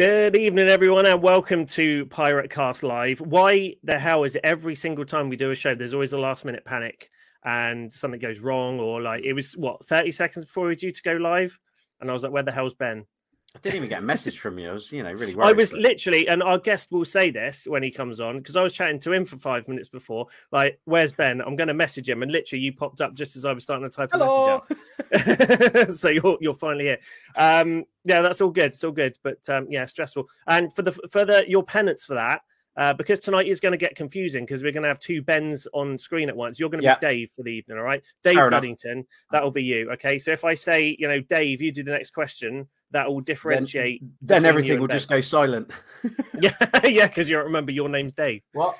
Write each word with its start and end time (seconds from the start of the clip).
Good 0.00 0.34
evening, 0.34 0.70
everyone, 0.70 1.04
and 1.04 1.20
welcome 1.20 1.66
to 1.66 2.06
Pirate 2.06 2.48
Cast 2.48 2.82
Live. 2.82 3.20
Why 3.20 3.74
the 3.84 3.98
hell 3.98 4.24
is 4.24 4.34
it 4.34 4.40
every 4.42 4.74
single 4.74 5.04
time 5.04 5.28
we 5.28 5.36
do 5.36 5.50
a 5.50 5.54
show, 5.54 5.74
there's 5.74 5.92
always 5.92 6.14
a 6.14 6.18
last 6.18 6.46
minute 6.46 6.64
panic 6.64 7.10
and 7.44 7.92
something 7.92 8.18
goes 8.18 8.40
wrong, 8.40 8.80
or 8.80 9.02
like 9.02 9.24
it 9.24 9.34
was 9.34 9.52
what 9.58 9.84
30 9.84 10.10
seconds 10.12 10.46
before 10.46 10.62
we 10.62 10.68
were 10.70 10.74
due 10.74 10.90
to 10.90 11.02
go 11.02 11.12
live? 11.16 11.58
And 12.00 12.08
I 12.08 12.14
was 12.14 12.22
like, 12.22 12.32
where 12.32 12.42
the 12.42 12.50
hell's 12.50 12.72
Ben? 12.72 13.04
I 13.54 13.58
didn't 13.58 13.76
even 13.78 13.88
get 13.88 13.98
a 13.98 14.04
message 14.04 14.38
from 14.38 14.60
you. 14.60 14.70
I 14.70 14.72
was, 14.72 14.92
you 14.92 15.02
know, 15.02 15.12
really 15.12 15.34
worried. 15.34 15.48
I 15.48 15.52
was 15.52 15.72
literally, 15.72 16.28
and 16.28 16.40
our 16.40 16.58
guest 16.58 16.92
will 16.92 17.04
say 17.04 17.30
this 17.30 17.66
when 17.66 17.82
he 17.82 17.90
comes 17.90 18.20
on 18.20 18.38
because 18.38 18.54
I 18.54 18.62
was 18.62 18.72
chatting 18.72 19.00
to 19.00 19.12
him 19.12 19.24
for 19.24 19.38
five 19.38 19.66
minutes 19.66 19.88
before. 19.88 20.26
Like, 20.52 20.78
where's 20.84 21.10
Ben? 21.10 21.40
I'm 21.40 21.56
going 21.56 21.66
to 21.66 21.74
message 21.74 22.08
him, 22.08 22.22
and 22.22 22.30
literally, 22.30 22.62
you 22.62 22.72
popped 22.72 23.00
up 23.00 23.12
just 23.12 23.34
as 23.34 23.44
I 23.44 23.52
was 23.52 23.64
starting 23.64 23.90
to 23.90 23.94
type 23.94 24.10
Hello. 24.12 24.62
a 24.70 24.74
message 25.12 25.86
out. 25.88 25.90
so 25.94 26.10
you're 26.10 26.38
you're 26.40 26.54
finally 26.54 26.84
here. 26.84 26.98
Um, 27.36 27.84
yeah, 28.04 28.20
that's 28.20 28.40
all 28.40 28.50
good. 28.50 28.66
It's 28.66 28.84
all 28.84 28.92
good, 28.92 29.16
but 29.24 29.48
um, 29.48 29.66
yeah, 29.68 29.84
stressful. 29.84 30.28
And 30.46 30.72
for 30.72 30.82
the 30.82 30.92
for 30.92 31.24
the 31.24 31.44
your 31.48 31.64
penance 31.64 32.04
for 32.04 32.14
that. 32.14 32.42
Uh, 32.76 32.94
because 32.94 33.18
tonight 33.18 33.48
is 33.48 33.58
going 33.58 33.72
to 33.72 33.76
get 33.76 33.96
confusing 33.96 34.44
because 34.46 34.62
we're 34.62 34.70
going 34.72 34.84
to 34.84 34.88
have 34.88 35.00
two 35.00 35.20
Bens 35.20 35.66
on 35.74 35.98
screen 35.98 36.28
at 36.28 36.36
once. 36.36 36.58
You're 36.58 36.70
going 36.70 36.80
to 36.80 36.84
Yeah. 36.84 36.94
be 36.94 37.06
Dave 37.06 37.30
for 37.32 37.42
the 37.42 37.50
evening, 37.50 37.76
all 37.76 37.84
right? 37.84 38.00
Dave 38.22 38.36
Fair. 38.36 38.48
Duddington, 38.48 39.04
that'll 39.32 39.50
be 39.50 39.64
you. 39.64 39.90
Okay. 39.90 40.18
So 40.20 40.30
if 40.30 40.44
I 40.44 40.54
say, 40.54 40.96
you 40.98 41.08
know, 41.08 41.20
Dave, 41.20 41.60
you 41.60 41.72
do 41.72 41.82
the 41.82 41.90
next 41.90 42.12
question, 42.12 42.68
that 42.92 43.08
will 43.08 43.20
differentiate. 43.20 44.02
Then 44.22 44.42
between 44.42 44.42
you 44.42 44.48
everything 44.48 44.80
will 44.80 44.88
Ben. 44.88 44.96
just 44.96 45.08
go 45.08 45.20
silent. 45.20 45.70
Yeah, 46.40 46.52
yeah, 46.86 47.06
because 47.08 47.28
you 47.28 47.38
remember 47.38 47.72
your 47.72 47.90
name's 47.90 48.14
Dave. 48.14 48.40
What? 48.54 48.78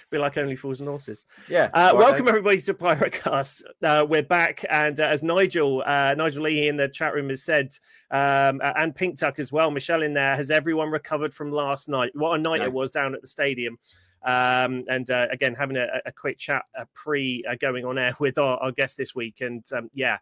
Be 0.10 0.18
like 0.18 0.38
Only 0.38 0.56
Fools 0.56 0.80
and 0.80 0.90
Horses. 0.90 1.24
yeah. 1.48 1.70
Uh, 1.74 1.78
all 1.78 1.84
right, 1.86 1.96
welcome 1.98 2.26
then. 2.26 2.30
everybody 2.30 2.62
to 2.62 2.74
Pirate 2.74 3.14
Cast. 3.14 3.64
Uh, 3.84 4.06
we're 4.10 4.24
back, 4.24 4.66
and 4.70 5.00
uh, 5.00 5.04
as 5.04 5.22
Nigel 5.22 5.84
uh, 5.86 6.16
Nigel 6.18 6.44
Lee 6.44 6.68
in 6.68 6.78
the 6.78 6.88
chat 6.88 7.14
room 7.14 7.30
has 7.30 7.44
said, 7.44 7.70
um, 8.10 8.60
uh, 8.64 8.74
and 8.78 8.96
Pink 8.96 9.20
Tuck 9.20 9.38
as 9.38 9.52
well. 9.52 9.70
Michelle 9.70 10.02
in 10.02 10.14
there. 10.14 10.36
Has 10.36 10.50
everyone 10.50 10.90
recovered 10.90 11.34
from 11.34 11.52
last 11.52 11.88
night? 11.90 12.12
What 12.16 12.40
a 12.40 12.42
night 12.42 12.60
No. 12.62 12.66
it 12.66 12.74
was 12.74 12.90
down 12.92 13.14
at 13.14 13.22
the 13.22 13.28
stadium. 13.28 13.78
Um, 14.24 14.84
and 14.90 15.10
uh, 15.12 15.28
again, 15.32 15.54
having 15.54 15.78
a, 15.78 15.88
a 16.06 16.12
quick 16.12 16.38
chat 16.40 16.64
uh, 16.78 16.86
pre 16.96 17.44
uh, 17.48 17.56
going 17.60 17.86
on 17.86 17.98
air 18.00 18.14
with 18.20 18.38
our, 18.40 18.58
our 18.58 18.72
guest 18.72 18.98
this 18.98 19.14
week, 19.14 19.42
and 19.42 19.64
um, 19.74 19.90
yeah. 19.94 20.18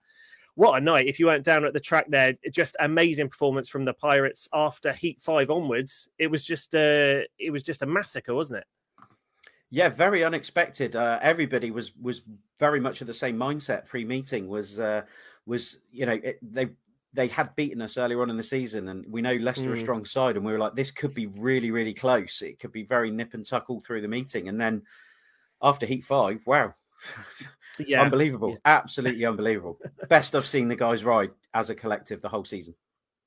What 0.56 0.82
a 0.82 0.84
night! 0.84 1.08
If 1.08 1.20
you 1.20 1.26
weren't 1.28 1.44
down 1.44 1.66
at 1.66 1.74
the 1.74 1.80
track 1.80 2.06
there, 2.10 2.34
just 2.52 2.78
amazing 2.80 3.30
performance 3.30 3.68
from 3.68 3.84
the 3.86 3.94
Pirates 3.94 4.48
after 4.54 4.94
Heat 4.94 5.20
Five 5.20 5.50
onwards. 5.50 6.10
It 6.18 6.28
was 6.28 6.46
just 6.46 6.74
a, 6.74 7.26
it 7.38 7.52
was 7.52 7.62
just 7.62 7.82
a 7.82 7.86
massacre, 7.86 8.34
wasn't 8.34 8.60
it? 8.60 8.66
Yeah, 9.70 9.90
very 9.90 10.24
unexpected. 10.24 10.96
Uh, 10.96 11.20
everybody 11.22 11.72
was 11.72 11.94
was 11.98 12.22
very 12.60 12.80
much 12.80 13.02
of 13.02 13.08
the 13.08 13.14
same 13.14 13.36
mindset 13.38 13.86
pre-meeting. 13.86 14.48
Was 14.48 14.80
uh, 14.80 15.02
was 15.46 15.80
you 15.92 16.06
know 16.06 16.14
it, 16.24 16.40
they 16.42 16.70
they 17.14 17.28
had 17.28 17.54
beaten 17.56 17.82
us 17.82 17.98
earlier 17.98 18.22
on 18.22 18.30
in 18.30 18.38
the 18.38 18.44
season, 18.44 18.88
and 18.90 19.06
we 19.12 19.22
know 19.22 19.34
Leicester 19.34 19.72
are 19.72 19.74
a 19.74 19.78
Mm. 19.78 19.82
strong 19.82 20.06
side, 20.06 20.36
and 20.38 20.46
we 20.46 20.52
were 20.54 20.60
like, 20.60 20.76
this 20.76 20.92
could 20.92 21.14
be 21.14 21.28
really 21.28 21.72
really 21.72 21.94
close. 21.94 22.42
It 22.42 22.60
could 22.60 22.72
be 22.72 22.84
very 22.84 23.12
nip 23.12 23.34
and 23.34 23.46
tuck 23.46 23.70
all 23.70 23.82
through 23.82 24.02
the 24.02 24.08
meeting, 24.08 24.48
and 24.48 24.60
then 24.60 24.84
after 25.62 25.86
Heat 25.86 26.06
Five, 26.06 26.42
wow. 26.46 26.74
Yeah, 27.80 28.02
unbelievable, 28.02 28.52
yeah. 28.52 28.58
absolutely 28.66 29.26
unbelievable. 29.26 29.80
Best 30.10 30.36
I've 30.36 30.46
seen 30.46 30.68
the 30.68 30.76
guys 30.76 31.04
ride 31.04 31.32
as 31.54 31.70
a 31.70 31.76
collective 31.76 32.22
the 32.22 32.30
whole 32.30 32.46
season. 32.46 32.76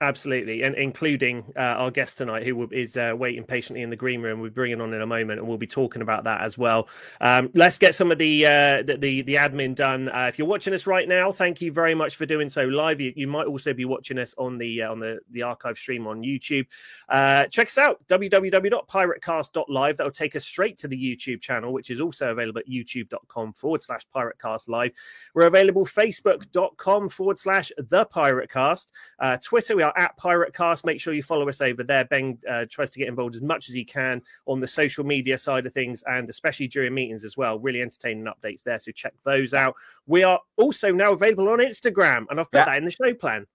Absolutely, 0.00 0.62
and 0.62 0.76
including 0.76 1.44
uh, 1.56 1.74
our 1.74 1.90
guest 1.90 2.18
tonight, 2.18 2.46
who 2.46 2.68
is 2.70 2.96
uh, 2.96 3.14
waiting 3.18 3.42
patiently 3.42 3.82
in 3.82 3.90
the 3.90 3.96
green 3.96 4.22
room. 4.22 4.38
We'll 4.38 4.52
bring 4.52 4.70
it 4.70 4.80
on 4.80 4.94
in 4.94 5.02
a 5.02 5.06
moment, 5.06 5.40
and 5.40 5.48
we'll 5.48 5.58
be 5.58 5.66
talking 5.66 6.02
about 6.02 6.22
that 6.22 6.40
as 6.40 6.56
well. 6.56 6.88
Um, 7.20 7.50
let's 7.54 7.78
get 7.78 7.96
some 7.96 8.12
of 8.12 8.18
the 8.18 8.46
uh, 8.46 8.82
the, 8.84 8.96
the 8.96 9.22
the 9.22 9.34
admin 9.34 9.74
done. 9.74 10.08
Uh, 10.08 10.26
if 10.28 10.38
you're 10.38 10.46
watching 10.46 10.72
us 10.72 10.86
right 10.86 11.08
now, 11.08 11.32
thank 11.32 11.60
you 11.60 11.72
very 11.72 11.96
much 11.96 12.14
for 12.14 12.26
doing 12.26 12.48
so 12.48 12.66
live. 12.66 13.00
You, 13.00 13.12
you 13.16 13.26
might 13.26 13.48
also 13.48 13.74
be 13.74 13.86
watching 13.86 14.20
us 14.20 14.36
on 14.38 14.56
the 14.56 14.82
uh, 14.82 14.92
on 14.92 15.00
the 15.00 15.18
the 15.32 15.42
archive 15.42 15.76
stream 15.76 16.06
on 16.06 16.22
YouTube. 16.22 16.66
Uh, 17.08 17.46
check 17.46 17.68
us 17.68 17.78
out 17.78 18.06
www.piratecast.live. 18.06 19.96
That 19.96 20.04
will 20.04 20.10
take 20.10 20.36
us 20.36 20.44
straight 20.44 20.76
to 20.78 20.88
the 20.88 20.96
YouTube 20.96 21.40
channel, 21.40 21.72
which 21.72 21.90
is 21.90 22.00
also 22.00 22.30
available 22.32 22.58
at 22.60 22.68
youtube.com 22.68 23.52
forward 23.54 23.82
slash 23.82 24.02
piratecast 24.14 24.68
live. 24.68 24.92
We're 25.34 25.46
available 25.46 25.86
facebook.com 25.86 27.08
forward 27.08 27.38
slash 27.38 27.72
the 27.78 28.04
piratecast. 28.06 28.88
Uh, 29.18 29.36
Twitter, 29.38 29.76
we 29.76 29.82
are 29.82 29.96
at 29.96 30.16
Piratecast. 30.18 30.84
Make 30.84 31.00
sure 31.00 31.14
you 31.14 31.22
follow 31.22 31.48
us 31.48 31.60
over 31.60 31.82
there. 31.82 32.04
Ben 32.04 32.38
uh, 32.48 32.66
tries 32.70 32.90
to 32.90 32.98
get 32.98 33.08
involved 33.08 33.36
as 33.36 33.42
much 33.42 33.68
as 33.68 33.74
he 33.74 33.84
can 33.84 34.20
on 34.46 34.60
the 34.60 34.66
social 34.66 35.04
media 35.04 35.38
side 35.38 35.66
of 35.66 35.72
things, 35.72 36.02
and 36.06 36.28
especially 36.28 36.68
during 36.68 36.94
meetings 36.94 37.24
as 37.24 37.36
well. 37.36 37.58
Really 37.58 37.80
entertaining 37.80 38.26
updates 38.26 38.62
there, 38.62 38.78
so 38.78 38.92
check 38.92 39.14
those 39.24 39.54
out. 39.54 39.74
We 40.06 40.24
are 40.24 40.40
also 40.56 40.92
now 40.92 41.12
available 41.12 41.48
on 41.48 41.58
Instagram, 41.58 42.26
and 42.30 42.38
I've 42.40 42.50
put 42.50 42.58
Yeah. 42.58 42.64
that 42.66 42.76
in 42.76 42.84
the 42.84 42.90
show 42.90 43.14
plan. 43.14 43.46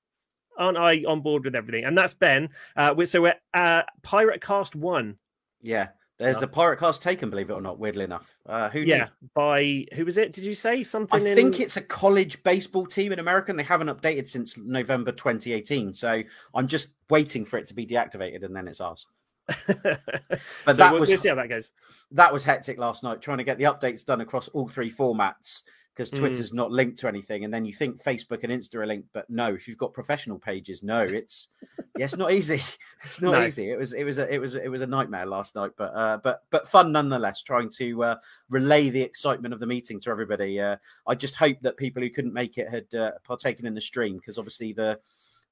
Aren't 0.58 0.78
I 0.78 1.03
on 1.08 1.22
board 1.22 1.46
with 1.46 1.56
everything? 1.56 1.86
And 1.86 1.97
that's 1.97 2.14
Ben. 2.14 2.50
Uh, 2.75 2.94
we- 2.96 3.06
so 3.06 3.22
we're 3.22 3.36
uh, 3.53 3.84
Pirate 4.02 4.41
Cast 4.41 4.75
One. 4.75 5.18
Yeah, 5.62 5.90
there's 6.19 6.36
Yeah. 6.36 6.41
the 6.41 6.47
pirate 6.47 6.78
cast 6.80 7.02
taken, 7.02 7.30
believe 7.30 7.50
it 7.50 7.53
or 7.53 7.62
not. 7.62 7.80
Weirdly 7.80 8.03
enough, 8.03 8.36
uh, 8.47 8.69
who? 8.69 8.81
knew? 8.81 8.88
Yeah, 8.94 9.08
by 9.34 9.86
who 9.96 10.06
was 10.06 10.18
it? 10.18 10.34
Did 10.34 10.44
you 10.46 10.53
say 10.56 10.80
I 10.80 10.84
something? 10.84 11.25
in... 11.25 11.36
think 11.36 11.59
it's 11.59 11.78
a 11.78 11.81
college 11.81 12.44
baseball 12.44 12.86
team 12.86 13.12
in 13.14 13.19
America, 13.19 13.50
and 13.52 13.58
they 13.58 13.64
haven't 13.64 13.88
updated 13.88 14.28
since 14.28 14.58
November 14.58 15.12
2018. 15.12 15.94
So 15.94 16.22
I'm 16.53 16.68
just 16.68 16.96
waiting 17.09 17.46
for 17.46 17.58
it 17.58 17.66
to 17.68 17.74
be 17.74 17.85
deactivated, 17.88 18.44
and 18.44 18.56
then 18.56 18.68
it's 18.68 18.81
ours. 18.81 19.08
but 19.47 19.58
But 19.78 20.40
so 20.68 20.74
that 20.74 20.91
we'll, 20.91 21.00
was 21.02 21.09
we'll 21.09 21.18
see 21.18 21.30
how 21.30 21.35
that 21.35 21.50
goes. 21.50 21.72
that 22.12 22.31
was 22.31 22.44
hectic 22.44 22.78
last 22.78 23.03
night, 23.03 23.22
trying 23.22 23.40
to 23.40 23.44
get 23.44 23.58
the 23.58 23.66
updates 23.66 24.06
done 24.06 24.22
across 24.22 24.47
all 24.50 24.68
three 24.68 24.91
formats 24.91 25.62
because 25.94 26.09
Mm. 26.12 26.20
Twitter's 26.20 26.54
not 26.54 26.72
linked 26.72 26.98
to 27.00 27.08
anything, 27.08 27.46
and 27.46 27.54
then 27.54 27.66
you 27.66 27.74
think 27.74 28.02
Facebook 28.02 28.44
and 28.44 28.52
Insta 28.52 28.76
are 28.76 28.86
linked, 28.88 29.09
but 29.14 29.30
no, 29.30 29.54
if 29.54 29.68
you've 29.68 29.78
got 29.78 29.94
professional 29.94 30.40
pages, 30.40 30.81
no, 30.81 31.02
it's 31.02 31.50
yeah, 31.98 32.06
it's 32.06 32.18
not 32.18 32.31
easy. 32.31 32.62
It's 33.04 33.22
not 33.22 33.34
No. 33.34 33.46
easy. 33.46 33.70
It 33.70 33.78
was 33.78 33.92
it 33.94 34.03
was 34.06 34.18
a 34.18 34.34
it 34.34 34.40
was 34.40 34.56
it 34.56 34.70
was 34.70 34.82
a 34.82 34.88
nightmare 34.88 35.26
last 35.26 35.56
night, 35.56 35.72
but 35.78 35.94
uh, 35.94 36.18
but 36.24 36.44
but 36.52 36.68
fun 36.68 36.92
nonetheless. 36.94 37.42
Trying 37.44 37.70
to 37.72 38.03
uh, 38.03 38.16
relay 38.50 38.90
the 38.90 39.02
excitement 39.02 39.53
of 39.53 39.59
the 39.59 39.66
meeting 39.68 40.00
to 40.00 40.09
everybody. 40.09 40.59
Uh, 40.59 40.78
I 41.06 41.14
just 41.16 41.36
hope 41.36 41.58
that 41.62 41.76
people 41.78 42.02
who 42.02 42.09
couldn't 42.09 42.34
make 42.34 42.58
it 42.58 42.70
had 42.70 42.94
uh, 42.96 43.12
partaken 43.26 43.66
in 43.66 43.74
the 43.76 43.82
stream 43.82 44.16
because 44.18 44.38
obviously 44.38 44.72
the 44.74 45.00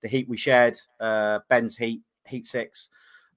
the 0.01 0.07
heat 0.07 0.27
we 0.29 0.37
shared, 0.37 0.77
uh, 1.01 1.39
Ben's 1.49 1.77
heat, 1.77 2.01
heat 2.25 2.47
six, 2.47 2.87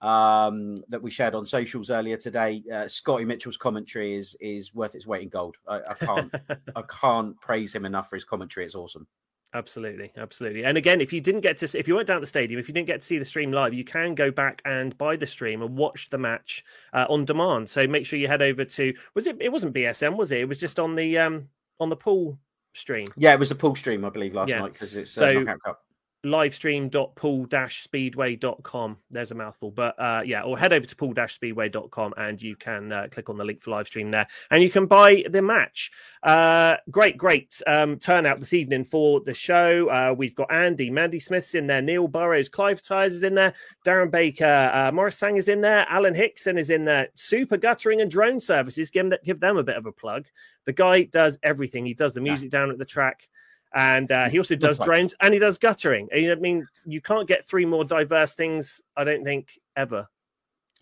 um, 0.05 0.77
that 0.89 1.03
we 1.03 1.11
shared 1.11 1.35
on 1.35 1.47
socials 1.47 1.91
earlier 1.91 2.17
today. 2.17 2.63
Uh, 2.73 2.87
Scotty 2.87 3.25
Mitchell's 3.25 3.57
commentary 3.57 4.15
is 4.15 4.37
is 4.41 4.75
worth 4.75 4.95
its 4.95 5.07
weight 5.07 5.23
in 5.23 5.29
gold. 5.31 5.57
I, 5.67 5.81
I 5.81 5.95
can't 5.95 6.35
I 6.77 6.83
can't 6.83 7.41
praise 7.41 7.75
him 7.75 7.85
enough 7.85 8.11
for 8.11 8.17
his 8.17 8.25
commentary. 8.25 8.67
It's 8.67 8.75
awesome. 8.75 9.07
Absolutely, 9.55 10.13
absolutely. 10.17 10.65
And 10.65 10.77
again, 10.77 11.01
if 11.01 11.13
you 11.13 11.21
didn't 11.21 11.43
get 11.43 11.59
to, 11.59 11.79
if 11.79 11.87
you 11.87 11.95
weren't 11.95 12.09
down 12.09 12.17
at 12.17 12.21
the 12.23 12.27
stadium, 12.27 12.59
if 12.59 12.67
you 12.67 12.75
didn't 12.75 12.89
get 12.89 13.01
to 13.01 13.07
see 13.07 13.19
the 13.19 13.25
stream 13.25 13.53
live, 13.53 13.73
you 13.73 13.85
can 13.85 14.13
go 14.17 14.33
back 14.33 14.61
and 14.65 14.99
buy 14.99 15.15
the 15.15 15.29
stream 15.29 15.63
and 15.63 15.77
watch 15.77 16.11
the 16.11 16.19
match 16.19 16.65
uh, 16.93 17.07
on 17.09 17.25
demand. 17.25 17.71
So 17.71 17.87
make 17.87 18.05
sure 18.05 18.19
you 18.19 18.27
head 18.27 18.43
over 18.43 18.65
to. 18.65 18.93
Was 19.15 19.29
it? 19.29 19.37
It 19.41 19.51
wasn't 19.53 19.73
BSM, 19.75 20.17
was 20.17 20.33
it? 20.33 20.41
It 20.41 20.49
was 20.49 20.59
just 20.59 20.81
on 20.81 20.97
the 20.97 21.19
um 21.19 21.49
on 21.79 21.89
the 21.89 21.97
Poole 21.97 22.37
stream. 22.75 23.07
Yeah, 23.17 23.33
it 23.33 23.39
was 23.39 23.49
the 23.49 23.55
Poole 23.55 23.77
stream, 23.77 24.05
I 24.05 24.11
believe, 24.11 24.35
last 24.35 24.49
Yeah. 24.49 24.59
night 24.59 24.73
because 24.73 24.97
it's 24.97 25.13
So- 25.13 25.43
uh, 25.43 25.57
Cup. 25.65 25.84
livestream.pool-speedway.com 26.25 28.97
there's 29.11 29.31
a 29.31 29.35
mouthful 29.35 29.71
but 29.71 29.99
uh 30.01 30.23
yeah 30.25 30.43
or 30.43 30.59
head 30.59 30.73
over 30.73 30.87
to 30.87 30.97
pool-speedway.com 30.97 32.15
and 32.17 32.41
you 32.43 32.57
can 32.57 32.93
uh, 32.93 33.07
click 33.11 33.29
on 33.29 33.37
the 33.37 33.45
link 33.45 33.61
for 33.63 33.71
live 33.71 33.87
stream 33.87 34.11
there 34.11 34.27
and 34.51 34.63
you 34.63 34.71
can 34.71 34.87
buy 34.87 35.23
the 35.31 35.43
match. 35.43 35.91
Uh 36.23 36.77
great 36.91 37.17
great 37.19 37.61
um 37.67 37.99
turnout 37.99 38.41
this 38.41 38.55
evening 38.55 38.85
for 38.85 39.21
the 39.21 39.35
show. 39.35 39.89
Uh 39.89 40.15
we've 40.17 40.35
got 40.35 40.53
andy 40.53 40.91
mandy 40.91 41.21
smith's 41.21 41.55
in 41.55 41.67
there 41.67 41.83
neil 41.83 42.09
burrows 42.09 42.49
clive 42.49 42.81
tyres 42.83 43.15
is 43.15 43.23
in 43.23 43.35
there 43.35 43.55
darren 43.87 44.11
baker 44.11 44.71
uh 44.75 44.91
morris 44.93 45.19
sang 45.19 45.37
is 45.37 45.49
in 45.49 45.61
there 45.61 45.87
alan 45.89 46.15
hickson 46.15 46.59
is 46.59 46.71
in 46.71 46.85
there. 46.85 47.09
Super 47.15 47.57
guttering 47.57 48.01
and 48.01 48.11
drone 48.11 48.41
services 48.41 48.91
give 48.91 49.11
them, 49.11 49.19
give 49.25 49.41
them 49.41 49.57
a 49.57 49.65
bit 49.65 49.77
of 49.77 49.87
a 49.87 49.93
plug. 49.93 50.27
The 50.65 50.73
guy 50.73 51.03
does 51.03 51.39
everything. 51.43 51.85
He 51.85 51.95
does 51.95 52.15
the 52.15 52.21
Yeah. 52.21 52.33
music 52.33 52.51
down 52.51 52.71
at 52.71 52.79
the 52.79 52.85
track 52.85 53.29
and 53.75 54.11
uh, 54.13 54.29
he 54.29 54.39
also 54.39 54.55
does 54.57 54.79
drains 54.79 55.15
and 55.21 55.35
he 55.35 55.41
does 55.41 55.59
guttering. 55.59 56.09
I 56.15 56.35
mean, 56.37 56.67
you 56.85 57.01
can't 57.01 57.27
get 57.27 57.45
three 57.45 57.67
more 57.67 57.85
diverse 57.85 58.35
things, 58.35 58.81
I 58.97 59.05
don't 59.05 59.25
think, 59.25 59.49
ever. 59.77 60.09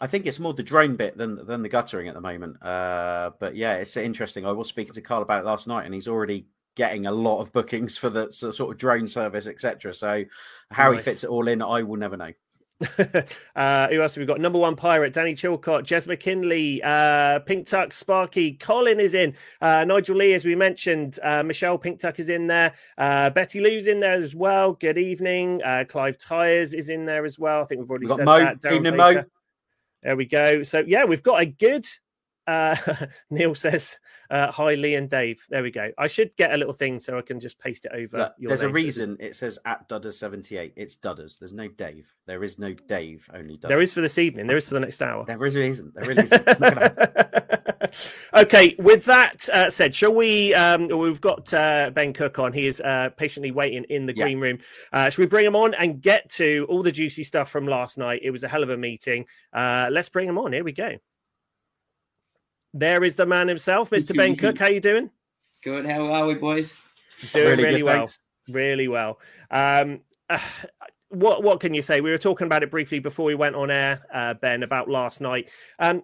I 0.00 0.06
think 0.06 0.27
it's 0.27 0.39
more 0.39 0.53
the 0.53 0.62
drain 0.62 0.97
bit 0.97 1.17
than 1.17 1.47
than 1.47 1.62
the 1.62 1.69
guttering 1.69 2.09
at 2.09 2.15
the 2.15 2.21
moment. 2.21 2.62
Uh, 2.62 3.31
but 3.39 3.56
yeah, 3.56 3.75
it's 3.75 3.97
interesting. 3.97 4.44
I 4.44 4.53
was 4.53 4.69
speaking 4.69 4.94
to 4.94 5.00
Carl 5.00 5.23
about 5.23 5.41
it 5.41 5.47
last 5.47 5.67
night, 5.67 5.85
and 5.85 5.94
he's 5.94 6.09
already 6.09 6.47
getting 6.75 7.06
a 7.06 7.12
lot 7.12 7.41
of 7.41 7.53
bookings 7.53 7.97
for 7.97 8.11
the 8.11 8.31
sort 8.33 8.59
of 8.59 8.79
drone 8.79 9.06
service, 9.06 9.47
etc. 9.47 9.94
So 9.94 10.25
how 10.71 10.91
Nice. 10.91 11.00
he 11.00 11.05
fits 11.05 11.25
it 11.25 11.31
all 11.31 11.47
in, 11.49 11.62
I 11.62 11.83
will 11.83 11.99
never 11.99 12.17
know. 12.17 12.33
uh, 13.56 13.88
who 13.88 14.02
else 14.02 14.14
have 14.14 14.23
we 14.23 14.26
got? 14.26 14.40
Number 14.40 14.58
one 14.58 14.76
pirate, 14.76 15.12
Danny 15.12 15.34
Chilcott, 15.34 15.84
Jez 15.84 16.06
McKinley, 16.06 16.82
uh, 16.82 17.40
Pink 17.40 17.67
Tuck, 17.67 17.93
Sparky, 17.93 18.55
Colin 18.55 19.00
is 19.00 19.14
in, 19.14 19.34
uh, 19.61 19.84
Nigel 19.84 20.17
Lee, 20.17 20.34
as 20.34 20.44
we 20.44 20.55
mentioned, 20.55 21.19
uh, 21.23 21.43
Michelle 21.43 21.79
Pink 21.79 21.99
Tuck 21.99 22.19
is 22.19 22.29
in 22.29 22.46
there, 22.46 22.73
uh, 22.99 23.31
Betty 23.31 23.61
Lou's 23.61 23.87
in 23.87 24.00
there 24.00 24.12
as 24.12 24.34
well. 24.34 24.73
Good 24.73 24.99
evening. 24.99 25.62
Uh, 25.62 25.84
Clive 25.88 26.19
Tyres 26.19 26.75
is 26.75 26.88
in 26.88 27.06
there 27.06 27.25
as 27.25 27.38
well. 27.38 27.62
I 27.62 27.64
think 27.64 27.81
we've 27.81 27.90
already 27.90 28.06
We've 28.06 28.11
got 28.11 28.17
said 28.19 28.25
Mo. 28.25 28.38
that. 28.40 28.61
Darren 28.61 28.75
Evening, 28.76 28.96
Baker. 28.96 29.23
Mo. 29.23 29.25
There 30.02 30.17
we 30.17 30.26
go. 30.26 30.62
So 30.62 30.82
yeah, 30.87 31.05
we've 31.05 31.23
got 31.23 31.40
a 31.40 31.46
good 31.46 31.87
uh, 32.47 32.77
Neil 33.31 33.55
says, 33.55 33.99
uh, 34.31 34.50
"Hi, 34.50 34.75
Lee 34.75 34.94
and 34.94 35.09
Dave." 35.09 35.44
There 35.49 35.62
we 35.62 35.71
go. 35.71 35.91
I 35.99 36.06
should 36.06 36.35
get 36.37 36.53
a 36.53 36.56
little 36.56 36.73
thing 36.73 37.00
so 37.00 37.19
I 37.19 37.23
can 37.23 37.41
just 37.41 37.59
paste 37.59 37.85
it 37.85 37.93
over. 37.94 38.19
Look, 38.19 38.35
there's 38.39 38.62
a 38.62 38.69
reason 38.69 39.17
it 39.21 39.37
says 39.37 39.59
at 39.65 39.89
Dudders 39.89 40.15
seventy 40.15 40.56
eight. 40.56 40.73
It's 40.77 40.97
Dudders. 40.97 41.39
There's 41.39 41.53
no 41.53 41.69
Dave. 41.69 42.12
There 42.27 42.43
is 42.43 42.59
no 42.59 42.73
Dave. 42.73 43.29
Only 43.33 43.56
Dudders. 43.59 43.69
There 43.69 43.81
is 43.81 43.93
for 43.93 44.00
this 44.00 44.19
evening. 44.19 44.47
There 44.47 44.56
is 44.56 44.69
for 44.69 44.75
the 44.75 44.81
next 44.81 45.03
hour. 45.03 45.25
There 45.25 45.39
really 45.39 45.69
isn't. 45.69 45.94
There 45.94 46.05
really 46.05 46.25
isn't. 46.25 46.43
okay. 48.35 48.75
With 48.79 49.05
that 49.05 49.49
uh, 49.50 49.71
said, 49.71 49.94
shall 49.94 50.15
we? 50.15 50.55
Um, 50.55 50.89
we've 50.89 51.21
got 51.21 51.53
uh, 51.55 51.91
Ben 51.94 52.12
Cook 52.12 52.39
on. 52.39 52.53
He 52.53 52.67
is 52.67 52.81
uh, 52.81 53.11
patiently 53.17 53.53
waiting 53.53 53.85
in 53.85 54.06
the 54.06 54.17
yeah. 54.17 54.25
green 54.25 54.41
room. 54.41 54.59
Uh, 54.93 55.11
should 55.11 55.21
we 55.21 55.27
bring 55.27 55.47
him 55.47 55.56
on 55.56 55.75
and 55.75 56.00
get 56.00 56.29
to 56.31 56.67
all 56.69 56.83
the 56.83 56.93
juicy 56.93 57.25
stuff 57.25 57.50
from 57.50 57.67
last 57.67 57.99
night? 57.99 58.21
It 58.23 58.31
was 58.31 58.43
a 58.43 58.49
hell 58.49 58.62
of 58.62 58.71
a 58.71 58.77
meeting. 58.77 59.27
let's 59.55 60.09
bring 60.09 60.29
him 60.29 60.39
on. 60.39 60.53
Here 60.53 60.65
we 60.65 60.73
go. 60.73 60.97
There 62.74 63.04
is 63.04 63.16
the 63.16 63.26
man 63.26 63.48
himself, 63.48 63.90
Mr. 63.90 64.16
Ben 64.16 64.36
Cook. 64.36 64.58
How 64.58 64.66
are 64.66 64.72
you 64.72 64.80
doing? 64.80 65.10
Good. 65.62 65.86
How 65.86 66.12
are 66.12 66.26
we, 66.26 66.34
boys? 66.34 66.76
Doing 67.32 67.46
really, 67.46 67.64
really 67.64 67.82
well. 67.82 67.96
Thanks. 67.98 68.19
Really 68.48 68.88
well. 68.88 69.20
Um, 69.50 70.00
uh, 70.28 70.38
what 71.10 71.42
what 71.42 71.60
can 71.60 71.74
you 71.74 71.82
say? 71.82 72.00
We 72.00 72.10
were 72.10 72.19
talking 72.19 72.46
about 72.46 72.62
it 72.62 72.70
briefly 72.70 72.98
before 72.98 73.26
we 73.26 73.34
went 73.34 73.54
on 73.54 73.70
air, 73.70 74.00
uh, 74.12 74.34
Ben, 74.34 74.62
about 74.62 74.88
last 74.88 75.20
night. 75.20 75.48
Um, 75.78 76.02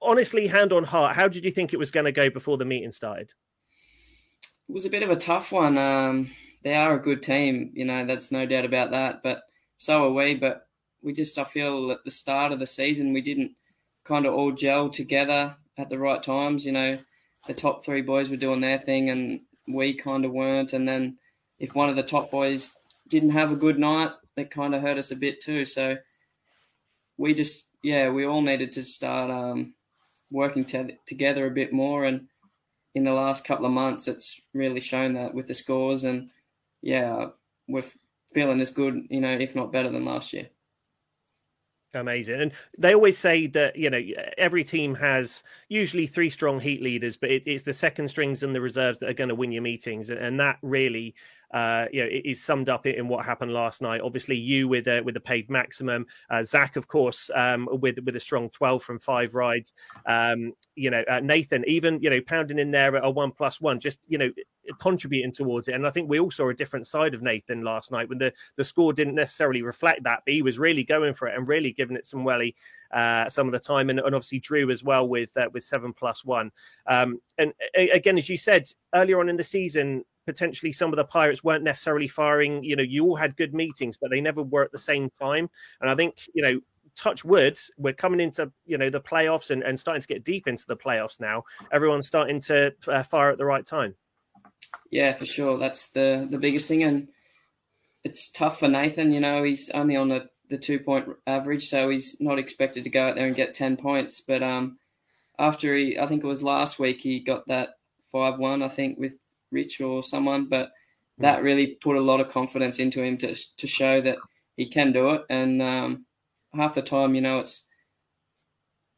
honestly, 0.00 0.46
hand 0.46 0.72
on 0.72 0.84
heart, 0.84 1.16
how 1.16 1.28
did 1.28 1.44
you 1.44 1.50
think 1.50 1.72
it 1.72 1.78
was 1.78 1.90
going 1.90 2.04
to 2.04 2.12
go 2.12 2.30
before 2.30 2.56
the 2.56 2.64
meeting 2.64 2.90
started? 2.90 3.32
It 4.68 4.72
was 4.72 4.84
a 4.84 4.90
bit 4.90 5.02
of 5.02 5.10
a 5.10 5.16
tough 5.16 5.52
one. 5.52 5.76
Um, 5.76 6.30
they 6.62 6.74
are 6.74 6.94
a 6.94 7.02
good 7.02 7.22
team, 7.22 7.72
you 7.74 7.84
know, 7.84 8.04
that's 8.04 8.30
no 8.30 8.46
doubt 8.46 8.64
about 8.64 8.90
that. 8.92 9.22
But 9.22 9.42
so 9.78 10.04
are 10.04 10.12
we. 10.12 10.34
But 10.34 10.66
we 11.02 11.12
just, 11.12 11.38
I 11.38 11.44
feel, 11.44 11.90
at 11.90 12.04
the 12.04 12.10
start 12.10 12.52
of 12.52 12.58
the 12.58 12.66
season, 12.66 13.12
we 13.12 13.20
didn't 13.20 13.52
kind 14.04 14.26
of 14.26 14.34
all 14.34 14.52
gel 14.52 14.88
together 14.88 15.56
at 15.78 15.90
the 15.90 15.98
right 15.98 16.22
times. 16.22 16.64
You 16.64 16.72
know, 16.72 16.98
the 17.46 17.54
top 17.54 17.84
three 17.84 18.02
boys 18.02 18.30
were 18.30 18.36
doing 18.36 18.60
their 18.60 18.78
thing 18.78 19.10
and 19.10 19.40
we 19.66 19.94
kind 19.94 20.24
of 20.24 20.32
weren't. 20.32 20.72
And 20.72 20.88
then 20.88 21.18
if 21.58 21.74
one 21.74 21.88
of 21.88 21.96
the 21.96 22.02
top 22.02 22.30
boys 22.30 22.74
didn't 23.08 23.30
have 23.30 23.52
a 23.52 23.56
good 23.56 23.78
night, 23.78 24.10
that 24.36 24.50
kind 24.50 24.74
of 24.74 24.82
hurt 24.82 24.98
us 24.98 25.10
a 25.10 25.16
bit 25.16 25.40
too. 25.40 25.64
So 25.64 25.96
we 27.16 27.34
just, 27.34 27.68
yeah, 27.82 28.08
we 28.10 28.26
all 28.26 28.42
needed 28.42 28.72
to 28.72 28.82
start 28.84 29.30
um, 29.30 29.74
working 30.30 30.64
together 31.06 31.46
a 31.46 31.50
bit 31.50 31.72
more. 31.72 32.04
And 32.04 32.28
in 32.94 33.04
the 33.04 33.12
last 33.12 33.44
couple 33.44 33.66
of 33.66 33.72
months, 33.72 34.08
it's 34.08 34.40
really 34.52 34.80
shown 34.80 35.14
that 35.14 35.34
with 35.34 35.46
the 35.46 35.54
scores. 35.54 36.04
And 36.04 36.30
yeah, 36.82 37.26
we're 37.68 37.84
feeling 38.32 38.60
as 38.60 38.72
good, 38.72 39.06
you 39.10 39.20
know, 39.20 39.30
if 39.30 39.54
not 39.54 39.72
better 39.72 39.90
than 39.90 40.04
last 40.04 40.32
year. 40.32 40.48
Amazing. 41.94 42.40
And 42.40 42.52
they 42.76 42.94
always 42.94 43.16
say 43.16 43.46
that, 43.48 43.76
you 43.76 43.88
know, 43.88 44.00
every 44.36 44.64
team 44.64 44.96
has 44.96 45.44
usually 45.68 46.06
three 46.08 46.28
strong 46.28 46.58
heat 46.58 46.82
leaders, 46.82 47.16
but 47.16 47.30
it, 47.30 47.46
it's 47.46 47.62
the 47.62 47.72
second 47.72 48.08
strings 48.08 48.42
and 48.42 48.54
the 48.54 48.60
reserves 48.60 48.98
that 48.98 49.08
are 49.08 49.14
going 49.14 49.28
to 49.28 49.34
win 49.34 49.52
your 49.52 49.62
meetings. 49.62 50.10
And 50.10 50.40
that 50.40 50.58
really 50.60 51.14
uh, 51.54 51.86
you 51.92 52.02
know, 52.02 52.10
is 52.24 52.42
summed 52.42 52.68
up 52.68 52.84
in 52.84 53.06
what 53.06 53.24
happened 53.24 53.52
last 53.52 53.80
night. 53.80 54.00
Obviously, 54.00 54.36
you 54.36 54.66
with 54.66 54.88
a 54.88 55.00
with 55.02 55.16
a 55.16 55.20
paid 55.20 55.48
maximum, 55.48 56.04
uh, 56.28 56.42
Zach, 56.42 56.74
of 56.74 56.88
course, 56.88 57.30
um, 57.32 57.68
with 57.70 57.96
with 58.04 58.16
a 58.16 58.20
strong 58.20 58.50
twelve 58.50 58.82
from 58.82 58.98
five 58.98 59.36
rides. 59.36 59.72
Um, 60.04 60.52
you 60.74 60.90
know, 60.90 61.04
uh, 61.08 61.20
Nathan, 61.20 61.64
even 61.68 62.02
you 62.02 62.10
know, 62.10 62.20
pounding 62.26 62.58
in 62.58 62.72
there 62.72 62.96
at 62.96 63.04
a 63.04 63.10
one 63.10 63.30
plus 63.30 63.60
one, 63.60 63.78
just 63.78 64.00
you 64.08 64.18
know, 64.18 64.32
contributing 64.80 65.30
towards 65.30 65.68
it. 65.68 65.76
And 65.76 65.86
I 65.86 65.90
think 65.90 66.10
we 66.10 66.18
all 66.18 66.32
saw 66.32 66.48
a 66.48 66.54
different 66.54 66.88
side 66.88 67.14
of 67.14 67.22
Nathan 67.22 67.62
last 67.62 67.92
night 67.92 68.08
when 68.08 68.18
the 68.18 68.32
the 68.56 68.64
score 68.64 68.92
didn't 68.92 69.14
necessarily 69.14 69.62
reflect 69.62 70.02
that, 70.02 70.22
but 70.26 70.34
he 70.34 70.42
was 70.42 70.58
really 70.58 70.82
going 70.82 71.14
for 71.14 71.28
it 71.28 71.36
and 71.38 71.46
really 71.46 71.70
giving 71.70 71.96
it 71.96 72.04
some 72.04 72.24
welly. 72.24 72.56
Uh, 72.90 73.28
some 73.28 73.48
of 73.48 73.52
the 73.52 73.58
time, 73.58 73.90
and, 73.90 73.98
and, 73.98 74.14
obviously 74.14 74.38
Drew 74.38 74.70
as 74.70 74.84
well 74.84 75.08
with 75.08 75.36
uh, 75.36 75.48
with 75.52 75.64
seven 75.64 75.92
plus 75.92 76.24
one. 76.24 76.52
Um, 76.86 77.18
and 77.38 77.52
again, 77.74 78.16
as 78.16 78.28
you 78.28 78.36
said 78.36 78.68
earlier 78.94 79.18
on 79.18 79.28
in 79.28 79.36
the 79.36 79.42
season, 79.42 80.04
potentially 80.26 80.72
some 80.72 80.92
of 80.92 80.96
the 80.96 81.04
pirates 81.04 81.44
weren't 81.44 81.64
necessarily 81.64 82.08
firing. 82.08 82.62
You 82.64 82.76
know, 82.76 82.82
you 82.82 83.04
all 83.04 83.16
had 83.16 83.36
good 83.36 83.54
meetings, 83.54 83.96
but 83.96 84.10
they 84.10 84.20
never 84.20 84.42
were 84.42 84.64
at 84.64 84.72
the 84.72 84.78
same 84.78 85.10
time. 85.20 85.48
And 85.80 85.90
I 85.90 85.94
think 85.94 86.16
you 86.34 86.42
know, 86.42 86.60
touch 86.94 87.24
wood, 87.24 87.58
we're 87.76 87.92
coming 87.92 88.20
into 88.20 88.50
you 88.66 88.78
know 88.78 88.90
the 88.90 89.00
playoffs 89.00 89.50
and, 89.50 89.62
and 89.62 89.78
starting 89.78 90.00
to 90.00 90.08
get 90.08 90.24
deep 90.24 90.46
into 90.46 90.64
the 90.66 90.76
playoffs 90.76 91.20
now. 91.20 91.44
Everyone's 91.72 92.06
starting 92.06 92.40
to 92.42 92.74
uh, 92.88 93.02
fire 93.02 93.30
at 93.30 93.38
the 93.38 93.44
right 93.44 93.64
time. 93.64 93.94
Yeah, 94.90 95.12
for 95.12 95.26
sure. 95.26 95.58
That's 95.58 95.90
the 95.90 96.26
the 96.30 96.38
biggest 96.38 96.68
thing, 96.68 96.82
and 96.82 97.08
it's 98.04 98.30
tough 98.30 98.60
for 98.60 98.68
Nathan. 98.68 99.12
You 99.12 99.20
know, 99.20 99.42
he's 99.42 99.70
only 99.70 99.96
on 99.96 100.08
the 100.08 100.28
the 100.48 100.58
two 100.58 100.78
point 100.78 101.08
average, 101.26 101.66
so 101.66 101.88
he's 101.88 102.20
not 102.20 102.38
expected 102.38 102.84
to 102.84 102.90
go 102.90 103.08
out 103.08 103.16
there 103.16 103.26
and 103.26 103.36
get 103.36 103.54
ten 103.54 103.76
points. 103.76 104.20
But 104.20 104.42
um, 104.42 104.78
after 105.38 105.74
he, 105.74 105.98
I 105.98 106.06
think 106.06 106.22
it 106.22 106.28
was 106.28 106.42
last 106.42 106.78
week, 106.78 107.00
he 107.02 107.20
got 107.20 107.46
that 107.48 107.70
five 108.12 108.38
one. 108.38 108.62
I 108.62 108.68
think 108.68 108.98
with 108.98 109.18
Rich 109.54 109.80
or 109.80 110.02
someone, 110.02 110.48
but 110.48 110.72
that 111.18 111.40
mm. 111.40 111.44
really 111.44 111.66
put 111.80 111.96
a 111.96 112.02
lot 112.02 112.20
of 112.20 112.28
confidence 112.28 112.78
into 112.78 113.02
him 113.02 113.16
to 113.18 113.34
to 113.56 113.66
show 113.66 114.00
that 114.00 114.18
he 114.56 114.66
can 114.66 114.92
do 114.92 115.10
it. 115.10 115.22
And 115.30 115.62
um, 115.62 116.06
half 116.52 116.74
the 116.74 116.82
time, 116.82 117.14
you 117.14 117.20
know, 117.20 117.38
it's 117.38 117.66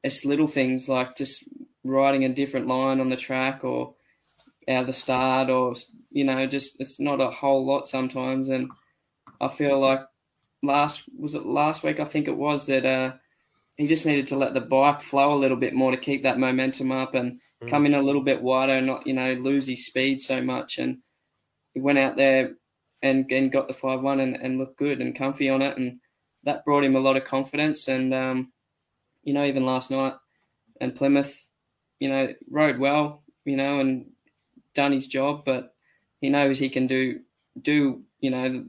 it's 0.03 0.25
little 0.25 0.47
things 0.47 0.88
like 0.88 1.17
just 1.17 1.45
riding 1.85 2.25
a 2.25 2.28
different 2.28 2.66
line 2.66 3.00
on 3.00 3.09
the 3.09 3.16
track 3.16 3.64
or 3.64 3.95
out 4.69 4.81
of 4.83 4.87
the 4.87 4.92
start, 4.92 5.50
or 5.50 5.75
you 6.11 6.25
know, 6.25 6.47
just 6.47 6.81
it's 6.81 6.99
not 6.99 7.21
a 7.21 7.31
whole 7.31 7.64
lot 7.66 7.87
sometimes. 7.87 8.49
And 8.49 8.71
I 9.40 9.49
feel 9.49 9.78
like 9.78 10.00
last 10.62 11.04
was 11.19 11.35
it 11.35 11.47
last 11.47 11.83
week? 11.83 12.00
I 12.00 12.04
think 12.04 12.28
it 12.28 12.37
was 12.37 12.66
that 12.66 12.87
uh, 12.87 13.12
he 13.76 13.87
just 13.87 14.06
needed 14.06 14.28
to 14.28 14.37
let 14.37 14.54
the 14.54 14.61
bike 14.61 15.00
flow 15.00 15.35
a 15.35 15.38
little 15.38 15.56
bit 15.56 15.75
more 15.75 15.90
to 15.90 15.97
keep 15.97 16.23
that 16.23 16.38
momentum 16.38 16.90
up 16.90 17.14
and 17.14 17.40
mm. 17.62 17.68
come 17.68 17.85
in 17.85 17.95
a 17.95 18.02
little 18.02 18.23
bit 18.23 18.42
wider 18.42 18.73
and 18.73 18.87
not, 18.87 19.06
you 19.06 19.12
know, 19.12 19.35
lose 19.35 19.66
his 19.66 19.87
speed 19.87 20.21
so 20.21 20.40
much. 20.42 20.78
And 20.78 20.99
he 21.75 21.80
went 21.80 21.99
out 21.99 22.16
there 22.16 22.54
and, 23.02 23.30
and 23.30 23.52
got 23.52 23.68
the 23.68 23.75
5 23.75 24.00
1 24.00 24.21
and, 24.21 24.37
and 24.37 24.59
looked 24.59 24.78
good 24.78 25.00
and 25.00 25.16
comfy 25.16 25.50
on 25.50 25.61
it. 25.61 25.76
And 25.76 26.00
that 26.45 26.64
brought 26.64 26.85
him 26.85 26.97
a 26.97 27.00
lot 27.00 27.16
of 27.16 27.25
confidence. 27.25 27.88
And, 27.88 28.14
um, 28.14 28.52
you 29.25 29.35
know, 29.35 29.45
even 29.45 29.66
last 29.66 29.90
night 29.90 30.14
and 30.80 30.95
Plymouth, 30.95 31.50
you 32.00 32.09
know, 32.09 32.33
rode 32.50 32.78
well, 32.78 33.23
you 33.45 33.56
know, 33.56 33.80
and 33.80 34.06
done 34.75 34.92
his 34.92 35.06
job, 35.06 35.45
but 35.45 35.75
he 36.21 36.30
knows 36.30 36.59
he 36.59 36.68
can 36.71 36.87
do, 36.87 37.21
do, 37.61 38.02
you 38.21 38.30
know, 38.30 38.64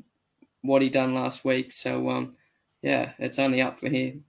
what 0.64 0.82
he 0.82 0.90
done 0.90 1.14
last 1.14 1.46
week. 1.46 1.72
So, 1.72 2.10
um, 2.10 2.36
yeah, 2.82 3.14
it's 3.20 3.40
only 3.40 3.62
up 3.62 3.80
for 3.80 3.90
him. 3.90 4.26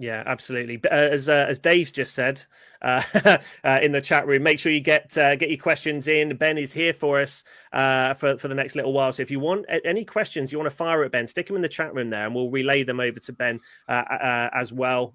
Yeah, 0.00 0.22
absolutely. 0.26 0.80
Uh, 0.84 0.94
as 0.94 1.28
uh, 1.28 1.46
as 1.48 1.58
Dave's 1.58 1.90
just 1.92 2.14
said 2.14 2.44
uh, 2.82 3.02
uh, 3.64 3.80
in 3.82 3.90
the 3.92 4.00
chat 4.00 4.28
room, 4.28 4.44
make 4.44 4.60
sure 4.60 4.70
you 4.70 4.80
get 4.80 5.16
uh, 5.18 5.34
get 5.36 5.50
your 5.50 5.58
questions 5.58 6.06
in. 6.08 6.36
Ben 6.36 6.56
is 6.56 6.72
here 6.72 6.92
for 6.92 7.20
us 7.20 7.42
for 7.72 8.38
for 8.38 8.48
the 8.48 8.54
next 8.54 8.76
little 8.76 8.92
while. 8.92 9.12
So 9.12 9.22
if 9.22 9.30
you 9.30 9.40
want 9.40 9.66
any 9.84 10.04
questions 10.04 10.52
you 10.52 10.58
want 10.58 10.70
to 10.70 10.76
fire 10.76 11.02
at 11.04 11.12
Ben, 11.12 11.26
stick 11.26 11.48
them 11.48 11.56
in 11.56 11.62
the 11.62 11.68
chat 11.68 11.94
room 11.94 12.10
there, 12.10 12.26
and 12.26 12.34
we'll 12.34 12.50
relay 12.50 12.84
them 12.84 13.00
over 13.00 13.18
to 13.20 13.32
Ben 13.32 13.60
as 13.88 14.72
well. 14.72 15.14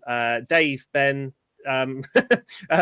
Dave, 0.50 0.86
Ben, 0.94 1.34
um, 1.68 2.04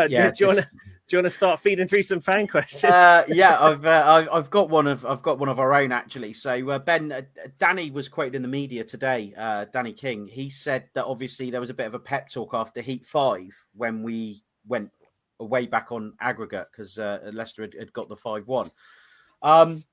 yeah, 0.08 0.30
do, 0.30 0.32
you 0.38 0.46
want 0.46 0.58
to 0.60 0.68
do 1.12 1.16
you 1.16 1.18
want 1.18 1.26
to 1.26 1.30
start 1.30 1.60
feeding 1.60 1.86
through 1.86 2.02
some 2.02 2.20
fan 2.20 2.46
questions? 2.46 2.84
Uh, 2.84 3.24
yeah, 3.28 3.58
I've 3.60 3.84
uh, 3.84 4.26
I've 4.32 4.50
got 4.50 4.70
one 4.70 4.86
of 4.86 5.04
I've 5.04 5.22
got 5.22 5.38
one 5.38 5.48
of 5.48 5.58
our 5.58 5.74
own 5.74 5.92
actually. 5.92 6.32
So 6.32 6.70
uh, 6.70 6.78
Ben, 6.78 7.12
uh, 7.12 7.22
Danny 7.58 7.90
was 7.90 8.08
quoted 8.08 8.34
in 8.34 8.42
the 8.42 8.48
media 8.48 8.84
today. 8.84 9.34
Uh, 9.36 9.66
Danny 9.72 9.92
King, 9.92 10.26
he 10.26 10.48
said 10.48 10.88
that 10.94 11.04
obviously 11.04 11.50
there 11.50 11.60
was 11.60 11.70
a 11.70 11.74
bit 11.74 11.86
of 11.86 11.94
a 11.94 11.98
pep 11.98 12.30
talk 12.30 12.54
after 12.54 12.80
Heat 12.80 13.04
Five 13.04 13.52
when 13.74 14.02
we 14.02 14.42
went 14.66 14.90
way 15.38 15.66
back 15.66 15.90
on 15.92 16.14
aggregate 16.20 16.68
because 16.70 16.98
uh, 16.98 17.30
Leicester 17.32 17.62
had, 17.62 17.74
had, 17.74 17.92
got 17.92 18.08
the 18.08 18.16
five 18.16 18.46
one. 18.46 18.70
Um, 19.42 19.84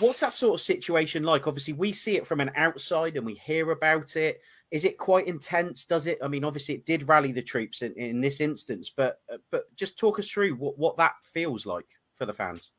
what's 0.00 0.20
that 0.20 0.32
sort 0.32 0.60
of 0.60 0.64
situation 0.64 1.22
like? 1.22 1.46
Obviously, 1.46 1.74
we 1.74 1.92
see 1.92 2.16
it 2.16 2.26
from 2.26 2.40
an 2.40 2.50
outside 2.56 3.16
and 3.16 3.24
we 3.24 3.34
hear 3.34 3.70
about 3.70 4.16
it 4.16 4.40
is 4.70 4.84
it 4.84 4.98
quite 4.98 5.26
intense? 5.26 5.84
Does 5.84 6.06
it? 6.06 6.18
I 6.22 6.28
mean, 6.28 6.44
obviously, 6.44 6.74
it 6.74 6.86
did 6.86 7.08
rally 7.08 7.32
the 7.32 7.42
troops 7.42 7.82
in, 7.82 7.94
in 7.94 8.20
this 8.20 8.40
instance, 8.40 8.90
but 8.94 9.20
but 9.50 9.74
just 9.76 9.98
talk 9.98 10.18
us 10.18 10.30
through 10.30 10.54
what, 10.54 10.78
what 10.78 10.96
that 10.98 11.12
feels 11.22 11.64
like 11.64 11.86
for 12.14 12.26
the 12.26 12.32
fans. 12.32 12.72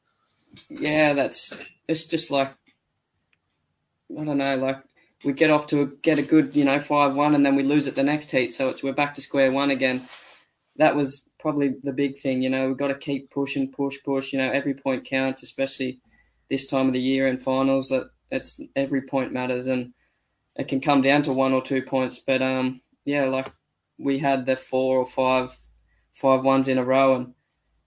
Yeah, 0.70 1.14
that's 1.14 1.58
it's 1.88 2.06
just 2.06 2.32
like 2.32 2.52
I 4.18 4.24
don't 4.24 4.38
know, 4.38 4.56
like 4.56 4.82
we 5.24 5.34
get 5.34 5.50
off 5.50 5.68
to 5.68 5.82
a, 5.82 5.86
get 5.86 6.20
a 6.20 6.24
good 6.24 6.56
you 6.56 6.64
know 6.64 6.80
five 6.80 7.16
one, 7.16 7.36
and 7.36 7.46
then 7.46 7.56
we 7.56 7.64
lose 7.64 7.88
at 7.88 7.96
the 7.96 8.04
next 8.04 8.32
heat, 8.32 8.52
so 8.52 8.70
it's 8.70 8.84
we're 8.84 8.94
back 8.94 9.16
to 9.16 9.22
square 9.22 9.52
one 9.52 9.72
again. 9.72 10.04
That 10.78 10.96
was 10.96 11.24
probably 11.40 11.76
the 11.84 11.92
big 11.92 12.20
thing, 12.20 12.42
you 12.42 12.50
know. 12.50 12.68
We've 12.68 12.78
got 12.78 12.88
to 12.88 12.96
keep 12.96 13.32
pushing, 13.32 13.72
push, 13.72 13.98
push. 14.04 14.32
You 14.32 14.40
know, 14.40 14.52
every 14.52 14.74
point 14.74 15.06
counts, 15.06 15.44
especially 15.44 16.00
this 16.50 16.68
time 16.68 16.88
of 16.88 16.94
the 16.94 17.02
year 17.02 17.28
in 17.28 17.40
finals. 17.40 17.90
That 17.90 18.10
it's 18.30 18.60
every 18.76 19.02
point 19.02 19.34
matters, 19.34 19.68
and 19.68 19.94
it 20.56 20.68
can 20.68 20.82
come 20.82 21.02
down 21.02 21.22
to 21.24 21.34
one 21.34 21.54
or 21.54 21.62
two 21.62 21.82
points. 21.82 22.20
But 22.20 22.42
um, 22.42 22.82
yeah, 23.06 23.26
like 23.26 23.52
we 23.98 24.20
had 24.20 24.46
the 24.46 24.56
four 24.56 25.00
or 25.00 25.06
five 25.06 25.56
five 26.14 26.44
ones 26.44 26.68
in 26.68 26.78
a 26.78 26.84
row, 26.84 27.16
and 27.16 27.34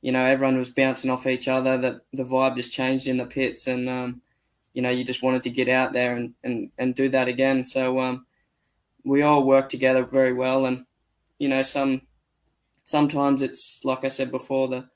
you 0.01 0.13
know 0.13 0.25
everyone 0.25 0.59
was 0.59 0.71
bouncing 0.71 1.11
off 1.11 1.27
each 1.27 1.49
other. 1.49 1.79
That 1.79 2.01
the 2.13 2.25
vibe 2.25 2.57
just 2.57 2.73
changed 2.73 3.09
in 3.09 3.17
the 3.17 3.27
pits, 3.27 3.67
and 3.67 3.89
um, 3.89 4.23
you 4.75 4.83
know 4.83 4.91
you 4.91 5.05
just 5.05 5.23
wanted 5.23 5.43
to 5.45 5.51
get 5.51 5.69
out 5.69 5.93
there 5.93 6.17
and 6.17 6.35
and, 6.43 6.71
and 6.79 6.95
do 6.95 7.09
that 7.11 7.29
again. 7.29 7.65
So 7.65 7.99
um, 7.99 8.27
we 9.05 9.23
all 9.23 9.45
worked 9.45 9.71
together 9.71 10.05
very 10.05 10.33
well, 10.33 10.67
and 10.67 10.85
you 11.39 11.49
know 11.49 11.63
some 11.63 12.03
sometimes 12.85 13.43
it's 13.43 13.85
like 13.85 14.05
I 14.05 14.09
said 14.09 14.31
before 14.31 14.69
the 14.69 14.89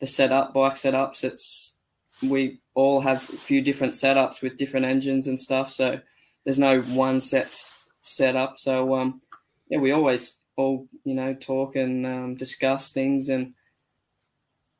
the 0.00 0.06
setup 0.06 0.54
bike 0.54 0.74
setups. 0.74 1.24
It's 1.24 1.76
we 2.22 2.60
all 2.74 3.00
have 3.00 3.28
a 3.30 3.36
few 3.36 3.62
different 3.62 3.94
setups 3.94 4.42
with 4.42 4.56
different 4.56 4.86
engines 4.86 5.26
and 5.26 5.38
stuff. 5.38 5.70
So 5.70 6.00
there's 6.44 6.58
no 6.58 6.80
one 6.82 7.20
set 7.20 7.54
set 8.00 8.36
up. 8.36 8.58
So 8.58 8.94
um, 8.94 9.20
yeah, 9.68 9.78
we 9.78 9.92
always 9.92 10.38
all 10.56 10.86
you 11.04 11.14
know 11.14 11.34
talk 11.34 11.76
and 11.76 12.06
um, 12.06 12.34
discuss 12.34 12.92
things 12.92 13.28
and 13.28 13.54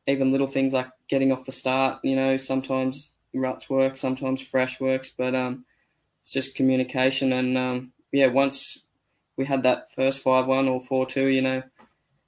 even 0.07 0.33
little 0.33 0.47
things 0.47 0.73
like 0.73 0.88
getting 1.09 1.33
off 1.33 1.45
the 1.45 1.52
start. 1.52 2.00
You 2.02 2.17
know, 2.17 2.37
sometimes 2.37 3.17
ruts 3.35 3.71
work, 3.71 3.97
sometimes 3.97 4.43
fresh 4.43 4.81
works, 4.81 5.11
but 5.11 5.35
um, 5.35 5.64
it's 6.23 6.33
just 6.33 6.57
communication 6.57 7.33
and 7.33 7.57
um, 7.57 7.93
yeah. 8.12 8.26
Once 8.26 8.85
we 9.37 9.45
had 9.45 9.62
that 9.62 9.93
first 9.93 10.23
five 10.23 10.47
one 10.47 10.69
or 10.69 10.81
four 10.81 11.07
two, 11.07 11.26
you 11.26 11.43
know, 11.43 11.62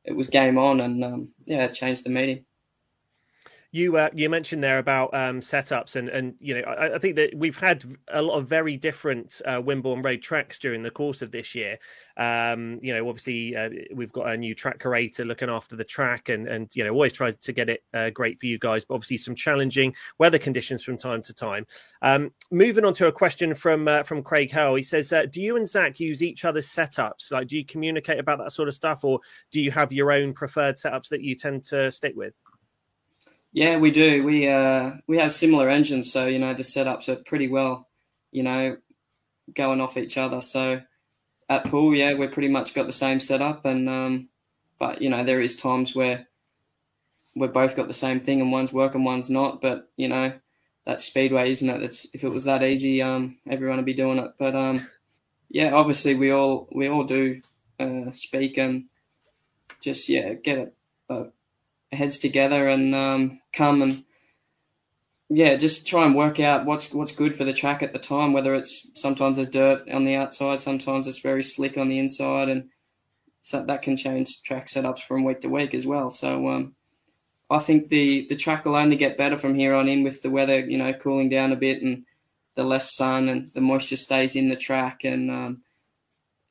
it 0.05 0.15
was 0.17 0.29
game 0.29 0.59
on, 0.59 0.81
and 0.81 1.05
um, 1.05 1.35
yeah, 1.45 1.65
it 1.65 1.73
changed 1.73 2.05
the 2.05 2.11
meeting. 2.11 2.45
You 3.75 3.97
uh, 3.97 4.11
you 4.13 4.29
mentioned 4.29 4.63
there 4.63 4.79
about 4.79 5.15
um, 5.15 5.41
setups, 5.41 5.97
and 5.97 6.11
and 6.11 6.35
you 6.41 6.55
know 6.55 6.61
I, 6.61 6.97
I, 6.97 6.99
think 6.99 7.17
that 7.17 7.35
we've 7.35 7.57
had 7.57 7.83
a 8.09 8.21
lot 8.21 8.37
of 8.37 8.47
very 8.47 8.77
different 8.77 9.41
uh, 9.47 9.63
Wimborne 9.63 10.05
Road 10.05 10.21
tracks 10.21 10.59
during 10.59 10.83
the 10.83 10.91
course 10.91 11.23
of 11.23 11.31
this 11.31 11.55
year. 11.55 11.79
Um, 12.19 12.81
you 12.83 12.95
know, 12.95 13.09
obviously 13.09 13.57
uh, 13.57 13.71
we've 13.95 14.13
got 14.13 14.29
a 14.29 14.37
new 14.37 14.55
track 14.55 14.79
curator 14.79 15.25
looking 15.25 15.49
after 15.49 15.75
the 15.75 15.85
track, 15.85 16.29
and 16.29 16.47
and 16.49 16.71
you 16.77 16.85
know 16.85 16.91
always 16.91 17.15
tries 17.15 17.39
to 17.39 17.53
get 17.55 17.71
it 17.71 17.83
uh, 17.95 18.11
great 18.11 18.39
for 18.39 18.45
you 18.45 18.59
guys. 18.59 18.85
But 18.85 18.97
obviously 18.97 19.17
some 19.17 19.35
challenging 19.35 19.95
weather 20.19 20.39
conditions 20.39 20.83
from 20.83 20.99
time 20.99 21.23
to 21.23 21.33
time. 21.33 21.65
Um, 22.03 22.31
moving 22.51 22.85
on 22.85 22.93
to 22.95 23.07
a 23.07 23.13
question 23.13 23.55
from 23.55 23.89
uh, 23.89 24.03
from 24.03 24.23
Craig 24.23 24.51
Hell, 24.51 24.75
he 24.75 24.83
says, 24.83 25.11
uh, 25.15 25.25
"Do 25.25 25.41
you 25.41 25.57
and 25.57 25.67
Zach 25.67 25.99
use 25.99 26.23
each 26.23 26.45
other's 26.45 26.69
setups? 26.69 27.33
Like, 27.33 27.49
do 27.49 27.57
you 27.57 27.65
communicate 27.65 28.19
about 28.19 28.39
that 28.41 28.53
sort 28.53 28.69
of 28.69 28.75
stuff, 28.75 29.03
or 29.03 29.21
do 29.51 29.63
you 29.63 29.71
have 29.71 29.95
your 29.95 30.13
own 30.13 30.35
preferred 30.35 30.75
setups 30.75 31.09
that 31.09 31.23
you 31.23 31.35
tend 31.35 31.65
to 31.65 31.91
stick 31.91 32.13
with?" 32.15 32.35
Yeah, 33.53 33.77
we 33.79 33.91
do. 33.91 34.25
We 34.25 34.49
uh 34.49 34.93
we 35.07 35.19
have 35.19 35.33
similar 35.33 35.69
engines, 35.69 36.11
so 36.11 36.27
you 36.27 36.39
know 36.39 36.55
the 36.55 36.63
setups 36.63 37.09
are 37.09 37.17
pretty 37.17 37.49
well, 37.49 37.89
you 38.31 38.43
know, 38.43 38.79
going 39.55 39.81
off 39.81 39.97
each 39.97 40.17
other. 40.17 40.41
So 40.41 40.81
at 41.49 41.67
Poole, 41.67 41.95
yeah, 41.95 42.15
we're 42.15 42.31
pretty 42.31 42.49
much 42.49 42.75
got 42.75 42.87
the 42.87 42.93
same 42.93 43.21
setup, 43.21 43.67
and 43.67 43.89
um, 43.89 44.29
but 44.79 45.03
you 45.03 45.11
know 45.11 45.23
there 45.23 45.41
is 45.41 45.55
times 45.55 45.95
where 45.95 46.27
we've 47.35 47.53
both 47.53 47.77
got 47.77 47.89
the 47.89 47.95
same 47.95 48.21
thing 48.21 48.41
and 48.41 48.53
one's 48.53 48.73
working, 48.73 49.05
one's 49.05 49.29
not. 49.29 49.61
But 49.61 49.91
you 49.97 50.09
know 50.09 50.33
that's 50.87 51.05
speedway, 51.05 51.51
isn't 51.53 51.69
it? 51.69 51.81
That's 51.81 52.07
if 52.15 52.25
it 52.25 52.31
was 52.31 52.45
that 52.45 52.63
easy, 52.63 53.03
um, 53.03 53.39
everyone 53.49 53.77
would 53.77 53.87
be 53.87 53.93
doing 53.93 54.19
it. 54.19 54.33
But 54.39 54.57
um, 54.57 54.89
yeah, 55.51 55.75
obviously 55.75 56.15
we 56.15 56.31
all 56.31 56.69
we 56.73 56.89
all 56.89 57.05
do 57.05 57.43
uh, 57.79 58.13
speak 58.13 58.57
and 58.57 58.87
just 59.81 60.09
yeah 60.09 60.33
get 60.33 60.59
it. 60.59 60.75
Uh, 61.11 61.25
heads 61.93 62.19
together 62.19 62.69
and 62.69 62.95
um, 62.95 63.41
come 63.53 63.83
and 63.83 64.05
yeah, 65.29 65.57
just 65.57 65.87
try 65.87 66.05
and 66.05 66.15
work 66.15 66.41
out 66.41 66.67
what's 66.67 66.93
what's 66.93 67.15
good 67.15 67.35
for 67.35 67.45
the 67.45 67.55
track 67.55 67.83
at 67.83 67.93
the 67.93 67.99
time. 67.99 68.33
Whether 68.33 68.55
it's 68.55 68.91
sometimes 68.95 69.37
there's 69.37 69.49
dirt 69.49 69.89
on 69.91 70.05
the 70.05 70.17
outside, 70.17 70.61
sometimes 70.61 71.07
it's 71.07 71.21
very 71.21 71.43
slick 71.43 71.79
on 71.79 71.89
the 71.89 71.99
inside, 71.99 72.49
and 72.49 72.69
so 73.41 73.65
that 73.65 73.83
can 73.83 73.97
change 73.97 74.43
track 74.43 74.67
setups 74.67 75.01
from 75.01 75.25
week 75.25 75.41
to 75.41 75.49
week 75.49 75.75
as 75.75 75.87
well. 75.87 76.11
So 76.11 76.49
um, 76.49 76.75
I 77.51 77.61
think 77.61 77.89
the 77.89 78.27
the 78.29 78.37
track 78.37 78.65
will 78.65 78.77
only 78.77 78.97
get 78.97 79.17
better 79.17 79.37
from 79.37 79.55
here 79.55 79.75
on 79.75 79.89
in 79.89 80.03
with 80.03 80.23
the 80.23 80.31
weather, 80.31 80.61
you 80.61 80.77
know, 80.77 80.93
cooling 80.93 81.29
down 81.31 81.53
a 81.53 81.57
bit 81.57 81.83
and 81.83 82.05
the 82.55 82.65
less 82.65 82.95
sun 82.95 83.29
and 83.29 83.51
the 83.55 83.61
moisture 83.63 83.97
stays 83.97 84.37
in 84.37 84.49
the 84.49 84.57
track. 84.57 85.05
And 85.05 85.31
um, 85.31 85.63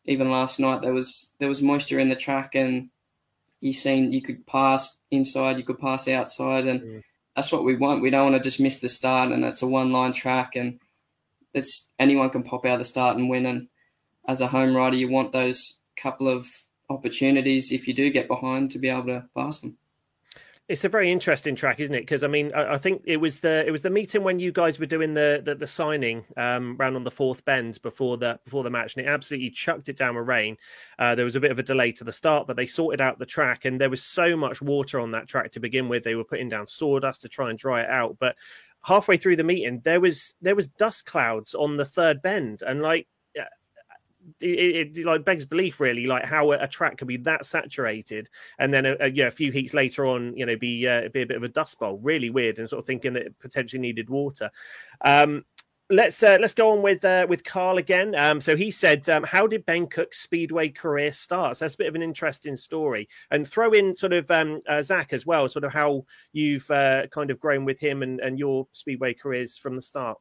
even 0.06 0.32
last 0.32 0.60
night 0.60 0.82
there 0.82 0.94
was 0.94 1.34
there 1.38 1.50
was 1.50 1.62
moisture 1.62 2.00
in 2.00 2.08
the 2.08 2.16
track 2.16 2.56
and 2.56 2.90
you 3.62 3.74
seen 3.74 4.12
you 4.12 4.22
could 4.22 4.46
pass 4.46 5.00
inside, 5.12 5.58
you 5.58 5.64
could 5.64 5.80
pass 5.80 6.08
outside, 6.08 6.68
and 6.68 6.82
mm. 6.82 7.04
that's 7.36 7.52
what 7.52 7.64
we 7.64 7.78
want. 7.78 8.02
We 8.02 8.10
don't 8.10 8.32
want 8.32 8.44
to 8.44 8.48
just 8.48 8.60
miss 8.60 8.82
the 8.82 8.90
start, 8.90 9.32
and 9.32 9.46
it's 9.46 9.62
a 9.62 9.68
one 9.68 9.92
line 9.92 10.12
track, 10.12 10.56
and 10.56 10.80
it's 11.54 11.92
anyone 12.00 12.30
can 12.30 12.44
pop 12.44 12.66
out 12.66 12.80
the 12.80 12.86
start 12.86 13.18
and 13.18 13.30
win. 13.30 13.46
And 13.46 13.68
as 14.28 14.42
a 14.42 14.48
home 14.48 14.76
rider, 14.76 14.98
you 14.98 15.10
want 15.10 15.32
those 15.32 15.80
couple 15.96 16.28
of 16.28 16.48
opportunities 16.90 17.72
if 17.72 17.88
you 17.88 17.94
do 17.94 18.10
get 18.10 18.28
behind 18.28 18.72
to 18.72 18.80
be 18.80 18.90
able 18.90 19.06
to 19.06 19.26
pass 19.36 19.60
them. 19.60 19.78
It's 20.72 20.86
a 20.86 20.90
very 20.90 21.12
interesting 21.12 21.54
track, 21.54 21.82
isn't 21.82 21.94
it? 21.94 22.00
Because 22.00 22.24
I 22.24 22.28
mean, 22.28 22.54
I, 22.54 22.76
I, 22.76 22.78
think 22.78 23.02
it 23.04 23.18
was 23.18 23.42
the 23.42 23.66
it 23.68 23.72
was 23.72 23.82
the 23.82 23.90
meeting 23.90 24.24
when 24.24 24.40
you 24.40 24.54
guys 24.54 24.80
were 24.80 24.86
doing 24.86 25.14
the 25.14 25.42
the, 25.44 25.54
the 25.54 25.68
signing 25.68 26.24
um, 26.38 26.78
round 26.78 26.96
on 26.96 27.04
the 27.04 27.12
fourth 27.12 27.44
bend 27.44 27.82
before 27.82 28.16
the 28.16 28.40
before 28.46 28.64
the 28.64 28.70
match, 28.70 28.96
and 28.96 29.06
it 29.06 29.10
absolutely 29.10 29.50
chucked 29.50 29.90
it 29.90 29.98
down 29.98 30.16
with 30.16 30.30
rain. 30.30 30.56
Uh, 30.98 31.14
there 31.14 31.26
was 31.26 31.36
a 31.36 31.42
bit 31.42 31.52
of 31.52 31.60
a 31.60 31.64
delay 31.64 31.92
to 31.92 32.06
the 32.06 32.14
start, 32.14 32.48
but 32.48 32.56
they 32.56 32.66
sorted 32.66 33.02
out 33.02 33.20
the 33.20 33.26
track, 33.26 33.66
and 33.66 33.82
there 33.82 33.90
was 33.90 34.02
so 34.02 34.38
much 34.38 34.62
water 34.62 35.02
on 35.02 35.12
that 35.12 35.28
track 35.28 35.52
to 35.52 35.60
begin 35.60 35.90
with. 35.90 36.06
They 36.06 36.16
were 36.16 36.24
putting 36.24 36.48
down 36.48 36.68
sawdust 36.68 37.22
to 37.24 37.28
try 37.28 37.50
and 37.50 37.60
dry 37.60 37.82
it 37.82 37.90
out, 37.90 38.16
but 38.18 38.38
halfway 38.82 39.18
through 39.18 39.36
the 39.36 39.44
meeting, 39.44 39.82
there 39.84 40.00
was 40.00 40.36
there 40.42 40.56
was 40.56 40.70
dust 40.70 41.06
clouds 41.06 41.54
on 41.54 41.76
the 41.76 41.86
third 41.86 42.22
bend, 42.22 42.62
and 42.62 42.82
like 42.82 43.08
it, 44.40 44.98
it, 44.98 45.06
like 45.06 45.26
begs 45.26 45.46
belief 45.46 45.80
really 45.80 46.06
like 46.06 46.26
how 46.26 46.52
a, 46.52 46.68
track 46.68 46.98
can 46.98 47.08
be 47.08 47.18
that 47.18 47.46
saturated 47.46 48.30
and 48.60 48.74
then 48.74 48.86
a, 48.86 48.96
a, 49.00 49.10
yeah, 49.10 49.28
a 49.28 49.32
few 49.32 49.52
heats 49.52 49.74
later 49.74 50.06
on 50.06 50.36
you 50.36 50.46
know 50.46 50.56
be 50.56 50.88
uh, 50.88 51.10
be 51.10 51.22
a 51.22 51.26
bit 51.26 51.38
of 51.38 51.44
a 51.44 51.50
dust 51.50 51.80
bowl 51.80 52.00
really 52.04 52.30
weird 52.30 52.60
and 52.60 52.70
sort 52.70 52.80
of 52.80 52.86
thinking 52.86 53.14
that 53.14 53.24
it 53.24 53.40
potentially 53.40 53.80
needed 53.80 54.10
water 54.10 54.50
um, 55.04 55.44
let's 55.92 56.24
uh, 56.24 56.38
let's 56.40 56.54
go 56.54 56.72
on 56.72 56.82
with 56.82 57.04
uh, 57.06 57.26
with 57.30 57.44
Carl 57.44 57.78
again. 57.78 58.16
Um, 58.16 58.42
so 58.42 58.56
he 58.56 58.72
said, 58.72 59.08
um, 59.10 59.24
"How 59.24 59.46
did 59.46 59.66
Ben 59.66 59.88
Cook's 59.88 60.22
speedway 60.22 60.70
career 60.70 61.12
start?" 61.12 61.58
So 61.58 61.66
that's 61.66 61.76
a 61.76 61.78
bit 61.78 61.88
of 61.88 61.96
an 61.96 62.02
interesting 62.02 62.56
story, 62.56 63.08
and 63.30 63.48
throw 63.48 63.72
in 63.74 63.96
sort 63.96 64.14
of 64.14 64.32
um, 64.32 64.62
uh, 64.68 64.82
Zach 64.82 65.14
as 65.14 65.26
well, 65.26 65.48
sort 65.50 65.66
of 65.66 65.74
how 65.74 66.06
you've 66.34 66.70
uh, 66.72 67.08
kind 67.08 67.30
of 67.30 67.40
grown 67.40 67.66
with 67.66 67.80
him 67.80 68.02
and, 68.02 68.20
and 68.20 68.40
your 68.40 68.68
speedway 68.72 69.14
careers 69.14 69.58
from 69.58 69.76
the 69.76 69.82
start. 69.82 70.18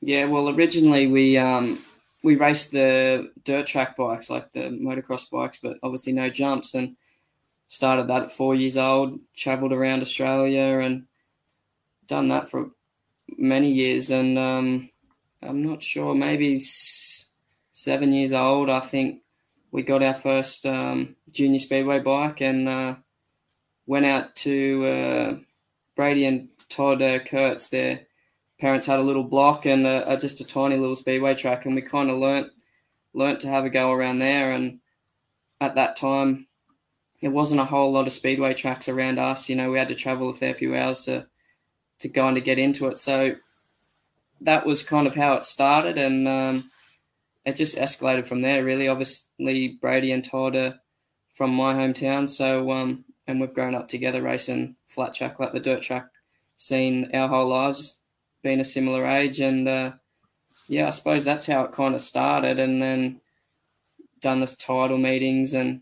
Yeah, 0.00 0.26
well, 0.26 0.48
originally 0.48 1.06
we 1.06 1.36
um, 1.36 1.82
we 2.22 2.36
raced 2.36 2.72
the 2.72 3.32
dirt 3.44 3.66
track 3.66 3.96
bikes, 3.96 4.30
like 4.30 4.52
the 4.52 4.68
motocross 4.70 5.30
bikes, 5.30 5.58
but 5.62 5.78
obviously 5.82 6.12
no 6.12 6.28
jumps. 6.28 6.74
And 6.74 6.96
started 7.68 8.08
that 8.08 8.22
at 8.24 8.32
four 8.32 8.54
years 8.54 8.76
old. 8.76 9.20
Travelled 9.34 9.72
around 9.72 10.02
Australia 10.02 10.80
and 10.80 11.06
done 12.06 12.28
that 12.28 12.48
for 12.48 12.70
many 13.38 13.70
years. 13.72 14.10
And 14.10 14.38
um, 14.38 14.90
I'm 15.42 15.62
not 15.62 15.82
sure, 15.82 16.14
maybe 16.14 16.58
seven 16.60 18.12
years 18.12 18.32
old. 18.32 18.68
I 18.68 18.80
think 18.80 19.22
we 19.70 19.82
got 19.82 20.02
our 20.02 20.14
first 20.14 20.66
um, 20.66 21.16
junior 21.32 21.58
speedway 21.58 22.00
bike 22.00 22.42
and 22.42 22.68
uh, 22.68 22.96
went 23.86 24.04
out 24.04 24.34
to 24.36 24.84
uh, 24.84 25.36
Brady 25.96 26.26
and 26.26 26.48
Todd 26.68 27.00
uh, 27.00 27.20
Kurtz 27.20 27.68
there 27.68 28.06
parents 28.60 28.86
had 28.86 28.98
a 28.98 29.02
little 29.02 29.24
block 29.24 29.64
and 29.66 29.86
a, 29.86 30.12
a, 30.12 30.16
just 30.18 30.40
a 30.40 30.44
tiny 30.44 30.76
little 30.76 30.96
speedway 30.96 31.34
track, 31.34 31.64
and 31.64 31.74
we 31.74 31.82
kind 31.82 32.10
of 32.10 32.18
learnt 32.18 32.52
learnt 33.12 33.40
to 33.40 33.48
have 33.48 33.64
a 33.64 33.70
go 33.70 33.90
around 33.90 34.18
there. 34.18 34.52
And 34.52 34.80
at 35.60 35.74
that 35.74 35.96
time, 35.96 36.46
there 37.20 37.30
wasn't 37.30 37.60
a 37.60 37.64
whole 37.64 37.92
lot 37.92 38.06
of 38.06 38.12
speedway 38.12 38.54
tracks 38.54 38.88
around 38.88 39.18
us. 39.18 39.48
You 39.48 39.56
know, 39.56 39.70
we 39.70 39.78
had 39.78 39.88
to 39.88 39.94
travel 39.94 40.30
a 40.30 40.34
fair 40.34 40.54
few 40.54 40.76
hours 40.76 41.00
to 41.06 41.26
to 42.00 42.08
kind 42.08 42.36
of 42.38 42.44
get 42.44 42.58
into 42.58 42.86
it. 42.88 42.98
So 42.98 43.36
that 44.42 44.64
was 44.64 44.82
kind 44.82 45.06
of 45.06 45.14
how 45.14 45.34
it 45.34 45.44
started, 45.44 45.98
and 45.98 46.28
um, 46.28 46.70
it 47.44 47.56
just 47.56 47.76
escalated 47.76 48.26
from 48.26 48.42
there. 48.42 48.64
Really, 48.64 48.88
obviously, 48.88 49.78
Brady 49.80 50.12
and 50.12 50.24
Todd 50.24 50.56
are 50.56 50.80
from 51.32 51.54
my 51.54 51.74
hometown, 51.74 52.28
so 52.28 52.70
um, 52.70 53.04
and 53.26 53.40
we've 53.40 53.54
grown 53.54 53.74
up 53.74 53.88
together 53.88 54.22
racing 54.22 54.76
flat 54.86 55.14
track 55.14 55.38
like 55.40 55.52
the 55.52 55.60
dirt 55.60 55.82
track 55.82 56.06
seen 56.56 57.10
our 57.14 57.26
whole 57.26 57.48
lives 57.48 57.99
been 58.42 58.60
a 58.60 58.64
similar 58.64 59.06
age, 59.06 59.40
and 59.40 59.68
uh, 59.68 59.92
yeah, 60.68 60.86
I 60.86 60.90
suppose 60.90 61.24
that's 61.24 61.46
how 61.46 61.64
it 61.64 61.72
kind 61.72 61.94
of 61.94 62.00
started, 62.00 62.58
and 62.58 62.80
then 62.80 63.20
done 64.20 64.40
this 64.40 64.54
title 64.56 64.98
meetings 64.98 65.54
and 65.54 65.80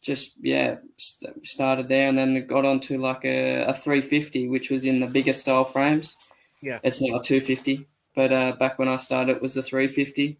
just 0.00 0.36
yeah 0.40 0.76
st- 0.96 1.46
started 1.46 1.88
there, 1.88 2.08
and 2.08 2.16
then 2.16 2.46
got 2.46 2.64
onto 2.64 2.98
like 2.98 3.24
a, 3.24 3.62
a 3.62 3.74
350, 3.74 4.48
which 4.48 4.70
was 4.70 4.84
in 4.84 5.00
the 5.00 5.06
bigger 5.06 5.32
style 5.32 5.64
frames. 5.64 6.16
Yeah, 6.60 6.78
it's 6.82 7.00
now 7.00 7.18
a 7.18 7.22
250, 7.22 7.86
but 8.14 8.32
uh, 8.32 8.52
back 8.52 8.78
when 8.78 8.88
I 8.88 8.96
started, 8.96 9.36
it 9.36 9.42
was 9.42 9.54
the 9.54 9.62
350. 9.62 10.38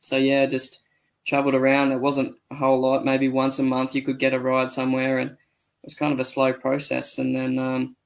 So 0.00 0.16
yeah, 0.16 0.46
just 0.46 0.82
travelled 1.26 1.54
around. 1.54 1.88
There 1.88 1.98
wasn't 1.98 2.36
a 2.50 2.54
whole 2.54 2.80
lot. 2.80 3.04
Maybe 3.04 3.28
once 3.28 3.58
a 3.58 3.62
month 3.62 3.94
you 3.94 4.02
could 4.02 4.18
get 4.18 4.34
a 4.34 4.40
ride 4.40 4.70
somewhere, 4.70 5.18
and 5.18 5.30
it 5.30 5.36
was 5.84 5.94
kind 5.94 6.12
of 6.12 6.20
a 6.20 6.24
slow 6.24 6.52
process. 6.52 7.18
And 7.18 7.34
then 7.34 7.58
um, 7.58 7.96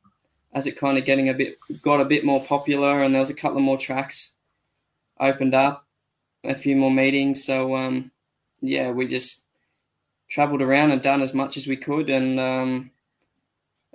as 0.53 0.67
it 0.67 0.79
kind 0.79 0.99
of 0.99 1.05
getting 1.05 1.29
a 1.29 1.35
bit 1.35 1.57
got 1.83 2.01
a 2.01 2.05
bit 2.05 2.25
more 2.25 2.43
popular, 2.45 3.03
and 3.03 3.15
there 3.15 3.21
was 3.21 3.31
a 3.31 3.35
couple 3.35 3.59
of 3.59 3.63
more 3.63 3.79
tracks 3.79 4.33
opened 5.21 5.55
up, 5.55 5.87
a 6.45 6.55
few 6.55 6.77
more 6.77 6.91
meetings. 6.91 7.45
So 7.45 7.77
um, 7.77 8.11
yeah, 8.61 8.91
we 8.91 9.07
just 9.07 9.45
travelled 10.31 10.63
around 10.63 10.91
and 10.91 11.03
done 11.03 11.23
as 11.23 11.35
much 11.35 11.57
as 11.57 11.67
we 11.67 11.77
could, 11.77 12.11
and 12.11 12.41
um, 12.41 12.91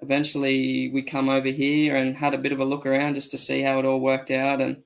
eventually 0.02 0.90
we 0.92 1.02
come 1.02 1.30
over 1.30 1.50
here 1.50 1.96
and 1.96 2.16
had 2.16 2.34
a 2.34 2.40
bit 2.40 2.52
of 2.52 2.60
a 2.60 2.66
look 2.66 2.86
around 2.86 3.16
just 3.16 3.32
to 3.32 3.38
see 3.38 3.62
how 3.62 3.80
it 3.80 3.86
all 3.86 4.00
worked 4.00 4.32
out, 4.32 4.62
and 4.62 4.84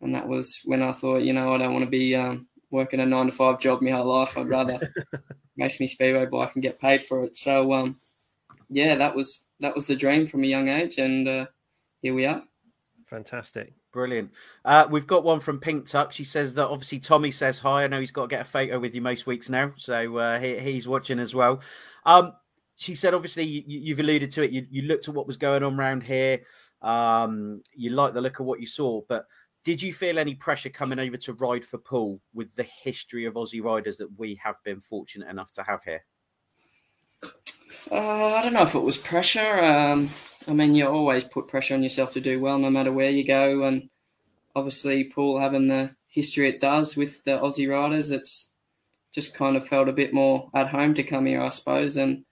and 0.00 0.14
that 0.14 0.28
was 0.28 0.60
when 0.64 0.82
I 0.82 0.92
thought, 0.92 1.22
you 1.22 1.32
know, 1.32 1.54
I 1.54 1.58
don't 1.58 1.72
want 1.72 1.84
to 1.84 1.90
be 1.90 2.14
um, 2.14 2.46
working 2.70 3.00
a 3.00 3.06
nine 3.06 3.26
to 3.26 3.32
five 3.32 3.58
job 3.58 3.82
my 3.82 3.90
whole 3.90 4.06
life. 4.06 4.38
I'd 4.38 4.48
rather 4.48 4.78
race 5.58 5.80
me 5.80 5.86
speedway 5.86 6.26
bike 6.26 6.52
and 6.54 6.62
get 6.62 6.80
paid 6.80 7.04
for 7.04 7.24
it. 7.24 7.36
So 7.36 7.72
um, 7.72 8.00
yeah, 8.70 8.94
that 8.94 9.16
was 9.16 9.47
that 9.60 9.74
was 9.74 9.86
the 9.86 9.96
dream 9.96 10.26
from 10.26 10.44
a 10.44 10.46
young 10.46 10.68
age, 10.68 10.98
and 10.98 11.26
uh, 11.28 11.46
here 12.00 12.14
we 12.14 12.26
are. 12.26 12.42
Fantastic. 13.06 13.72
Brilliant. 13.92 14.30
Uh, 14.64 14.86
we've 14.90 15.06
got 15.06 15.24
one 15.24 15.40
from 15.40 15.58
Pink 15.58 15.86
Tuck. 15.86 16.12
She 16.12 16.24
says 16.24 16.52
that 16.54 16.68
obviously 16.68 16.98
Tommy 16.98 17.30
says 17.30 17.58
hi. 17.58 17.84
I 17.84 17.86
know 17.86 18.00
he's 18.00 18.10
got 18.10 18.22
to 18.22 18.28
get 18.28 18.42
a 18.42 18.44
photo 18.44 18.78
with 18.78 18.94
you 18.94 19.00
most 19.00 19.26
weeks 19.26 19.48
now, 19.48 19.72
so 19.76 20.18
uh, 20.18 20.38
he, 20.38 20.58
he's 20.58 20.86
watching 20.86 21.18
as 21.18 21.34
well. 21.34 21.60
Um, 22.04 22.34
she 22.76 22.94
said, 22.94 23.14
obviously, 23.14 23.44
you, 23.44 23.94
have 23.94 24.00
alluded 24.00 24.30
to 24.32 24.42
it. 24.42 24.52
You, 24.52 24.66
you, 24.70 24.82
looked 24.82 25.08
at 25.08 25.14
what 25.14 25.26
was 25.26 25.36
going 25.36 25.62
on 25.62 25.78
around 25.78 26.02
here. 26.02 26.42
Um, 26.82 27.62
you 27.74 27.90
like 27.90 28.14
the 28.14 28.20
look 28.20 28.38
of 28.38 28.46
what 28.46 28.60
you 28.60 28.66
saw, 28.66 29.00
but 29.08 29.24
did 29.64 29.82
you 29.82 29.92
feel 29.92 30.18
any 30.18 30.34
pressure 30.34 30.70
coming 30.70 31.00
over 31.00 31.16
to 31.16 31.32
ride 31.32 31.64
for 31.64 31.78
Poole 31.78 32.20
with 32.34 32.54
the 32.54 32.66
history 32.82 33.24
of 33.24 33.34
Aussie 33.34 33.62
riders 33.62 33.96
that 33.96 34.16
we 34.16 34.38
have 34.42 34.56
been 34.64 34.80
fortunate 34.80 35.28
enough 35.28 35.50
to 35.52 35.62
have 35.62 35.82
here? 35.82 36.04
Uh, 37.90 38.34
I 38.34 38.42
don't 38.42 38.52
know 38.52 38.62
if 38.62 38.74
it 38.74 38.80
was 38.80 38.98
pressure. 38.98 39.58
Um, 39.58 40.10
I 40.46 40.52
mean, 40.52 40.74
you 40.74 40.86
always 40.86 41.24
put 41.24 41.48
pressure 41.48 41.74
on 41.74 41.82
yourself 41.82 42.12
to 42.14 42.20
do 42.20 42.40
well, 42.40 42.58
no 42.58 42.70
matter 42.70 42.92
where 42.92 43.10
you 43.10 43.24
go. 43.24 43.64
And 43.64 43.88
obviously, 44.56 45.04
Poole 45.04 45.40
having 45.40 45.68
the 45.68 45.94
history 46.08 46.48
it 46.48 46.60
does 46.60 46.96
with 46.96 47.22
the 47.24 47.32
Aussie 47.32 47.70
riders, 47.70 48.10
it's 48.10 48.52
just 49.12 49.34
kind 49.34 49.56
of 49.56 49.66
felt 49.66 49.88
a 49.88 49.92
bit 49.92 50.14
more 50.14 50.50
at 50.54 50.68
home 50.68 50.94
to 50.94 51.02
come 51.02 51.26
here, 51.26 51.42
I 51.42 51.50
suppose. 51.50 51.96
And 51.96 52.24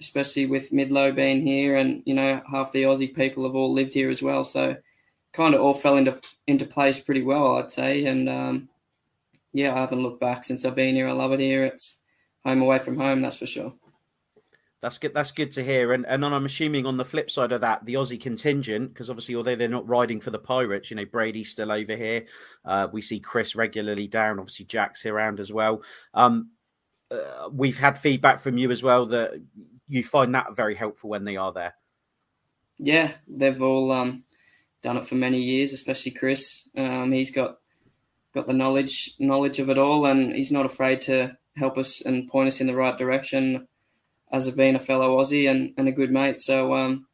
especially 0.00 0.46
with 0.46 0.70
Midlow 0.70 1.14
being 1.14 1.46
here, 1.46 1.76
and 1.76 2.02
you 2.04 2.14
know 2.14 2.40
half 2.50 2.72
the 2.72 2.82
Aussie 2.82 3.14
people 3.14 3.44
have 3.44 3.54
all 3.54 3.72
lived 3.72 3.94
here 3.94 4.10
as 4.10 4.22
well, 4.22 4.44
so 4.44 4.76
kind 5.32 5.54
of 5.54 5.60
all 5.60 5.74
fell 5.74 5.96
into 5.96 6.20
into 6.46 6.66
place 6.66 7.00
pretty 7.00 7.22
well, 7.22 7.56
I'd 7.56 7.72
say. 7.72 8.04
And 8.06 8.28
um, 8.28 8.68
yeah, 9.52 9.74
I 9.74 9.80
haven't 9.80 10.02
looked 10.02 10.20
back 10.20 10.44
since 10.44 10.64
I've 10.64 10.74
been 10.74 10.94
here. 10.94 11.08
I 11.08 11.12
love 11.12 11.32
it 11.32 11.40
here. 11.40 11.64
It's 11.64 12.00
home 12.44 12.62
away 12.62 12.78
from 12.78 12.96
home, 12.98 13.22
that's 13.22 13.36
for 13.36 13.46
sure. 13.46 13.72
That's 14.84 14.98
good. 14.98 15.14
That's 15.14 15.30
good 15.30 15.50
to 15.52 15.64
hear. 15.64 15.94
And 15.94 16.04
and 16.04 16.22
I'm 16.22 16.44
assuming 16.44 16.84
on 16.84 16.98
the 16.98 17.06
flip 17.06 17.30
side 17.30 17.52
of 17.52 17.62
that, 17.62 17.86
the 17.86 17.94
Aussie 17.94 18.20
contingent, 18.20 18.92
because 18.92 19.08
obviously 19.08 19.34
although 19.34 19.56
they're 19.56 19.66
not 19.66 19.88
riding 19.88 20.20
for 20.20 20.30
the 20.30 20.38
Pirates, 20.38 20.90
you 20.90 20.96
know 20.96 21.06
Brady's 21.06 21.50
still 21.50 21.72
over 21.72 21.96
here. 21.96 22.26
Uh, 22.66 22.88
we 22.92 23.00
see 23.00 23.18
Chris 23.18 23.56
regularly 23.56 24.06
down. 24.06 24.38
Obviously 24.38 24.66
Jack's 24.66 25.00
here 25.00 25.14
around 25.14 25.40
as 25.40 25.50
well. 25.50 25.80
Um, 26.12 26.50
uh, 27.10 27.48
we've 27.50 27.78
had 27.78 27.98
feedback 27.98 28.40
from 28.40 28.58
you 28.58 28.70
as 28.70 28.82
well 28.82 29.06
that 29.06 29.40
you 29.88 30.04
find 30.04 30.34
that 30.34 30.54
very 30.54 30.74
helpful 30.74 31.08
when 31.08 31.24
they 31.24 31.36
are 31.38 31.54
there. 31.54 31.74
Yeah, 32.76 33.12
they've 33.26 33.62
all 33.62 33.90
um, 33.90 34.24
done 34.82 34.98
it 34.98 35.06
for 35.06 35.14
many 35.14 35.40
years, 35.40 35.72
especially 35.72 36.12
Chris. 36.12 36.68
Um, 36.76 37.10
he's 37.10 37.30
got 37.30 37.56
got 38.34 38.46
the 38.46 38.52
knowledge 38.52 39.14
knowledge 39.18 39.60
of 39.60 39.70
it 39.70 39.78
all, 39.78 40.04
and 40.04 40.36
he's 40.36 40.52
not 40.52 40.66
afraid 40.66 41.00
to 41.02 41.38
help 41.56 41.78
us 41.78 42.02
and 42.02 42.28
point 42.28 42.48
us 42.48 42.60
in 42.60 42.66
the 42.66 42.76
right 42.76 42.98
direction. 42.98 43.66
As 44.34 44.48
a 44.48 44.52
being 44.52 44.74
a 44.74 44.80
fellow 44.80 45.18
Aussie 45.18 45.48
and, 45.48 45.72
and 45.76 45.88
a 45.88 45.92
good 45.92 46.10
mate, 46.10 46.40
so 46.40 46.74
um, 46.74 47.06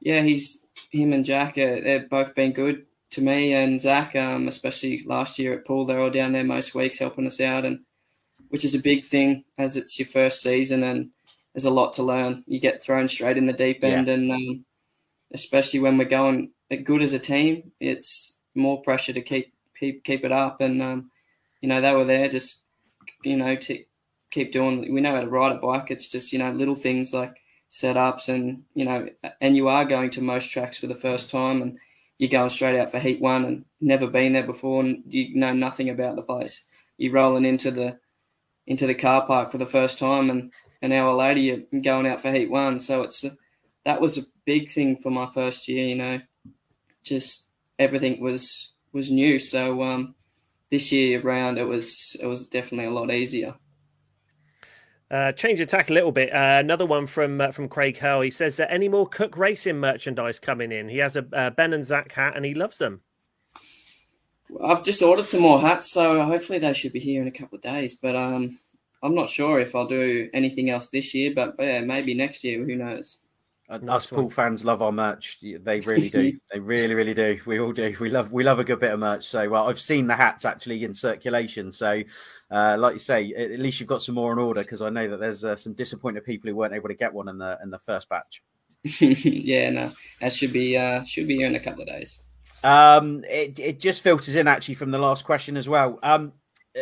yeah, 0.00 0.20
he's 0.20 0.62
him 0.90 1.12
and 1.12 1.24
Jack. 1.24 1.56
Uh, 1.56 1.80
they've 1.82 2.08
both 2.08 2.34
been 2.34 2.52
good 2.52 2.84
to 3.12 3.22
me 3.22 3.54
and 3.54 3.80
Zach, 3.80 4.14
um, 4.14 4.46
especially 4.46 5.02
last 5.06 5.38
year 5.38 5.54
at 5.54 5.66
Poole. 5.66 5.86
They're 5.86 6.00
all 6.00 6.10
down 6.10 6.32
there 6.32 6.44
most 6.44 6.74
weeks 6.74 6.98
helping 6.98 7.26
us 7.26 7.40
out, 7.40 7.64
and 7.64 7.80
which 8.50 8.64
is 8.64 8.74
a 8.74 8.80
big 8.80 9.04
thing 9.04 9.44
as 9.56 9.76
it's 9.76 9.98
your 9.98 10.06
first 10.06 10.42
season 10.42 10.82
and 10.82 11.10
there's 11.54 11.64
a 11.64 11.70
lot 11.70 11.92
to 11.94 12.02
learn. 12.02 12.44
You 12.46 12.60
get 12.60 12.82
thrown 12.82 13.08
straight 13.08 13.36
in 13.36 13.46
the 13.46 13.52
deep 13.52 13.82
end, 13.82 14.06
yeah. 14.06 14.14
and 14.14 14.32
um, 14.32 14.64
especially 15.32 15.80
when 15.80 15.98
we're 15.98 16.04
going 16.04 16.50
good 16.84 17.02
as 17.02 17.12
a 17.12 17.18
team, 17.18 17.72
it's 17.80 18.38
more 18.54 18.80
pressure 18.82 19.12
to 19.12 19.20
keep 19.20 19.52
keep 19.78 20.04
keep 20.04 20.24
it 20.24 20.32
up. 20.32 20.60
And 20.60 20.80
um, 20.82 21.10
you 21.60 21.68
know 21.68 21.80
they 21.80 21.94
were 21.94 22.04
there 22.04 22.28
just 22.28 22.62
you 23.24 23.36
know 23.36 23.56
to 23.56 23.84
keep 24.30 24.52
doing. 24.52 24.92
We 24.92 25.00
know 25.00 25.14
how 25.14 25.20
to 25.20 25.28
ride 25.28 25.52
a 25.52 25.58
bike. 25.58 25.90
It's 25.90 26.08
just 26.08 26.32
you 26.32 26.38
know 26.38 26.50
little 26.52 26.74
things 26.74 27.12
like 27.14 27.40
setups 27.70 28.28
and 28.28 28.64
you 28.74 28.84
know 28.84 29.08
and 29.40 29.56
you 29.56 29.68
are 29.68 29.84
going 29.84 30.10
to 30.10 30.20
most 30.20 30.50
tracks 30.50 30.76
for 30.76 30.88
the 30.88 30.94
first 30.94 31.30
time 31.30 31.62
and 31.62 31.78
you're 32.18 32.28
going 32.28 32.50
straight 32.50 32.78
out 32.78 32.90
for 32.90 32.98
heat 32.98 33.20
one 33.20 33.44
and 33.44 33.64
never 33.80 34.08
been 34.08 34.32
there 34.32 34.42
before 34.42 34.82
and 34.82 35.04
you 35.06 35.36
know 35.36 35.52
nothing 35.52 35.88
about 35.88 36.16
the 36.16 36.22
place 36.22 36.64
you're 36.98 37.12
rolling 37.12 37.44
into 37.44 37.70
the 37.70 37.96
into 38.66 38.88
the 38.88 38.94
car 38.94 39.24
park 39.24 39.52
for 39.52 39.58
the 39.58 39.66
first 39.66 40.00
time 40.00 40.30
and 40.30 40.50
an 40.82 40.92
hour 40.92 41.12
later 41.12 41.40
you're 41.40 41.82
going 41.82 42.06
out 42.06 42.20
for 42.20 42.32
heat 42.32 42.50
one. 42.50 42.80
So 42.80 43.02
it's 43.02 43.24
that 43.84 44.00
was 44.00 44.18
a 44.18 44.26
big 44.44 44.70
thing 44.70 44.96
for 44.96 45.10
my 45.10 45.26
first 45.26 45.68
year. 45.68 45.86
You 45.86 45.96
know, 45.96 46.20
just 47.02 47.48
everything 47.78 48.20
was 48.20 48.72
was 48.92 49.10
new. 49.10 49.38
So 49.38 49.82
um, 49.82 50.14
this 50.70 50.92
year 50.92 51.20
around, 51.20 51.58
it 51.58 51.66
was 51.66 52.16
it 52.20 52.26
was 52.26 52.46
definitely 52.46 52.86
a 52.86 52.94
lot 52.94 53.10
easier. 53.10 53.54
Uh, 55.10 55.32
change 55.32 55.58
the 55.58 55.66
tack 55.66 55.90
a 55.90 55.92
little 55.92 56.12
bit. 56.12 56.32
Uh, 56.32 56.58
another 56.60 56.86
one 56.86 57.04
from 57.06 57.40
uh, 57.40 57.50
from 57.50 57.68
Craig 57.68 57.98
Hell. 57.98 58.20
He 58.20 58.30
says, 58.30 58.60
uh, 58.60 58.66
"Any 58.70 58.88
more 58.88 59.08
Cook 59.08 59.36
Racing 59.36 59.78
merchandise 59.78 60.38
coming 60.38 60.70
in?" 60.70 60.88
He 60.88 60.98
has 60.98 61.16
a 61.16 61.26
uh, 61.32 61.50
Ben 61.50 61.72
and 61.72 61.84
Zach 61.84 62.12
hat, 62.12 62.36
and 62.36 62.44
he 62.44 62.54
loves 62.54 62.78
them. 62.78 63.00
I've 64.62 64.84
just 64.84 65.02
ordered 65.02 65.26
some 65.26 65.42
more 65.42 65.60
hats, 65.60 65.90
so 65.90 66.22
hopefully 66.22 66.58
they 66.60 66.72
should 66.72 66.92
be 66.92 67.00
here 67.00 67.22
in 67.22 67.28
a 67.28 67.32
couple 67.32 67.56
of 67.56 67.62
days. 67.62 67.96
But 67.96 68.14
um, 68.14 68.60
I'm 69.02 69.14
not 69.14 69.28
sure 69.28 69.58
if 69.58 69.74
I'll 69.74 69.86
do 69.86 70.28
anything 70.32 70.70
else 70.70 70.90
this 70.90 71.12
year, 71.12 71.32
but 71.34 71.56
yeah, 71.58 71.80
maybe 71.80 72.14
next 72.14 72.44
year. 72.44 72.64
Who 72.64 72.76
knows? 72.76 73.18
Uh, 73.70 73.78
nice 73.78 74.06
Us 74.06 74.10
Poole 74.10 74.28
fans 74.28 74.64
love 74.64 74.82
our 74.82 74.90
merch. 74.90 75.38
They 75.40 75.78
really 75.80 76.10
do. 76.10 76.32
they 76.52 76.58
really, 76.58 76.94
really 76.94 77.14
do. 77.14 77.38
We 77.46 77.60
all 77.60 77.72
do. 77.72 77.94
We 78.00 78.10
love 78.10 78.32
we 78.32 78.42
love 78.42 78.58
a 78.58 78.64
good 78.64 78.80
bit 78.80 78.90
of 78.90 78.98
merch. 78.98 79.28
So 79.28 79.48
well, 79.48 79.68
I've 79.68 79.80
seen 79.80 80.08
the 80.08 80.16
hats 80.16 80.44
actually 80.44 80.82
in 80.82 80.92
circulation. 80.92 81.70
So, 81.70 82.02
uh, 82.50 82.76
like 82.78 82.94
you 82.94 82.98
say, 82.98 83.32
at 83.32 83.60
least 83.60 83.78
you've 83.78 83.88
got 83.88 84.02
some 84.02 84.16
more 84.16 84.32
in 84.32 84.40
order 84.40 84.62
because 84.62 84.82
I 84.82 84.90
know 84.90 85.08
that 85.08 85.20
there's 85.20 85.44
uh, 85.44 85.54
some 85.54 85.74
disappointed 85.74 86.24
people 86.24 86.50
who 86.50 86.56
weren't 86.56 86.74
able 86.74 86.88
to 86.88 86.94
get 86.94 87.14
one 87.14 87.28
in 87.28 87.38
the 87.38 87.58
in 87.62 87.70
the 87.70 87.78
first 87.78 88.08
batch. 88.08 88.42
yeah, 88.82 89.70
no, 89.70 89.92
that 90.20 90.32
should 90.32 90.52
be 90.52 90.76
uh, 90.76 91.04
should 91.04 91.28
be 91.28 91.36
here 91.36 91.46
in 91.46 91.54
a 91.54 91.60
couple 91.60 91.82
of 91.82 91.88
days. 91.88 92.24
Um, 92.64 93.24
it 93.28 93.60
it 93.60 93.78
just 93.78 94.02
filters 94.02 94.34
in 94.34 94.48
actually 94.48 94.74
from 94.74 94.90
the 94.90 94.98
last 94.98 95.24
question 95.24 95.56
as 95.56 95.68
well. 95.68 96.00
Um, 96.02 96.32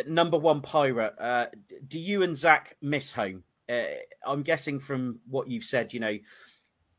number 0.07 0.39
one 0.39 0.61
pirate. 0.61 1.13
Uh, 1.19 1.45
do 1.87 1.99
you 1.99 2.23
and 2.23 2.35
Zach 2.35 2.75
miss 2.81 3.11
home? 3.11 3.43
Uh, 3.69 3.83
I'm 4.25 4.41
guessing 4.41 4.79
from 4.79 5.19
what 5.29 5.47
you've 5.47 5.63
said, 5.63 5.93
you 5.93 5.99
know, 5.99 6.17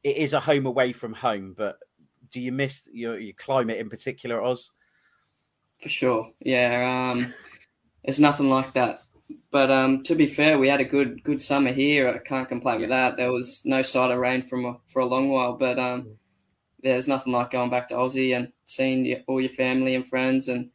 it 0.02 0.16
is 0.16 0.32
a 0.32 0.40
home 0.40 0.66
away 0.66 0.92
from 0.92 1.12
home, 1.12 1.54
but 1.56 1.78
do 2.30 2.40
you 2.40 2.52
miss 2.52 2.82
your, 2.92 3.18
your 3.18 3.34
climate 3.34 3.78
in 3.78 3.90
particular, 3.90 4.42
Oz? 4.42 4.70
For 5.82 5.88
sure, 5.88 6.30
yeah. 6.40 7.12
Um, 7.12 7.34
it's 8.04 8.18
nothing 8.18 8.48
like 8.50 8.72
that. 8.74 9.02
But 9.50 9.70
um, 9.70 10.02
to 10.04 10.14
be 10.14 10.26
fair, 10.26 10.58
we 10.58 10.68
had 10.68 10.80
a 10.80 10.84
good 10.84 11.22
good 11.22 11.40
summer 11.40 11.72
here. 11.72 12.08
I 12.08 12.18
can't 12.18 12.48
complain 12.48 12.76
yeah. 12.76 12.80
with 12.82 12.90
that. 12.90 13.16
There 13.16 13.32
was 13.32 13.62
no 13.64 13.82
sight 13.82 14.10
of 14.10 14.18
rain 14.18 14.42
from 14.42 14.64
a, 14.64 14.76
for 14.86 15.00
a 15.00 15.06
long 15.06 15.28
while, 15.28 15.54
but 15.54 15.78
um, 15.78 16.16
there's 16.82 17.08
nothing 17.08 17.32
like 17.32 17.50
going 17.50 17.70
back 17.70 17.88
to 17.88 17.94
Aussie 17.94 18.36
and 18.36 18.52
seeing 18.64 19.22
all 19.26 19.40
your 19.40 19.50
family 19.50 19.94
and 19.94 20.06
friends 20.06 20.48
and 20.48 20.70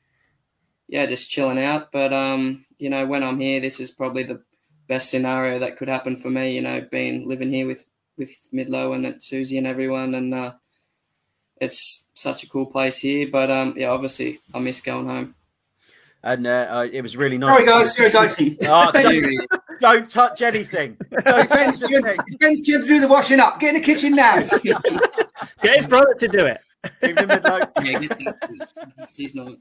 yeah, 0.88 1.06
just 1.06 1.30
chilling 1.30 1.62
out. 1.62 1.92
But 1.92 2.14
um, 2.14 2.66
you 2.78 2.90
know, 2.90 3.06
when 3.06 3.24
I'm 3.24 3.40
here, 3.40 3.60
this 3.60 3.80
is 3.80 3.92
probably 3.92 4.24
the 4.24 4.42
best 4.88 5.10
scenario 5.10 5.60
that 5.60 5.78
could 5.78 5.90
happen 5.90 6.16
for 6.16 6.30
me. 6.30 6.56
You 6.56 6.62
know, 6.62 6.86
being 6.92 7.28
living 7.28 7.52
here 7.52 7.68
with 7.68 7.84
with 8.18 8.32
Midlow 8.54 8.96
and 8.96 9.22
Susie 9.24 9.58
and 9.58 9.68
everyone, 9.68 10.16
and 10.16 10.34
uh, 10.34 10.54
it's 11.62 12.10
such 12.14 12.44
a 12.44 12.50
cool 12.50 12.66
place 12.66 12.98
here. 12.98 13.28
But 13.32 13.52
um, 13.52 13.76
yeah, 13.78 13.90
obviously, 13.90 14.40
I 14.54 14.60
miss 14.60 14.82
going 14.82 15.08
home. 15.08 15.36
And 16.24 16.48
uh, 16.48 16.68
uh, 16.70 16.88
it 16.92 17.02
was 17.02 17.16
really 17.16 17.38
nice. 17.38 17.52
Sorry, 17.52 17.66
guys. 17.66 17.96
Sorry, 17.96 18.12
guys. 18.12 18.40
oh, 18.64 18.92
don't, 18.92 19.80
don't, 19.80 20.10
touch 20.10 20.42
anything. 20.42 20.98
Don't 21.24 21.50
Ben's, 21.50 21.84
it's 21.84 22.36
Ben's 22.38 22.62
to 22.64 22.86
do 22.86 23.00
the 23.00 23.08
washing 23.08 23.40
up. 23.40 23.60
Get 23.60 23.76
in 23.76 23.82
the 23.82 23.86
kitchen 23.86 24.16
now. 24.16 24.42
Get 25.62 25.76
his 25.76 25.86
brother 25.86 26.16
to 26.16 26.28
do 26.28 26.48
it. 26.48 26.62
yeah, 27.04 28.00
he's 29.16 29.36
not. 29.36 29.52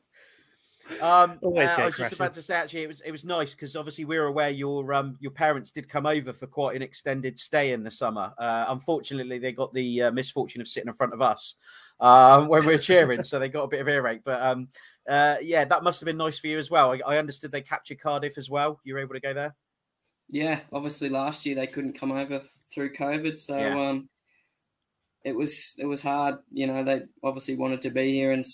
Um, 1.00 1.38
uh, 1.42 1.48
I 1.48 1.86
was 1.86 1.96
just 1.96 2.12
about 2.12 2.32
to 2.34 2.42
say, 2.42 2.54
actually, 2.54 2.82
it 2.82 2.88
was 2.88 3.00
it 3.00 3.10
was 3.10 3.24
nice 3.24 3.52
because 3.52 3.76
obviously 3.76 4.04
we 4.04 4.18
were 4.18 4.26
aware 4.26 4.50
your 4.50 4.92
um 4.92 5.16
your 5.20 5.30
parents 5.30 5.70
did 5.70 5.88
come 5.88 6.06
over 6.06 6.32
for 6.32 6.46
quite 6.46 6.76
an 6.76 6.82
extended 6.82 7.38
stay 7.38 7.72
in 7.72 7.82
the 7.82 7.90
summer. 7.90 8.32
Uh, 8.38 8.66
unfortunately, 8.68 9.38
they 9.38 9.52
got 9.52 9.72
the 9.72 10.02
uh, 10.02 10.10
misfortune 10.10 10.60
of 10.60 10.68
sitting 10.68 10.88
in 10.88 10.94
front 10.94 11.14
of 11.14 11.22
us 11.22 11.56
um, 12.00 12.48
when 12.48 12.66
we 12.66 12.72
were 12.72 12.78
cheering, 12.78 13.22
so 13.22 13.38
they 13.38 13.48
got 13.48 13.62
a 13.62 13.68
bit 13.68 13.80
of 13.80 13.88
earache. 13.88 14.22
But 14.24 14.42
um, 14.42 14.68
uh, 15.08 15.36
yeah, 15.42 15.64
that 15.64 15.82
must 15.82 16.00
have 16.00 16.06
been 16.06 16.16
nice 16.16 16.38
for 16.38 16.48
you 16.48 16.58
as 16.58 16.70
well. 16.70 16.92
I, 16.92 17.00
I 17.06 17.18
understood 17.18 17.52
they 17.52 17.62
captured 17.62 18.00
Cardiff 18.00 18.38
as 18.38 18.50
well. 18.50 18.80
You 18.84 18.94
were 18.94 19.00
able 19.00 19.14
to 19.14 19.20
go 19.20 19.34
there. 19.34 19.54
Yeah, 20.30 20.60
obviously 20.72 21.10
last 21.10 21.44
year 21.44 21.54
they 21.54 21.66
couldn't 21.66 21.98
come 21.98 22.12
over 22.12 22.42
through 22.72 22.94
COVID, 22.94 23.38
so 23.38 23.58
yeah. 23.58 23.88
um, 23.88 24.08
it 25.22 25.34
was 25.34 25.74
it 25.78 25.86
was 25.86 26.02
hard. 26.02 26.36
You 26.50 26.66
know, 26.66 26.84
they 26.84 27.02
obviously 27.22 27.56
wanted 27.56 27.82
to 27.82 27.90
be 27.90 28.12
here, 28.12 28.32
and 28.32 28.44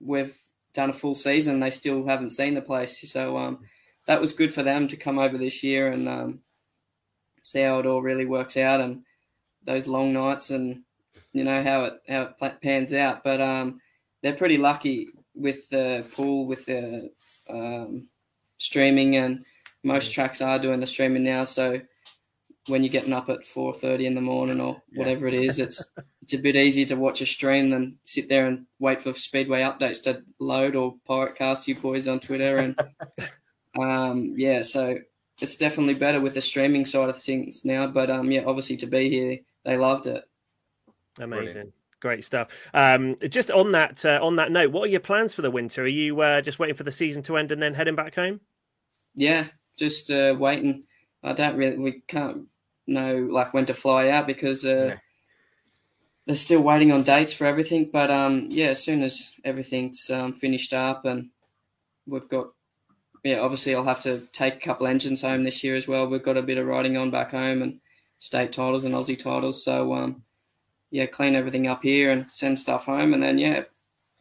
we've 0.00 0.36
done 0.76 0.90
a 0.90 0.92
full 0.92 1.14
season. 1.14 1.58
They 1.58 1.70
still 1.70 2.06
haven't 2.06 2.30
seen 2.30 2.54
the 2.54 2.62
place, 2.62 3.00
so 3.10 3.36
um, 3.36 3.58
that 4.06 4.20
was 4.20 4.32
good 4.32 4.54
for 4.54 4.62
them 4.62 4.86
to 4.88 4.96
come 4.96 5.18
over 5.18 5.36
this 5.36 5.62
year 5.64 5.88
and 5.90 6.08
um, 6.08 6.40
see 7.42 7.60
how 7.60 7.80
it 7.80 7.86
all 7.86 8.02
really 8.02 8.26
works 8.26 8.56
out 8.56 8.80
and 8.80 9.02
those 9.64 9.88
long 9.88 10.12
nights 10.12 10.50
and 10.50 10.84
you 11.32 11.42
know 11.42 11.62
how 11.62 11.84
it 11.84 11.94
how 12.08 12.34
it 12.40 12.60
pans 12.62 12.92
out. 12.92 13.24
But 13.24 13.40
um, 13.40 13.80
they're 14.22 14.32
pretty 14.32 14.58
lucky 14.58 15.08
with 15.34 15.68
the 15.68 16.04
Poole, 16.14 16.46
with 16.46 16.66
the 16.66 17.10
um, 17.50 18.08
streaming 18.56 19.16
and 19.16 19.44
most 19.82 20.12
tracks 20.12 20.40
are 20.40 20.58
doing 20.58 20.80
the 20.80 20.86
streaming 20.86 21.24
now. 21.24 21.44
So 21.44 21.80
when 22.66 22.82
you're 22.82 22.92
getting 22.92 23.12
up 23.12 23.28
at 23.28 23.44
four 23.44 23.74
thirty 23.74 24.06
in 24.06 24.14
the 24.14 24.20
morning 24.20 24.60
or 24.60 24.82
whatever 24.94 25.26
it 25.26 25.34
is, 25.34 25.58
it's 25.58 25.92
it's 26.22 26.34
a 26.34 26.38
bit 26.38 26.56
easier 26.56 26.86
to 26.86 26.96
watch 26.96 27.20
a 27.20 27.26
stream 27.26 27.70
than 27.70 27.98
sit 28.04 28.28
there 28.28 28.46
and 28.46 28.66
wait 28.78 29.02
for 29.02 29.14
Speedway 29.14 29.62
updates 29.62 30.02
to 30.02 30.22
load 30.38 30.74
or 30.76 30.96
pirate 31.06 31.36
cast 31.36 31.68
you 31.68 31.74
boys 31.74 32.08
on 32.08 32.20
Twitter 32.20 32.56
and 32.56 32.78
um, 33.80 34.34
yeah, 34.36 34.62
so 34.62 34.98
it's 35.40 35.56
definitely 35.56 35.94
better 35.94 36.20
with 36.20 36.34
the 36.34 36.40
streaming 36.40 36.86
side 36.86 37.08
of 37.08 37.18
things 37.20 37.64
now. 37.64 37.86
But 37.86 38.10
um, 38.10 38.30
yeah, 38.30 38.44
obviously 38.46 38.76
to 38.78 38.86
be 38.86 39.10
here, 39.10 39.38
they 39.64 39.76
loved 39.76 40.06
it. 40.06 40.24
Amazing. 41.18 41.44
Brilliant. 41.44 41.72
Great 42.00 42.24
stuff. 42.24 42.48
Um, 42.74 43.16
just 43.28 43.50
on 43.50 43.72
that 43.72 44.04
uh, 44.04 44.18
on 44.22 44.36
that 44.36 44.52
note, 44.52 44.70
what 44.70 44.84
are 44.84 44.90
your 44.90 45.00
plans 45.00 45.32
for 45.32 45.42
the 45.42 45.50
winter? 45.50 45.82
Are 45.82 45.88
you 45.88 46.20
uh, 46.20 46.40
just 46.42 46.58
waiting 46.58 46.76
for 46.76 46.84
the 46.84 46.92
season 46.92 47.22
to 47.24 47.36
end 47.36 47.52
and 47.52 47.62
then 47.62 47.74
heading 47.74 47.96
back 47.96 48.14
home? 48.14 48.40
Yeah, 49.14 49.46
just 49.78 50.10
uh, 50.10 50.34
waiting. 50.38 50.84
I 51.22 51.32
don't 51.32 51.56
really. 51.56 51.78
We 51.78 52.02
can't 52.06 52.46
know 52.86 53.16
like 53.30 53.52
when 53.54 53.66
to 53.66 53.74
fly 53.74 54.08
out 54.08 54.26
because 54.26 54.64
uh, 54.64 54.96
they're 56.26 56.34
still 56.34 56.62
waiting 56.62 56.92
on 56.92 57.02
dates 57.02 57.32
for 57.32 57.46
everything. 57.46 57.90
But 57.92 58.10
um, 58.10 58.48
yeah, 58.50 58.66
as 58.66 58.82
soon 58.82 59.02
as 59.02 59.32
everything's 59.44 60.10
um, 60.10 60.32
finished 60.32 60.72
up 60.72 61.04
and 61.04 61.30
we've 62.06 62.28
got 62.28 62.48
yeah, 63.24 63.40
obviously 63.40 63.74
I'll 63.74 63.84
have 63.84 64.02
to 64.02 64.20
take 64.32 64.54
a 64.54 64.60
couple 64.60 64.86
engines 64.86 65.22
home 65.22 65.42
this 65.42 65.64
year 65.64 65.74
as 65.74 65.88
well. 65.88 66.06
We've 66.06 66.22
got 66.22 66.36
a 66.36 66.42
bit 66.42 66.58
of 66.58 66.66
riding 66.66 66.96
on 66.96 67.10
back 67.10 67.32
home 67.32 67.62
and 67.62 67.80
state 68.18 68.52
titles 68.52 68.84
and 68.84 68.94
Aussie 68.94 69.18
titles. 69.18 69.64
So 69.64 69.94
um, 69.94 70.22
yeah, 70.90 71.06
clean 71.06 71.34
everything 71.34 71.66
up 71.66 71.82
here 71.82 72.10
and 72.12 72.30
send 72.30 72.58
stuff 72.58 72.84
home, 72.86 73.14
and 73.14 73.22
then 73.22 73.38
yeah, 73.38 73.56
as 73.56 73.66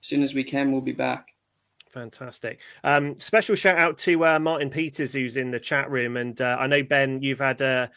soon 0.02 0.24
as 0.24 0.34
we 0.34 0.44
can, 0.44 0.72
we'll 0.72 0.82
be 0.82 0.92
back. 0.92 1.28
Fantastic. 1.96 2.60
Um, 2.84 3.16
special 3.16 3.56
shout 3.56 3.80
out 3.80 3.98
to 4.00 4.26
uh, 4.26 4.40
Martin 4.40 4.70
Peters, 4.70 5.14
who's 5.14 5.38
in 5.38 5.52
the 5.52 5.62
chat 5.62 5.90
room. 5.90 6.18
And 6.18 6.42
uh, 6.42 6.58
I 6.60 6.68
know, 6.68 6.84
Ben, 6.84 7.22
you've 7.22 7.40
had 7.40 7.62
a, 7.62 7.90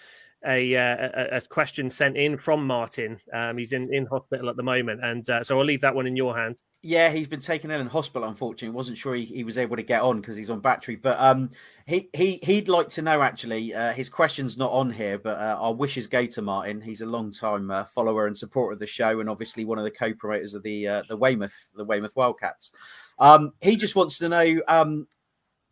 a, 0.46 0.74
a, 0.74 1.28
a 1.32 1.40
question 1.40 1.90
sent 1.90 2.16
in 2.16 2.36
from 2.36 2.66
Martin. 2.66 3.18
Um, 3.32 3.58
he's 3.58 3.72
in, 3.72 3.92
in 3.92 4.06
hospital 4.06 4.48
at 4.48 4.56
the 4.56 4.62
moment. 4.62 5.04
And 5.04 5.28
uh, 5.28 5.42
so 5.42 5.58
I'll 5.58 5.64
leave 5.64 5.80
that 5.80 5.94
one 5.94 6.06
in 6.06 6.16
your 6.16 6.36
hands. 6.36 6.62
Yeah, 6.82 7.10
he's 7.10 7.26
been 7.26 7.40
taken 7.40 7.70
ill 7.70 7.80
in 7.80 7.88
hospital, 7.88 8.28
unfortunately. 8.28 8.74
Wasn't 8.74 8.98
sure 8.98 9.14
he, 9.14 9.24
he 9.24 9.44
was 9.44 9.58
able 9.58 9.76
to 9.76 9.82
get 9.82 10.02
on 10.02 10.20
because 10.20 10.36
he's 10.36 10.50
on 10.50 10.60
battery. 10.60 10.96
But 10.96 11.18
um, 11.18 11.50
he, 11.86 12.08
he, 12.12 12.38
he'd 12.42 12.68
like 12.68 12.88
to 12.90 13.02
know, 13.02 13.20
actually, 13.20 13.74
uh, 13.74 13.92
his 13.92 14.08
question's 14.08 14.56
not 14.56 14.70
on 14.70 14.90
here, 14.90 15.18
but 15.18 15.38
uh, 15.38 15.56
our 15.58 15.74
wishes 15.74 16.06
go 16.06 16.24
to 16.26 16.42
Martin. 16.42 16.80
He's 16.80 17.00
a 17.00 17.06
long 17.06 17.32
time 17.32 17.70
uh, 17.70 17.84
follower 17.84 18.26
and 18.26 18.38
supporter 18.38 18.74
of 18.74 18.78
the 18.78 18.86
show 18.86 19.20
and 19.20 19.28
obviously 19.28 19.64
one 19.64 19.78
of 19.78 19.84
the 19.84 19.90
co 19.90 20.12
promoters 20.14 20.54
of 20.54 20.62
the, 20.62 20.86
uh, 20.86 21.02
the 21.08 21.16
Weymouth, 21.16 21.56
the 21.74 21.84
Weymouth 21.84 22.14
Wildcats. 22.14 22.72
Um, 23.18 23.52
he 23.60 23.74
just 23.74 23.96
wants 23.96 24.18
to 24.18 24.28
know 24.28 24.60
um, 24.68 25.08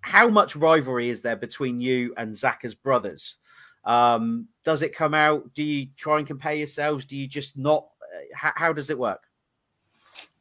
how 0.01 0.29
much 0.29 0.57
rivalry 0.57 1.09
is 1.09 1.21
there 1.21 1.37
between 1.37 1.81
you 1.81 2.15
and 2.17 2.37
Zach 2.37 2.65
brothers? 2.83 3.37
Um, 3.87 4.49
does 4.65 4.83
it 4.83 4.95
come 4.95 5.15
out? 5.15 5.55
Do 5.55 5.63
you 5.63 5.87
try 5.97 6.19
and 6.19 6.27
compare 6.27 6.55
yourselves? 6.55 7.07
Do 7.07 7.17
you 7.17 7.27
just 7.27 7.57
not? 7.57 7.87
Uh, 8.03 8.37
how, 8.37 8.53
how 8.55 8.73
does 8.73 8.91
it 8.91 8.99
work? 8.99 9.23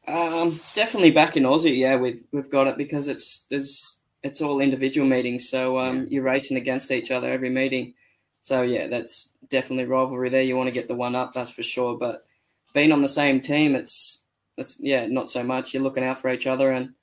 Um, 0.08 0.60
definitely 0.74 1.12
back 1.12 1.38
in 1.38 1.44
Aussie, 1.44 1.78
yeah, 1.78 1.96
we've 1.96 2.24
we've 2.32 2.50
got 2.50 2.68
it 2.68 2.78
because 2.78 3.08
it's 3.08 3.46
there's 3.50 4.02
it's 4.24 4.42
all 4.42 4.60
individual 4.60 5.08
meetings, 5.08 5.50
so 5.50 5.80
um, 5.80 6.02
yeah. 6.02 6.08
you're 6.10 6.24
racing 6.24 6.58
against 6.58 6.92
each 6.92 7.12
other 7.12 7.32
every 7.32 7.50
meeting. 7.50 7.94
So 8.42 8.62
yeah, 8.62 8.88
that's 8.88 9.36
definitely 9.50 9.86
rivalry 9.86 10.30
there. 10.30 10.42
You 10.42 10.56
want 10.56 10.68
to 10.68 10.74
get 10.74 10.88
the 10.88 10.96
one 10.96 11.16
up, 11.16 11.34
that's 11.34 11.50
for 11.50 11.64
sure. 11.64 11.98
But 11.98 12.26
being 12.74 12.92
on 12.92 13.02
the 13.02 13.08
same 13.08 13.42
team, 13.42 13.76
it's 13.76 14.26
it's 14.58 14.80
yeah, 14.80 15.08
not 15.08 15.30
so 15.30 15.44
much. 15.44 15.74
You're 15.74 15.84
looking 15.84 16.04
out 16.04 16.20
for 16.20 16.32
each 16.32 16.48
other 16.48 16.72
and 16.72 16.94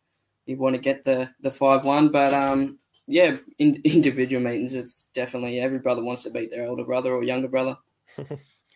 you 0.46 0.56
want 0.56 0.74
to 0.74 0.80
get 0.80 1.04
the 1.04 1.30
the 1.40 1.50
five 1.50 1.84
one. 1.84 2.10
But 2.10 2.32
um, 2.32 2.78
yeah, 3.12 3.36
in, 3.58 3.80
individual 3.84 4.42
meetings, 4.42 4.74
it's 4.74 5.10
definitely 5.14 5.60
every 5.60 5.78
brother 5.78 6.02
wants 6.02 6.24
to 6.24 6.30
beat 6.30 6.50
their 6.50 6.66
older 6.66 6.84
brother 6.84 7.12
or 7.12 7.22
younger 7.22 7.48
brother. 7.48 7.76
Just 8.16 8.30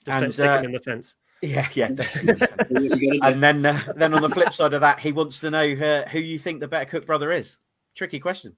and, 0.06 0.22
don't 0.22 0.32
stick 0.32 0.46
uh, 0.46 0.62
in 0.62 0.72
the 0.72 0.78
fence. 0.78 1.14
Yeah, 1.42 1.68
yeah. 1.74 1.88
and 3.22 3.42
then, 3.42 3.66
uh, 3.66 3.92
then 3.96 4.14
on 4.14 4.22
the 4.22 4.28
flip 4.28 4.52
side 4.52 4.72
of 4.72 4.80
that, 4.82 5.00
he 5.00 5.12
wants 5.12 5.40
to 5.40 5.50
know 5.50 5.72
uh, 5.72 6.08
who 6.08 6.20
you 6.20 6.38
think 6.38 6.60
the 6.60 6.68
better 6.68 6.84
Cook 6.88 7.06
brother 7.06 7.32
is. 7.32 7.58
Tricky 7.94 8.20
question. 8.20 8.56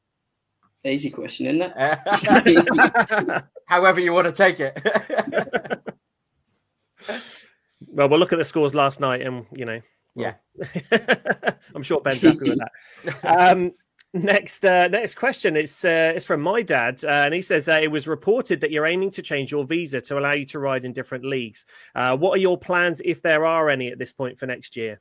Easy 0.85 1.11
question, 1.11 1.47
isn't 1.47 1.73
it? 1.75 3.45
However 3.67 4.01
you 4.01 4.12
want 4.12 4.27
to 4.27 4.33
take 4.33 4.61
it. 4.61 4.79
well, 7.88 8.09
we'll 8.09 8.21
look 8.21 8.33
at 8.33 8.38
the 8.38 8.45
scores 8.45 8.75
last 8.75 9.01
night, 9.01 9.23
and 9.23 9.47
you 9.53 9.64
know, 9.64 9.81
well, 10.14 10.35
yeah, 10.61 11.53
I'm 11.75 11.83
sure 11.83 12.01
Ben's 12.01 12.23
happy 12.23 12.51
with 12.51 12.59
that. 12.59 13.25
Um, 13.25 13.73
Next, 14.14 14.64
uh, 14.64 14.88
next 14.88 15.16
question. 15.16 15.55
It's 15.55 15.85
uh, 15.85 16.12
it's 16.16 16.25
from 16.25 16.40
my 16.40 16.62
dad, 16.62 17.05
uh, 17.05 17.09
and 17.09 17.35
he 17.35 17.42
says 17.42 17.68
uh, 17.68 17.79
it 17.83 17.90
was 17.90 18.09
reported 18.09 18.61
that 18.62 18.71
you're 18.71 18.87
aiming 18.87 19.11
to 19.12 19.23
change 19.23 19.53
your 19.53 19.66
visa 19.66 20.01
to 20.01 20.18
allow 20.18 20.33
you 20.33 20.47
to 20.47 20.59
ride 20.59 20.87
in 20.87 20.94
different 20.94 21.27
leagues. 21.27 21.66
Uh, 21.94 22.16
what 22.16 22.33
are 22.33 22.40
your 22.40 22.57
plans, 22.57 23.03
if 23.05 23.21
there 23.21 23.44
are 23.44 23.68
any, 23.68 23.88
at 23.88 23.99
this 23.99 24.12
point 24.12 24.38
for 24.38 24.47
next 24.47 24.77
year? 24.77 25.01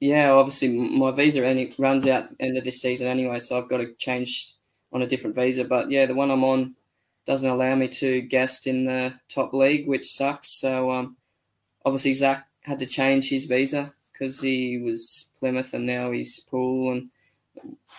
Yeah, 0.00 0.32
obviously 0.32 0.68
my 0.68 1.12
visa 1.12 1.46
any, 1.46 1.72
runs 1.78 2.06
out 2.08 2.28
end 2.40 2.58
of 2.58 2.64
this 2.64 2.82
season 2.82 3.06
anyway, 3.06 3.38
so 3.38 3.56
I've 3.56 3.68
got 3.68 3.78
to 3.78 3.94
change 3.94 4.54
on 4.92 5.02
a 5.02 5.06
different 5.06 5.36
visa. 5.36 5.64
But 5.64 5.88
yeah, 5.88 6.06
the 6.06 6.14
one 6.14 6.32
I'm 6.32 6.44
on 6.44 6.74
doesn't 7.26 7.48
allow 7.48 7.74
me 7.76 7.88
to 7.88 8.22
guest 8.22 8.66
in 8.66 8.84
the 8.84 9.14
top 9.28 9.54
league, 9.54 9.86
which 9.86 10.10
sucks. 10.10 10.50
So 10.50 10.90
um, 10.90 11.16
obviously 11.84 12.12
Zach 12.12 12.46
had 12.62 12.80
to 12.80 12.86
change 12.86 13.28
his 13.28 13.46
visa 13.46 13.94
because 14.12 14.40
he 14.40 14.78
was 14.78 15.28
Plymouth 15.38 15.74
and 15.74 15.86
now 15.86 16.10
he's 16.10 16.40
Poole 16.40 16.92
and 16.92 17.08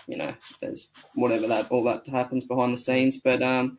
you 0.07 0.17
know, 0.17 0.33
there's 0.61 0.89
whatever 1.13 1.47
that 1.47 1.71
all 1.71 1.83
that 1.85 2.07
happens 2.07 2.45
behind 2.45 2.73
the 2.73 2.77
scenes. 2.77 3.19
But 3.19 3.41
um, 3.41 3.77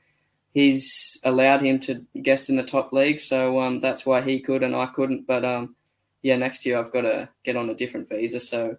he's 0.53 1.21
allowed 1.25 1.63
him 1.63 1.81
to 1.81 2.05
guest 2.23 2.49
in 2.49 2.57
the 2.57 2.63
top 2.63 2.93
league, 2.93 3.21
so 3.21 3.59
um, 3.61 3.81
that's 3.81 4.07
why 4.07 4.21
he 4.21 4.41
could 4.41 4.63
and 4.63 4.75
I 4.75 4.87
couldn't. 4.87 5.27
But 5.27 5.45
um, 5.45 5.77
yeah, 6.23 6.37
next 6.37 6.67
year 6.67 6.79
I've 6.79 6.93
got 6.93 7.03
to 7.03 7.29
get 7.45 7.57
on 7.57 7.71
a 7.71 7.75
different 7.75 8.09
visa. 8.09 8.41
So 8.41 8.77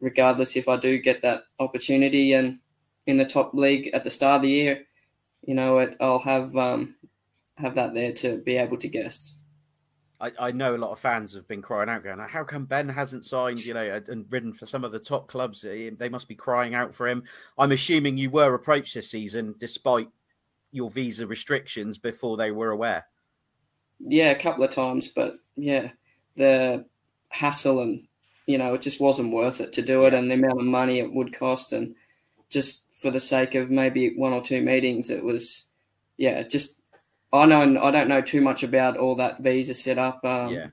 regardless 0.00 0.56
if 0.56 0.68
I 0.68 0.76
do 0.76 0.98
get 0.98 1.22
that 1.22 1.44
opportunity 1.58 2.32
and 2.32 2.58
in 3.06 3.16
the 3.16 3.24
top 3.24 3.54
league 3.54 3.90
at 3.92 4.04
the 4.04 4.10
start 4.10 4.36
of 4.36 4.42
the 4.42 4.50
year, 4.50 4.84
you 5.42 5.54
know, 5.54 5.78
it, 5.78 5.96
I'll 6.00 6.20
have 6.20 6.56
um, 6.56 6.96
have 7.58 7.74
that 7.74 7.94
there 7.94 8.12
to 8.12 8.38
be 8.38 8.56
able 8.56 8.78
to 8.78 8.88
guest. 8.88 9.33
I, 10.20 10.32
I 10.38 10.50
know 10.52 10.74
a 10.74 10.78
lot 10.78 10.92
of 10.92 10.98
fans 10.98 11.34
have 11.34 11.48
been 11.48 11.62
crying 11.62 11.88
out, 11.88 12.04
going, 12.04 12.18
"How 12.18 12.44
come 12.44 12.64
Ben 12.64 12.88
hasn't 12.88 13.24
signed? 13.24 13.64
You 13.64 13.74
know, 13.74 14.02
and 14.08 14.26
ridden 14.30 14.52
for 14.52 14.66
some 14.66 14.84
of 14.84 14.92
the 14.92 14.98
top 14.98 15.28
clubs? 15.28 15.62
They 15.62 16.08
must 16.08 16.28
be 16.28 16.34
crying 16.34 16.74
out 16.74 16.94
for 16.94 17.08
him." 17.08 17.24
I'm 17.58 17.72
assuming 17.72 18.16
you 18.16 18.30
were 18.30 18.54
approached 18.54 18.94
this 18.94 19.10
season, 19.10 19.54
despite 19.58 20.08
your 20.72 20.90
visa 20.90 21.26
restrictions, 21.26 21.98
before 21.98 22.36
they 22.36 22.50
were 22.50 22.70
aware. 22.70 23.06
Yeah, 24.00 24.30
a 24.30 24.38
couple 24.38 24.64
of 24.64 24.70
times, 24.70 25.08
but 25.08 25.34
yeah, 25.56 25.90
the 26.36 26.84
hassle 27.28 27.80
and 27.80 28.06
you 28.46 28.58
know, 28.58 28.74
it 28.74 28.82
just 28.82 29.00
wasn't 29.00 29.32
worth 29.32 29.60
it 29.60 29.72
to 29.72 29.82
do 29.82 30.04
it, 30.04 30.14
and 30.14 30.30
the 30.30 30.34
amount 30.34 30.60
of 30.60 30.66
money 30.66 30.98
it 30.98 31.12
would 31.12 31.36
cost, 31.36 31.72
and 31.72 31.94
just 32.50 32.82
for 33.00 33.10
the 33.10 33.20
sake 33.20 33.54
of 33.54 33.70
maybe 33.70 34.14
one 34.16 34.32
or 34.32 34.42
two 34.42 34.60
meetings, 34.60 35.10
it 35.10 35.24
was, 35.24 35.70
yeah, 36.18 36.42
just 36.42 36.80
I 37.34 37.46
know 37.46 37.82
I 37.82 37.90
don't 37.90 38.08
know 38.08 38.20
too 38.20 38.40
much 38.40 38.62
about 38.62 38.96
all 38.96 39.16
that 39.16 39.40
visa 39.40 39.74
setup. 39.74 40.24
Um, 40.24 40.52
yeah. 40.52 40.66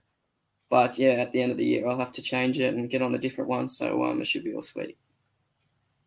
But 0.70 0.98
yeah, 0.98 1.14
at 1.14 1.32
the 1.32 1.42
end 1.42 1.52
of 1.52 1.58
the 1.58 1.66
year, 1.66 1.88
I'll 1.88 2.00
have 2.00 2.14
to 2.14 2.22
change 2.22 2.58
it 2.60 2.74
and 2.74 2.90
get 2.90 3.02
on 3.02 3.14
a 3.14 3.18
different 3.18 3.50
one. 3.50 3.68
So 3.68 4.06
um, 4.06 4.22
it 4.22 4.28
should 4.28 4.44
be 4.44 4.54
all 4.54 4.62
sweet. 4.62 4.98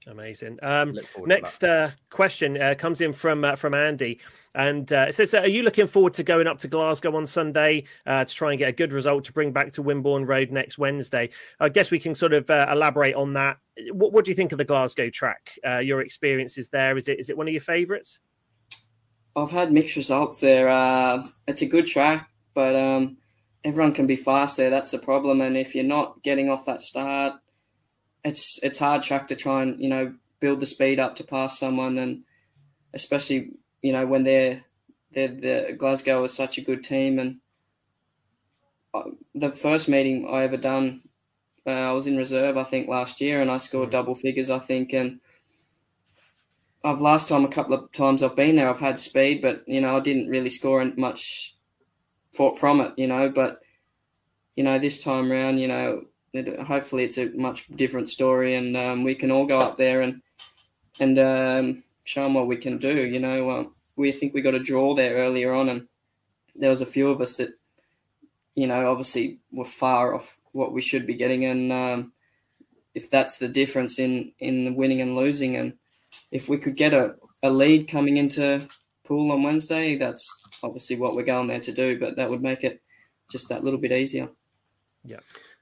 Amazing. 0.06 0.58
Um, 0.62 0.96
next 1.24 1.64
uh, 1.64 1.90
question 2.10 2.60
uh, 2.60 2.74
comes 2.76 3.00
in 3.00 3.12
from 3.12 3.44
uh, 3.44 3.56
from 3.56 3.74
Andy, 3.74 4.20
and 4.54 4.90
uh, 4.92 5.06
it 5.08 5.14
says, 5.14 5.34
"Are 5.34 5.46
you 5.46 5.62
looking 5.62 5.86
forward 5.86 6.12
to 6.14 6.22
going 6.22 6.46
up 6.46 6.58
to 6.58 6.68
Glasgow 6.68 7.16
on 7.16 7.26
Sunday 7.26 7.84
uh, 8.06 8.24
to 8.24 8.34
try 8.34 8.50
and 8.50 8.58
get 8.58 8.68
a 8.68 8.72
good 8.72 8.92
result 8.92 9.24
to 9.24 9.32
bring 9.32 9.52
back 9.52 9.72
to 9.72 9.82
Wimborne 9.82 10.26
Road 10.26 10.50
next 10.50 10.76
Wednesday?" 10.78 11.30
I 11.58 11.68
guess 11.68 11.90
we 11.90 11.98
can 11.98 12.14
sort 12.14 12.34
of 12.34 12.48
uh, 12.50 12.66
elaborate 12.70 13.14
on 13.14 13.32
that. 13.34 13.58
What, 13.92 14.12
what, 14.12 14.24
do 14.24 14.30
you 14.30 14.34
think 14.34 14.52
of 14.52 14.58
the 14.58 14.64
Glasgow 14.64 15.08
track? 15.10 15.58
your 15.82 16.02
experiences 16.02 16.68
there 16.68 16.96
is 16.96 17.08
it 17.08 17.18
is 17.18 17.30
it 17.30 17.36
one 17.36 17.48
of 17.48 17.52
your 17.52 17.62
favourites? 17.62 18.20
I've 19.36 19.50
had 19.50 19.72
mixed 19.72 19.96
results 19.96 20.40
there. 20.40 20.68
Uh, 20.68 21.26
it's 21.48 21.62
a 21.62 21.66
good 21.66 21.86
track, 21.86 22.30
but 22.54 22.76
um, 22.76 23.16
everyone 23.64 23.92
can 23.92 24.06
be 24.06 24.16
fast 24.16 24.56
there. 24.56 24.70
That's 24.70 24.92
the 24.92 24.98
problem. 24.98 25.40
And 25.40 25.56
if 25.56 25.74
you're 25.74 25.84
not 25.84 26.22
getting 26.22 26.48
off 26.48 26.66
that 26.66 26.82
start, 26.82 27.34
it's 28.24 28.58
it's 28.62 28.78
hard 28.78 29.02
track 29.02 29.28
to 29.28 29.36
try 29.36 29.62
and 29.62 29.80
you 29.80 29.88
know 29.88 30.14
build 30.40 30.60
the 30.60 30.66
speed 30.66 31.00
up 31.00 31.16
to 31.16 31.24
pass 31.24 31.58
someone, 31.58 31.98
and 31.98 32.22
especially 32.94 33.50
you 33.82 33.92
know 33.92 34.06
when 34.06 34.22
they're 34.22 34.64
they're 35.12 35.28
the 35.28 35.74
Glasgow 35.76 36.24
is 36.24 36.32
such 36.32 36.56
a 36.58 36.62
good 36.62 36.84
team. 36.84 37.18
And 37.18 37.40
uh, 38.94 39.10
the 39.34 39.50
first 39.52 39.88
meeting 39.88 40.28
I 40.30 40.44
ever 40.44 40.56
done, 40.56 41.02
uh, 41.66 41.70
I 41.70 41.92
was 41.92 42.06
in 42.06 42.16
reserve 42.16 42.56
I 42.56 42.64
think 42.64 42.88
last 42.88 43.20
year, 43.20 43.42
and 43.42 43.50
I 43.50 43.58
scored 43.58 43.88
mm. 43.88 43.92
double 43.92 44.14
figures 44.14 44.48
I 44.48 44.60
think, 44.60 44.92
and 44.92 45.20
I've 46.84 47.00
last 47.00 47.30
time 47.30 47.44
a 47.44 47.48
couple 47.48 47.72
of 47.74 47.90
times 47.92 48.22
I've 48.22 48.36
been 48.36 48.56
there, 48.56 48.68
I've 48.68 48.78
had 48.78 49.00
speed, 49.00 49.40
but 49.40 49.64
you 49.66 49.80
know 49.80 49.96
I 49.96 50.00
didn't 50.00 50.28
really 50.28 50.50
score 50.50 50.84
much 50.96 51.56
from 52.32 52.80
it, 52.82 52.92
you 52.98 53.06
know. 53.06 53.30
But 53.30 53.60
you 54.54 54.64
know 54.64 54.78
this 54.78 55.02
time 55.02 55.32
around, 55.32 55.58
you 55.58 55.68
know, 55.68 56.04
it, 56.34 56.60
hopefully 56.60 57.04
it's 57.04 57.16
a 57.16 57.30
much 57.30 57.68
different 57.74 58.10
story, 58.10 58.54
and 58.54 58.76
um, 58.76 59.02
we 59.02 59.14
can 59.14 59.30
all 59.30 59.46
go 59.46 59.58
up 59.58 59.76
there 59.76 60.02
and 60.02 60.20
and 61.00 61.18
um, 61.18 61.84
show 62.04 62.24
them 62.24 62.34
what 62.34 62.46
we 62.46 62.56
can 62.56 62.76
do. 62.76 62.94
You 62.94 63.18
know, 63.18 63.50
um, 63.50 63.74
we 63.96 64.12
think 64.12 64.34
we 64.34 64.42
got 64.42 64.54
a 64.54 64.58
draw 64.58 64.94
there 64.94 65.16
earlier 65.16 65.54
on, 65.54 65.70
and 65.70 65.88
there 66.54 66.70
was 66.70 66.82
a 66.82 66.86
few 66.86 67.08
of 67.08 67.20
us 67.20 67.38
that, 67.38 67.50
you 68.54 68.66
know, 68.66 68.90
obviously 68.90 69.38
were 69.50 69.64
far 69.64 70.14
off 70.14 70.38
what 70.52 70.72
we 70.72 70.82
should 70.82 71.06
be 71.06 71.14
getting, 71.14 71.46
and 71.46 71.72
um, 71.72 72.12
if 72.94 73.10
that's 73.10 73.38
the 73.38 73.48
difference 73.48 73.98
in 73.98 74.32
in 74.38 74.74
winning 74.76 75.00
and 75.00 75.16
losing, 75.16 75.56
and 75.56 75.72
if 76.34 76.48
we 76.48 76.58
could 76.58 76.76
get 76.76 76.92
a, 76.92 77.14
a 77.44 77.48
lead 77.48 77.88
coming 77.88 78.18
into 78.18 78.66
Poole 79.04 79.32
on 79.32 79.44
Wednesday, 79.44 79.96
that's 79.96 80.28
obviously 80.62 80.96
what 80.96 81.14
we're 81.14 81.22
going 81.22 81.46
there 81.46 81.60
to 81.60 81.72
do. 81.72 81.98
But 81.98 82.16
that 82.16 82.28
would 82.28 82.42
make 82.42 82.64
it 82.64 82.82
just 83.30 83.48
that 83.48 83.62
little 83.62 83.78
bit 83.78 83.92
easier. 83.92 84.28
Yeah. 85.04 85.20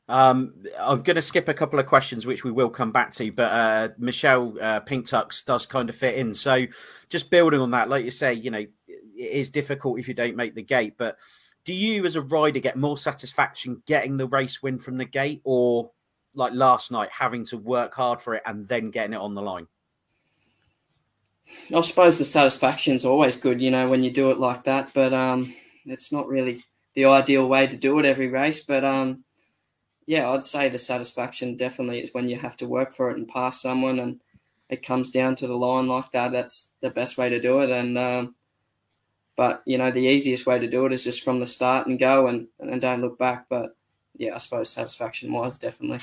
Um, 0.08 0.54
I'm 0.80 1.02
going 1.02 1.16
to 1.16 1.22
skip 1.22 1.48
a 1.48 1.54
couple 1.54 1.78
of 1.78 1.86
questions, 1.86 2.26
which 2.26 2.42
we 2.42 2.50
will 2.50 2.70
come 2.70 2.90
back 2.90 3.12
to, 3.12 3.30
but 3.30 3.52
uh, 3.52 3.88
Michelle 3.98 4.54
uh, 4.60 4.80
Pink 4.80 5.06
Tux 5.06 5.44
does 5.44 5.64
kind 5.64 5.88
of 5.88 5.94
fit 5.94 6.16
in. 6.16 6.34
So, 6.34 6.66
just 7.08 7.30
building 7.30 7.60
on 7.60 7.70
that, 7.70 7.88
like 7.88 8.04
you 8.04 8.10
say, 8.10 8.34
you 8.34 8.50
know, 8.50 8.58
it 8.58 8.72
is 9.16 9.50
difficult 9.50 10.00
if 10.00 10.08
you 10.08 10.14
don't 10.14 10.36
make 10.36 10.54
the 10.54 10.62
gate. 10.62 10.94
But 10.98 11.18
do 11.64 11.72
you, 11.72 12.04
as 12.04 12.16
a 12.16 12.22
rider, 12.22 12.58
get 12.58 12.76
more 12.76 12.98
satisfaction 12.98 13.82
getting 13.86 14.16
the 14.16 14.26
race 14.26 14.62
win 14.62 14.78
from 14.78 14.96
the 14.96 15.04
gate, 15.04 15.40
or 15.44 15.92
like 16.34 16.52
last 16.52 16.90
night, 16.90 17.10
having 17.16 17.44
to 17.46 17.58
work 17.58 17.94
hard 17.94 18.20
for 18.20 18.34
it 18.34 18.42
and 18.46 18.66
then 18.66 18.90
getting 18.90 19.12
it 19.12 19.20
on 19.20 19.34
the 19.34 19.42
line? 19.42 19.66
I 21.74 21.80
suppose 21.80 22.18
the 22.18 22.24
satisfaction 22.24 22.94
is 22.94 23.04
always 23.04 23.36
good, 23.36 23.60
you 23.60 23.70
know, 23.70 23.88
when 23.88 24.02
you 24.02 24.10
do 24.10 24.30
it 24.30 24.38
like 24.38 24.64
that. 24.64 24.92
But 24.94 25.12
um, 25.12 25.54
it's 25.84 26.12
not 26.12 26.28
really 26.28 26.64
the 26.94 27.06
ideal 27.06 27.48
way 27.48 27.66
to 27.66 27.76
do 27.76 27.98
it 27.98 28.06
every 28.06 28.28
race. 28.28 28.60
But 28.60 28.84
um, 28.84 29.24
yeah, 30.06 30.30
I'd 30.30 30.44
say 30.44 30.68
the 30.68 30.78
satisfaction 30.78 31.56
definitely 31.56 32.00
is 32.00 32.12
when 32.12 32.28
you 32.28 32.36
have 32.36 32.56
to 32.58 32.68
work 32.68 32.92
for 32.92 33.10
it 33.10 33.16
and 33.16 33.28
pass 33.28 33.62
someone, 33.62 33.98
and 33.98 34.20
it 34.68 34.84
comes 34.84 35.10
down 35.10 35.34
to 35.36 35.46
the 35.46 35.56
line 35.56 35.88
like 35.88 36.10
that. 36.12 36.32
That's 36.32 36.72
the 36.80 36.90
best 36.90 37.18
way 37.18 37.28
to 37.28 37.40
do 37.40 37.60
it. 37.60 37.70
And 37.70 37.98
um, 37.98 38.34
but 39.36 39.62
you 39.66 39.78
know, 39.78 39.90
the 39.90 40.00
easiest 40.00 40.46
way 40.46 40.58
to 40.58 40.68
do 40.68 40.86
it 40.86 40.92
is 40.92 41.04
just 41.04 41.22
from 41.22 41.40
the 41.40 41.46
start 41.46 41.86
and 41.86 41.98
go 41.98 42.26
and 42.26 42.48
and 42.60 42.80
don't 42.80 43.00
look 43.00 43.18
back. 43.18 43.46
But 43.48 43.76
yeah, 44.16 44.34
I 44.34 44.38
suppose 44.38 44.70
satisfaction 44.70 45.32
wise, 45.32 45.58
definitely. 45.58 46.00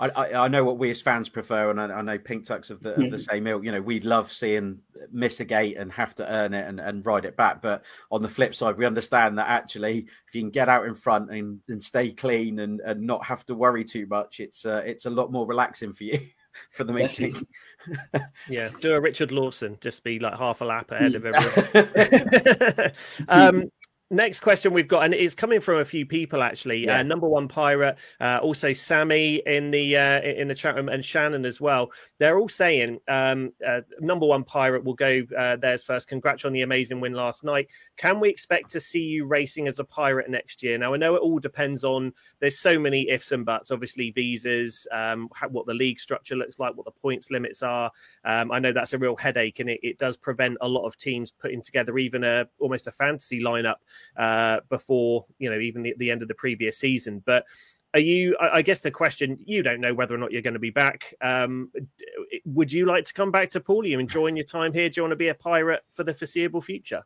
I, 0.00 0.08
I, 0.08 0.44
I 0.44 0.48
know 0.48 0.64
what 0.64 0.78
we 0.78 0.90
as 0.90 1.00
fans 1.00 1.28
prefer, 1.28 1.70
and 1.70 1.80
I, 1.80 1.84
I 1.86 2.02
know 2.02 2.18
Pink 2.18 2.44
Tux 2.44 2.70
of 2.70 2.80
the 2.82 2.94
of 2.94 3.10
the 3.10 3.18
same 3.18 3.46
ilk. 3.46 3.64
You 3.64 3.72
know, 3.72 3.80
we 3.80 4.00
love 4.00 4.32
seeing 4.32 4.80
miss 5.12 5.38
a 5.40 5.44
gate 5.44 5.76
and 5.76 5.92
have 5.92 6.14
to 6.16 6.32
earn 6.32 6.52
it 6.52 6.66
and, 6.66 6.80
and 6.80 7.06
ride 7.06 7.24
it 7.24 7.36
back. 7.36 7.62
But 7.62 7.84
on 8.10 8.22
the 8.22 8.28
flip 8.28 8.54
side, 8.54 8.76
we 8.76 8.86
understand 8.86 9.38
that 9.38 9.48
actually, 9.48 9.98
if 10.28 10.34
you 10.34 10.42
can 10.42 10.50
get 10.50 10.68
out 10.68 10.86
in 10.86 10.94
front 10.94 11.30
and, 11.30 11.60
and 11.68 11.82
stay 11.82 12.10
clean 12.10 12.58
and, 12.58 12.80
and 12.80 13.06
not 13.06 13.24
have 13.24 13.46
to 13.46 13.54
worry 13.54 13.84
too 13.84 14.06
much, 14.06 14.40
it's 14.40 14.66
uh, 14.66 14.82
it's 14.84 15.06
a 15.06 15.10
lot 15.10 15.30
more 15.30 15.46
relaxing 15.46 15.92
for 15.92 16.04
you 16.04 16.18
for 16.70 16.82
the 16.82 16.92
meeting. 16.92 17.46
yeah, 18.48 18.68
do 18.80 18.94
a 18.94 19.00
Richard 19.00 19.30
Lawson, 19.30 19.78
just 19.80 20.02
be 20.02 20.18
like 20.18 20.36
half 20.36 20.60
a 20.60 20.64
lap 20.64 20.90
ahead 20.90 21.14
of 21.14 21.24
everyone. 21.24 22.92
um, 23.28 23.70
next 24.14 24.40
question 24.40 24.72
we've 24.72 24.88
got, 24.88 25.04
and 25.04 25.12
it's 25.12 25.34
coming 25.34 25.60
from 25.60 25.78
a 25.78 25.84
few 25.84 26.06
people 26.06 26.42
actually. 26.42 26.84
Yeah. 26.84 27.00
Uh, 27.00 27.02
number 27.02 27.28
one 27.28 27.48
pirate, 27.48 27.96
uh, 28.20 28.38
also 28.42 28.72
Sammy 28.72 29.42
in 29.46 29.70
the 29.70 29.96
uh, 29.96 30.20
in 30.22 30.48
the 30.48 30.54
chat 30.54 30.76
room, 30.76 30.88
and 30.88 31.04
Shannon 31.04 31.44
as 31.44 31.60
well. 31.60 31.90
They're 32.18 32.38
all 32.38 32.48
saying 32.48 33.00
um, 33.08 33.52
uh, 33.66 33.82
number 34.00 34.26
one 34.26 34.44
pirate 34.44 34.84
will 34.84 34.94
go 34.94 35.22
uh, 35.36 35.56
theirs 35.56 35.82
first. 35.82 36.08
Congrats 36.08 36.44
on 36.44 36.52
the 36.52 36.62
amazing 36.62 37.00
win 37.00 37.12
last 37.12 37.44
night. 37.44 37.68
Can 37.96 38.20
we 38.20 38.28
expect 38.28 38.70
to 38.70 38.80
see 38.80 39.02
you 39.02 39.26
racing 39.26 39.68
as 39.68 39.78
a 39.78 39.84
pirate 39.84 40.30
next 40.30 40.62
year? 40.62 40.78
Now 40.78 40.94
I 40.94 40.96
know 40.96 41.14
it 41.16 41.22
all 41.22 41.38
depends 41.38 41.84
on. 41.84 42.12
There's 42.40 42.58
so 42.58 42.78
many 42.78 43.08
ifs 43.10 43.32
and 43.32 43.44
buts. 43.44 43.70
Obviously 43.70 44.10
visas, 44.10 44.86
um, 44.92 45.28
how, 45.34 45.48
what 45.48 45.66
the 45.66 45.74
league 45.74 45.98
structure 45.98 46.36
looks 46.36 46.58
like, 46.58 46.76
what 46.76 46.86
the 46.86 46.92
points 46.92 47.30
limits 47.30 47.62
are. 47.62 47.90
Um, 48.24 48.52
I 48.52 48.58
know 48.58 48.72
that's 48.72 48.92
a 48.92 48.98
real 48.98 49.16
headache, 49.16 49.60
and 49.60 49.68
it, 49.68 49.80
it 49.82 49.98
does 49.98 50.16
prevent 50.16 50.56
a 50.60 50.68
lot 50.68 50.86
of 50.86 50.96
teams 50.96 51.30
putting 51.30 51.62
together 51.62 51.98
even 51.98 52.24
a 52.24 52.46
almost 52.58 52.86
a 52.86 52.92
fantasy 52.92 53.40
lineup 53.40 53.76
uh, 54.16 54.60
before 54.68 55.26
you 55.38 55.50
know 55.50 55.58
even 55.58 55.82
the, 55.82 55.94
the 55.98 56.10
end 56.10 56.22
of 56.22 56.28
the 56.28 56.34
previous 56.34 56.78
season. 56.78 57.22
But 57.24 57.44
are 57.94 58.00
you? 58.00 58.36
I 58.40 58.62
guess 58.62 58.80
the 58.80 58.90
question 58.90 59.38
you 59.44 59.62
don't 59.62 59.80
know 59.80 59.94
whether 59.94 60.14
or 60.14 60.18
not 60.18 60.32
you're 60.32 60.42
going 60.42 60.54
to 60.54 60.60
be 60.60 60.70
back. 60.70 61.14
Um, 61.20 61.70
would 62.44 62.72
you 62.72 62.86
like 62.86 63.04
to 63.04 63.12
come 63.12 63.30
back 63.30 63.50
to 63.50 63.60
Poole? 63.60 63.82
Are 63.82 63.86
you 63.86 64.00
enjoying 64.00 64.36
your 64.36 64.44
time 64.44 64.72
here? 64.72 64.88
Do 64.88 64.98
you 64.98 65.02
want 65.04 65.12
to 65.12 65.16
be 65.16 65.28
a 65.28 65.34
pirate 65.34 65.84
for 65.90 66.02
the 66.02 66.12
foreseeable 66.12 66.60
future? 66.60 67.02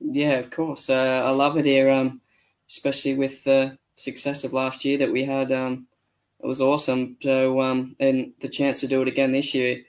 Yeah, 0.00 0.34
of 0.34 0.50
course. 0.50 0.90
Uh, 0.90 1.22
I 1.24 1.30
love 1.30 1.56
it 1.56 1.64
here, 1.64 1.90
um, 1.90 2.20
especially 2.68 3.14
with 3.14 3.44
the 3.44 3.78
success 3.94 4.42
of 4.42 4.52
last 4.52 4.84
year 4.84 4.98
that 4.98 5.12
we 5.12 5.24
had. 5.24 5.52
Um, 5.52 5.86
it 6.40 6.46
was 6.46 6.60
awesome. 6.60 7.16
So, 7.20 7.60
um, 7.60 7.96
and 8.00 8.32
the 8.40 8.48
chance 8.48 8.80
to 8.80 8.88
do 8.88 9.02
it 9.02 9.08
again 9.08 9.32
this 9.32 9.54
year. 9.54 9.82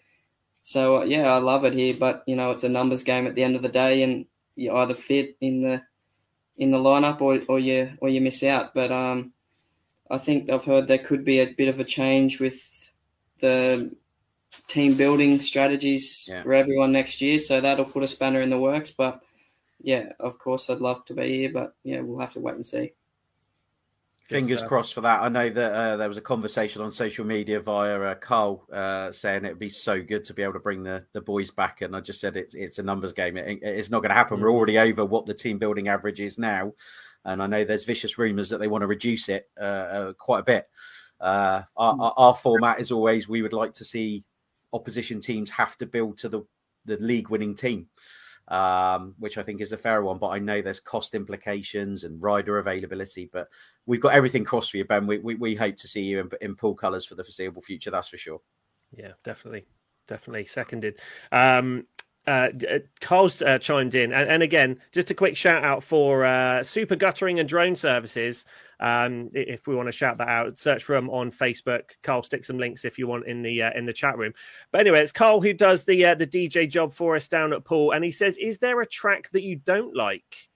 So, 0.62 1.02
uh, 1.02 1.06
yeah, 1.06 1.34
I 1.34 1.40
love 1.40 1.66
it 1.66 1.74
here. 1.74 1.96
But 2.00 2.24
you 2.28 2.36
know, 2.36 2.52
it's 2.52 2.64
a 2.64 2.70
numbers 2.70 3.04
game 3.04 3.26
at 3.26 3.36
the 3.36 3.44
end 3.44 3.56
of 3.56 3.64
the 3.64 3.70
day, 3.70 4.04
and 4.04 4.26
you 4.56 4.74
either 4.76 4.94
fit 4.94 5.36
in 5.42 5.62
the 5.62 5.82
in 6.58 6.72
the 6.72 6.78
lineup 6.78 7.22
or, 7.22 7.39
or 7.48 7.60
you 7.60 7.91
or 8.02 8.10
you 8.10 8.22
miss 8.22 8.43
out. 8.43 8.74
But 8.74 8.91
um, 8.91 9.34
I 10.10 10.17
think 10.17 10.50
I've 10.50 10.65
heard 10.65 10.88
there 10.88 10.98
could 10.98 11.24
be 11.24 11.39
a 11.39 11.54
bit 11.54 11.67
of 11.67 11.80
a 11.80 11.84
change 11.84 12.39
with 12.39 12.89
the 13.39 13.96
team 14.67 14.96
building 14.96 15.39
strategies 15.39 16.28
Yeah. 16.28 16.41
for 16.43 16.54
everyone 16.54 16.91
next 16.91 17.22
year. 17.22 17.38
So 17.39 17.62
that'll 17.62 17.86
put 17.86 18.04
a 18.04 18.08
spanner 18.08 18.41
in 18.41 18.50
the 18.50 18.60
works. 18.60 18.91
But 18.91 19.22
yeah, 19.80 20.13
of 20.20 20.39
course, 20.39 20.70
I'd 20.70 20.80
love 20.80 21.06
to 21.06 21.13
be 21.13 21.38
here, 21.38 21.52
but 21.54 21.76
yeah, 21.84 22.00
we'll 22.02 22.20
have 22.20 22.34
to 22.34 22.39
wait 22.39 22.56
and 22.56 22.65
see. 22.65 22.93
Fingers 24.28 24.60
stuff. 24.60 24.68
crossed 24.68 24.94
for 24.94 25.00
that. 25.02 25.22
I 25.22 25.30
know 25.30 25.50
that 25.50 25.72
uh, 25.72 25.96
there 25.96 26.10
was 26.10 26.18
a 26.18 26.22
conversation 26.22 26.82
on 26.82 26.92
social 26.92 27.26
media 27.26 27.62
via 27.62 27.98
uh, 27.98 28.16
Carl 28.16 28.68
uh, 28.74 29.10
saying 29.10 29.46
it 29.46 29.50
would 29.50 29.60
be 29.60 29.70
so 29.70 30.02
good 30.02 30.26
to 30.26 30.34
be 30.34 30.44
able 30.44 30.54
to 30.54 30.60
bring 30.60 30.84
the, 30.84 31.06
the 31.13 31.22
boys 31.22 31.50
back, 31.50 31.82
and 31.82 31.96
I 31.96 32.02
just 32.02 32.20
said 32.20 32.36
it's 32.36 32.54
it's 32.54 32.78
a 32.78 32.84
numbers 32.84 33.13
game. 33.13 33.38
It, 33.38 33.60
it's 33.62 33.90
not 33.90 34.02
going 34.02 34.10
to 34.10 34.16
happen. 34.16 34.42
We're 34.42 34.52
already 34.52 34.80
over 34.80 35.06
what 35.06 35.28
the 35.28 35.34
team 35.34 35.60
building 35.60 35.88
average 35.88 36.20
is 36.20 36.38
now, 36.38 36.74
and 37.24 37.42
I 37.42 37.48
know 37.48 37.63
there's 37.63 37.86
vicious 37.86 38.18
rumours 38.18 38.50
that 38.50 38.58
they 38.58 38.68
want 38.68 38.82
to 38.82 38.88
reduce 38.88 39.30
it 39.30 39.50
uh, 39.58 39.63
uh, 39.63 40.13
quite 40.13 40.40
a 40.40 40.44
bit. 40.44 40.68
Uh, 41.22 41.62
our, 41.78 41.98
our, 41.98 42.13
our 42.18 42.36
format 42.36 42.82
is 42.82 42.92
always 42.92 43.30
we 43.30 43.42
would 43.42 43.54
like 43.54 43.74
to 43.76 43.86
see 43.86 44.26
opposition 44.74 45.22
teams 45.22 45.50
have 45.52 45.78
to 45.78 45.86
build 45.86 46.18
to 46.18 46.28
the 46.28 46.42
the 46.84 46.98
league 46.98 47.30
winning 47.30 47.56
team 47.56 47.88
um, 48.48 49.16
which 49.20 49.38
I 49.38 49.44
think 49.44 49.62
is 49.62 49.72
a 49.72 49.78
fair 49.78 50.02
one. 50.02 50.18
But 50.18 50.30
I 50.30 50.40
know 50.40 50.62
there's 50.62 50.80
cost 50.80 51.16
implications 51.16 52.04
and 52.04 52.22
rider 52.22 52.60
availability. 52.60 53.30
But 53.32 53.48
we've 53.86 54.02
got 54.02 54.14
everything 54.14 54.44
crossed 54.44 54.72
for 54.72 54.78
you, 54.78 54.86
Ben. 54.86 55.08
We 55.08 55.18
we, 55.20 55.36
we 55.36 55.56
hope 55.56 55.78
to 55.78 55.88
see 55.88 56.02
you 56.02 56.20
in, 56.20 56.30
in 56.42 56.56
Poole 56.56 56.76
colours 56.76 57.06
for 57.06 57.16
the 57.16 57.24
foreseeable 57.24 57.62
future. 57.62 57.92
That's 57.92 58.10
for 58.10 58.18
sure. 58.18 58.42
Yeah, 58.92 59.14
definitely, 59.24 59.68
definitely 60.08 60.46
seconded. 60.46 61.00
Um, 61.32 61.86
uh, 62.28 62.50
uh, 62.70 62.80
Carl's 63.00 63.42
uh, 63.42 63.58
chimed 63.58 63.96
in, 63.96 64.12
and, 64.12 64.30
and 64.30 64.44
again, 64.44 64.80
just 64.92 65.10
a 65.10 65.13
quick 65.13 65.38
shout 65.38 65.63
out 65.63 65.82
for 65.82 66.26
uh, 66.26 66.62
Super 66.62 66.98
Guttering 66.98 67.40
and 67.40 67.48
Drone 67.48 67.76
Services. 67.76 68.44
Um, 68.80 69.32
if 69.34 69.66
we 69.66 69.76
want 69.76 69.88
to 69.88 69.94
shout 69.94 70.18
that 70.18 70.28
out, 70.28 70.58
search 70.58 70.84
for 70.84 70.94
them 70.94 71.10
on 71.10 71.32
Facebook. 71.32 71.92
Carl, 72.04 72.22
stick 72.24 72.44
some 72.44 72.58
links 72.58 72.84
if 72.86 73.00
you 73.00 73.08
want 73.08 73.26
in 73.28 73.42
the 73.42 73.63
uh, 73.63 73.72
in 73.76 73.86
the 73.86 73.94
chat 73.94 74.18
room. 74.18 74.34
But 74.72 74.82
anyway, 74.82 75.00
it's 75.00 75.13
Carl 75.13 75.42
who 75.42 75.54
does 75.54 75.86
the 75.86 76.06
uh, 76.06 76.16
the 76.16 76.28
DJ 76.28 76.70
job 76.70 76.92
for 76.92 77.16
us 77.16 77.30
down 77.30 77.54
at 77.54 77.63
Poole, 77.63 77.92
and 77.92 78.04
he 78.04 78.12
says, 78.12 78.38
"Is 78.38 78.60
there 78.60 78.82
a 78.82 78.86
track 78.86 79.30
that 79.32 79.44
you 79.44 79.56
don't 79.56 79.96
like?" 79.96 80.50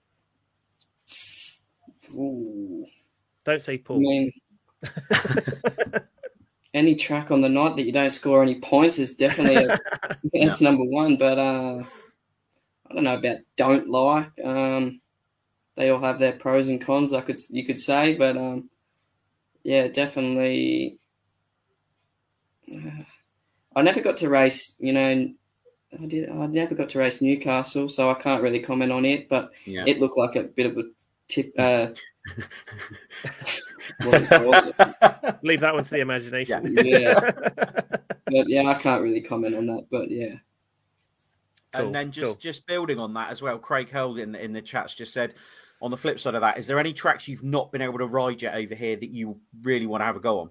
Ooh. 2.14 2.84
Don't 3.44 3.62
say 3.62 3.78
Poole. 3.78 4.30
any 6.74 6.94
track 6.94 7.30
on 7.30 7.40
the 7.40 7.48
night 7.48 7.76
that 7.76 7.84
you 7.84 7.92
don't 7.92 8.10
score 8.10 8.42
any 8.42 8.56
points 8.60 8.98
is 8.98 9.14
definitely 9.14 9.56
a, 9.64 9.78
that's 10.46 10.60
number 10.60 10.84
one. 10.84 11.16
But 11.16 11.38
uh, 11.38 11.82
I 12.90 12.94
don't 12.94 13.04
know 13.04 13.16
about 13.16 13.38
don't 13.56 13.88
like. 13.88 14.30
Um, 14.44 15.00
they 15.76 15.90
all 15.90 16.00
have 16.00 16.18
their 16.18 16.32
pros 16.32 16.68
and 16.68 16.80
cons. 16.80 17.12
I 17.12 17.20
could 17.22 17.38
you 17.50 17.64
could 17.64 17.78
say, 17.78 18.14
but 18.14 18.36
um, 18.36 18.70
yeah, 19.62 19.88
definitely. 19.88 20.98
uh, 22.74 23.02
I 23.74 23.82
never 23.82 24.00
got 24.00 24.18
to 24.18 24.28
race. 24.28 24.76
You 24.78 24.92
know, 24.92 25.32
I 26.00 26.06
did. 26.06 26.28
I 26.30 26.46
never 26.46 26.74
got 26.74 26.90
to 26.90 26.98
race 26.98 27.20
Newcastle, 27.22 27.88
so 27.88 28.10
I 28.10 28.14
can't 28.14 28.42
really 28.42 28.60
comment 28.60 28.92
on 28.92 29.04
it. 29.04 29.28
But 29.28 29.52
Yeah. 29.64 29.84
it 29.86 29.98
looked 30.00 30.18
like 30.18 30.36
a 30.36 30.42
bit 30.44 30.66
of 30.66 30.78
a 30.78 30.84
tip. 31.28 31.52
Uh, 31.58 31.88
what 34.02 34.12
do 34.12 34.20
you 34.20 34.26
call 34.26 34.54
it? 34.54 35.38
Leave 35.42 35.60
that 35.60 35.74
one 35.74 35.84
to 35.84 35.90
the 35.90 36.00
imagination. 36.00 36.74
Yeah. 36.84 37.18
but 38.26 38.48
yeah, 38.48 38.68
I 38.68 38.74
can't 38.74 39.02
really 39.02 39.20
comment 39.20 39.54
on 39.54 39.66
that. 39.66 39.86
But 39.90 40.10
yeah, 40.10 40.36
Cool, 41.72 41.86
and 41.86 41.94
then 41.94 42.12
just 42.12 42.26
cool. 42.26 42.34
just 42.36 42.66
building 42.66 42.98
on 42.98 43.14
that 43.14 43.30
as 43.30 43.40
well, 43.40 43.58
Craig 43.58 43.90
Held 43.90 44.18
in 44.18 44.34
in 44.34 44.52
the 44.52 44.62
chats 44.62 44.94
just 44.94 45.12
said. 45.12 45.34
On 45.80 45.90
the 45.90 45.96
flip 45.96 46.20
side 46.20 46.36
of 46.36 46.42
that, 46.42 46.58
is 46.58 46.68
there 46.68 46.78
any 46.78 46.92
tracks 46.92 47.26
you've 47.26 47.42
not 47.42 47.72
been 47.72 47.82
able 47.82 47.98
to 47.98 48.06
ride 48.06 48.40
yet 48.40 48.54
over 48.54 48.72
here 48.72 48.94
that 48.94 49.10
you 49.10 49.40
really 49.62 49.88
want 49.88 50.00
to 50.00 50.04
have 50.04 50.14
a 50.14 50.20
go 50.20 50.38
on? 50.38 50.50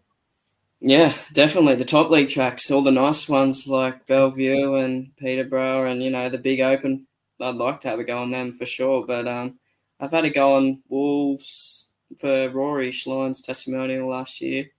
yeah, 0.82 1.14
definitely 1.32 1.76
the 1.76 1.86
top 1.86 2.10
league 2.10 2.28
tracks, 2.28 2.70
all 2.70 2.82
the 2.82 2.92
nice 2.92 3.30
ones 3.30 3.66
like 3.68 4.06
Bellevue 4.08 4.74
and 4.74 5.16
Peterborough, 5.16 5.86
and 5.90 6.04
you 6.04 6.10
know 6.10 6.28
the 6.28 6.38
big 6.38 6.60
open. 6.60 7.08
I'd 7.40 7.56
like 7.56 7.80
to 7.82 7.90
have 7.90 8.00
a 8.00 8.04
go 8.04 8.20
on 8.20 8.32
them 8.32 8.52
for 8.52 8.66
sure. 8.66 9.06
But 9.06 9.28
um, 9.28 9.60
I've 10.02 10.12
had 10.12 10.26
a 10.26 10.30
go 10.30 10.56
on 10.56 10.82
Wolves 10.90 11.86
for 12.18 12.50
Rory 12.50 12.90
Schlein's 12.90 13.42
testimonial 13.42 14.10
last 14.10 14.42
year. 14.42 14.70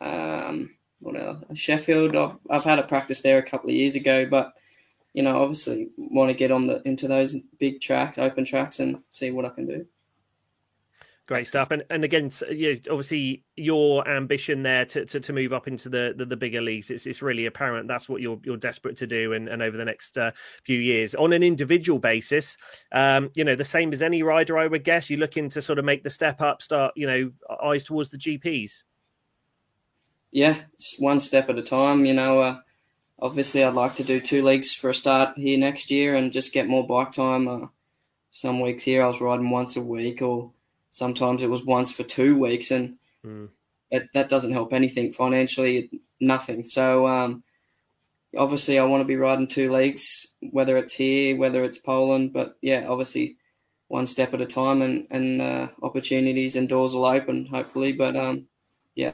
Um, 0.00 0.76
what 0.98 1.16
else? 1.16 1.44
Sheffield. 1.54 2.16
I've, 2.16 2.36
I've 2.50 2.64
had 2.64 2.80
a 2.80 2.86
practice 2.86 3.20
there 3.20 3.38
a 3.38 3.42
couple 3.42 3.70
of 3.70 3.76
years 3.76 3.94
ago, 3.94 4.26
but 4.26 4.52
you 5.14 5.22
know, 5.22 5.40
obviously 5.40 5.88
want 5.96 6.30
to 6.30 6.34
get 6.34 6.50
on 6.50 6.66
the 6.66 6.82
into 6.84 7.08
those 7.08 7.36
big 7.58 7.80
tracks, 7.80 8.18
open 8.18 8.44
tracks, 8.44 8.80
and 8.80 9.00
see 9.10 9.30
what 9.30 9.44
I 9.44 9.50
can 9.50 9.66
do. 9.66 9.86
Great 11.30 11.46
stuff, 11.46 11.70
and 11.70 11.84
and 11.90 12.02
again, 12.02 12.28
you 12.50 12.74
know, 12.74 12.80
obviously 12.90 13.44
your 13.54 14.08
ambition 14.08 14.64
there 14.64 14.84
to, 14.86 15.04
to, 15.04 15.20
to 15.20 15.32
move 15.32 15.52
up 15.52 15.68
into 15.68 15.88
the, 15.88 16.12
the, 16.16 16.24
the 16.26 16.36
bigger 16.36 16.60
leagues, 16.60 16.90
it's 16.90 17.06
it's 17.06 17.22
really 17.22 17.46
apparent. 17.46 17.86
That's 17.86 18.08
what 18.08 18.20
you're 18.20 18.40
you're 18.42 18.56
desperate 18.56 18.96
to 18.96 19.06
do, 19.06 19.32
and, 19.32 19.46
and 19.46 19.62
over 19.62 19.76
the 19.76 19.84
next 19.84 20.18
uh, 20.18 20.32
few 20.64 20.80
years, 20.80 21.14
on 21.14 21.32
an 21.32 21.44
individual 21.44 22.00
basis, 22.00 22.56
um, 22.90 23.30
you 23.36 23.44
know, 23.44 23.54
the 23.54 23.64
same 23.64 23.92
as 23.92 24.02
any 24.02 24.24
rider, 24.24 24.58
I 24.58 24.66
would 24.66 24.82
guess. 24.82 25.08
You're 25.08 25.20
looking 25.20 25.48
to 25.50 25.62
sort 25.62 25.78
of 25.78 25.84
make 25.84 26.02
the 26.02 26.10
step 26.10 26.40
up, 26.40 26.62
start, 26.62 26.94
you 26.96 27.06
know, 27.06 27.30
eyes 27.62 27.84
towards 27.84 28.10
the 28.10 28.18
GPs. 28.18 28.82
Yeah, 30.32 30.62
one 30.98 31.20
step 31.20 31.48
at 31.48 31.58
a 31.58 31.62
time. 31.62 32.06
You 32.06 32.14
know, 32.14 32.40
uh, 32.40 32.58
obviously, 33.20 33.62
I'd 33.62 33.74
like 33.74 33.94
to 33.94 34.02
do 34.02 34.18
two 34.18 34.42
leagues 34.42 34.74
for 34.74 34.90
a 34.90 34.94
start 34.94 35.38
here 35.38 35.58
next 35.58 35.92
year, 35.92 36.16
and 36.16 36.32
just 36.32 36.52
get 36.52 36.66
more 36.66 36.84
bike 36.84 37.12
time. 37.12 37.46
Uh, 37.46 37.66
some 38.30 38.58
weeks 38.58 38.82
here, 38.82 39.04
I 39.04 39.06
was 39.06 39.20
riding 39.20 39.50
once 39.50 39.76
a 39.76 39.80
week, 39.80 40.22
or 40.22 40.50
Sometimes 40.90 41.42
it 41.42 41.50
was 41.50 41.64
once 41.64 41.92
for 41.92 42.02
two 42.02 42.36
weeks, 42.36 42.70
and 42.70 42.96
mm. 43.24 43.48
it, 43.90 44.08
that 44.12 44.28
doesn't 44.28 44.52
help 44.52 44.72
anything 44.72 45.12
financially, 45.12 45.90
nothing. 46.20 46.66
So 46.66 47.06
um, 47.06 47.42
obviously, 48.36 48.78
I 48.78 48.84
want 48.84 49.00
to 49.00 49.06
be 49.06 49.16
riding 49.16 49.46
two 49.46 49.70
leagues, 49.70 50.36
whether 50.50 50.76
it's 50.76 50.94
here, 50.94 51.36
whether 51.36 51.62
it's 51.64 51.78
Poland. 51.78 52.32
But 52.32 52.56
yeah, 52.60 52.86
obviously, 52.88 53.36
one 53.88 54.06
step 54.06 54.34
at 54.34 54.40
a 54.40 54.46
time, 54.46 54.82
and 54.82 55.06
and 55.10 55.40
uh, 55.40 55.68
opportunities 55.82 56.56
and 56.56 56.68
doors 56.68 56.94
will 56.94 57.04
open, 57.04 57.46
hopefully. 57.46 57.92
But 57.92 58.16
um, 58.16 58.46
yeah. 58.94 59.12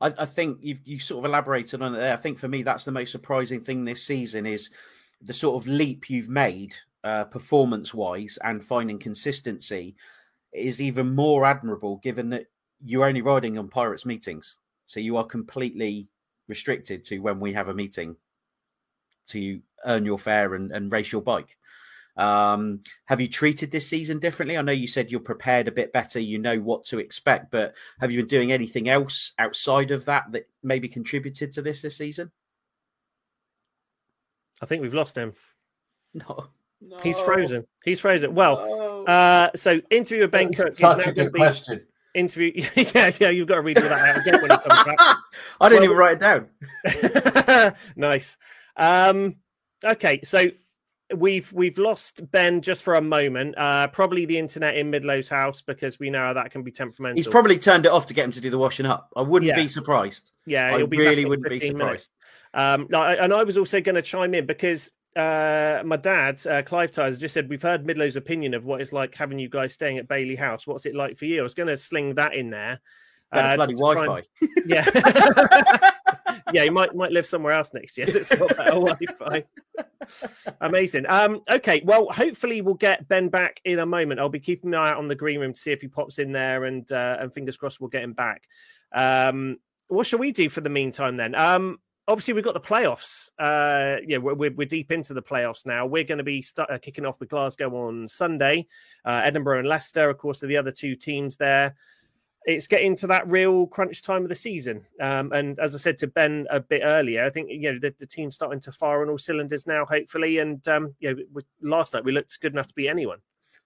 I, 0.00 0.12
I 0.18 0.26
think 0.26 0.58
you 0.60 0.78
you 0.84 0.98
sort 0.98 1.24
of 1.24 1.28
elaborated 1.28 1.82
on 1.82 1.94
it 1.94 1.98
there. 1.98 2.12
I 2.12 2.18
think 2.18 2.38
for 2.38 2.48
me, 2.48 2.62
that's 2.62 2.84
the 2.84 2.92
most 2.92 3.12
surprising 3.12 3.60
thing 3.60 3.84
this 3.84 4.02
season 4.02 4.46
is 4.46 4.70
the 5.22 5.32
sort 5.32 5.60
of 5.60 5.68
leap 5.68 6.10
you've 6.10 6.28
made 6.28 6.74
uh, 7.02 7.24
performance 7.24 7.94
wise 7.94 8.38
and 8.44 8.62
finding 8.62 8.98
consistency 8.98 9.96
is 10.56 10.80
even 10.80 11.14
more 11.14 11.44
admirable 11.44 11.96
given 12.02 12.30
that 12.30 12.46
you're 12.84 13.06
only 13.06 13.22
riding 13.22 13.58
on 13.58 13.68
Pirates 13.68 14.06
meetings. 14.06 14.58
So 14.86 15.00
you 15.00 15.16
are 15.16 15.24
completely 15.24 16.08
restricted 16.48 17.04
to 17.04 17.18
when 17.18 17.40
we 17.40 17.52
have 17.52 17.68
a 17.68 17.74
meeting 17.74 18.16
to 19.28 19.60
earn 19.84 20.04
your 20.04 20.18
fare 20.18 20.54
and, 20.54 20.70
and 20.72 20.92
race 20.92 21.10
your 21.10 21.22
bike. 21.22 21.56
Um, 22.16 22.80
have 23.06 23.20
you 23.20 23.28
treated 23.28 23.70
this 23.70 23.86
season 23.88 24.18
differently? 24.18 24.56
I 24.56 24.62
know 24.62 24.72
you 24.72 24.86
said 24.86 25.10
you're 25.10 25.20
prepared 25.20 25.68
a 25.68 25.72
bit 25.72 25.92
better, 25.92 26.18
you 26.18 26.38
know 26.38 26.58
what 26.58 26.84
to 26.86 26.98
expect, 26.98 27.50
but 27.50 27.74
have 28.00 28.10
you 28.10 28.20
been 28.20 28.28
doing 28.28 28.52
anything 28.52 28.88
else 28.88 29.32
outside 29.38 29.90
of 29.90 30.06
that 30.06 30.32
that 30.32 30.48
maybe 30.62 30.88
contributed 30.88 31.52
to 31.52 31.62
this 31.62 31.82
this 31.82 31.98
season? 31.98 32.30
I 34.62 34.66
think 34.66 34.80
we've 34.80 34.94
lost 34.94 35.16
him. 35.16 35.34
No. 36.14 36.48
No. 36.78 36.98
He's 37.02 37.18
frozen. 37.18 37.66
He's 37.86 38.00
frozen. 38.00 38.34
Well, 38.34 38.56
no. 38.56 38.85
Uh, 39.06 39.50
so 39.54 39.80
interview 39.90 40.22
with 40.22 40.30
Ben 40.30 40.52
Cook. 40.52 40.76
Such 40.76 41.06
a 41.06 41.12
good 41.12 41.32
question. 41.32 41.82
Interview. 42.14 42.52
yeah, 42.76 43.12
yeah. 43.20 43.30
You've 43.30 43.48
got 43.48 43.56
to 43.56 43.60
read 43.62 43.78
all 43.78 43.88
that 43.88 44.16
out 44.16 44.26
again 44.26 44.40
when 44.40 44.50
he 44.50 44.56
comes 44.56 44.84
back. 44.84 44.96
I 45.60 45.68
didn't 45.68 45.82
well, 45.82 45.84
even 45.84 45.96
write 45.96 46.12
it 46.12 47.64
down. 47.64 47.74
nice. 47.96 48.38
Um, 48.76 49.36
okay, 49.84 50.20
so 50.24 50.46
we've 51.14 51.52
we've 51.52 51.78
lost 51.78 52.28
Ben 52.30 52.62
just 52.62 52.82
for 52.82 52.94
a 52.94 53.02
moment. 53.02 53.56
Uh, 53.58 53.88
probably 53.88 54.24
the 54.24 54.38
internet 54.38 54.76
in 54.76 54.90
Midlow's 54.90 55.28
house 55.28 55.62
because 55.62 55.98
we 55.98 56.10
know 56.10 56.20
how 56.20 56.32
that 56.32 56.50
can 56.50 56.62
be 56.62 56.70
temperamental. 56.70 57.16
He's 57.16 57.28
probably 57.28 57.58
turned 57.58 57.86
it 57.86 57.92
off 57.92 58.06
to 58.06 58.14
get 58.14 58.24
him 58.24 58.32
to 58.32 58.40
do 58.40 58.50
the 58.50 58.58
washing 58.58 58.86
up. 58.86 59.10
I 59.14 59.20
wouldn't 59.20 59.48
yeah. 59.48 59.56
be 59.56 59.68
surprised. 59.68 60.32
Yeah, 60.46 60.74
I 60.74 60.78
really 60.78 61.26
wouldn't 61.26 61.48
be 61.48 61.60
surprised. 61.60 62.10
Um, 62.54 62.88
and 62.90 63.34
I 63.34 63.44
was 63.44 63.58
also 63.58 63.80
going 63.82 63.96
to 63.96 64.02
chime 64.02 64.34
in 64.34 64.46
because 64.46 64.90
uh, 65.16 65.82
my 65.84 65.96
dad, 65.96 66.46
uh, 66.46 66.62
Clive 66.62 66.92
Tyers, 66.92 67.18
just 67.18 67.34
said, 67.34 67.48
We've 67.48 67.62
heard 67.62 67.86
Midlow's 67.86 68.16
opinion 68.16 68.54
of 68.54 68.64
what 68.64 68.80
it's 68.80 68.92
like 68.92 69.14
having 69.14 69.38
you 69.38 69.48
guys 69.48 69.72
staying 69.72 69.98
at 69.98 70.08
Bailey 70.08 70.36
House. 70.36 70.66
What's 70.66 70.86
it 70.86 70.94
like 70.94 71.16
for 71.16 71.24
you? 71.24 71.40
I 71.40 71.42
was 71.42 71.54
going 71.54 71.68
to 71.68 71.76
sling 71.76 72.14
that 72.14 72.34
in 72.34 72.50
there. 72.50 72.80
Uh, 73.32 73.56
bloody 73.56 73.74
Wi 73.74 74.06
Fi. 74.06 74.22
And... 74.40 74.50
Yeah. 74.66 74.88
yeah, 76.52 76.62
you 76.64 76.70
might 76.70 76.94
might 76.94 77.12
live 77.12 77.26
somewhere 77.26 77.52
else 77.52 77.72
next 77.74 77.96
year 77.96 78.06
that's 78.06 78.34
got 78.34 78.56
better 78.56 78.72
Wi 78.72 78.96
Fi. 79.18 79.44
Amazing. 80.60 81.06
Um, 81.08 81.40
okay, 81.48 81.82
well, 81.84 82.08
hopefully 82.10 82.60
we'll 82.60 82.74
get 82.74 83.08
Ben 83.08 83.28
back 83.28 83.60
in 83.64 83.78
a 83.78 83.86
moment. 83.86 84.20
I'll 84.20 84.28
be 84.28 84.40
keeping 84.40 84.74
an 84.74 84.80
eye 84.80 84.90
out 84.90 84.98
on 84.98 85.08
the 85.08 85.14
green 85.14 85.40
room 85.40 85.54
to 85.54 85.60
see 85.60 85.72
if 85.72 85.80
he 85.80 85.88
pops 85.88 86.18
in 86.18 86.32
there, 86.32 86.64
and 86.64 86.90
uh, 86.92 87.16
and 87.20 87.32
fingers 87.32 87.56
crossed 87.56 87.80
we'll 87.80 87.90
get 87.90 88.04
him 88.04 88.12
back. 88.12 88.44
Um, 88.92 89.58
what 89.88 90.06
shall 90.06 90.18
we 90.18 90.32
do 90.32 90.48
for 90.48 90.60
the 90.60 90.70
meantime 90.70 91.16
then? 91.16 91.34
Um, 91.34 91.78
obviously 92.08 92.34
we've 92.34 92.44
got 92.44 92.54
the 92.54 92.60
playoffs. 92.60 93.30
Uh, 93.38 93.96
yeah, 94.06 94.18
we're, 94.18 94.50
we're, 94.50 94.66
deep 94.66 94.92
into 94.92 95.14
the 95.14 95.22
playoffs 95.22 95.66
now. 95.66 95.86
We're 95.86 96.04
going 96.04 96.18
to 96.18 96.24
be 96.24 96.42
start, 96.42 96.70
uh, 96.70 96.78
kicking 96.78 97.04
off 97.04 97.20
with 97.20 97.28
Glasgow 97.28 97.74
on 97.74 98.06
Sunday. 98.08 98.66
Uh, 99.04 99.22
Edinburgh 99.24 99.60
and 99.60 99.68
Leicester, 99.68 100.08
of 100.10 100.18
course, 100.18 100.42
are 100.42 100.46
the 100.46 100.56
other 100.56 100.72
two 100.72 100.94
teams 100.94 101.36
there. 101.36 101.74
It's 102.44 102.68
getting 102.68 102.94
to 102.96 103.08
that 103.08 103.28
real 103.28 103.66
crunch 103.66 104.02
time 104.02 104.22
of 104.22 104.28
the 104.28 104.36
season. 104.36 104.86
Um, 105.00 105.32
and 105.32 105.58
as 105.58 105.74
I 105.74 105.78
said 105.78 105.98
to 105.98 106.06
Ben 106.06 106.46
a 106.48 106.60
bit 106.60 106.82
earlier, 106.84 107.24
I 107.24 107.30
think 107.30 107.50
you 107.50 107.72
know 107.72 107.78
the, 107.80 107.92
the 107.98 108.06
team's 108.06 108.36
starting 108.36 108.60
to 108.60 108.72
fire 108.72 109.02
on 109.02 109.10
all 109.10 109.18
cylinders 109.18 109.66
now, 109.66 109.84
hopefully. 109.84 110.38
And 110.38 110.66
um, 110.68 110.94
you 111.00 111.14
know, 111.14 111.22
we, 111.32 111.42
last 111.60 111.92
night 111.92 112.04
we 112.04 112.12
looked 112.12 112.40
good 112.40 112.52
enough 112.52 112.68
to 112.68 112.74
beat 112.74 112.88
anyone. 112.88 113.18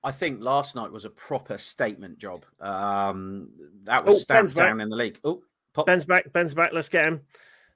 I 0.02 0.12
think 0.12 0.40
last 0.40 0.74
night 0.74 0.90
was 0.90 1.04
a 1.04 1.10
proper 1.10 1.58
statement 1.58 2.18
job. 2.18 2.46
Um, 2.58 3.50
that 3.84 4.02
was 4.02 4.16
oh, 4.16 4.18
stamped 4.20 4.54
down 4.54 4.78
back. 4.78 4.82
in 4.84 4.88
the 4.88 4.96
league. 4.96 5.20
Oh, 5.24 5.42
pop. 5.74 5.84
Ben's 5.84 6.06
back. 6.06 6.32
Ben's 6.32 6.54
back. 6.54 6.70
Let's 6.72 6.88
get 6.88 7.06
him. 7.06 7.20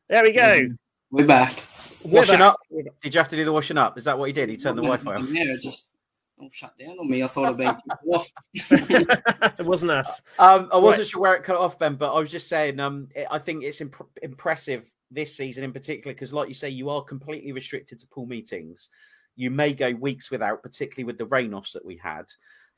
There 0.09 0.23
we 0.23 0.33
go. 0.33 0.69
We're 1.11 1.27
back. 1.27 1.65
Washing 2.05 2.43
up. 2.43 2.59
Did 3.03 3.15
you 3.15 3.19
have 3.19 3.29
to 3.29 3.37
do 3.37 3.45
the 3.47 3.53
washing 3.53 3.79
up? 3.79 3.97
Is 3.97 4.05
that 4.05 4.19
what 4.19 4.27
he 4.27 4.35
did? 4.35 4.51
He 4.51 4.57
turned 4.59 4.77
the 4.77 4.83
Wi-Fi 4.83 5.15
off. 5.15 5.31
Yeah, 5.31 5.55
just 5.63 5.91
all 6.39 6.51
shut 6.53 6.77
down 6.79 6.99
on 6.99 7.09
me. 7.09 7.23
I 7.23 7.27
thought 7.27 7.47
I'd 7.47 7.57
been 7.57 7.69
off. 8.13 8.31
it 8.55 9.65
wasn't 9.65 9.93
us. 9.93 10.21
Um, 10.39 10.69
I 10.75 10.77
wasn't 10.77 11.01
right. 11.01 11.07
sure 11.07 11.21
where 11.23 11.35
it 11.35 11.43
cut 11.43 11.57
off, 11.57 11.79
Ben, 11.79 11.95
but 11.95 12.15
I 12.15 12.21
was 12.21 12.31
just 12.31 12.49
saying. 12.49 12.81
Um, 12.81 13.09
it, 13.15 13.27
I 13.31 13.39
think 13.39 13.65
it's 13.65 13.81
imp- 13.81 14.19
impressive 14.21 14.85
this 15.11 15.35
season 15.35 15.65
in 15.65 15.73
particular 15.73 16.13
because, 16.13 16.35
like 16.35 16.49
you 16.49 16.55
say, 16.55 16.69
you 16.69 16.91
are 16.91 17.03
completely 17.03 17.53
restricted 17.53 17.99
to 18.01 18.07
Poole 18.09 18.27
meetings. 18.27 18.91
You 19.37 19.51
may 19.51 19.73
go 19.73 19.93
weeks 19.93 20.31
without, 20.31 20.63
particularly 20.63 21.05
with 21.05 21.17
the 21.17 21.27
rain 21.27 21.55
offs 21.55 21.73
that 21.73 21.85
we 21.85 21.97
had. 21.97 22.27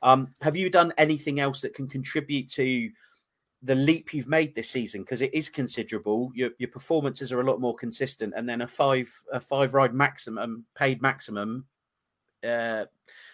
Um, 0.00 0.28
have 0.42 0.54
you 0.54 0.70
done 0.70 0.92
anything 0.96 1.40
else 1.40 1.60
that 1.62 1.74
can 1.74 1.88
contribute 1.88 2.48
to 2.50 2.88
the 3.62 3.74
leap 3.74 4.12
you've 4.12 4.28
made 4.28 4.54
this 4.54 4.70
season 4.70 5.02
because 5.02 5.22
it 5.22 5.32
is 5.34 5.48
considerable. 5.48 6.30
Your 6.34 6.50
your 6.58 6.68
performances 6.70 7.32
are 7.32 7.40
a 7.40 7.44
lot 7.44 7.60
more 7.60 7.74
consistent, 7.74 8.34
and 8.36 8.48
then 8.48 8.62
a 8.62 8.66
five 8.66 9.10
a 9.32 9.40
five 9.40 9.74
ride 9.74 9.94
maximum 9.94 10.64
paid 10.74 11.02
maximum. 11.02 11.66
Uh, 12.46 12.84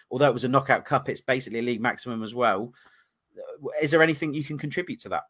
although 0.09 0.29
it 0.29 0.33
was 0.33 0.45
a 0.45 0.49
knockout 0.49 0.85
cup, 0.85 1.09
it's 1.09 1.21
basically 1.21 1.59
a 1.59 1.63
league 1.63 1.81
maximum 1.81 2.23
as 2.23 2.33
well. 2.33 2.73
Is 3.81 3.91
there 3.91 4.03
anything 4.03 4.33
you 4.33 4.43
can 4.43 4.57
contribute 4.57 4.99
to 5.01 5.09
that? 5.09 5.23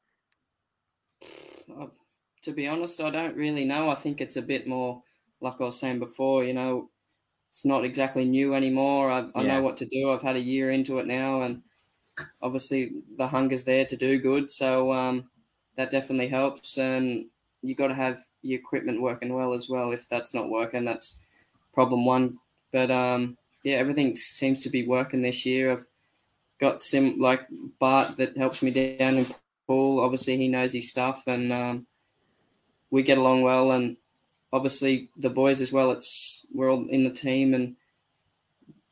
To 2.43 2.51
be 2.51 2.67
honest, 2.67 3.01
I 3.01 3.09
don't 3.09 3.35
really 3.35 3.65
know. 3.65 3.89
I 3.89 3.95
think 3.95 4.19
it's 4.21 4.35
a 4.35 4.41
bit 4.41 4.67
more 4.67 5.01
like 5.41 5.59
I 5.59 5.65
was 5.65 5.79
saying 5.79 5.99
before. 5.99 6.43
You 6.43 6.53
know, 6.53 6.89
it's 7.49 7.65
not 7.65 7.85
exactly 7.85 8.25
new 8.25 8.53
anymore. 8.53 9.11
I, 9.11 9.29
I 9.35 9.41
yeah. 9.43 9.55
know 9.55 9.63
what 9.63 9.77
to 9.77 9.85
do. 9.85 10.11
I've 10.11 10.21
had 10.21 10.35
a 10.35 10.41
year 10.41 10.71
into 10.71 10.99
it 10.99 11.07
now, 11.07 11.41
and 11.41 11.61
obviously 12.41 12.91
the 13.17 13.27
hunger's 13.27 13.63
there 13.63 13.85
to 13.85 13.95
do 13.95 14.19
good, 14.19 14.51
so 14.51 14.91
um, 14.91 15.29
that 15.75 15.91
definitely 15.91 16.27
helps. 16.27 16.77
And 16.77 17.25
you 17.61 17.75
got 17.75 17.87
to 17.87 17.93
have 17.93 18.23
your 18.41 18.59
equipment 18.59 19.01
working 19.01 19.33
well 19.33 19.53
as 19.53 19.69
well. 19.69 19.91
If 19.91 20.07
that's 20.09 20.33
not 20.33 20.49
working, 20.49 20.85
that's 20.85 21.19
problem 21.73 22.05
one. 22.05 22.37
But 22.71 22.91
um, 22.91 23.37
yeah, 23.63 23.77
everything 23.77 24.15
seems 24.15 24.63
to 24.63 24.69
be 24.69 24.87
working 24.87 25.21
this 25.21 25.45
year. 25.45 25.71
I've 25.71 25.85
got 26.59 26.83
sim 26.83 27.19
like 27.19 27.41
Bart 27.79 28.17
that 28.17 28.37
helps 28.37 28.61
me 28.61 28.71
down 28.71 29.17
in 29.17 29.27
Poole. 29.67 29.99
Obviously, 29.99 30.37
he 30.37 30.47
knows 30.47 30.73
his 30.73 30.89
stuff, 30.89 31.23
and 31.27 31.51
um, 31.51 31.87
we 32.91 33.03
get 33.03 33.17
along 33.17 33.41
well. 33.41 33.71
And 33.71 33.97
obviously, 34.51 35.09
the 35.17 35.29
boys 35.29 35.61
as 35.61 35.71
well. 35.71 35.91
It's 35.91 36.45
we're 36.53 36.71
all 36.71 36.87
in 36.87 37.03
the 37.03 37.11
team, 37.11 37.53
and 37.53 37.75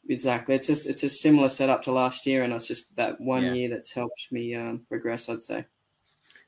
exactly. 0.09 0.55
It's 0.55 0.67
just 0.67 0.87
it's 0.87 1.03
a 1.03 1.09
similar 1.09 1.49
setup 1.49 1.83
to 1.83 1.91
last 1.91 2.25
year, 2.25 2.43
and 2.43 2.53
it's 2.53 2.67
just 2.67 2.95
that 2.95 3.19
one 3.19 3.43
yeah. 3.43 3.53
year 3.53 3.69
that's 3.69 3.91
helped 3.91 4.27
me 4.31 4.55
um, 4.55 4.85
progress. 4.87 5.29
I'd 5.29 5.41
say. 5.41 5.65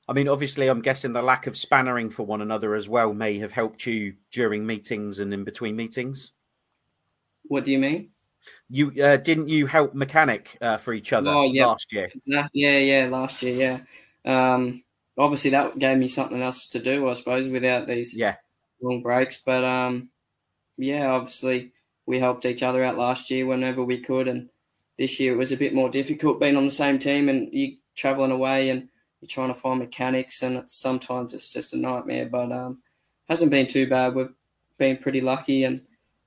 I 0.07 0.13
mean, 0.13 0.27
obviously, 0.27 0.67
I'm 0.67 0.81
guessing 0.81 1.13
the 1.13 1.21
lack 1.21 1.47
of 1.47 1.53
spannering 1.53 2.11
for 2.11 2.23
one 2.23 2.41
another 2.41 2.75
as 2.75 2.89
well 2.89 3.13
may 3.13 3.39
have 3.39 3.53
helped 3.53 3.85
you 3.85 4.15
during 4.31 4.65
meetings 4.65 5.19
and 5.19 5.33
in 5.33 5.45
between 5.45 5.77
meetings. 5.77 6.31
What 7.43 7.63
do 7.63 7.71
you 7.71 7.79
mean? 7.79 8.09
You 8.69 8.91
uh, 9.01 9.17
didn't 9.17 9.47
you 9.47 9.67
help 9.67 9.93
mechanic 9.93 10.57
uh, 10.61 10.77
for 10.77 10.93
each 10.93 11.13
other 11.13 11.29
oh, 11.29 11.43
yeah. 11.43 11.67
last 11.67 11.93
year? 11.93 12.09
Yeah, 12.25 12.47
yeah, 12.53 13.07
last 13.09 13.41
year, 13.43 13.79
yeah. 14.25 14.53
Um, 14.53 14.83
obviously, 15.17 15.51
that 15.51 15.79
gave 15.79 15.97
me 15.97 16.07
something 16.07 16.41
else 16.41 16.67
to 16.69 16.79
do, 16.79 17.07
I 17.07 17.13
suppose, 17.13 17.47
without 17.47 17.87
these 17.87 18.15
yeah 18.15 18.35
long 18.81 19.01
breaks. 19.01 19.41
But 19.41 19.63
um, 19.63 20.09
yeah, 20.77 21.11
obviously, 21.11 21.71
we 22.05 22.19
helped 22.19 22.45
each 22.45 22.63
other 22.63 22.83
out 22.83 22.97
last 22.97 23.29
year 23.29 23.45
whenever 23.45 23.83
we 23.83 23.99
could, 23.99 24.27
and 24.27 24.49
this 24.97 25.19
year 25.19 25.33
it 25.33 25.37
was 25.37 25.51
a 25.51 25.57
bit 25.57 25.73
more 25.73 25.89
difficult 25.89 26.39
being 26.39 26.57
on 26.57 26.65
the 26.65 26.71
same 26.71 26.99
team 26.99 27.29
and 27.29 27.51
you 27.53 27.77
traveling 27.95 28.31
away 28.31 28.69
and 28.69 28.89
you're 29.21 29.27
trying 29.27 29.47
to 29.47 29.53
find 29.53 29.79
mechanics, 29.79 30.43
and 30.43 30.57
it's, 30.57 30.75
sometimes 30.75 31.33
it's 31.33 31.53
just 31.53 31.73
a 31.73 31.77
nightmare. 31.77 32.25
But 32.25 32.51
um, 32.51 32.81
hasn't 33.29 33.51
been 33.51 33.67
too 33.67 33.87
bad. 33.87 34.15
We've 34.15 34.33
been 34.77 34.97
pretty 34.97 35.21
lucky, 35.21 35.63
and 35.63 35.81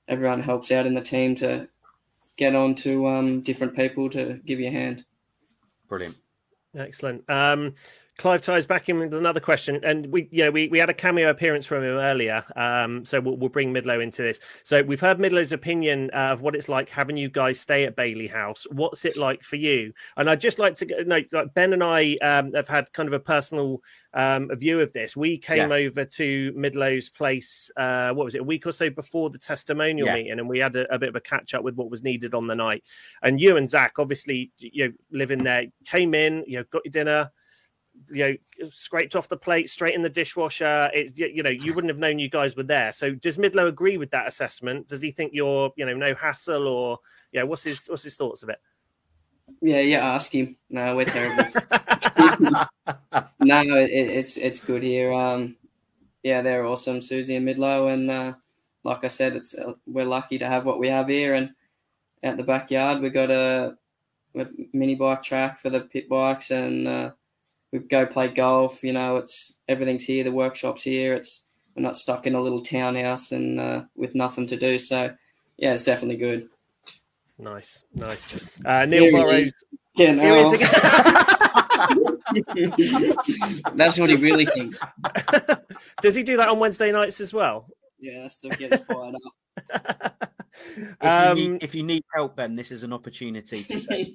everyone 0.09 0.41
helps 0.41 0.73
out 0.73 0.87
in 0.87 0.95
the 0.95 1.03
team 1.03 1.35
to 1.37 1.69
get 2.37 2.55
on 2.55 2.75
to 2.77 3.07
um, 3.09 3.41
different 3.43 3.77
people 3.77 4.09
to 4.11 4.41
give 4.47 4.61
you 4.61 4.69
a 4.69 4.71
hand. 4.71 5.05
Brilliant. 5.89 6.17
Excellent. 6.75 7.29
Um, 7.29 7.75
Clive 8.19 8.41
Tyers 8.41 8.67
back 8.67 8.89
in 8.89 8.99
with 8.99 9.13
another 9.13 9.41
question, 9.41 9.79
and 9.85 10.07
we, 10.07 10.27
yeah, 10.33 10.49
we, 10.49 10.69
we 10.69 10.79
had 10.79 10.89
a 10.89 10.95
cameo 10.95 11.29
appearance 11.29 11.67
from 11.67 11.83
him 11.83 11.97
earlier, 11.97 12.43
um, 12.57 13.05
so 13.05 13.21
we'll, 13.21 13.37
we'll 13.37 13.51
bring 13.51 13.75
Midlow 13.75 14.03
into 14.03 14.23
this. 14.23 14.41
So 14.63 14.83
we've 14.83 15.01
heard 15.01 15.19
Midlow's 15.19 15.53
opinion 15.53 16.11
uh, 16.15 16.33
of 16.33 16.41
what 16.41 16.57
it's 16.57 16.71
like 16.71 16.89
having 16.89 17.19
you 17.19 17.29
guys 17.29 17.61
stay 17.61 17.85
at 17.85 17.95
Bailey 17.95 18.27
House. 18.27 18.67
What's 18.73 19.05
it 19.05 19.19
like 19.19 19.43
for 19.43 19.57
you? 19.57 19.93
And 20.17 20.31
I'd 20.31 20.41
just 20.41 20.59
like 20.59 20.75
to 20.77 21.05
know, 21.05 21.21
like 21.31 21.53
Ben 21.53 21.75
and 21.75 21.85
I 21.85 22.17
um, 22.23 22.55
have 22.55 22.69
had 22.69 22.91
kind 22.95 23.07
of 23.07 23.13
a 23.13 23.21
personal 23.21 23.83
um, 24.15 24.49
view 24.55 24.81
of 24.81 24.95
this. 24.95 25.15
We 25.15 25.37
came 25.37 25.71
yeah. 25.71 25.77
over 25.77 26.07
to 26.07 26.53
Midlow's 26.57 27.11
place, 27.11 27.71
uh, 27.77 28.15
what 28.15 28.25
was 28.25 28.35
it, 28.35 28.41
a 28.41 28.45
week 28.45 28.67
or 28.67 28.73
so 28.73 28.89
before 28.89 29.29
the 29.29 29.39
testimonial 29.39 30.07
yeah. 30.07 30.15
meeting, 30.15 30.33
and 30.33 30.49
we 30.49 30.59
had 30.59 30.75
a, 30.75 30.91
a, 30.93 30.99
bit 30.99 31.11
of 31.11 31.17
a 31.17 31.21
catch 31.21 31.53
up 31.53 31.63
with 31.63 31.75
what 31.75 31.91
was 31.91 32.03
needed 32.03 32.33
on 32.33 32.47
the 32.47 32.55
night. 32.55 32.83
And 33.23 33.39
you 33.39 33.59
and 33.59 33.69
Zach, 33.69 33.99
obviously, 33.99 34.53
you 34.57 34.87
know, 34.87 34.93
living 35.13 35.45
there, 35.45 35.67
came 35.85 36.15
in, 36.15 36.45
you 36.47 36.59
know, 36.59 36.65
got 36.73 36.83
your 36.87 36.93
dinner 36.93 37.31
you 38.09 38.39
know, 38.61 38.69
scraped 38.71 39.17
off 39.17 39.29
the 39.29 39.37
plate, 39.37 39.69
straight 39.69 39.95
in 39.95 40.03
the 40.03 40.11
dishwasher. 40.11 40.91
It's 40.95 41.17
you 41.19 41.43
know, 41.43 41.51
you 41.51 41.75
wouldn't 41.75 41.91
have 41.91 41.99
known 41.99 42.19
you 42.19 42.31
guys 42.31 42.57
were 42.57 42.63
there. 42.63 42.93
So 42.93 43.15
does 43.15 43.39
Midlow 43.39 43.69
agree 43.69 43.99
with 43.99 44.11
that 44.11 44.29
assessment? 44.29 44.89
Does 44.89 45.01
he 45.01 45.11
think 45.11 45.33
you're, 45.35 45.71
you 45.77 45.87
know, 45.87 45.95
no 45.95 46.15
hassle 46.15 46.69
or 46.69 46.99
yeah? 47.33 47.43
What's 47.43 47.63
his 47.63 47.87
what's 47.87 48.03
his 48.03 48.17
thoughts 48.17 48.43
of 48.43 48.49
it? 48.49 48.59
Yeah, 49.61 49.81
yeah. 49.81 50.07
Ask 50.07 50.33
him. 50.35 50.57
No, 50.71 50.97
we're 50.97 51.05
terrible. 51.05 51.45
no, 53.41 53.61
it, 53.77 53.91
it's 53.91 54.37
it's 54.37 54.65
good 54.65 54.83
here. 54.83 55.13
Um, 55.13 55.57
yeah, 56.23 56.43
they're 56.43 56.67
awesome, 56.67 57.01
Susie 57.01 57.37
and 57.37 57.47
Midlow, 57.47 57.93
and 57.93 58.11
uh, 58.11 58.35
like 58.83 59.05
I 59.05 59.09
said, 59.09 59.37
it's 59.37 59.55
uh, 59.55 59.75
we're 59.87 60.05
lucky 60.05 60.39
to 60.39 60.47
have 60.47 60.67
what 60.67 60.81
we 60.81 60.89
have 60.89 61.09
here. 61.09 61.35
And 61.35 61.51
at 62.23 62.37
the 62.37 62.43
backyard, 62.43 63.01
we 63.01 63.11
got 63.11 63.31
a, 63.31 63.77
a 64.37 64.47
mini 64.73 64.97
bike 64.97 65.23
track 65.23 65.59
for 65.59 65.71
the 65.71 65.81
pit 65.81 66.09
bikes, 66.09 66.51
and 66.51 66.89
uh, 66.89 67.11
we 67.73 67.81
go 67.81 68.07
play 68.07 68.29
golf. 68.29 68.83
You 68.83 68.93
know, 68.93 69.17
it's 69.17 69.55
everything's 69.69 70.05
here. 70.05 70.25
The 70.25 70.33
workshop's 70.33 70.83
here. 70.83 71.15
It's 71.15 71.47
we're 71.75 71.83
not 71.83 71.97
stuck 71.97 72.27
in 72.27 72.35
a 72.35 72.41
little 72.41 72.63
townhouse 72.63 73.33
and 73.33 73.61
uh, 73.61 73.85
with 73.95 74.15
nothing 74.15 74.47
to 74.49 74.57
do. 74.57 74.79
So 74.79 75.15
yeah, 75.57 75.73
it's 75.73 75.85
definitely 75.85 76.17
good. 76.17 76.49
Nice, 77.39 77.85
nice. 77.95 78.35
Uh, 78.65 78.87
Neil 78.87 79.13
Burrows. 79.13 79.53
Yeah, 79.97 80.15
no. 80.15 80.57
That's 83.75 83.99
what 83.99 84.11
he 84.11 84.17
really 84.17 84.47
thinks. 84.47 84.81
Does 86.01 86.15
he 86.15 86.23
do 86.23 86.37
that 86.37 86.49
on 86.49 86.59
Wednesday 86.59 86.93
nights 86.93 87.21
as 87.21 87.33
well? 87.33 87.69
Yeah, 87.99 88.27
still 88.29 88.51
gets 88.51 88.85
fired 88.85 89.15
up. 89.15 89.23
if, 90.77 90.97
um, 91.01 91.39
you 91.39 91.49
need, 91.49 91.63
if, 91.63 91.75
you 91.75 91.83
need, 91.83 92.05
help, 92.15 92.37
Ben, 92.37 92.57
this 92.57 92.71
is 92.71 92.83
an 92.83 92.93
opportunity 92.93 93.63
to 93.65 93.79
say. 93.79 94.13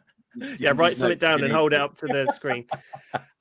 yeah, 0.58 0.72
write 0.74 0.96
something 0.96 1.18
down 1.18 1.42
and 1.42 1.52
hold 1.52 1.72
it 1.72 1.80
up 1.80 1.94
to 1.96 2.06
the 2.06 2.26
screen. 2.32 2.66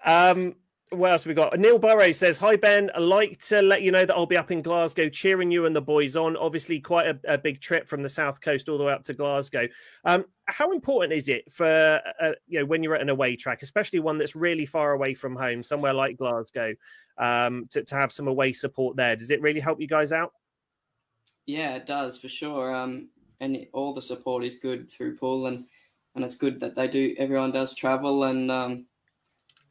Um, 0.04 0.56
what 0.92 1.12
else 1.12 1.26
we 1.26 1.34
got? 1.34 1.58
Neil 1.60 1.78
Burrow 1.78 2.12
says, 2.12 2.38
Hi, 2.40 2.56
Ben. 2.56 2.90
I'd 2.96 3.02
like 3.02 3.40
to 3.48 3.62
let 3.62 3.84
you 3.84 3.92
know 3.92 4.06
that 4.06 4.16
I'll 4.16 4.26
be 4.26 4.38
up 4.38 4.52
in 4.52 4.62
Glasgow 4.62 5.08
cheering 5.10 5.52
you 5.52 5.66
and 5.66 5.76
the 5.76 5.82
boys 5.82 6.16
on. 6.16 6.36
Obviously, 6.36 6.80
quite 6.80 7.08
a, 7.08 7.34
a 7.34 7.38
big 7.38 7.62
trip 7.62 7.88
from 7.88 8.02
the 8.02 8.10
south 8.10 8.42
coast 8.42 8.70
all 8.70 8.78
the 8.78 8.84
way 8.84 8.94
up 8.94 9.04
to 9.04 9.14
Glasgow. 9.14 9.68
Um, 10.04 10.26
how 10.46 10.72
important 10.72 11.14
is 11.14 11.28
it 11.28 11.52
for, 11.52 12.02
uh, 12.20 12.32
you 12.48 12.60
know, 12.60 12.66
when 12.66 12.82
you're 12.82 12.96
at 12.96 13.02
an 13.02 13.10
away 13.10 13.36
track, 13.36 13.62
especially 13.62 14.00
one 14.00 14.18
that's 14.18 14.36
really 14.36 14.66
far 14.66 14.94
away 14.94 15.14
from 15.14 15.36
home, 15.36 15.62
somewhere 15.62 15.94
like 15.94 16.18
Glasgow, 16.18 16.74
um, 17.18 17.68
to, 17.70 17.84
to 17.84 17.96
have 17.96 18.12
some 18.12 18.28
away 18.28 18.52
support 18.52 18.96
there? 18.96 19.16
Does 19.16 19.30
it 19.30 19.42
really 19.42 19.60
help 19.60 19.80
you 19.80 19.88
guys 19.88 20.12
out? 20.12 20.34
Yeah, 21.46 21.76
it 21.76 21.86
does 21.86 22.18
for 22.18 22.30
sure. 22.30 22.76
Um, 22.76 23.10
and 23.40 23.66
all 23.74 23.94
the 23.94 24.02
support 24.02 24.44
is 24.44 24.56
good 24.56 24.92
through 24.92 25.18
Poole 25.18 25.48
and 25.48 25.66
and 26.16 26.24
it's 26.24 26.36
good 26.36 26.60
that 26.60 26.76
they 26.76 26.88
do. 26.88 27.16
Everyone 27.18 27.52
does 27.52 27.74
travel 27.74 28.24
and 28.24 28.52
um, 28.52 28.86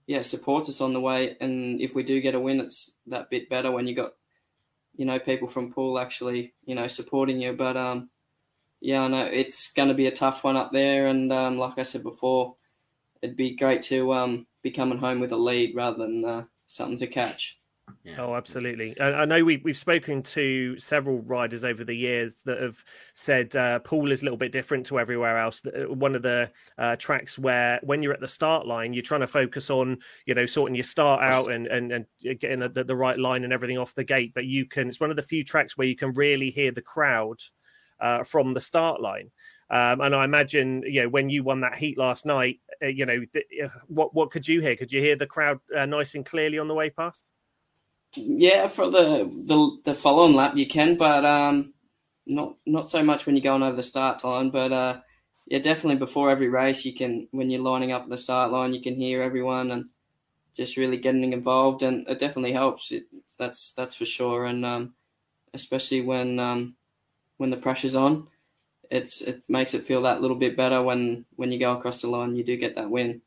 yeah, 0.06 0.22
supports 0.22 0.68
us 0.68 0.80
on 0.80 0.92
the 0.92 1.00
way. 1.00 1.36
And 1.40 1.80
if 1.80 1.94
we 1.94 2.02
do 2.02 2.20
get 2.20 2.34
a 2.34 2.40
win, 2.40 2.60
it's 2.60 2.96
that 3.06 3.30
bit 3.30 3.48
better 3.48 3.70
when 3.70 3.86
you 3.86 3.94
got 3.94 4.12
you 4.96 5.04
know 5.04 5.18
people 5.18 5.46
from 5.46 5.72
Poole 5.72 5.98
actually 5.98 6.54
you 6.64 6.74
know 6.74 6.88
supporting 6.88 7.40
you. 7.40 7.52
But 7.52 7.76
um, 7.76 8.10
yeah, 8.80 9.02
I 9.02 9.08
know 9.08 9.26
it's 9.26 9.72
going 9.72 9.88
to 9.88 9.94
be 9.94 10.06
a 10.06 10.14
tough 10.14 10.44
one 10.44 10.56
up 10.56 10.72
there. 10.72 11.06
And 11.06 11.32
um, 11.32 11.58
like 11.58 11.78
I 11.78 11.82
said 11.82 12.02
before, 12.02 12.56
it'd 13.22 13.36
be 13.36 13.56
great 13.56 13.82
to 13.82 14.12
um, 14.12 14.46
be 14.62 14.70
coming 14.70 14.98
home 14.98 15.20
with 15.20 15.32
a 15.32 15.36
lead 15.36 15.74
rather 15.74 15.98
than 15.98 16.24
uh, 16.24 16.44
something 16.66 16.98
to 16.98 17.06
catch. 17.06 17.57
Yeah. 18.04 18.16
Oh, 18.18 18.34
absolutely. 18.34 18.98
I, 19.00 19.22
I, 19.22 19.24
know 19.24 19.44
we, 19.44 19.58
we've 19.58 19.76
spoken 19.76 20.22
to 20.22 20.78
several 20.78 21.20
riders 21.22 21.64
over 21.64 21.84
the 21.84 21.94
years 21.94 22.42
that 22.44 22.60
have 22.60 22.82
said 23.14 23.54
uh, 23.56 23.80
Poole 23.80 24.12
is 24.12 24.22
a 24.22 24.24
little 24.24 24.38
bit 24.38 24.52
different 24.52 24.86
to 24.86 24.98
everywhere 24.98 25.38
else. 25.38 25.62
Uh, 25.66 25.92
one 25.92 26.14
of 26.14 26.22
the 26.22 26.50
uh, 26.78 26.96
tracks 26.96 27.38
where 27.38 27.80
when 27.82 28.02
you're 28.02 28.12
at 28.12 28.20
the 28.20 28.28
start 28.28 28.66
line, 28.66 28.92
you're 28.92 29.02
trying 29.02 29.20
to 29.20 29.26
focus 29.26 29.70
on, 29.70 29.98
you 30.26 30.34
know, 30.34 30.46
sorting 30.46 30.74
your 30.74 30.84
start 30.84 31.22
out 31.22 31.50
and, 31.52 31.66
and, 31.66 31.92
and 31.92 32.06
getting 32.40 32.60
the, 32.60 32.68
the 32.68 32.96
right 32.96 33.18
line 33.18 33.44
and 33.44 33.52
everything 33.52 33.78
off 33.78 33.94
the 33.94 34.04
gate. 34.04 34.32
But 34.34 34.44
you 34.44 34.66
can, 34.66 34.88
it's 34.88 35.00
one 35.00 35.10
of 35.10 35.16
the 35.16 35.22
few 35.22 35.44
tracks 35.44 35.76
where 35.76 35.86
you 35.86 35.96
can 35.96 36.12
really 36.14 36.50
hear 36.50 36.72
the 36.72 36.82
crowd 36.82 37.40
uh, 38.00 38.22
from 38.22 38.54
the 38.54 38.60
start 38.60 39.00
line. 39.00 39.30
Um, 39.70 40.00
and 40.00 40.14
I 40.14 40.24
imagine, 40.24 40.82
you 40.86 41.02
know, 41.02 41.08
when 41.08 41.28
you 41.28 41.42
won 41.42 41.60
that 41.60 41.76
heat 41.76 41.98
last 41.98 42.24
night, 42.24 42.60
uh, 42.82 42.86
you 42.86 43.04
know, 43.04 43.24
th- 43.32 43.46
uh, 43.62 43.68
what 43.86 44.14
what 44.14 44.30
could 44.30 44.48
you 44.48 44.62
hear? 44.62 44.76
Could 44.76 44.92
you 44.92 45.02
hear 45.02 45.16
the 45.16 45.26
crowd 45.26 45.60
uh, 45.76 45.84
nice 45.84 46.14
and 46.14 46.24
clearly 46.24 46.58
on 46.58 46.68
the 46.68 46.74
way 46.74 46.88
past? 46.88 47.26
Yeah, 48.16 48.68
for 48.68 48.90
the 48.90 49.30
the, 49.46 49.78
the 49.84 49.94
following 49.94 50.34
lap 50.34 50.56
you 50.56 50.66
can, 50.66 50.96
but 50.96 51.24
um, 51.24 51.74
not 52.26 52.56
not 52.66 52.88
so 52.88 53.02
much 53.02 53.26
when 53.26 53.36
you're 53.36 53.42
going 53.42 53.62
over 53.62 53.76
the 53.76 53.82
start 53.82 54.24
line. 54.24 54.50
But 54.50 54.72
uh, 54.72 55.00
yeah, 55.46 55.58
definitely 55.58 55.96
before 55.96 56.30
every 56.30 56.48
race, 56.48 56.84
you 56.84 56.94
can 56.94 57.28
when 57.32 57.50
you're 57.50 57.62
lining 57.62 57.92
up 57.92 58.04
at 58.04 58.08
the 58.08 58.16
start 58.16 58.50
line, 58.52 58.74
you 58.74 58.80
can 58.80 58.96
hear 58.96 59.22
everyone 59.22 59.70
and 59.70 59.86
just 60.54 60.76
really 60.76 60.96
getting 60.96 61.32
involved, 61.32 61.82
and 61.82 62.08
it 62.08 62.18
definitely 62.18 62.52
helps. 62.52 62.92
It, 62.92 63.04
that's 63.38 63.72
that's 63.74 63.94
for 63.94 64.06
sure, 64.06 64.46
and 64.46 64.64
um, 64.66 64.94
especially 65.54 66.00
when 66.02 66.40
um, 66.40 66.76
when 67.38 67.50
the 67.50 67.56
pressure's 67.56 67.96
on, 67.96 68.28
it's 68.90 69.22
it 69.22 69.42
makes 69.48 69.74
it 69.74 69.84
feel 69.84 70.02
that 70.02 70.22
little 70.22 70.36
bit 70.36 70.56
better 70.56 70.82
when 70.82 71.26
when 71.36 71.52
you 71.52 71.58
go 71.58 71.72
across 71.72 72.02
the 72.02 72.08
line, 72.10 72.36
you 72.36 72.44
do 72.44 72.56
get 72.56 72.76
that 72.76 72.90
win. 72.90 73.22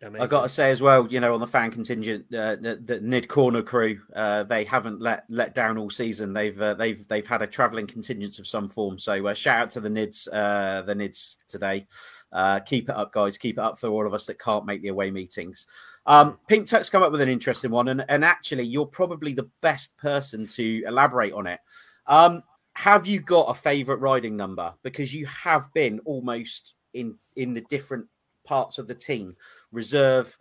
Amazing. 0.00 0.22
I 0.22 0.26
got 0.28 0.42
to 0.42 0.48
say 0.48 0.70
as 0.70 0.80
well, 0.80 1.08
you 1.10 1.18
know, 1.18 1.34
on 1.34 1.40
the 1.40 1.46
fan 1.46 1.72
contingent, 1.72 2.26
uh, 2.32 2.54
the, 2.54 2.80
the 2.84 3.00
Nid 3.00 3.26
Corner 3.26 3.62
crew, 3.62 4.00
uh, 4.14 4.44
they 4.44 4.62
haven't 4.62 5.00
let 5.00 5.24
let 5.28 5.56
down 5.56 5.76
all 5.76 5.90
season. 5.90 6.32
They've 6.32 6.60
uh, 6.60 6.74
they've 6.74 7.06
they've 7.08 7.26
had 7.26 7.42
a 7.42 7.48
travelling 7.48 7.88
contingent 7.88 8.38
of 8.38 8.46
some 8.46 8.68
form. 8.68 8.96
So 9.00 9.26
uh, 9.26 9.34
shout 9.34 9.58
out 9.58 9.70
to 9.70 9.80
the 9.80 9.88
Nids, 9.88 10.28
uh, 10.32 10.82
the 10.82 10.94
Nids 10.94 11.38
today. 11.48 11.88
Uh, 12.32 12.60
keep 12.60 12.88
it 12.88 12.94
up, 12.94 13.12
guys. 13.12 13.38
Keep 13.38 13.58
it 13.58 13.62
up 13.62 13.80
for 13.80 13.88
all 13.88 14.06
of 14.06 14.14
us 14.14 14.26
that 14.26 14.38
can't 14.38 14.66
make 14.66 14.82
the 14.82 14.88
away 14.88 15.10
meetings. 15.10 15.66
Um, 16.06 16.38
Pink 16.46 16.66
Tuck's 16.66 16.90
come 16.90 17.02
up 17.02 17.10
with 17.10 17.20
an 17.20 17.28
interesting 17.28 17.72
one, 17.72 17.88
and, 17.88 18.04
and 18.08 18.24
actually, 18.24 18.64
you're 18.64 18.86
probably 18.86 19.32
the 19.32 19.50
best 19.62 19.96
person 19.96 20.46
to 20.46 20.84
elaborate 20.86 21.32
on 21.32 21.48
it. 21.48 21.58
Um, 22.06 22.44
have 22.74 23.04
you 23.04 23.18
got 23.18 23.50
a 23.50 23.54
favourite 23.54 24.00
riding 24.00 24.36
number? 24.36 24.72
Because 24.84 25.12
you 25.12 25.26
have 25.26 25.72
been 25.74 25.98
almost 26.04 26.74
in 26.94 27.16
in 27.34 27.52
the 27.52 27.62
different 27.62 28.06
parts 28.48 28.78
of 28.78 28.88
the 28.88 28.94
team 28.94 29.36
reserve, 29.70 30.38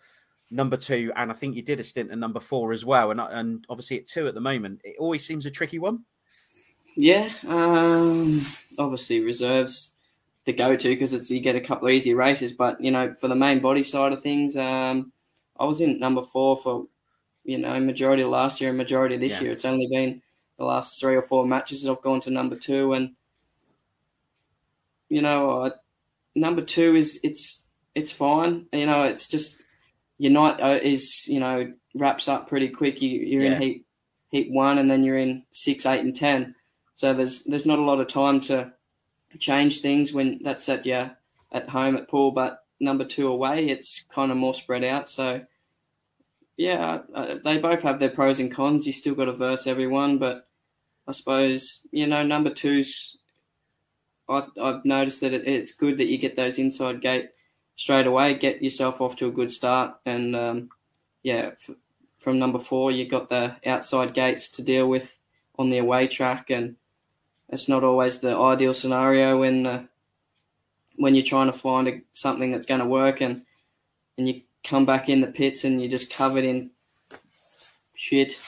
number 0.50 0.78
two, 0.78 1.12
and 1.16 1.30
I 1.30 1.34
think 1.36 1.56
you 1.56 1.62
did 1.62 1.80
a 1.80 1.84
stint 1.84 2.12
at 2.12 2.18
number 2.18 2.40
four 2.40 2.72
as 2.72 2.86
well. 2.86 3.12
And 3.12 3.20
and 3.20 3.66
obviously 3.70 4.00
at 4.00 4.08
two 4.08 4.28
at 4.28 4.34
the 4.34 4.42
moment, 4.42 4.82
it 4.84 4.96
always 4.98 5.26
seems 5.26 5.46
a 5.46 5.52
tricky 5.52 5.78
one. 5.78 6.06
Yeah, 6.96 7.30
um, 7.48 8.46
obviously 8.80 9.20
reserves 9.20 9.94
the 10.46 10.54
go-to 10.54 10.90
because 10.90 11.14
it's 11.14 11.30
you 11.30 11.42
get 11.42 11.56
a 11.56 11.62
couple 11.62 11.88
of 11.88 11.94
easy 11.94 12.14
races. 12.14 12.54
But 12.54 12.82
you 12.82 12.92
know, 12.92 13.14
for 13.14 13.28
the 13.28 13.36
main 13.36 13.60
body 13.60 13.84
side 13.84 14.14
of 14.14 14.24
things, 14.24 14.56
um, 14.56 15.12
I 15.60 15.66
was 15.66 15.82
in 15.82 16.00
number 16.00 16.24
four 16.24 16.58
for 16.58 16.88
you 17.44 17.58
know 17.58 17.80
majority 17.80 18.24
of 18.24 18.30
last 18.30 18.62
year 18.62 18.70
and 18.70 18.78
majority 18.78 19.16
of 19.16 19.22
this 19.22 19.34
yeah. 19.34 19.42
year. 19.42 19.52
It's 19.52 19.66
only 19.66 19.88
been 19.88 20.22
the 20.58 20.66
last 20.66 21.00
three 21.00 21.16
or 21.16 21.22
four 21.22 21.46
matches 21.46 21.84
that 21.84 21.92
I've 21.92 22.02
gone 22.02 22.22
to 22.22 22.32
number 22.32 22.56
two, 22.56 22.94
and 22.94 23.12
you 25.10 25.22
know, 25.22 25.72
number 26.36 26.62
two 26.62 26.96
is 26.96 27.20
it's 27.24 27.67
it's 27.98 28.12
fine. 28.12 28.68
You 28.72 28.86
know, 28.86 29.06
it's 29.06 29.28
just 29.28 29.60
your 30.20 30.32
night 30.32 30.62
uh, 30.62 30.80
is 30.82 31.28
you 31.28 31.40
know 31.40 31.74
wraps 31.96 32.28
up 32.28 32.48
pretty 32.48 32.70
quick. 32.70 33.02
You, 33.02 33.10
you're 33.10 33.42
yeah. 33.42 33.56
in 33.56 33.62
heat 33.62 33.86
heat 34.30 34.52
one, 34.52 34.78
and 34.78 34.90
then 34.90 35.04
you're 35.04 35.18
in 35.18 35.44
six, 35.50 35.86
eight, 35.86 36.02
and 36.02 36.16
ten. 36.16 36.54
So 36.94 37.16
there's 37.16 37.44
there's 37.46 37.66
not 37.66 37.80
a 37.80 37.84
lot 37.84 38.00
of 38.00 38.08
time 38.08 38.40
to 38.42 38.72
change 39.40 39.82
things 39.82 40.14
when 40.14 40.40
that's 40.44 40.70
at 40.70 40.86
your 40.86 41.18
at 41.52 41.70
home 41.70 41.98
at 41.98 42.08
Poole, 42.08 42.32
but 42.32 42.60
number 42.80 43.04
two 43.04 43.28
away, 43.28 43.68
it's 43.68 44.04
kind 44.04 44.32
of 44.32 44.38
more 44.38 44.54
spread 44.54 44.84
out. 44.84 45.10
So 45.10 45.42
yeah, 46.56 47.00
uh, 47.16 47.36
they 47.44 47.58
both 47.58 47.82
have 47.82 48.00
their 48.00 48.12
pros 48.12 48.40
and 48.40 48.54
cons. 48.54 48.86
You 48.86 48.94
still 48.94 49.16
got 49.16 49.26
to 49.26 49.34
verse 49.34 49.66
everyone, 49.66 50.20
but 50.20 50.48
I 51.08 51.14
suppose 51.14 51.88
you 51.92 52.06
know 52.06 52.24
number 52.24 52.52
two's. 52.52 53.18
I, 54.30 54.46
have 54.58 54.84
noticed 54.84 55.22
that 55.22 55.34
it, 55.34 55.48
it's 55.48 55.72
good 55.72 55.98
that 56.00 56.08
you 56.08 56.18
get 56.18 56.36
those 56.36 56.60
inside 56.60 57.00
gate 57.00 57.30
straight 57.78 58.08
away, 58.08 58.34
get 58.34 58.62
yourself 58.62 59.00
off 59.00 59.16
to 59.16 59.28
a 59.28 59.32
good 59.32 59.52
start. 59.52 59.96
And 60.06 60.36
um, 60.36 60.70
yeah, 61.24 61.52
f- 61.54 61.76
from 62.20 62.40
number 62.40 62.60
four, 62.60 62.92
you've 62.92 63.12
got 63.12 63.30
the 63.30 63.56
outside 63.66 64.14
gates 64.14 64.50
to 64.52 64.64
deal 64.64 64.90
with 64.90 65.18
on 65.58 65.70
the 65.70 65.78
away 65.78 66.08
track, 66.08 66.50
and 66.50 66.76
it's 67.48 67.70
not 67.70 67.86
always 67.86 68.20
the 68.20 68.36
ideal 68.36 68.74
scenario 68.74 69.40
when 69.40 69.66
uh, 69.66 69.84
when 70.98 71.16
you're 71.16 71.24
trying 71.24 71.48
to 71.48 71.58
find 71.58 71.88
a, 71.88 72.02
something 72.12 72.52
that's 72.52 72.66
going 72.66 72.82
to 72.82 72.86
work, 72.86 73.22
and 73.22 73.44
and 74.18 74.28
you 74.28 74.42
come 74.64 74.86
back 74.86 75.08
in 75.08 75.22
the 75.22 75.28
pits 75.28 75.64
and 75.64 75.80
you're 75.80 75.90
just 75.90 76.14
covered 76.14 76.44
in 76.44 76.72
shit. 77.96 78.40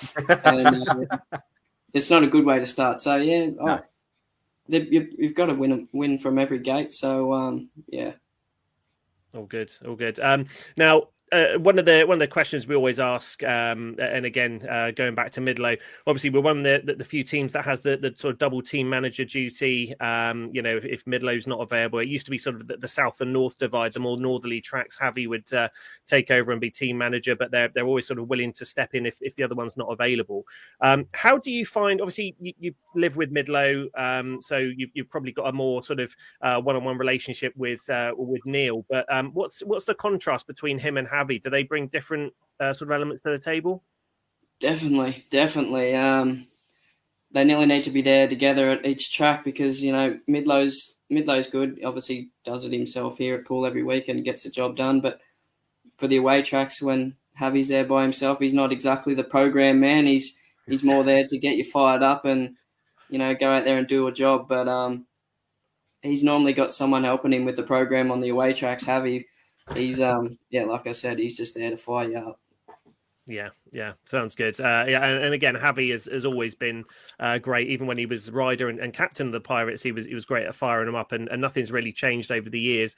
and, 0.43 0.87
uh, 0.89 1.17
it's 1.93 2.09
not 2.09 2.23
a 2.23 2.27
good 2.27 2.45
way 2.45 2.59
to 2.59 2.65
start. 2.65 2.99
So 2.99 3.15
yeah, 3.15 3.45
no. 3.45 3.55
oh, 3.59 3.79
you, 4.67 5.07
have 5.21 5.35
got 5.35 5.45
to 5.45 5.53
win 5.53 5.87
win 5.93 6.17
from 6.17 6.39
every 6.39 6.59
gate. 6.59 6.93
So 6.93 7.31
um, 7.33 7.69
yeah. 7.87 8.13
All 9.35 9.45
good, 9.45 9.71
all 9.85 9.95
good. 9.95 10.19
Um, 10.19 10.47
now, 10.75 11.09
uh, 11.31 11.57
one 11.59 11.77
of 11.77 11.85
the 11.85 12.03
one 12.03 12.15
of 12.15 12.19
the 12.19 12.27
questions 12.27 12.67
we 12.67 12.75
always 12.75 12.99
ask, 12.99 13.43
um, 13.43 13.95
and 13.99 14.25
again 14.25 14.65
uh, 14.69 14.91
going 14.91 15.15
back 15.15 15.31
to 15.31 15.41
Midlow, 15.41 15.77
obviously 16.07 16.29
we're 16.29 16.41
one 16.41 16.65
of 16.65 16.85
the, 16.85 16.93
the, 16.93 17.05
few 17.05 17.23
teams 17.23 17.53
that 17.53 17.65
has 17.65 17.81
the, 17.81 17.97
the 17.97 18.15
sort 18.15 18.33
of 18.33 18.39
double 18.39 18.61
team 18.61 18.89
manager 18.89 19.25
duty. 19.25 19.93
Um, 19.99 20.49
you 20.51 20.61
know, 20.61 20.77
if, 20.77 20.85
if, 20.85 21.05
Midlow's 21.05 21.47
not 21.47 21.59
available, 21.59 21.99
it 21.99 22.07
used 22.07 22.25
to 22.25 22.31
be 22.31 22.37
sort 22.37 22.55
of 22.55 22.67
the, 22.67 22.77
the, 22.77 22.87
south 22.87 23.21
and 23.21 23.31
north 23.31 23.57
divide. 23.57 23.93
The 23.93 23.99
more 23.99 24.17
northerly 24.17 24.61
tracks, 24.61 24.97
Javi 24.97 25.27
would 25.27 25.51
uh, 25.53 25.69
take 26.05 26.31
over 26.31 26.51
and 26.51 26.59
be 26.59 26.71
team 26.71 26.97
manager, 26.97 27.35
but 27.35 27.51
they're 27.51 27.69
they're 27.69 27.85
always 27.85 28.07
sort 28.07 28.19
of 28.19 28.29
willing 28.29 28.51
to 28.53 28.65
step 28.65 28.95
in 28.95 29.05
if, 29.05 29.17
if 29.21 29.35
the 29.35 29.43
other 29.43 29.55
one's 29.55 29.77
not 29.77 29.87
available. 29.87 30.45
Um, 30.81 31.05
how 31.13 31.37
do 31.37 31.51
you 31.51 31.65
find? 31.65 32.01
Obviously, 32.01 32.35
you, 32.39 32.53
you 32.59 32.75
live 32.95 33.15
with 33.15 33.33
Midlow, 33.33 33.85
um, 33.97 34.39
so 34.41 34.57
you've, 34.57 34.89
you've, 34.93 35.09
probably 35.09 35.31
got 35.31 35.47
a 35.47 35.51
more 35.51 35.83
sort 35.83 35.99
of 35.99 36.15
one 36.63 36.75
on 36.75 36.83
one 36.83 36.97
relationship 36.97 37.53
with 37.55 37.87
uh, 37.89 38.13
with 38.17 38.45
Neil. 38.45 38.85
But 38.89 39.11
um, 39.13 39.31
what's 39.33 39.61
what's 39.61 39.85
the 39.85 39.95
contrast 39.95 40.47
between 40.47 40.79
him 40.79 40.97
and 40.97 41.07
Javi? 41.07 41.18
Javi? 41.19 41.41
Do 41.41 41.49
they 41.49 41.63
bring 41.63 41.87
different 41.87 42.33
uh, 42.59 42.73
sort 42.73 42.89
of 42.89 42.95
elements 42.95 43.21
to 43.23 43.29
the 43.29 43.39
table? 43.39 43.83
Definitely, 44.59 45.25
definitely. 45.29 45.95
Um, 45.95 46.47
they 47.31 47.43
nearly 47.43 47.65
need 47.65 47.83
to 47.83 47.91
be 47.91 48.01
there 48.01 48.27
together 48.27 48.71
at 48.71 48.85
each 48.85 49.13
track 49.13 49.43
because 49.43 49.83
you 49.83 49.91
know 49.91 50.19
Midlow's 50.27 50.97
Midlow's 51.09 51.47
good. 51.47 51.79
Obviously, 51.83 52.31
does 52.43 52.65
it 52.65 52.73
himself 52.73 53.17
here 53.17 53.35
at 53.35 53.45
Poole 53.45 53.65
every 53.65 53.83
week 53.83 54.07
and 54.07 54.23
gets 54.23 54.43
the 54.43 54.49
job 54.49 54.75
done. 54.75 55.01
But 55.01 55.19
for 55.97 56.07
the 56.07 56.17
away 56.17 56.41
tracks, 56.41 56.81
when 56.81 57.15
Javi's 57.39 57.69
there 57.69 57.85
by 57.85 58.03
himself, 58.03 58.39
he's 58.39 58.53
not 58.53 58.71
exactly 58.71 59.13
the 59.13 59.23
program 59.23 59.79
man. 59.79 60.05
He's 60.05 60.37
he's 60.67 60.83
more 60.83 61.03
there 61.03 61.23
to 61.25 61.37
get 61.37 61.57
you 61.57 61.63
fired 61.63 62.03
up 62.03 62.25
and 62.25 62.55
you 63.09 63.19
know 63.19 63.33
go 63.35 63.51
out 63.51 63.65
there 63.65 63.77
and 63.77 63.87
do 63.87 64.07
a 64.07 64.11
job. 64.11 64.47
But 64.47 64.67
um, 64.67 65.05
he's 66.01 66.23
normally 66.23 66.53
got 66.53 66.73
someone 66.73 67.03
helping 67.03 67.33
him 67.33 67.45
with 67.45 67.55
the 67.55 67.63
program 67.63 68.11
on 68.11 68.21
the 68.21 68.29
away 68.29 68.53
tracks. 68.53 68.85
Javi 68.85 69.25
he's 69.75 70.01
um 70.01 70.37
yeah, 70.49 70.63
like 70.65 70.87
I 70.87 70.91
said, 70.91 71.19
he's 71.19 71.37
just 71.37 71.55
there 71.55 71.69
to 71.69 71.77
fire 71.77 72.09
you 72.09 72.17
up. 72.17 72.39
Yeah, 73.29 73.49
yeah, 73.71 73.93
sounds 74.05 74.33
good. 74.33 74.59
Uh, 74.59 74.85
yeah, 74.87 75.05
and, 75.05 75.23
and, 75.23 75.33
again, 75.35 75.53
Javi 75.53 75.91
has, 75.91 76.05
has 76.05 76.25
always 76.25 76.55
been 76.55 76.83
uh, 77.19 77.37
great. 77.37 77.67
Even 77.67 77.85
when 77.85 77.99
he 77.99 78.07
was 78.07 78.31
rider 78.31 78.69
and, 78.69 78.79
and, 78.79 78.91
captain 78.91 79.27
of 79.27 79.33
the 79.33 79.39
Pirates, 79.39 79.83
he 79.83 79.91
was 79.91 80.07
he 80.07 80.15
was 80.15 80.25
great 80.25 80.47
at 80.47 80.55
firing 80.55 80.87
them 80.87 80.95
up, 80.95 81.11
and, 81.11 81.29
and 81.29 81.39
nothing's 81.39 81.71
really 81.71 81.91
changed 81.91 82.31
over 82.31 82.49
the 82.49 82.59
years. 82.59 82.95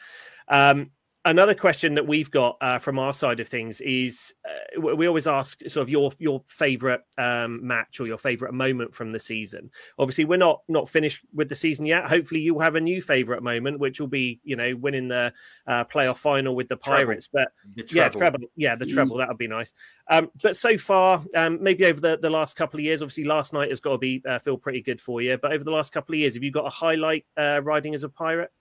Um, 0.48 0.92
another 1.26 1.54
question 1.54 1.94
that 1.96 2.08
we've 2.08 2.32
got 2.32 2.58
uh, 2.62 2.80
from 2.80 2.98
our 2.98 3.14
side 3.14 3.40
of 3.40 3.48
things 3.48 3.80
is 3.82 4.34
uh, 4.46 4.82
we 4.82 5.08
always 5.08 5.28
ask 5.28 5.60
sort 5.68 5.84
of 5.84 5.90
your 5.90 6.12
your 6.18 6.42
favorite 6.46 7.02
um, 7.18 7.66
match 7.66 8.00
or 8.00 8.08
your 8.08 8.18
favorite 8.18 8.54
moment 8.54 8.94
from 8.94 9.12
the 9.12 9.20
season. 9.20 9.70
Obviously 10.00 10.26
we're 10.26 10.38
not 10.38 10.62
not 10.68 10.90
finished 10.90 11.24
with 11.34 11.50
the 11.50 11.56
season 11.56 11.86
yet. 11.86 12.10
Hopefully 12.10 12.42
you'll 12.42 12.60
have 12.60 12.76
a 12.76 12.82
new 12.82 13.02
favorite 13.02 13.44
moment 13.44 13.80
which 13.80 14.00
will 14.00 14.08
be 14.08 14.40
you 14.44 14.56
know 14.56 14.76
winning 14.76 15.08
the 15.08 15.32
uh, 15.68 15.84
playoff 15.86 16.18
final 16.18 16.56
with 16.56 16.68
the 16.68 16.78
pirates. 16.78 17.28
Treble. 17.28 17.52
but 17.76 17.92
yeah 17.92 18.10
treble. 18.10 18.40
yeah 18.56 18.76
the 18.76 18.86
treble. 18.86 19.18
That 19.18 19.28
would 19.28 19.38
be 19.38 19.48
nice. 19.48 19.74
Um, 20.10 20.32
but 20.42 20.58
so 20.58 20.78
far 20.78 21.24
um, 21.36 21.62
maybe 21.62 21.86
over 21.86 22.02
the, 22.02 22.18
the 22.22 22.30
last 22.30 22.56
couple 22.56 22.80
of 22.80 22.84
years 22.84 23.02
obviously 23.02 23.24
last 23.24 23.54
night 23.54 23.70
has 23.70 23.80
got 23.80 23.92
to 23.92 23.98
be 23.98 24.24
uh, 24.28 24.40
feel 24.40 24.58
pretty 24.58 24.82
good 24.82 25.00
for 25.00 25.22
you. 25.22 25.38
But 25.38 25.54
over 25.54 25.64
the 25.64 25.72
last 25.72 25.94
couple 25.94 26.14
of 26.14 26.20
years 26.20 26.34
have 26.34 26.44
you 26.44 26.52
got 26.52 26.66
a 26.66 26.70
highlight 26.70 27.26
uh, 27.38 27.62
riding 27.64 27.94
as 27.94 28.04
a 28.04 28.10
pirate 28.10 28.52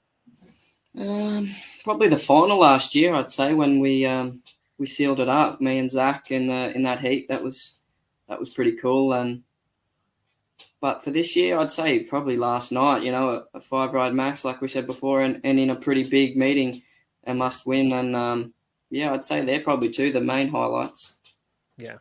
um, 0.99 1.51
probably 1.84 2.09
the 2.09 2.18
final 2.18 2.59
last 2.59 2.95
year, 2.95 3.14
I'd 3.14 3.32
say, 3.32 3.55
when 3.55 3.80
we 3.80 4.07
um, 4.07 4.43
we 4.78 4.86
sealed 4.86 5.20
it 5.20 5.28
up, 5.28 5.61
me 5.61 5.78
and 5.78 5.91
Zach 5.91 6.30
in 6.30 6.47
the 6.47 6.74
in 6.74 6.82
that 6.82 7.01
heat. 7.01 7.28
That 7.28 7.43
was 7.43 7.80
that 8.28 8.41
was 8.41 8.51
pretty 8.51 8.72
cool. 8.72 9.12
And 9.12 9.43
but 10.80 11.05
for 11.05 11.11
this 11.11 11.36
year, 11.36 11.59
I'd 11.59 11.70
say 11.70 12.01
probably 12.01 12.36
last 12.36 12.72
night. 12.72 13.05
You 13.05 13.12
know, 13.12 13.30
a, 13.30 13.59
a 13.59 13.61
five 13.61 13.93
ride 13.93 14.14
max, 14.14 14.45
like 14.45 14.61
we 14.61 14.68
said 14.68 14.86
before, 14.86 15.20
and, 15.20 15.41
and 15.45 15.61
in 15.61 15.70
a 15.70 15.76
pretty 15.76 16.05
big 16.05 16.36
meeting, 16.36 16.82
a 17.24 17.34
must 17.34 17.66
win. 17.66 17.93
And 17.93 18.16
um, 18.16 18.55
yeah, 18.88 19.12
I'd 19.12 19.24
say 19.24 19.45
they're 19.45 19.61
probably 19.61 19.91
two 19.91 20.12
the 20.12 20.20
main 20.20 20.49
highlights. 20.49 21.16
Yeah, 21.76 21.99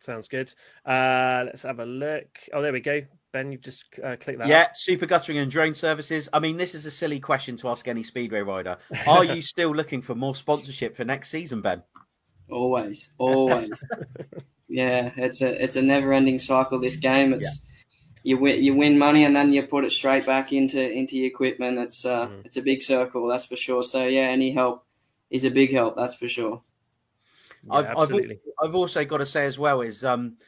sounds 0.00 0.26
good. 0.26 0.52
Uh, 0.84 1.44
let's 1.46 1.62
have 1.62 1.80
a 1.80 1.86
look. 1.86 2.38
Oh, 2.52 2.62
there 2.62 2.72
we 2.72 2.80
go. 2.80 3.02
Ben, 3.36 3.52
you've 3.52 3.60
just 3.60 3.84
uh, 4.02 4.16
clicked 4.18 4.38
that. 4.38 4.48
Yeah, 4.48 4.62
up. 4.62 4.76
super 4.78 5.04
guttering 5.04 5.36
and 5.36 5.50
drone 5.50 5.74
services. 5.74 6.26
I 6.32 6.38
mean, 6.38 6.56
this 6.56 6.74
is 6.74 6.86
a 6.86 6.90
silly 6.90 7.20
question 7.20 7.58
to 7.58 7.68
ask 7.68 7.86
any 7.86 8.02
speedway 8.02 8.40
rider. 8.40 8.78
Are 9.06 9.24
you 9.24 9.42
still 9.54 9.74
looking 9.74 10.00
for 10.00 10.14
more 10.14 10.34
sponsorship 10.34 10.96
for 10.96 11.04
next 11.04 11.28
season, 11.28 11.60
Ben? 11.60 11.82
Always, 12.50 13.12
always. 13.18 13.84
yeah, 14.68 15.10
it's 15.18 15.42
a 15.42 15.62
it's 15.62 15.76
a 15.76 15.82
never 15.82 16.14
ending 16.14 16.38
cycle. 16.38 16.80
This 16.80 16.96
game, 16.96 17.34
it's 17.34 17.62
yeah. 17.62 18.20
you 18.22 18.38
win 18.38 18.64
you 18.64 18.74
win 18.74 18.98
money 18.98 19.26
and 19.26 19.36
then 19.36 19.52
you 19.52 19.64
put 19.64 19.84
it 19.84 19.92
straight 19.92 20.24
back 20.24 20.54
into 20.54 20.90
into 20.90 21.18
your 21.18 21.26
equipment. 21.26 21.78
It's 21.78 22.06
uh 22.06 22.28
mm. 22.28 22.46
it's 22.46 22.56
a 22.56 22.62
big 22.62 22.80
circle, 22.80 23.26
that's 23.28 23.44
for 23.44 23.56
sure. 23.56 23.82
So 23.82 24.06
yeah, 24.06 24.28
any 24.28 24.50
help 24.50 24.86
is 25.28 25.44
a 25.44 25.50
big 25.50 25.72
help, 25.72 25.94
that's 25.94 26.14
for 26.14 26.28
sure. 26.28 26.62
Yeah, 27.66 27.74
I've, 27.74 27.98
I've 27.98 28.30
I've 28.62 28.74
also 28.74 29.04
got 29.04 29.18
to 29.18 29.26
say 29.26 29.44
as 29.44 29.58
well 29.58 29.82
is 29.82 30.06
um 30.06 30.38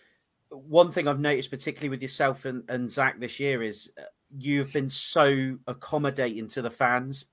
one 0.50 0.90
thing 0.90 1.08
I've 1.08 1.20
noticed, 1.20 1.50
particularly 1.50 1.90
with 1.90 2.02
yourself 2.02 2.44
and, 2.44 2.68
and 2.68 2.90
Zach 2.90 3.20
this 3.20 3.38
year, 3.38 3.62
is 3.62 3.90
uh, 3.98 4.04
you've 4.36 4.72
been 4.72 4.90
so 4.90 5.58
accommodating 5.66 6.48
to 6.48 6.62
the 6.62 6.70
fans 6.70 7.26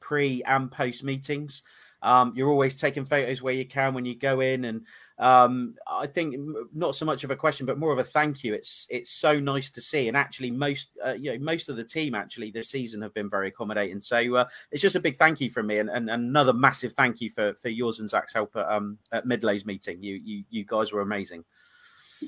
pre 0.00 0.42
and 0.44 0.70
post 0.70 1.02
meetings. 1.04 1.62
Um, 2.02 2.34
you're 2.36 2.50
always 2.50 2.78
taking 2.78 3.06
photos 3.06 3.40
where 3.40 3.54
you 3.54 3.66
can 3.66 3.94
when 3.94 4.04
you 4.04 4.14
go 4.14 4.40
in, 4.40 4.66
and 4.66 4.86
um, 5.18 5.74
I 5.90 6.06
think 6.06 6.36
not 6.74 6.94
so 6.94 7.06
much 7.06 7.24
of 7.24 7.30
a 7.30 7.36
question, 7.36 7.64
but 7.64 7.78
more 7.78 7.92
of 7.92 7.98
a 7.98 8.04
thank 8.04 8.44
you. 8.44 8.52
It's 8.52 8.86
it's 8.90 9.10
so 9.10 9.40
nice 9.40 9.70
to 9.70 9.80
see, 9.80 10.08
and 10.08 10.16
actually, 10.16 10.50
most 10.50 10.88
uh, 11.04 11.14
you 11.14 11.32
know 11.32 11.38
most 11.42 11.70
of 11.70 11.76
the 11.76 11.84
team 11.84 12.14
actually 12.14 12.50
this 12.50 12.68
season 12.68 13.00
have 13.00 13.14
been 13.14 13.30
very 13.30 13.48
accommodating. 13.48 14.02
So 14.02 14.34
uh, 14.34 14.44
it's 14.70 14.82
just 14.82 14.96
a 14.96 15.00
big 15.00 15.16
thank 15.16 15.40
you 15.40 15.48
from 15.48 15.66
me, 15.66 15.78
and, 15.78 15.88
and, 15.88 16.10
another 16.10 16.52
massive 16.52 16.92
thank 16.92 17.22
you 17.22 17.30
for 17.30 17.54
for 17.54 17.70
yours 17.70 18.00
and 18.00 18.10
Zach's 18.10 18.34
help 18.34 18.54
at 18.54 18.68
um, 18.70 18.98
at 19.10 19.24
Midlow's 19.24 19.64
meeting. 19.64 20.02
You 20.02 20.20
you 20.22 20.44
you 20.50 20.64
guys 20.66 20.92
were 20.92 21.00
amazing 21.00 21.42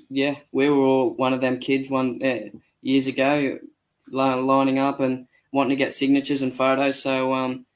yeah, 0.09 0.37
we 0.53 0.69
were 0.69 0.77
all 0.77 1.15
one 1.15 1.33
of 1.33 1.41
them 1.41 1.59
kids 1.59 1.89
one 1.89 2.21
uh, 2.23 2.57
years 2.83 3.07
ago, 3.07 3.59
lining 4.09 4.79
up 4.79 5.01
and 5.01 5.27
wanting 5.53 5.71
to 5.71 5.77
get 5.77 5.93
signatures 5.93 6.43
and 6.43 6.55
photos. 6.55 7.03
So 7.03 7.35
um, 7.35 7.67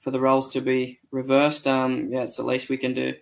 for 0.00 0.10
the 0.10 0.20
roles 0.20 0.50
to 0.52 0.60
be 0.60 1.00
reversed, 1.10 1.66
um, 1.66 2.08
yeah, 2.10 2.22
it's 2.22 2.36
the 2.36 2.44
least 2.44 2.68
we 2.68 2.76
can 2.76 2.94
do. 2.94 3.14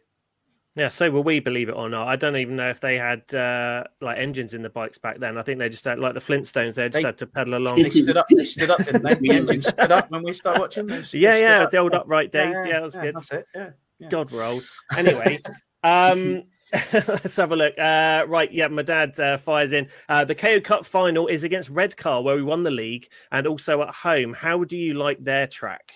Yeah, 0.77 0.89
so 0.89 1.09
will 1.09 1.23
we, 1.23 1.39
believe 1.39 1.69
it 1.69 1.77
or 1.77 1.89
not. 1.89 2.09
I 2.09 2.17
don't 2.17 2.37
even 2.37 2.57
know 2.57 2.69
if 2.69 2.81
they 2.81 2.99
had 2.99 3.33
uh, 3.33 3.85
like 4.01 4.19
engines 4.19 4.55
in 4.55 4.63
the 4.63 4.69
bikes 4.69 4.99
back 4.99 5.21
then. 5.21 5.39
I 5.39 5.43
think 5.43 5.61
they 5.61 5.69
just 5.69 5.85
had 5.85 6.01
like 6.01 6.15
the 6.15 6.21
Flintstones. 6.21 6.75
They 6.75 6.89
just 6.89 6.95
they, 6.95 7.03
had 7.03 7.17
to 7.19 7.29
pedal 7.29 7.55
along. 7.55 7.81
They 7.81 7.91
stood 7.91 8.17
up. 8.17 8.27
They 8.29 8.45
stood 8.45 8.71
up. 8.71 8.85
Didn't 8.85 9.03
they? 9.03 9.15
The 9.15 9.31
engine 9.31 9.63
stood 9.63 9.93
up 9.93 10.11
when 10.11 10.25
we 10.25 10.33
started 10.33 10.61
watching. 10.61 10.89
They, 10.89 10.97
yeah, 11.13 11.37
yeah, 11.37 11.57
it 11.59 11.61
was 11.61 11.71
the 11.71 11.79
old 11.79 11.95
upright 11.95 12.33
days. 12.33 12.57
Yeah, 12.57 12.65
yeah, 12.65 12.71
yeah 12.71 12.79
it 12.79 12.83
was 12.83 12.95
yeah, 12.97 13.03
good. 13.03 13.15
That's 13.15 13.33
it. 13.33 13.47
Yeah, 13.55 13.71
yeah. 14.01 14.09
God, 14.09 14.33
we're 14.33 14.45
old. 14.45 14.65
Anyway, 14.97 15.39
um, 15.85 16.43
let's 16.93 17.37
have 17.37 17.53
a 17.53 17.57
look. 17.57 17.79
Uh, 17.79 18.25
right, 18.27 18.51
yeah, 18.51 18.69
my 18.69 18.83
dad 18.83 19.19
uh, 19.21 19.37
fires 19.37 19.73
in. 19.73 19.89
Uh, 20.09 20.25
the 20.25 20.35
KO 20.35 20.61
Cup 20.61 20.87
final 20.87 21.27
is 21.27 21.45
against 21.45 21.71
Redcar, 21.71 22.23
where 22.23 22.37
we 22.37 22.43
won 22.43 22.63
the 22.63 22.71
league, 22.71 23.09
and 23.31 23.47
also 23.47 23.83
at 23.83 23.95
home. 23.95 24.33
How 24.33 24.65
do 24.65 24.79
you 24.79 24.95
like 24.95 25.23
their 25.23 25.47
track? 25.47 25.93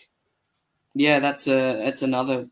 Yeah, 0.95 1.21
that's 1.21 1.49
a 1.49 1.83
that's 1.83 2.03
another 2.03 2.49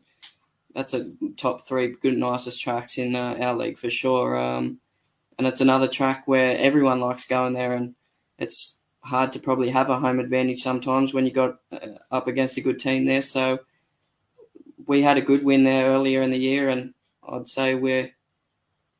that's 0.73 0.93
a 0.93 1.11
top 1.37 1.67
three 1.67 1.95
good 2.01 2.17
nicest 2.17 2.61
tracks 2.61 2.97
in 2.97 3.15
uh, 3.15 3.37
our 3.39 3.55
league 3.55 3.77
for 3.77 3.89
sure. 3.89 4.37
Um, 4.37 4.79
and 5.37 5.45
it's 5.45 5.61
another 5.61 5.87
track 5.87 6.27
where 6.27 6.57
everyone 6.57 6.99
likes 6.99 7.27
going 7.27 7.53
there, 7.53 7.73
and 7.73 7.93
it's 8.39 8.81
hard 9.01 9.31
to 9.33 9.39
probably 9.39 9.69
have 9.69 9.89
a 9.89 9.99
home 9.99 10.19
advantage 10.19 10.59
sometimes 10.59 11.13
when 11.13 11.25
you 11.25 11.31
got 11.31 11.59
uh, 11.71 11.87
up 12.11 12.27
against 12.27 12.57
a 12.57 12.61
good 12.61 12.79
team 12.79 13.05
there. 13.05 13.21
So 13.21 13.59
we 14.87 15.01
had 15.01 15.17
a 15.17 15.21
good 15.21 15.43
win 15.43 15.63
there 15.63 15.91
earlier 15.91 16.21
in 16.21 16.31
the 16.31 16.39
year, 16.39 16.69
and 16.69 16.93
I'd 17.29 17.49
say 17.49 17.75
we're 17.75 18.11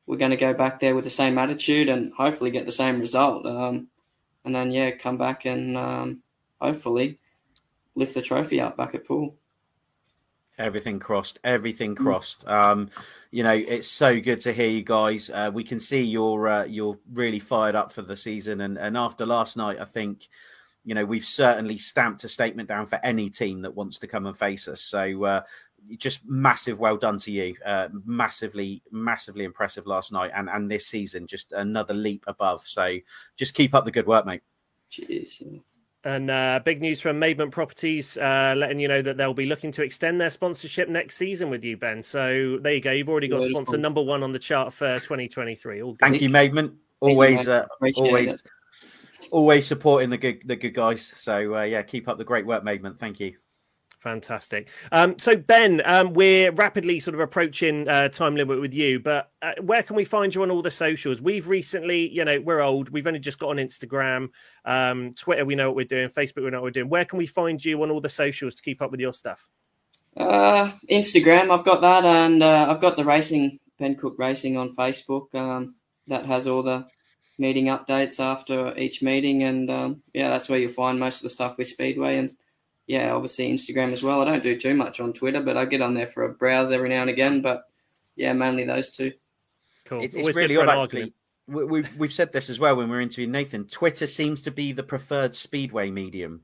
we're 0.06 0.18
going 0.18 0.32
to 0.32 0.38
go 0.38 0.54
back 0.54 0.80
there 0.80 0.96
with 0.96 1.04
the 1.04 1.10
same 1.10 1.38
attitude 1.38 1.90
and 1.90 2.14
hopefully 2.14 2.50
get 2.50 2.66
the 2.66 2.72
same 2.72 3.00
result. 3.00 3.46
Um, 3.46 3.88
and 4.46 4.56
then 4.56 4.72
yeah, 4.72 4.92
come 4.92 5.18
back 5.18 5.46
and 5.46 5.78
um, 5.78 6.22
hopefully 6.62 7.20
lift 7.96 8.14
the 8.14 8.22
trophy 8.22 8.62
up 8.62 8.78
back 8.78 8.96
at 8.96 9.06
Poole. 9.06 9.36
Everything 10.58 11.00
crossed. 11.00 11.40
Everything 11.44 11.94
crossed. 11.94 12.48
Um, 12.48 12.90
you 13.30 13.44
know, 13.44 13.52
it's 13.52 13.88
so 13.88 14.20
good 14.20 14.40
to 14.42 14.54
hear 14.54 14.70
you 14.70 14.82
guys. 14.82 15.30
Uh, 15.30 15.52
we 15.54 15.64
can 15.64 15.80
see 15.80 16.02
you're 16.02 16.48
uh, 16.48 16.66
you're 16.66 16.98
really 17.14 17.40
fired 17.40 17.76
up 17.76 17.92
for 17.92 18.02
the 18.02 18.18
season, 18.18 18.62
and 18.62 18.78
and 18.78 18.98
after 18.98 19.26
last 19.26 19.56
night, 19.56 19.78
I 19.80 19.86
think 19.86 20.28
you 20.88 20.96
know, 20.96 21.04
we've 21.04 21.26
certainly 21.26 21.78
stamped 21.78 22.24
a 22.24 22.30
statement 22.30 22.70
down 22.70 22.86
for 22.86 22.98
any 23.04 23.30
team 23.30 23.62
that 23.64 23.76
wants 23.76 24.00
to 24.00 24.08
come 24.08 24.26
and 24.26 24.38
face 24.38 24.70
us. 24.70 24.80
So 24.82 25.26
uh, 25.26 25.42
just 25.98 26.22
massive 26.26 26.80
well 26.80 26.98
done 26.98 27.18
to 27.20 27.32
you. 27.32 27.56
Uh, 27.66 27.88
massively, 28.06 28.82
massively 28.92 29.46
impressive 29.46 29.88
last 29.88 30.12
night 30.12 30.32
and, 30.36 30.50
and 30.50 30.70
this 30.70 30.88
season, 30.88 31.28
just 31.28 31.52
another 31.52 31.94
leap 31.94 32.24
above. 32.28 32.62
So 32.64 32.98
just 33.36 33.54
keep 33.54 33.74
up 33.74 33.86
the 33.86 33.92
good 33.92 34.08
work, 34.08 34.26
mate. 34.26 34.42
Cheers. 34.90 35.44
And 36.04 36.32
uh, 36.32 36.62
big 36.64 36.80
news 36.80 37.02
from 37.02 37.20
Maidment 37.20 37.52
Properties, 37.52 38.18
uh, 38.18 38.54
letting 38.56 38.80
you 38.80 38.88
know 38.88 39.02
that 39.02 39.18
they'll 39.18 39.34
be 39.34 39.46
looking 39.46 39.72
to 39.74 39.84
extend 39.84 40.22
their 40.22 40.30
sponsorship 40.30 40.88
next 40.88 41.18
season 41.18 41.50
with 41.50 41.64
you, 41.64 41.76
Ben. 41.76 42.02
So 42.02 42.60
there 42.62 42.76
you 42.76 42.82
go. 42.82 42.92
You've 42.92 43.10
already 43.10 43.28
got 43.28 43.42
Beautiful. 43.42 43.66
sponsor 43.66 43.78
number 43.78 44.02
one 44.02 44.24
on 44.24 44.32
the 44.32 44.40
chart 44.40 44.74
for 44.74 45.00
2023. 45.00 45.82
All 45.82 45.94
good. 45.94 46.00
Thank 46.00 46.22
you, 46.22 46.30
Maidment. 46.30 46.76
Always, 47.00 47.48
uh, 47.48 47.66
always, 47.98 48.44
always 49.32 49.68
supporting 49.68 50.10
the 50.10 50.18
good, 50.18 50.42
the 50.46 50.56
good 50.56 50.74
guys. 50.74 51.14
So 51.18 51.56
uh, 51.56 51.64
yeah, 51.64 51.82
keep 51.82 52.08
up 52.08 52.18
the 52.18 52.24
great 52.24 52.46
work, 52.46 52.64
Maidment. 52.64 52.98
Thank 52.98 53.20
you. 53.20 53.36
Fantastic. 54.08 54.70
Um, 54.94 55.20
so, 55.20 55.36
Ben, 55.36 55.82
um, 55.84 56.14
we're 56.14 56.54
rapidly 56.54 57.02
sort 57.02 57.14
of 57.14 57.20
approaching 57.20 57.90
uh, 57.90 58.08
time 58.08 58.38
limit 58.38 58.62
with 58.62 58.74
you, 58.74 59.02
but 59.02 59.34
uh, 59.42 59.52
where 59.60 59.84
can 59.84 59.98
we 59.98 60.06
find 60.06 60.34
you 60.34 60.44
on 60.44 60.50
all 60.50 60.62
the 60.62 60.72
socials? 60.72 61.22
We've 61.22 61.46
recently, 61.46 62.08
you 62.08 62.24
know, 62.24 62.40
we're 62.40 62.62
old. 62.62 62.88
We've 62.88 63.06
only 63.06 63.20
just 63.20 63.38
got 63.38 63.50
on 63.50 63.58
Instagram, 63.58 64.30
um, 64.64 65.12
Twitter. 65.12 65.44
We 65.44 65.56
know 65.56 65.68
what 65.68 65.76
we're 65.76 65.84
doing. 65.84 66.08
Facebook, 66.08 66.46
we 66.46 66.52
know 66.52 66.60
what 66.60 66.64
we're 66.64 66.72
doing. 66.72 66.88
Where 66.88 67.04
can 67.04 67.18
we 67.18 67.26
find 67.26 67.64
you 67.64 67.84
on 67.84 67.92
all 67.92 68.00
the 68.00 68.08
socials 68.08 68.56
to 68.56 68.64
keep 68.64 68.82
up 68.82 68.92
with 68.92 69.02
your 69.02 69.12
stuff? 69.12 69.50
Uh, 70.16 70.72
Instagram, 70.90 71.52
I've 71.52 71.66
got 71.66 71.82
that, 71.82 72.06
and 72.06 72.42
uh, 72.42 72.68
I've 72.70 72.80
got 72.80 72.96
the 72.96 73.04
racing 73.04 73.60
Ben 73.78 73.96
Cook 73.96 74.16
Racing 74.18 74.56
on 74.56 74.74
Facebook. 74.74 75.36
Um, 75.36 75.76
that 76.08 76.26
has 76.28 76.48
all 76.48 76.64
the 76.64 76.88
meeting 77.38 77.66
updates 77.66 78.22
after 78.22 78.74
each 78.78 79.04
meeting, 79.04 79.44
and 79.44 79.70
um, 79.70 80.02
yeah, 80.14 80.30
that's 80.30 80.48
where 80.48 80.60
you'll 80.60 80.72
find 80.72 80.98
most 80.98 81.18
of 81.18 81.24
the 81.24 81.30
stuff 81.30 81.58
with 81.58 81.68
Speedway, 81.68 82.20
and 82.20 82.34
yeah, 82.88 83.14
obviously 83.14 83.52
Instagram 83.52 83.92
as 83.92 84.02
well. 84.02 84.22
I 84.22 84.26
don't 84.26 84.44
do 84.44 84.58
too 84.58 84.74
much 84.74 85.00
on 85.00 85.14
Twitter, 85.14 85.42
but 85.42 85.58
I 85.58 85.66
get 85.66 85.82
on 85.82 85.94
there 85.94 86.08
for 86.08 86.24
a 86.24 86.34
browse 86.34 86.72
every 86.72 86.90
now 86.90 87.02
and 87.02 87.10
again. 87.10 87.42
But 87.42 87.64
yeah, 88.16 88.34
mainly 88.34 88.64
those 88.64 88.92
two. 88.92 89.12
Cool. 89.86 90.02
It's, 90.02 90.16
it's 90.16 90.36
really 90.36 90.56
for 90.56 90.68
odd, 90.68 90.86
actually. 90.86 91.14
We, 91.48 91.66
we've 91.66 92.00
we've 92.00 92.14
said 92.14 92.32
this 92.32 92.50
as 92.50 92.60
well 92.60 92.76
when 92.76 92.90
we 92.90 92.96
were 92.96 93.02
interviewing 93.02 93.32
Nathan. 93.32 93.68
Twitter 93.68 94.08
seems 94.08 94.42
to 94.44 94.52
be 94.52 94.72
the 94.72 94.84
preferred 94.84 95.36
speedway 95.36 95.92
medium 95.92 96.42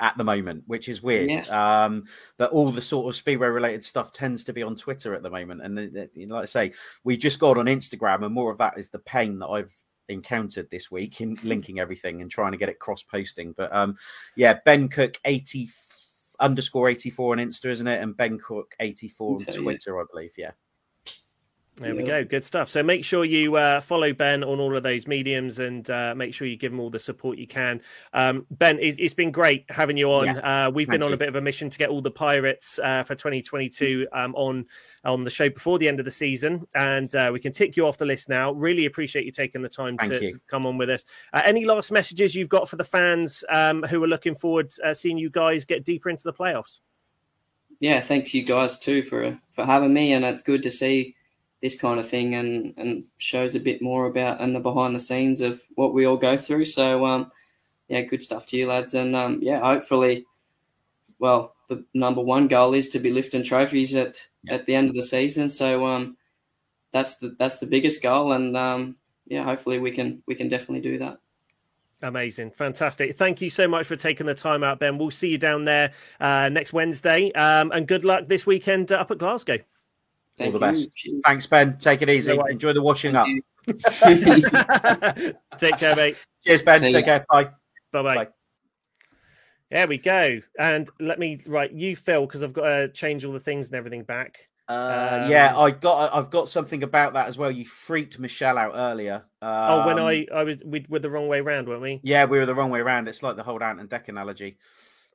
at 0.00 0.16
the 0.16 0.24
moment, 0.24 0.64
which 0.66 0.88
is 0.88 1.02
weird. 1.02 1.48
Um, 1.48 2.04
but 2.36 2.50
all 2.52 2.70
the 2.70 2.82
sort 2.82 3.08
of 3.08 3.16
speedway 3.16 3.48
related 3.48 3.82
stuff 3.82 4.12
tends 4.12 4.44
to 4.44 4.52
be 4.52 4.62
on 4.62 4.76
Twitter 4.76 5.14
at 5.14 5.22
the 5.22 5.30
moment. 5.30 5.62
And 5.62 5.78
uh, 5.78 6.34
like 6.34 6.42
I 6.42 6.46
say, 6.46 6.72
we 7.02 7.16
just 7.16 7.38
got 7.38 7.58
on 7.58 7.66
Instagram, 7.66 8.24
and 8.24 8.34
more 8.34 8.50
of 8.50 8.58
that 8.58 8.78
is 8.78 8.90
the 8.90 9.00
pain 9.00 9.38
that 9.40 9.48
I've 9.48 9.74
encountered 10.08 10.70
this 10.70 10.90
week 10.90 11.20
in 11.20 11.38
linking 11.42 11.80
everything 11.80 12.22
and 12.22 12.30
trying 12.30 12.52
to 12.52 12.58
get 12.58 12.68
it 12.68 12.78
cross 12.78 13.02
posting. 13.02 13.52
But 13.52 13.72
um, 13.74 13.96
yeah, 14.36 14.58
Ben 14.64 14.88
Cook 14.88 15.18
eighty 15.24 15.68
underscore 16.40 16.88
eighty 16.88 17.10
four 17.10 17.34
on 17.34 17.38
Insta, 17.38 17.66
isn't 17.66 17.86
it? 17.86 18.02
And 18.02 18.16
Ben 18.16 18.38
Cook 18.38 18.74
eighty 18.80 19.08
four 19.08 19.38
on. 19.38 19.62
Twitter, 19.62 20.00
I 20.00 20.04
believe. 20.10 20.32
Yeah. 20.36 20.52
There 21.78 21.94
we 21.94 22.02
go. 22.02 22.24
Good 22.24 22.44
stuff. 22.44 22.68
So 22.68 22.82
make 22.82 23.04
sure 23.04 23.24
you 23.24 23.56
uh, 23.56 23.80
follow 23.80 24.12
Ben 24.12 24.42
on 24.42 24.60
all 24.60 24.76
of 24.76 24.82
those 24.82 25.06
mediums 25.06 25.58
and 25.58 25.88
uh, 25.90 26.14
make 26.16 26.34
sure 26.34 26.46
you 26.46 26.56
give 26.56 26.72
him 26.72 26.80
all 26.80 26.90
the 26.90 26.98
support 26.98 27.38
you 27.38 27.46
can. 27.46 27.80
Um, 28.12 28.46
ben, 28.50 28.78
it's, 28.80 28.96
it's 28.98 29.14
been 29.14 29.30
great 29.30 29.64
having 29.68 29.96
you 29.96 30.12
on. 30.12 30.26
Yeah. 30.26 30.66
Uh, 30.66 30.70
we've 30.70 30.86
been 30.86 31.00
Thank 31.00 31.04
on 31.04 31.10
you. 31.10 31.14
a 31.14 31.18
bit 31.18 31.28
of 31.28 31.36
a 31.36 31.40
mission 31.40 31.70
to 31.70 31.78
get 31.78 31.88
all 31.88 32.02
the 32.02 32.10
Pirates 32.10 32.78
uh, 32.82 33.02
for 33.02 33.14
2022 33.14 34.06
um, 34.12 34.34
on 34.34 34.66
on 35.04 35.22
the 35.22 35.30
show 35.30 35.48
before 35.48 35.78
the 35.78 35.88
end 35.88 36.00
of 36.00 36.04
the 36.04 36.10
season, 36.10 36.66
and 36.74 37.14
uh, 37.14 37.30
we 37.32 37.38
can 37.38 37.52
tick 37.52 37.76
you 37.76 37.86
off 37.86 37.96
the 37.96 38.04
list 38.04 38.28
now. 38.28 38.52
Really 38.52 38.84
appreciate 38.84 39.24
you 39.24 39.30
taking 39.30 39.62
the 39.62 39.68
time 39.68 39.96
to, 39.98 40.18
to 40.18 40.38
come 40.48 40.66
on 40.66 40.76
with 40.76 40.90
us. 40.90 41.04
Uh, 41.32 41.40
any 41.44 41.64
last 41.64 41.92
messages 41.92 42.34
you've 42.34 42.48
got 42.48 42.68
for 42.68 42.76
the 42.76 42.84
fans 42.84 43.44
um, 43.48 43.84
who 43.84 44.02
are 44.02 44.08
looking 44.08 44.34
forward 44.34 44.72
uh, 44.84 44.92
seeing 44.92 45.16
you 45.16 45.30
guys 45.30 45.64
get 45.64 45.84
deeper 45.84 46.10
into 46.10 46.24
the 46.24 46.32
playoffs? 46.32 46.80
yeah, 47.80 48.00
thanks 48.00 48.34
you 48.34 48.42
guys 48.42 48.78
too 48.78 49.02
for 49.02 49.38
for 49.52 49.64
having 49.64 49.92
me, 49.92 50.12
and 50.12 50.24
it's 50.24 50.42
good 50.42 50.62
to 50.64 50.70
see 50.70 51.14
this 51.62 51.78
kind 51.78 51.98
of 51.98 52.08
thing 52.08 52.34
and 52.34 52.74
and 52.76 53.04
shows 53.18 53.54
a 53.54 53.60
bit 53.60 53.82
more 53.82 54.06
about 54.06 54.40
and 54.40 54.54
the 54.54 54.60
behind 54.60 54.94
the 54.94 55.00
scenes 55.00 55.40
of 55.40 55.62
what 55.74 55.92
we 55.92 56.04
all 56.04 56.16
go 56.16 56.36
through. 56.36 56.64
So 56.64 57.04
um, 57.04 57.32
yeah, 57.88 58.02
good 58.02 58.22
stuff 58.22 58.46
to 58.46 58.56
you 58.56 58.68
lads, 58.68 58.94
and 58.94 59.16
um, 59.16 59.40
yeah, 59.42 59.60
hopefully, 59.60 60.26
well, 61.18 61.54
the 61.68 61.84
number 61.94 62.20
one 62.20 62.46
goal 62.46 62.74
is 62.74 62.90
to 62.90 62.98
be 62.98 63.10
lifting 63.10 63.42
trophies 63.42 63.94
at 63.94 64.16
at 64.48 64.66
the 64.66 64.74
end 64.74 64.88
of 64.88 64.94
the 64.94 65.02
season. 65.02 65.48
So 65.48 65.86
um, 65.86 66.16
that's 66.92 67.16
the 67.16 67.34
that's 67.38 67.58
the 67.58 67.66
biggest 67.66 68.02
goal, 68.02 68.32
and 68.32 68.56
um, 68.56 68.96
yeah, 69.26 69.42
hopefully 69.42 69.78
we 69.78 69.90
can 69.90 70.22
we 70.26 70.34
can 70.34 70.48
definitely 70.48 70.88
do 70.88 70.98
that. 70.98 71.18
Amazing, 72.02 72.52
fantastic! 72.52 73.16
Thank 73.16 73.40
you 73.40 73.50
so 73.50 73.66
much 73.66 73.86
for 73.86 73.96
taking 73.96 74.26
the 74.26 74.34
time 74.34 74.62
out, 74.62 74.78
Ben. 74.78 74.98
We'll 74.98 75.10
see 75.10 75.30
you 75.30 75.38
down 75.38 75.64
there 75.64 75.92
uh, 76.20 76.48
next 76.50 76.72
Wednesday, 76.72 77.32
um, 77.32 77.72
and 77.72 77.88
good 77.88 78.04
luck 78.04 78.28
this 78.28 78.46
weekend 78.46 78.92
uh, 78.92 78.96
up 78.96 79.10
at 79.10 79.18
Glasgow. 79.18 79.58
Thank 80.44 80.52
the 80.54 80.58
best. 80.58 80.94
Cheers. 80.94 81.20
Thanks, 81.24 81.46
Ben. 81.46 81.78
Take 81.78 82.02
it 82.02 82.08
easy. 82.10 82.36
No. 82.36 82.44
Enjoy 82.44 82.72
the 82.72 82.82
washing 82.82 83.14
up. 83.16 83.26
Thank 83.66 84.26
you. 84.26 84.42
Take 85.58 85.78
care, 85.78 85.96
mate. 85.96 86.16
Cheers, 86.44 86.62
Ben. 86.62 86.80
See 86.80 86.92
Take 86.92 87.06
ya. 87.06 87.18
care. 87.18 87.26
Bye. 87.30 87.44
Bye 87.92 88.02
bye. 88.02 88.14
Bye. 88.14 88.28
There 89.70 89.86
we 89.86 89.98
go. 89.98 90.40
And 90.58 90.88
let 90.98 91.18
me 91.18 91.40
right 91.46 91.70
you, 91.70 91.94
Phil, 91.94 92.26
because 92.26 92.42
I've 92.42 92.54
got 92.54 92.68
to 92.68 92.88
change 92.88 93.24
all 93.24 93.32
the 93.34 93.40
things 93.40 93.68
and 93.68 93.76
everything 93.76 94.02
back. 94.02 94.38
Uh, 94.66 95.22
Um, 95.24 95.30
yeah, 95.30 95.56
I 95.58 95.70
got. 95.70 96.14
I've 96.14 96.30
got 96.30 96.48
something 96.48 96.82
about 96.82 97.14
that 97.14 97.26
as 97.28 97.36
well. 97.38 97.50
You 97.50 97.64
freaked 97.64 98.18
Michelle 98.18 98.58
out 98.58 98.72
earlier. 98.74 99.24
oh, 99.42 99.86
when 99.86 99.98
Um, 99.98 100.06
I 100.06 100.26
I 100.34 100.44
was 100.44 100.62
we 100.64 100.84
were 100.88 100.98
the 100.98 101.10
wrong 101.10 101.28
way 101.28 101.40
round, 101.40 101.68
weren't 101.68 101.82
we? 101.82 102.00
Yeah, 102.02 102.24
we 102.26 102.38
were 102.38 102.46
the 102.46 102.54
wrong 102.54 102.70
way 102.70 102.80
around. 102.80 103.08
It's 103.08 103.22
like 103.22 103.36
the 103.36 103.42
whole 103.42 103.62
Ant 103.62 103.80
and 103.80 103.88
Dec 103.90 104.08
analogy. 104.08 104.58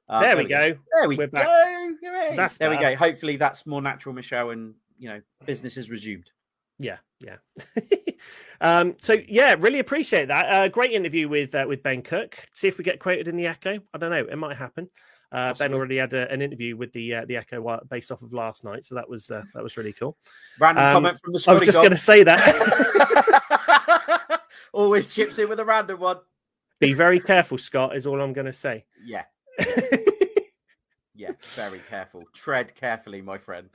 Uh, 0.10 0.20
there, 0.20 0.38
we 0.38 0.44
go. 0.46 0.60
There 0.60 1.08
we 1.08 1.18
We're 1.18 1.28
go. 1.28 1.32
back. 1.32 2.36
That's 2.36 2.58
there 2.58 2.70
we 2.70 2.78
go. 2.78 2.96
Hopefully, 2.96 3.38
that's 3.38 3.66
more 3.66 3.82
natural, 3.82 4.14
Michelle, 4.14 4.50
and 4.50 4.74
you 4.98 5.10
know, 5.10 5.22
business 5.46 5.78
is 5.78 5.89
resumed. 5.89 6.30
Yeah, 6.80 6.98
yeah. 7.20 7.38
um, 8.62 8.96
so 9.00 9.16
yeah, 9.28 9.56
really 9.60 9.80
appreciate 9.80 10.28
that. 10.28 10.46
Uh, 10.48 10.68
great 10.68 10.91
interview 10.91 11.30
with 11.30 11.54
uh, 11.56 11.66
with 11.68 11.84
Ben 11.84 12.02
Cook. 12.02 12.38
See 12.54 12.68
if 12.68 12.78
we 12.78 12.84
get 12.84 13.00
quoted 13.00 13.28
in 13.28 13.38
the 13.38 13.48
Echo. 13.48 13.80
I 13.94 13.98
don't 13.98 14.10
know. 14.10 14.26
It 14.26 14.38
might 14.38 14.58
happen. 14.58 14.89
Uh, 15.34 15.54
ben 15.56 15.74
already 15.74 15.98
had 15.98 16.14
a, 16.14 16.32
an 16.32 16.44
interview 16.44 16.78
with 16.78 16.94
the 16.94 17.16
uh, 17.16 17.26
the 17.26 17.38
Echo 17.38 17.80
based 17.89 18.12
off 18.12 18.22
of 18.22 18.34
last 18.34 18.64
night, 18.64 18.86
so 18.86 18.94
that 18.94 19.10
was 19.10 19.32
uh, 19.32 19.41
that 19.56 19.64
was 19.64 19.78
really 19.78 19.94
cool. 19.94 20.16
Random 20.60 20.84
Um, 20.86 20.94
comment 20.94 21.20
from 21.20 21.34
the. 21.34 21.44
I 21.48 21.54
was 21.54 21.66
just 21.66 21.80
going 21.80 21.89
to 21.89 21.98
say 21.98 22.24
that. 22.24 22.44
Always 24.74 25.12
chips 25.14 25.39
in 25.39 25.50
with 25.50 25.60
a 25.60 25.66
random 25.66 26.00
one. 26.00 26.18
Be 26.80 26.94
very 26.94 27.20
careful, 27.20 27.58
Scott. 27.58 27.96
Is 27.96 28.06
all 28.06 28.22
I'm 28.22 28.34
going 28.34 28.46
to 28.46 28.54
say. 28.54 28.86
Yeah, 29.04 29.24
yeah. 31.16 31.32
Very 31.56 31.82
careful. 31.89 32.26
Tread 32.36 32.76
carefully, 32.76 33.24
my 33.24 33.39
friend. 33.39 33.70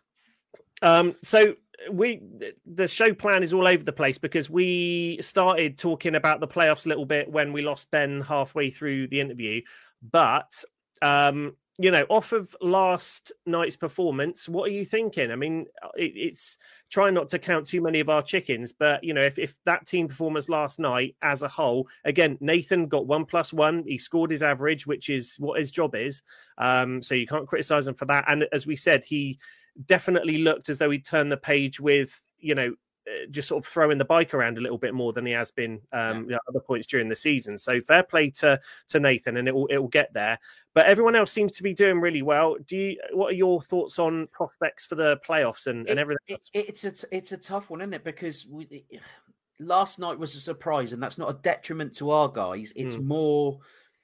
Um, 0.82 1.16
so 1.22 1.54
we 1.90 2.20
the 2.66 2.88
show 2.88 3.14
plan 3.14 3.42
is 3.42 3.54
all 3.54 3.66
over 3.66 3.84
the 3.84 3.92
place 3.92 4.18
because 4.18 4.50
we 4.50 5.18
started 5.20 5.78
talking 5.78 6.14
about 6.14 6.40
the 6.40 6.48
playoffs 6.48 6.86
a 6.86 6.88
little 6.88 7.06
bit 7.06 7.30
when 7.30 7.52
we 7.52 7.62
lost 7.62 7.90
Ben 7.90 8.20
halfway 8.20 8.70
through 8.70 9.08
the 9.08 9.20
interview, 9.20 9.60
but 10.02 10.62
um, 11.02 11.54
you 11.80 11.92
know, 11.92 12.04
off 12.08 12.32
of 12.32 12.56
last 12.60 13.30
night's 13.46 13.76
performance, 13.76 14.48
what 14.48 14.68
are 14.68 14.72
you 14.72 14.84
thinking? 14.84 15.30
I 15.30 15.36
mean, 15.36 15.66
it, 15.96 16.12
it's 16.16 16.58
trying 16.90 17.14
not 17.14 17.28
to 17.28 17.38
count 17.38 17.66
too 17.66 17.80
many 17.80 18.00
of 18.00 18.08
our 18.08 18.20
chickens, 18.20 18.72
but 18.72 19.04
you 19.04 19.14
know, 19.14 19.22
if 19.22 19.38
if 19.38 19.56
that 19.64 19.86
team 19.86 20.08
performance 20.08 20.48
last 20.48 20.80
night 20.80 21.14
as 21.22 21.42
a 21.42 21.48
whole, 21.48 21.86
again, 22.04 22.36
Nathan 22.40 22.88
got 22.88 23.06
one 23.06 23.24
plus 23.24 23.52
one, 23.52 23.84
he 23.86 23.96
scored 23.96 24.32
his 24.32 24.42
average, 24.42 24.88
which 24.88 25.08
is 25.08 25.36
what 25.38 25.60
his 25.60 25.70
job 25.70 25.94
is. 25.94 26.22
Um, 26.58 27.00
so 27.00 27.14
you 27.14 27.28
can't 27.28 27.46
criticize 27.46 27.86
him 27.86 27.94
for 27.94 28.06
that. 28.06 28.24
And 28.26 28.46
as 28.52 28.66
we 28.66 28.74
said, 28.74 29.04
he 29.04 29.38
definitely 29.86 30.38
looked 30.38 30.68
as 30.68 30.78
though 30.78 30.90
he'd 30.90 31.04
turned 31.04 31.30
the 31.30 31.36
page 31.36 31.78
with 31.80 32.22
you 32.38 32.54
know 32.54 32.74
uh, 33.08 33.26
just 33.30 33.48
sort 33.48 33.62
of 33.64 33.68
throwing 33.70 33.96
the 33.98 34.04
bike 34.04 34.34
around 34.34 34.58
a 34.58 34.60
little 34.60 34.76
bit 34.78 34.92
more 34.94 35.12
than 35.12 35.24
he 35.24 35.32
has 35.32 35.50
been 35.50 35.80
um 35.92 36.24
you 36.24 36.30
know, 36.30 36.38
other 36.48 36.60
points 36.60 36.86
during 36.86 37.08
the 37.08 37.16
season 37.16 37.56
so 37.56 37.80
fair 37.80 38.02
play 38.02 38.28
to 38.28 38.58
to 38.88 39.00
nathan 39.00 39.36
and 39.36 39.48
it 39.48 39.54
will 39.54 39.66
it 39.68 39.78
will 39.78 39.88
get 39.88 40.12
there 40.12 40.38
but 40.74 40.86
everyone 40.86 41.14
else 41.16 41.32
seems 41.32 41.52
to 41.52 41.62
be 41.62 41.72
doing 41.72 42.00
really 42.00 42.22
well 42.22 42.56
do 42.66 42.76
you 42.76 43.00
what 43.12 43.28
are 43.32 43.36
your 43.36 43.60
thoughts 43.62 43.98
on 43.98 44.26
prospects 44.32 44.84
for 44.84 44.94
the 44.96 45.18
playoffs 45.26 45.66
and, 45.68 45.88
and 45.88 45.98
It- 45.98 46.02
everything 46.02 46.36
it- 46.36 46.50
it's 46.68 46.84
a 46.84 46.92
it's 47.10 47.32
a 47.32 47.36
tough 47.38 47.70
one, 47.70 47.80
isn't 47.80 47.94
it? 47.94 48.04
Because 48.04 48.46
we, 48.46 48.84
last 49.60 49.98
night 49.98 50.18
was 50.18 50.36
a 50.36 50.40
surprise, 50.40 50.92
and 50.92 51.02
that's 51.02 51.18
not 51.18 51.30
a 51.30 51.38
detriment 51.42 51.96
to 51.96 52.10
our 52.10 52.28
guys. 52.28 52.72
It's 52.76 52.94
Mm. 52.94 53.04
more 53.04 53.58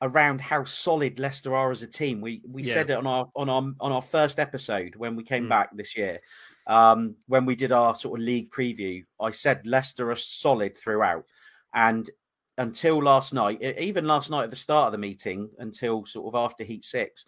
around 0.04 0.40
how 0.40 0.62
solid 0.64 1.18
Leicester 1.18 1.54
are 1.56 1.70
as 1.70 1.82
a 1.82 1.86
team. 1.86 2.20
We 2.20 2.42
we 2.46 2.62
Yeah. 2.62 2.74
said 2.74 2.90
it 2.90 2.98
on 2.98 3.06
our 3.06 3.26
on 3.34 3.48
our 3.48 3.62
on 3.80 3.90
our 3.90 4.02
first 4.02 4.38
episode 4.38 4.94
when 4.96 5.16
we 5.16 5.24
came 5.24 5.46
Mm. 5.46 5.48
back 5.48 5.74
this 5.74 5.96
year. 5.96 6.20
Um, 6.66 7.16
when 7.26 7.46
we 7.46 7.56
did 7.56 7.72
our 7.72 7.94
sort 7.96 8.20
of 8.20 8.24
league 8.24 8.50
preview, 8.50 9.04
I 9.20 9.30
said 9.32 9.66
Leicester 9.66 10.10
are 10.10 10.16
solid 10.16 10.76
throughout, 10.78 11.24
and 11.74 12.08
until 12.58 13.02
last 13.02 13.32
night, 13.32 13.60
even 13.62 14.06
last 14.06 14.30
night 14.30 14.44
at 14.44 14.50
the 14.50 14.56
start 14.56 14.86
of 14.86 14.92
the 14.92 14.98
meeting, 14.98 15.50
until 15.58 16.06
sort 16.06 16.26
of 16.32 16.38
after 16.38 16.62
Heat 16.64 16.84
Six, 16.84 17.24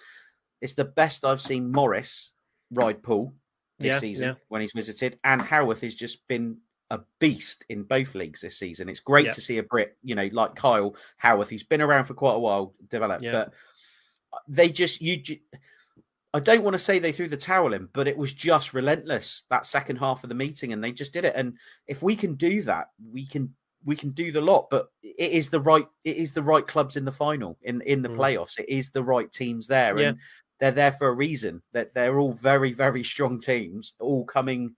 it's 0.61 0.75
the 0.75 0.85
best 0.85 1.25
I've 1.25 1.41
seen 1.41 1.73
Morris 1.73 2.33
ride 2.71 3.03
Poole 3.03 3.35
this 3.79 3.87
Yeah, 3.95 3.99
season 3.99 4.29
yeah. 4.29 4.35
when 4.49 4.61
he's 4.61 4.73
visited, 4.73 5.19
and 5.25 5.41
Howarth 5.43 5.81
has 5.81 5.95
just 5.95 6.27
been 6.29 6.59
a 6.91 7.01
beast 7.19 7.65
in 7.69 7.83
both 7.83 8.15
leagues 8.15 8.41
this 8.43 8.59
season. 8.59 8.89
It's 8.89 9.01
great 9.01 9.33
to 9.33 9.41
see 9.41 9.59
a 9.59 9.63
Brit, 9.63 9.97
you 10.03 10.15
know, 10.15 10.29
like 10.33 10.55
Kyle 10.55 10.95
Howarth, 11.17 11.51
who's 11.51 11.63
been 11.65 11.81
around 11.81 12.05
for 12.05 12.15
quite 12.15 12.35
a 12.35 12.39
while, 12.39 12.75
develop. 12.91 13.23
But 13.23 13.53
they 14.49 14.69
just 14.71 15.01
you. 15.01 15.21
I 16.35 16.41
don't 16.41 16.63
want 16.63 16.75
to 16.75 16.79
say 16.79 16.99
they 16.99 17.13
threw 17.13 17.29
the 17.29 17.37
towel 17.37 17.73
in, 17.73 17.89
but 17.95 18.07
it 18.07 18.17
was 18.17 18.33
just 18.33 18.75
relentless 18.75 19.45
that 19.49 19.65
second 19.65 19.97
half 19.97 20.23
of 20.23 20.29
the 20.29 20.35
meeting, 20.35 20.73
and 20.73 20.85
they 20.85 20.93
just 20.93 21.13
did 21.13 21.25
it. 21.25 21.35
And 21.35 21.55
if 21.87 22.03
we 22.03 22.15
can 22.15 22.35
do 22.35 22.63
that, 22.63 22.91
we 23.11 23.27
can 23.27 23.55
we 23.85 23.97
can 23.97 24.11
do 24.11 24.33
the 24.33 24.41
lot. 24.41 24.69
But 24.71 24.91
it 25.03 25.33
is 25.33 25.49
the 25.49 25.61
right 25.61 25.87
it 26.05 26.17
is 26.17 26.33
the 26.33 26.43
right 26.43 26.67
clubs 26.67 26.97
in 26.97 27.05
the 27.05 27.13
final 27.13 27.59
in 27.63 27.81
in 27.83 28.03
the 28.03 28.09
Mm. 28.11 28.17
playoffs. 28.17 28.59
It 28.59 28.69
is 28.69 28.91
the 28.91 29.03
right 29.03 29.31
teams 29.33 29.67
there, 29.67 29.99
Yeah. 29.99 30.09
and 30.11 30.19
they're 30.61 30.71
there 30.73 30.93
for 30.93 31.09
a 31.09 31.13
reason. 31.15 31.63
That 31.73 31.95
they're 31.95 32.19
all 32.19 32.33
very 32.33 32.73
very 32.73 33.03
strong 33.03 33.41
teams, 33.41 33.95
all 33.99 34.25
coming. 34.25 34.77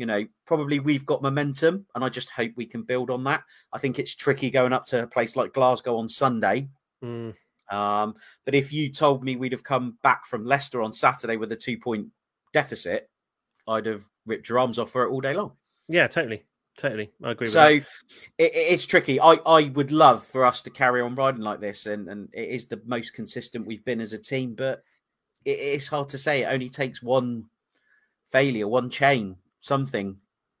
You 0.00 0.06
know, 0.06 0.24
probably 0.46 0.80
we've 0.80 1.04
got 1.04 1.20
momentum, 1.20 1.84
and 1.94 2.02
I 2.02 2.08
just 2.08 2.30
hope 2.30 2.52
we 2.56 2.64
can 2.64 2.82
build 2.82 3.10
on 3.10 3.22
that. 3.24 3.42
I 3.70 3.78
think 3.78 3.98
it's 3.98 4.14
tricky 4.14 4.50
going 4.50 4.72
up 4.72 4.86
to 4.86 5.02
a 5.02 5.06
place 5.06 5.36
like 5.36 5.52
Glasgow 5.52 5.98
on 5.98 6.08
Sunday 6.08 6.68
Mm, 7.02 7.34
um, 7.70 8.14
but 8.44 8.54
if 8.54 8.72
you 8.72 8.90
told 8.90 9.24
me 9.24 9.36
we'd 9.36 9.52
have 9.52 9.64
come 9.64 9.98
back 10.02 10.26
from 10.26 10.44
Leicester 10.44 10.82
on 10.82 10.92
Saturday 10.92 11.36
with 11.36 11.52
a 11.52 11.56
two 11.56 11.78
point 11.78 12.08
deficit, 12.52 13.08
I'd 13.66 13.86
have 13.86 14.04
ripped 14.26 14.48
your 14.48 14.58
arms 14.58 14.78
off 14.78 14.90
for 14.90 15.04
it 15.04 15.10
all 15.10 15.20
day 15.20 15.34
long. 15.34 15.52
yeah, 15.88 16.06
totally, 16.06 16.44
totally. 16.76 17.10
I 17.22 17.30
agree. 17.32 17.46
So 17.46 17.66
with 17.66 17.86
it, 18.38 18.52
it's 18.54 18.86
tricky. 18.86 19.20
I, 19.20 19.34
I 19.46 19.70
would 19.70 19.92
love 19.92 20.24
for 20.26 20.44
us 20.44 20.62
to 20.62 20.70
carry 20.70 21.00
on 21.00 21.14
riding 21.14 21.42
like 21.42 21.60
this, 21.60 21.86
and, 21.86 22.08
and 22.08 22.28
it 22.32 22.48
is 22.48 22.66
the 22.66 22.82
most 22.84 23.14
consistent 23.14 23.66
we've 23.66 23.84
been 23.84 24.00
as 24.00 24.12
a 24.12 24.18
team, 24.18 24.54
but 24.54 24.82
it, 25.44 25.58
it's 25.58 25.88
hard 25.88 26.08
to 26.10 26.18
say. 26.18 26.42
It 26.42 26.46
only 26.46 26.68
takes 26.68 27.02
one 27.02 27.46
failure, 28.30 28.68
one 28.68 28.90
chain, 28.90 29.36
something 29.60 30.16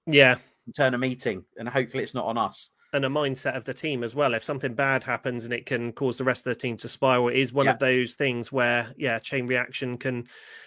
yeah, 0.06 0.38
turn 0.76 0.94
a 0.94 0.98
meeting, 0.98 1.44
and 1.58 1.68
hopefully 1.68 2.02
it's 2.02 2.14
not 2.14 2.26
on 2.26 2.38
us. 2.38 2.70
and 2.92 3.04
a 3.04 3.08
mindset 3.08 3.56
of 3.56 3.62
the 3.62 3.72
team 3.72 4.02
as 4.02 4.16
well. 4.16 4.34
If 4.34 4.42
something 4.42 4.74
bad 4.74 5.04
happens 5.04 5.44
and 5.44 5.54
it 5.54 5.64
can 5.64 5.92
cause 5.92 6.18
the 6.18 6.24
rest 6.24 6.44
of 6.44 6.52
the 6.52 6.58
team 6.60 6.76
to 6.78 6.88
spiral, 6.88 7.28
it 7.28 7.36
is 7.36 7.52
one 7.52 7.66
Yeah. 7.66 7.72
of 7.74 7.78
those 7.78 8.16
things 8.16 8.50
where, 8.50 8.92
yeah, 8.96 9.20
chain 9.20 9.46
reaction 9.46 9.96
can 9.96 10.26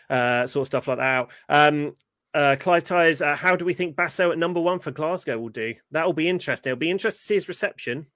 uh, 0.09 0.47
sort 0.47 0.61
of 0.61 0.67
stuff 0.67 0.87
like 0.87 0.99
that 0.99 1.03
out. 1.03 1.31
Um, 1.49 1.95
uh, 2.33 2.55
Clive 2.57 2.85
Tyers, 2.85 3.21
uh, 3.21 3.35
how 3.35 3.57
do 3.57 3.65
we 3.65 3.73
think 3.73 3.97
Basso 3.97 4.31
at 4.31 4.37
number 4.37 4.61
one 4.61 4.79
for 4.79 4.91
Glasgow 4.91 5.37
will 5.37 5.49
do? 5.49 5.75
That 5.91 6.05
will 6.05 6.13
be 6.13 6.29
interesting. 6.29 6.71
It'll 6.71 6.79
be 6.79 6.89
interesting 6.91 7.19
to 7.19 7.25
see 7.25 7.35
his 7.35 7.49
reception. 7.49 8.07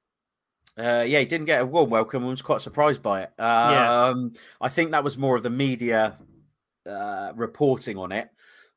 Uh, 0.78 1.04
yeah, 1.06 1.20
he 1.20 1.26
didn't 1.26 1.48
get 1.48 1.62
a 1.62 1.66
warm 1.66 1.90
welcome. 1.90 2.24
I 2.26 2.30
was 2.30 2.42
quite 2.42 2.62
surprised 2.62 3.02
by 3.04 3.24
it. 3.24 3.32
Yeah. 3.38 4.06
Um, 4.06 4.34
I 4.62 4.70
think 4.70 4.92
that 4.92 5.04
was 5.04 5.18
more 5.18 5.36
of 5.36 5.44
the 5.44 5.50
media 5.50 6.18
uh, 6.90 7.34
reporting 7.36 7.98
on 7.98 8.14
it 8.14 8.30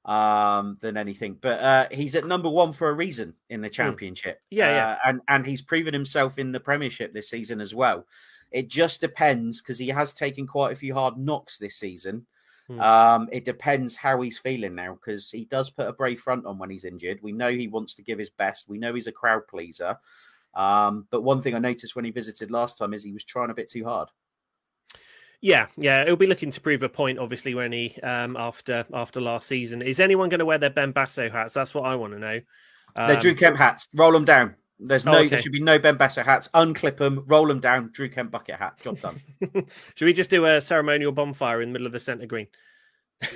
um, 0.04 0.78
than 0.80 0.96
anything. 0.96 1.36
But 1.40 1.60
uh, 1.60 1.86
he's 1.90 2.14
at 2.14 2.26
number 2.26 2.48
one 2.48 2.72
for 2.72 2.88
a 2.88 2.94
reason 2.94 3.34
in 3.48 3.60
the 3.60 3.70
championship. 3.70 4.40
Hmm. 4.50 4.56
Yeah, 4.56 4.70
yeah. 4.70 4.86
Uh, 4.88 4.96
and 5.06 5.20
and 5.28 5.46
he's 5.46 5.62
proven 5.62 5.94
himself 5.94 6.38
in 6.38 6.52
the 6.52 6.60
Premiership 6.60 7.12
this 7.12 7.30
season 7.30 7.60
as 7.60 7.74
well. 7.74 8.06
It 8.50 8.68
just 8.68 9.00
depends 9.00 9.60
because 9.60 9.78
he 9.78 9.88
has 9.88 10.12
taken 10.12 10.46
quite 10.46 10.72
a 10.72 10.76
few 10.76 10.94
hard 10.94 11.16
knocks 11.16 11.58
this 11.58 11.76
season. 11.76 12.26
Hmm. 12.66 12.80
Um, 12.80 13.28
it 13.32 13.44
depends 13.44 13.94
how 13.96 14.20
he's 14.20 14.38
feeling 14.38 14.74
now 14.74 14.94
because 14.94 15.30
he 15.30 15.44
does 15.44 15.70
put 15.70 15.88
a 15.88 15.92
brave 15.92 16.20
front 16.20 16.46
on 16.46 16.58
when 16.58 16.70
he's 16.70 16.84
injured. 16.84 17.20
We 17.22 17.32
know 17.32 17.50
he 17.50 17.68
wants 17.68 17.94
to 17.96 18.02
give 18.02 18.18
his 18.18 18.30
best. 18.30 18.68
We 18.68 18.78
know 18.78 18.94
he's 18.94 19.06
a 19.06 19.12
crowd 19.12 19.46
pleaser. 19.48 19.96
Um, 20.54 21.06
but 21.10 21.22
one 21.22 21.40
thing 21.40 21.54
I 21.54 21.58
noticed 21.60 21.94
when 21.94 22.04
he 22.04 22.10
visited 22.10 22.50
last 22.50 22.76
time 22.76 22.92
is 22.92 23.04
he 23.04 23.12
was 23.12 23.24
trying 23.24 23.50
a 23.50 23.54
bit 23.54 23.70
too 23.70 23.84
hard. 23.84 24.08
Yeah, 25.42 25.68
yeah, 25.76 26.04
he'll 26.04 26.16
be 26.16 26.26
looking 26.26 26.50
to 26.50 26.60
prove 26.60 26.82
a 26.82 26.88
point, 26.88 27.18
obviously, 27.18 27.54
when 27.54 27.72
he 27.72 27.94
um, 28.02 28.36
after 28.36 28.84
after 28.92 29.20
last 29.20 29.46
season. 29.48 29.80
Is 29.80 29.98
anyone 29.98 30.28
going 30.28 30.40
to 30.40 30.44
wear 30.44 30.58
their 30.58 30.68
Ben 30.70 30.92
Basso 30.92 31.30
hats? 31.30 31.54
That's 31.54 31.74
what 31.74 31.86
I 31.86 31.94
want 31.96 32.12
to 32.12 32.18
know. 32.18 32.40
They're 32.96 33.16
Um, 33.16 33.20
Drew 33.20 33.34
Kemp 33.34 33.56
hats. 33.56 33.86
Roll 33.94 34.12
them 34.12 34.24
down. 34.24 34.56
There's 34.78 35.06
Oh, 35.06 35.12
no. 35.12 35.18
okay. 35.18 35.28
There 35.28 35.40
should 35.42 35.52
be 35.52 35.60
no 35.62 35.78
Ben 35.78 35.96
Basso 35.96 36.22
hats. 36.22 36.48
Unclip 36.54 36.96
them. 36.98 37.24
Roll 37.26 37.46
them 37.46 37.60
down. 37.60 37.90
Drew 37.92 38.08
Kemp 38.10 38.30
bucket 38.30 38.56
hat. 38.56 38.80
Job 38.82 39.00
done. 39.00 39.20
Should 39.94 40.06
we 40.06 40.12
just 40.12 40.30
do 40.30 40.44
a 40.46 40.60
ceremonial 40.60 41.12
bonfire 41.12 41.62
in 41.62 41.68
the 41.68 41.72
middle 41.74 41.86
of 41.86 41.92
the 41.92 42.00
centre 42.00 42.26
green? 42.26 42.48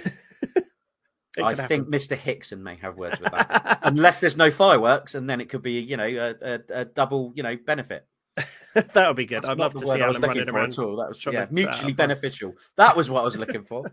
I 1.42 1.54
think 1.66 1.88
Mr. 1.88 2.16
Hickson 2.16 2.62
may 2.62 2.76
have 2.76 2.96
words 2.96 3.18
with 3.20 3.32
that, 3.32 3.80
unless 3.82 4.20
there's 4.20 4.36
no 4.36 4.50
fireworks, 4.52 5.16
and 5.16 5.28
then 5.28 5.40
it 5.40 5.48
could 5.48 5.62
be 5.62 5.80
you 5.80 5.96
know 5.96 6.04
a, 6.04 6.54
a, 6.54 6.60
a 6.80 6.84
double 6.84 7.32
you 7.34 7.42
know 7.42 7.56
benefit. 7.56 8.06
that 8.74 9.06
would 9.06 9.16
be 9.16 9.26
good. 9.26 9.42
That's 9.42 9.48
I'd 9.48 9.58
love 9.58 9.74
to 9.74 9.86
see 9.86 10.00
Alan 10.00 10.20
running 10.20 10.48
around. 10.48 10.72
at 10.72 10.78
all. 10.78 10.96
That 10.96 11.08
was 11.08 11.24
yeah, 11.26 11.46
mutually 11.50 11.92
uh, 11.92 11.96
beneficial. 11.96 12.54
That 12.76 12.96
was 12.96 13.08
what 13.08 13.20
I 13.20 13.24
was 13.24 13.38
looking 13.38 13.62
for. 13.62 13.84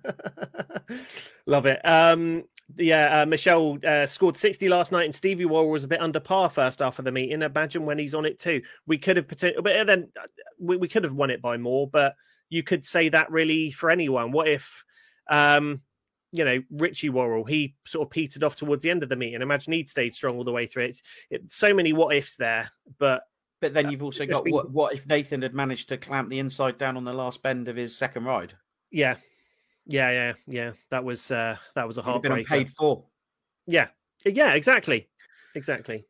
Love 1.45 1.67
it. 1.67 1.79
Um, 1.83 2.43
yeah, 2.77 3.21
uh, 3.21 3.25
Michelle 3.25 3.77
uh, 3.85 4.05
scored 4.05 4.37
60 4.37 4.69
last 4.69 4.91
night, 4.91 5.05
and 5.05 5.13
Stevie 5.13 5.45
Worrall 5.45 5.69
was 5.69 5.83
a 5.83 5.87
bit 5.87 6.01
under 6.01 6.19
par 6.19 6.49
first 6.49 6.79
half 6.79 6.99
of 6.99 7.05
the 7.05 7.11
meeting. 7.11 7.41
Imagine 7.41 7.85
when 7.85 7.99
he's 7.99 8.15
on 8.15 8.25
it 8.25 8.39
too. 8.39 8.61
We 8.87 8.97
could 8.97 9.17
have 9.17 9.27
potentially, 9.27 9.61
but 9.61 9.85
then 9.85 10.09
uh, 10.19 10.25
we, 10.59 10.77
we 10.77 10.87
could 10.87 11.03
have 11.03 11.13
won 11.13 11.29
it 11.29 11.41
by 11.41 11.57
more. 11.57 11.87
But 11.87 12.15
you 12.49 12.63
could 12.63 12.85
say 12.85 13.09
that 13.09 13.31
really 13.31 13.71
for 13.71 13.91
anyone. 13.91 14.31
What 14.31 14.47
if, 14.47 14.83
um, 15.29 15.81
you 16.33 16.45
know, 16.45 16.61
Richie 16.71 17.09
Worrell, 17.09 17.43
he 17.43 17.75
sort 17.85 18.07
of 18.07 18.11
petered 18.11 18.43
off 18.43 18.55
towards 18.55 18.81
the 18.81 18.89
end 18.89 19.03
of 19.03 19.09
the 19.09 19.15
meeting. 19.15 19.41
Imagine 19.41 19.73
he'd 19.73 19.89
stayed 19.89 20.13
strong 20.13 20.37
all 20.37 20.43
the 20.43 20.51
way 20.51 20.65
through. 20.65 20.85
It's 20.85 21.01
it, 21.29 21.51
so 21.51 21.73
many 21.73 21.93
what 21.93 22.15
ifs 22.15 22.37
there, 22.37 22.71
but 22.97 23.23
But 23.61 23.73
then 23.73 23.91
you've 23.91 24.03
also 24.03 24.25
got 24.25 24.43
been- 24.43 24.53
what, 24.53 24.71
what 24.71 24.93
if 24.93 25.07
Nathan 25.07 25.43
had 25.43 25.53
managed 25.53 25.89
to 25.89 25.97
clamp 25.97 26.29
the 26.29 26.39
inside 26.39 26.77
down 26.77 26.97
on 26.97 27.03
the 27.05 27.13
last 27.13 27.41
bend 27.43 27.67
of 27.67 27.75
his 27.75 27.95
second 27.95 28.25
ride? 28.25 28.53
yeah, 28.91 29.15
yeah, 29.85 30.11
yeah, 30.11 30.33
yeah. 30.47 30.71
That 30.89 31.03
was 31.03 31.31
uh, 31.31 31.55
that 31.75 31.87
was 31.87 31.97
a 31.97 32.03
have 32.03 32.21
been 32.21 32.31
unpaid 32.31 32.69
for. 32.69 33.05
Yeah, 33.67 33.87
yeah, 34.25 34.53
exactly, 34.53 35.09
exactly. 35.55 36.05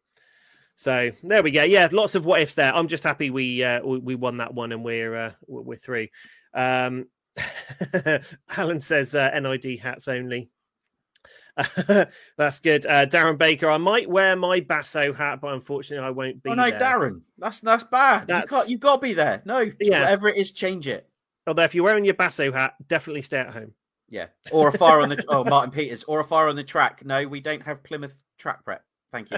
So 0.76 1.12
there 1.24 1.44
we 1.44 1.52
go. 1.52 1.64
Yeah, 1.64 1.90
lots 1.92 2.16
of 2.16 2.26
what 2.26 2.42
ifs 2.42 2.56
there. 2.56 2.74
I'm 2.74 2.88
just 2.88 3.04
happy 3.04 3.30
we 3.30 3.64
uh, 3.64 3.86
we, 3.86 4.16
won 4.16 4.38
that 4.38 4.54
one 4.54 4.72
and 4.72 4.84
we're 4.84 5.16
uh, 5.16 5.32
we're 5.46 5.62
we're 5.62 5.78
through. 5.78 6.08
Um, 6.54 7.08
Alan 8.58 8.82
says 8.82 9.14
uh, 9.16 9.30
NID 9.40 9.80
hats 9.80 10.08
only. 10.08 10.50
That's 12.38 12.60
good. 12.60 12.86
Uh, 12.86 13.06
Darren 13.06 13.38
Baker, 13.38 13.70
I 13.70 13.78
might 13.78 14.10
wear 14.10 14.36
my 14.36 14.60
Basso 14.62 15.14
hat, 15.14 15.42
but 15.42 15.54
unfortunately, 15.54 16.06
I 16.06 16.12
won't 16.12 16.42
be. 16.42 16.50
oh 16.50 16.54
no, 16.54 16.70
there. 16.70 16.80
Darren, 16.80 17.22
that's 17.38 17.60
that's 17.62 17.84
bad. 17.84 18.28
That's- 18.28 18.52
You 18.52 18.58
can't, 18.58 18.70
you've 18.70 18.80
got 18.80 18.96
to 18.98 19.02
be 19.02 19.14
there. 19.14 19.42
No, 19.46 19.70
Yeah. 19.80 20.02
whatever 20.02 20.28
it 20.30 20.38
is, 20.38 20.52
change 20.52 20.88
it. 20.88 21.08
Although, 21.48 21.64
if 21.64 21.74
you're 21.76 21.84
wearing 21.84 22.06
your 22.06 22.14
Basso 22.14 22.52
hat, 22.52 22.76
definitely 22.88 23.22
stay 23.24 23.40
at 23.40 23.54
home. 23.54 23.74
Yeah, 24.10 24.28
or 24.52 24.68
a 24.68 24.78
fire 24.78 25.00
on 25.02 25.10
the 25.10 25.24
oh 25.30 25.44
Martin 25.46 25.72
Peters, 25.72 26.04
or 26.04 26.20
a 26.20 26.24
fire 26.24 26.48
on 26.50 26.56
the 26.56 26.64
track. 26.64 27.06
No, 27.06 27.26
we 27.28 27.40
don't 27.40 27.62
have 27.64 27.82
Plymouth 27.84 28.18
track 28.38 28.64
prep. 28.66 28.84
Thank 29.12 29.32
you. 29.32 29.38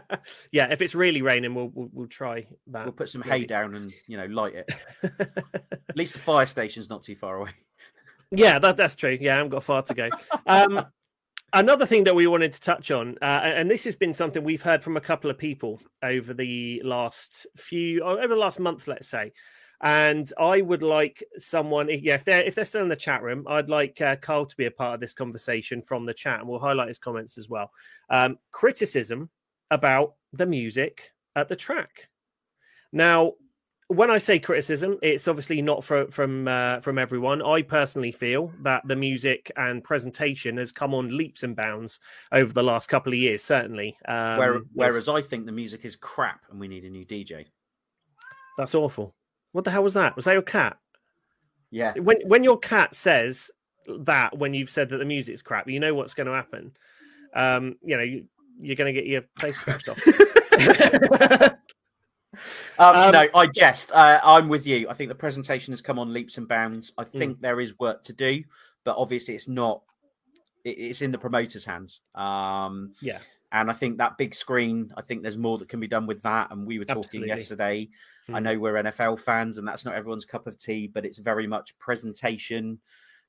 yeah, 0.52 0.70
if 0.72 0.82
it's 0.82 0.94
really 0.94 1.22
raining, 1.22 1.54
we'll 1.54 1.70
we'll, 1.74 1.88
we'll 1.92 2.06
try 2.08 2.46
that. 2.68 2.84
We'll 2.84 2.92
put 2.92 3.08
some 3.08 3.22
hay 3.22 3.44
down 3.44 3.74
and 3.74 3.92
you 4.06 4.16
know 4.16 4.26
light 4.26 4.54
it. 4.54 4.70
At 5.88 5.96
least 5.96 6.14
the 6.14 6.18
fire 6.18 6.46
station's 6.46 6.88
not 6.90 7.02
too 7.02 7.14
far 7.16 7.36
away. 7.36 7.50
Yeah, 8.30 8.58
that, 8.58 8.76
that's 8.76 8.96
true. 8.96 9.16
Yeah, 9.20 9.34
I 9.34 9.36
haven't 9.36 9.50
got 9.50 9.62
far 9.64 9.82
to 9.82 9.94
go. 9.94 10.08
Um, 10.46 10.86
another 11.54 11.86
thing 11.86 12.04
that 12.04 12.14
we 12.14 12.26
wanted 12.26 12.52
to 12.52 12.60
touch 12.60 12.90
on, 12.90 13.16
uh, 13.22 13.40
and 13.42 13.70
this 13.70 13.84
has 13.84 13.96
been 13.96 14.12
something 14.12 14.44
we've 14.44 14.62
heard 14.62 14.82
from 14.82 14.96
a 14.96 15.00
couple 15.00 15.30
of 15.30 15.38
people 15.38 15.80
over 16.02 16.34
the 16.34 16.82
last 16.84 17.46
few, 17.56 18.02
over 18.02 18.28
the 18.28 18.40
last 18.40 18.60
month, 18.60 18.86
let's 18.86 19.08
say. 19.08 19.32
And 19.80 20.30
I 20.38 20.60
would 20.60 20.82
like 20.82 21.22
someone, 21.38 21.88
yeah, 21.90 22.14
if 22.14 22.24
they're 22.24 22.42
if 22.42 22.54
they're 22.54 22.64
still 22.64 22.82
in 22.82 22.88
the 22.88 22.96
chat 22.96 23.22
room, 23.22 23.44
I'd 23.48 23.68
like 23.68 24.00
uh, 24.00 24.16
Carl 24.16 24.46
to 24.46 24.56
be 24.56 24.66
a 24.66 24.70
part 24.70 24.94
of 24.94 25.00
this 25.00 25.14
conversation 25.14 25.82
from 25.82 26.06
the 26.06 26.14
chat, 26.14 26.40
and 26.40 26.48
we'll 26.48 26.58
highlight 26.58 26.88
his 26.88 26.98
comments 26.98 27.38
as 27.38 27.48
well. 27.48 27.70
Um, 28.10 28.38
criticism 28.50 29.30
about 29.70 30.14
the 30.32 30.46
music 30.46 31.10
at 31.36 31.48
the 31.48 31.56
track. 31.56 32.08
Now, 32.92 33.32
when 33.88 34.10
I 34.10 34.18
say 34.18 34.38
criticism, 34.38 34.98
it's 35.02 35.28
obviously 35.28 35.60
not 35.60 35.84
for, 35.84 36.06
from 36.10 36.48
uh, 36.48 36.80
from 36.80 36.98
everyone. 36.98 37.42
I 37.42 37.62
personally 37.62 38.12
feel 38.12 38.52
that 38.62 38.82
the 38.86 38.96
music 38.96 39.50
and 39.56 39.84
presentation 39.84 40.56
has 40.56 40.72
come 40.72 40.94
on 40.94 41.16
leaps 41.16 41.42
and 41.42 41.54
bounds 41.54 42.00
over 42.32 42.52
the 42.52 42.62
last 42.62 42.88
couple 42.88 43.12
of 43.12 43.18
years. 43.18 43.42
Certainly, 43.42 43.96
um, 44.06 44.38
Where, 44.38 44.60
whereas 44.72 45.08
I 45.08 45.20
think 45.20 45.46
the 45.46 45.52
music 45.52 45.84
is 45.84 45.96
crap 45.96 46.40
and 46.50 46.58
we 46.58 46.68
need 46.68 46.84
a 46.84 46.90
new 46.90 47.04
DJ. 47.04 47.46
that's 48.56 48.74
awful. 48.74 49.14
What 49.52 49.64
the 49.64 49.70
hell 49.70 49.84
was 49.84 49.94
that? 49.94 50.16
Was 50.16 50.24
that 50.24 50.32
your 50.32 50.42
cat? 50.42 50.78
Yeah, 51.70 51.92
When 51.94 52.18
when 52.26 52.44
your 52.44 52.58
cat 52.58 52.94
says 52.94 53.50
that, 53.86 54.38
when 54.38 54.54
you've 54.54 54.70
said 54.70 54.88
that 54.90 54.98
the 54.98 55.04
music's 55.04 55.42
crap, 55.42 55.68
you 55.68 55.80
know 55.80 55.94
what's 55.94 56.14
going 56.14 56.28
to 56.28 56.32
happen. 56.32 56.72
Um, 57.34 57.76
you 57.82 57.96
know, 57.96 58.02
you, 58.02 58.26
you're 58.60 58.76
going 58.76 58.94
to 58.94 59.00
get 59.00 59.08
your 59.08 59.22
face 59.38 59.58
scratched 59.58 59.88
off. 59.88 59.98
Um, 62.78 62.96
Um, 62.96 63.12
no, 63.12 63.28
I 63.34 63.46
jest. 63.46 63.92
Uh, 63.92 64.20
I'm 64.24 64.48
with 64.48 64.66
you. 64.66 64.88
I 64.88 64.94
think 64.94 65.08
the 65.08 65.14
presentation 65.14 65.72
has 65.72 65.80
come 65.80 65.98
on 65.98 66.12
leaps 66.12 66.38
and 66.38 66.48
bounds. 66.48 66.92
Hmm. 66.96 67.00
I 67.00 67.04
think 67.04 67.40
there 67.40 67.60
is 67.60 67.78
work 67.78 68.02
to 68.04 68.12
do, 68.12 68.42
but 68.84 68.96
obviously 68.96 69.34
it's 69.34 69.48
not. 69.48 69.82
it- 70.64 70.78
It's 70.78 71.02
in 71.02 71.12
the 71.12 71.18
promoter's 71.18 71.66
hands. 71.66 72.00
Um, 72.14 72.94
Yeah. 73.02 73.18
and 73.52 73.70
I 73.70 73.74
think 73.74 73.98
that 73.98 74.16
big 74.16 74.34
screen. 74.34 74.90
I 74.96 75.02
think 75.02 75.20
there's 75.22 75.36
more 75.36 75.58
that 75.58 75.68
can 75.68 75.78
be 75.78 75.86
done 75.86 76.06
with 76.06 76.22
that. 76.22 76.50
And 76.50 76.66
we 76.66 76.78
were 76.78 76.86
talking 76.86 77.00
Absolutely. 77.02 77.28
yesterday. 77.28 77.90
I 78.30 78.38
Hmm. 78.38 78.44
know 78.44 78.58
we're 78.58 78.76
NFL 78.78 79.16
fans, 79.18 79.58
and 79.58 79.68
that's 79.68 79.84
not 79.84 79.94
everyone's 79.94 80.24
cup 80.24 80.46
of 80.46 80.56
tea, 80.56 80.86
but 80.86 81.04
it's 81.04 81.18
very 81.18 81.46
much 81.46 81.78
presentation. 81.78 82.80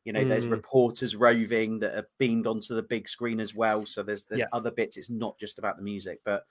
You 0.05 0.13
know, 0.13 0.23
there's 0.23 0.45
Mm. 0.45 0.51
reporters 0.51 1.15
roving 1.17 1.79
that 1.79 1.97
are 1.97 2.07
beamed 2.19 2.47
onto 2.47 2.73
the 2.73 2.83
big 2.83 3.09
screen 3.09 3.41
as 3.41 3.53
well. 3.53 3.85
So 3.85 4.01
there's 4.01 4.23
there's 4.23 4.39
Yeah. 4.41 4.47
other 4.53 4.71
bits. 4.71 4.95
It's 4.95 5.09
not 5.09 5.37
just 5.37 5.59
about 5.59 5.75
the 5.75 5.83
music, 5.83 6.21
but 6.23 6.45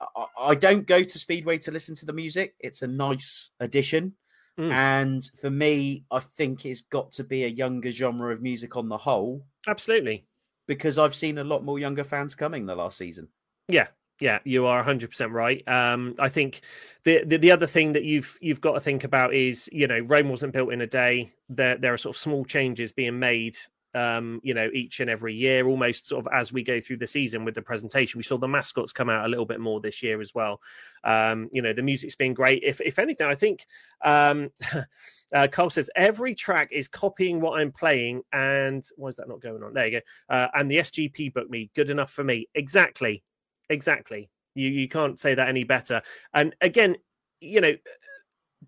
I, 0.00 0.26
I 0.38 0.54
don't 0.54 0.86
go 0.86 1.02
to 1.02 1.18
Speedway 1.18 1.58
to 1.58 1.70
listen 1.70 1.94
to 1.96 2.06
the 2.06 2.12
music. 2.12 2.54
It's 2.60 2.82
a 2.82 2.86
nice 2.86 3.50
addition. 3.60 4.14
Mm. 4.58 4.72
And 4.72 5.30
for 5.40 5.50
me, 5.50 6.04
I 6.10 6.20
think 6.20 6.64
it's 6.64 6.82
got 6.82 7.12
to 7.12 7.24
be 7.24 7.44
a 7.44 7.48
younger 7.48 7.90
genre 7.90 8.32
of 8.32 8.42
music 8.42 8.76
on 8.76 8.88
the 8.88 8.98
whole 8.98 9.46
Absolutely. 9.66 10.26
because 10.68 10.98
I've 10.98 11.14
seen 11.14 11.38
a 11.38 11.44
lot 11.44 11.64
more 11.64 11.78
younger 11.78 12.04
fans 12.04 12.34
coming 12.34 12.66
the 12.66 12.76
last 12.76 12.98
season. 12.98 13.28
Yeah, 13.68 13.88
yeah, 14.20 14.38
you 14.44 14.66
are 14.66 14.84
100% 14.84 15.32
right. 15.32 15.66
Um, 15.66 16.14
I 16.20 16.28
think 16.28 16.60
the, 17.02 17.24
the 17.24 17.36
the 17.36 17.50
other 17.50 17.66
thing 17.66 17.92
that 17.92 18.04
you've 18.04 18.38
you've 18.40 18.60
got 18.60 18.74
to 18.74 18.80
think 18.80 19.02
about 19.02 19.34
is, 19.34 19.68
you 19.72 19.88
know, 19.88 19.98
Rome 20.00 20.28
wasn't 20.28 20.52
built 20.52 20.72
in 20.72 20.82
a 20.82 20.86
day. 20.86 21.32
There 21.48 21.76
there 21.76 21.92
are 21.92 21.98
sort 21.98 22.14
of 22.14 22.20
small 22.20 22.44
changes 22.44 22.92
being 22.92 23.18
made 23.18 23.56
um, 23.94 24.40
you 24.42 24.54
know, 24.54 24.68
each 24.72 25.00
and 25.00 25.08
every 25.08 25.34
year, 25.34 25.66
almost 25.66 26.06
sort 26.06 26.26
of 26.26 26.32
as 26.32 26.52
we 26.52 26.62
go 26.62 26.80
through 26.80 26.96
the 26.98 27.06
season 27.06 27.44
with 27.44 27.54
the 27.54 27.62
presentation. 27.62 28.18
We 28.18 28.24
saw 28.24 28.36
the 28.36 28.48
mascots 28.48 28.92
come 28.92 29.08
out 29.08 29.24
a 29.24 29.28
little 29.28 29.46
bit 29.46 29.60
more 29.60 29.80
this 29.80 30.02
year 30.02 30.20
as 30.20 30.34
well. 30.34 30.60
Um, 31.04 31.48
you 31.52 31.62
know, 31.62 31.72
the 31.72 31.82
music's 31.82 32.16
been 32.16 32.34
great. 32.34 32.62
If 32.64 32.80
if 32.80 32.98
anything, 32.98 33.26
I 33.26 33.34
think 33.34 33.66
um 34.02 34.50
uh, 35.34 35.48
Carl 35.50 35.70
says 35.70 35.90
every 35.94 36.34
track 36.34 36.70
is 36.72 36.88
copying 36.88 37.40
what 37.40 37.60
I'm 37.60 37.72
playing, 37.72 38.22
and 38.32 38.84
why 38.96 39.08
is 39.08 39.16
that 39.16 39.28
not 39.28 39.40
going 39.40 39.62
on? 39.62 39.74
There 39.74 39.86
you 39.86 40.00
go. 40.00 40.34
Uh, 40.34 40.48
and 40.54 40.70
the 40.70 40.78
SGP 40.78 41.32
book 41.32 41.48
me 41.48 41.70
good 41.74 41.90
enough 41.90 42.10
for 42.10 42.24
me. 42.24 42.48
Exactly, 42.54 43.22
exactly. 43.68 44.28
You 44.54 44.68
you 44.70 44.88
can't 44.88 45.18
say 45.18 45.34
that 45.34 45.48
any 45.48 45.64
better. 45.64 46.02
And 46.32 46.54
again, 46.60 46.96
you 47.40 47.60
know, 47.60 47.74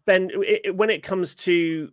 Ben, 0.04 0.30
it, 0.34 0.74
when 0.76 0.90
it 0.90 1.02
comes 1.02 1.34
to 1.36 1.90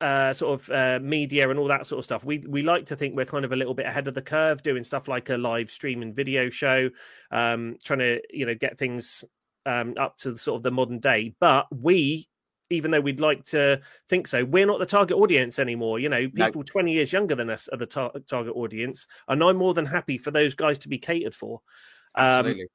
uh, 0.00 0.32
sort 0.32 0.60
of 0.60 0.70
uh, 0.70 0.98
media 1.02 1.50
and 1.50 1.58
all 1.58 1.68
that 1.68 1.86
sort 1.86 1.98
of 1.98 2.04
stuff. 2.04 2.24
We 2.24 2.38
we 2.48 2.62
like 2.62 2.84
to 2.86 2.96
think 2.96 3.14
we're 3.14 3.26
kind 3.26 3.44
of 3.44 3.52
a 3.52 3.56
little 3.56 3.74
bit 3.74 3.86
ahead 3.86 4.08
of 4.08 4.14
the 4.14 4.22
curve, 4.22 4.62
doing 4.62 4.82
stuff 4.82 5.08
like 5.08 5.28
a 5.28 5.36
live 5.36 5.70
streaming 5.70 6.14
video 6.14 6.48
show, 6.50 6.90
um, 7.30 7.76
trying 7.84 7.98
to 7.98 8.20
you 8.30 8.46
know 8.46 8.54
get 8.54 8.78
things 8.78 9.24
um, 9.66 9.94
up 9.98 10.16
to 10.18 10.32
the, 10.32 10.38
sort 10.38 10.56
of 10.56 10.62
the 10.62 10.70
modern 10.70 11.00
day. 11.00 11.34
But 11.38 11.66
we, 11.70 12.28
even 12.70 12.90
though 12.90 13.00
we'd 13.00 13.20
like 13.20 13.44
to 13.44 13.80
think 14.08 14.26
so, 14.26 14.44
we're 14.44 14.66
not 14.66 14.78
the 14.78 14.86
target 14.86 15.16
audience 15.18 15.58
anymore. 15.58 15.98
You 15.98 16.08
know, 16.08 16.28
No. 16.32 16.46
people 16.46 16.64
twenty 16.64 16.92
years 16.92 17.12
younger 17.12 17.34
than 17.34 17.50
us 17.50 17.68
are 17.68 17.78
the 17.78 17.86
tar- 17.86 18.12
target 18.28 18.54
audience, 18.56 19.06
and 19.28 19.42
I'm 19.42 19.56
more 19.56 19.74
than 19.74 19.86
happy 19.86 20.16
for 20.16 20.30
those 20.30 20.54
guys 20.54 20.78
to 20.78 20.88
be 20.88 20.98
catered 20.98 21.34
for. 21.34 21.60
Um, 22.14 22.24
Absolutely. 22.24 22.66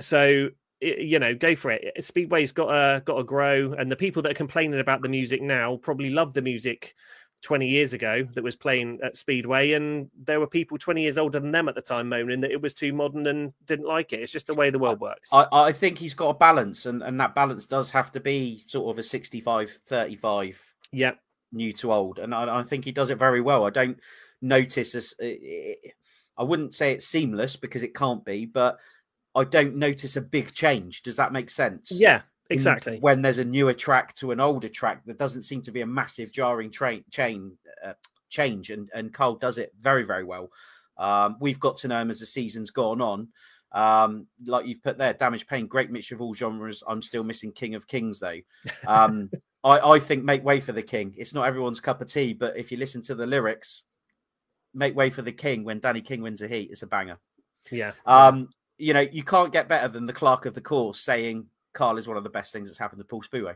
so 0.00 0.48
you 0.80 1.18
know 1.18 1.34
go 1.34 1.54
for 1.54 1.70
it 1.70 2.04
speedway's 2.04 2.52
got 2.52 2.66
to 2.66 3.02
got 3.04 3.16
to 3.16 3.24
grow 3.24 3.72
and 3.78 3.90
the 3.90 3.96
people 3.96 4.22
that 4.22 4.32
are 4.32 4.34
complaining 4.34 4.80
about 4.80 5.02
the 5.02 5.08
music 5.08 5.40
now 5.40 5.76
probably 5.76 6.10
loved 6.10 6.34
the 6.34 6.42
music 6.42 6.94
20 7.42 7.68
years 7.68 7.92
ago 7.92 8.26
that 8.34 8.42
was 8.42 8.56
playing 8.56 8.98
at 9.02 9.16
speedway 9.16 9.72
and 9.72 10.10
there 10.24 10.40
were 10.40 10.46
people 10.46 10.76
20 10.76 11.02
years 11.02 11.18
older 11.18 11.38
than 11.38 11.52
them 11.52 11.68
at 11.68 11.74
the 11.74 11.82
time 11.82 12.08
moaning 12.08 12.40
that 12.40 12.50
it 12.50 12.60
was 12.60 12.74
too 12.74 12.92
modern 12.92 13.26
and 13.26 13.52
didn't 13.66 13.86
like 13.86 14.12
it 14.12 14.20
it's 14.20 14.32
just 14.32 14.46
the 14.46 14.54
way 14.54 14.70
the 14.70 14.78
world 14.78 15.00
works 15.00 15.30
I, 15.32 15.46
I 15.52 15.72
think 15.72 15.98
he's 15.98 16.14
got 16.14 16.30
a 16.30 16.34
balance, 16.34 16.86
and, 16.86 17.02
and 17.02 17.20
that 17.20 17.34
balance 17.34 17.66
does 17.66 17.90
have 17.90 18.10
to 18.12 18.20
be 18.20 18.64
sort 18.66 18.90
of 18.90 18.98
a 18.98 19.02
65 19.02 19.78
35 19.86 20.74
yeah 20.92 21.12
new 21.52 21.72
to 21.72 21.92
old. 21.92 22.18
And 22.18 22.34
I, 22.34 22.60
I 22.60 22.62
think 22.62 22.84
he 22.84 22.92
does 22.92 23.10
it 23.10 23.18
very 23.18 23.40
well. 23.40 23.64
I 23.64 23.70
don't 23.70 23.98
notice 24.40 24.92
this. 24.92 25.14
I 26.38 26.42
wouldn't 26.42 26.74
say 26.74 26.92
it's 26.92 27.06
seamless 27.06 27.56
because 27.56 27.82
it 27.82 27.94
can't 27.94 28.24
be, 28.24 28.46
but 28.46 28.78
I 29.36 29.44
don't 29.44 29.76
notice 29.76 30.16
a 30.16 30.20
big 30.20 30.52
change. 30.52 31.02
Does 31.02 31.16
that 31.16 31.32
make 31.32 31.50
sense? 31.50 31.92
yeah 31.92 32.22
exactly 32.50 32.98
when 33.00 33.22
there's 33.22 33.38
a 33.38 33.44
newer 33.44 33.74
track 33.74 34.14
to 34.14 34.30
an 34.30 34.40
older 34.40 34.68
track, 34.68 35.02
there 35.04 35.14
doesn't 35.14 35.42
seem 35.42 35.62
to 35.62 35.72
be 35.72 35.80
a 35.80 35.86
massive 35.86 36.32
jarring 36.32 36.70
train 36.70 37.04
chain 37.10 37.52
uh, 37.84 37.92
change, 38.28 38.70
and 38.70 38.90
and 38.94 39.12
Carl 39.12 39.36
does 39.36 39.58
it 39.58 39.72
very 39.80 40.04
very 40.04 40.24
well. 40.24 40.50
Um, 40.98 41.36
we've 41.40 41.60
got 41.60 41.76
to 41.78 41.88
know 41.88 42.00
him 42.00 42.10
as 42.10 42.20
the 42.20 42.26
season's 42.26 42.70
gone 42.70 43.00
on. 43.00 43.28
Um, 43.72 44.26
like 44.46 44.66
you've 44.66 44.82
put 44.82 44.96
there, 44.96 45.12
Damage 45.12 45.46
Pain, 45.46 45.66
great 45.66 45.90
mixture 45.90 46.14
of 46.14 46.22
all 46.22 46.34
genres. 46.34 46.82
I'm 46.88 47.02
still 47.02 47.24
missing 47.24 47.52
King 47.52 47.74
of 47.74 47.86
Kings 47.86 48.20
though. 48.20 48.40
Um, 48.86 49.30
I, 49.64 49.80
I 49.80 49.98
think 49.98 50.24
Make 50.24 50.44
Way 50.44 50.60
for 50.60 50.72
the 50.72 50.82
King. 50.82 51.14
It's 51.18 51.34
not 51.34 51.46
everyone's 51.46 51.80
cup 51.80 52.00
of 52.00 52.08
tea, 52.08 52.32
but 52.32 52.56
if 52.56 52.70
you 52.70 52.78
listen 52.78 53.02
to 53.02 53.14
the 53.14 53.26
lyrics, 53.26 53.82
Make 54.72 54.94
Way 54.94 55.10
for 55.10 55.22
the 55.22 55.32
King 55.32 55.64
when 55.64 55.80
Danny 55.80 56.00
King 56.00 56.22
wins 56.22 56.40
a 56.40 56.48
heat, 56.48 56.70
it's 56.70 56.82
a 56.82 56.86
banger. 56.86 57.18
yeah 57.70 57.92
Um, 58.06 58.48
you 58.78 58.92
know, 58.94 59.00
you 59.00 59.22
can't 59.22 59.52
get 59.52 59.68
better 59.68 59.88
than 59.88 60.06
the 60.06 60.12
clerk 60.12 60.46
of 60.46 60.54
the 60.54 60.60
course 60.60 61.00
saying 61.00 61.46
Carl 61.72 61.98
is 61.98 62.06
one 62.06 62.16
of 62.16 62.24
the 62.24 62.30
best 62.30 62.52
things 62.52 62.68
that's 62.68 62.78
happened 62.78 63.00
to 63.00 63.04
Poole 63.04 63.22
Speedway. 63.22 63.54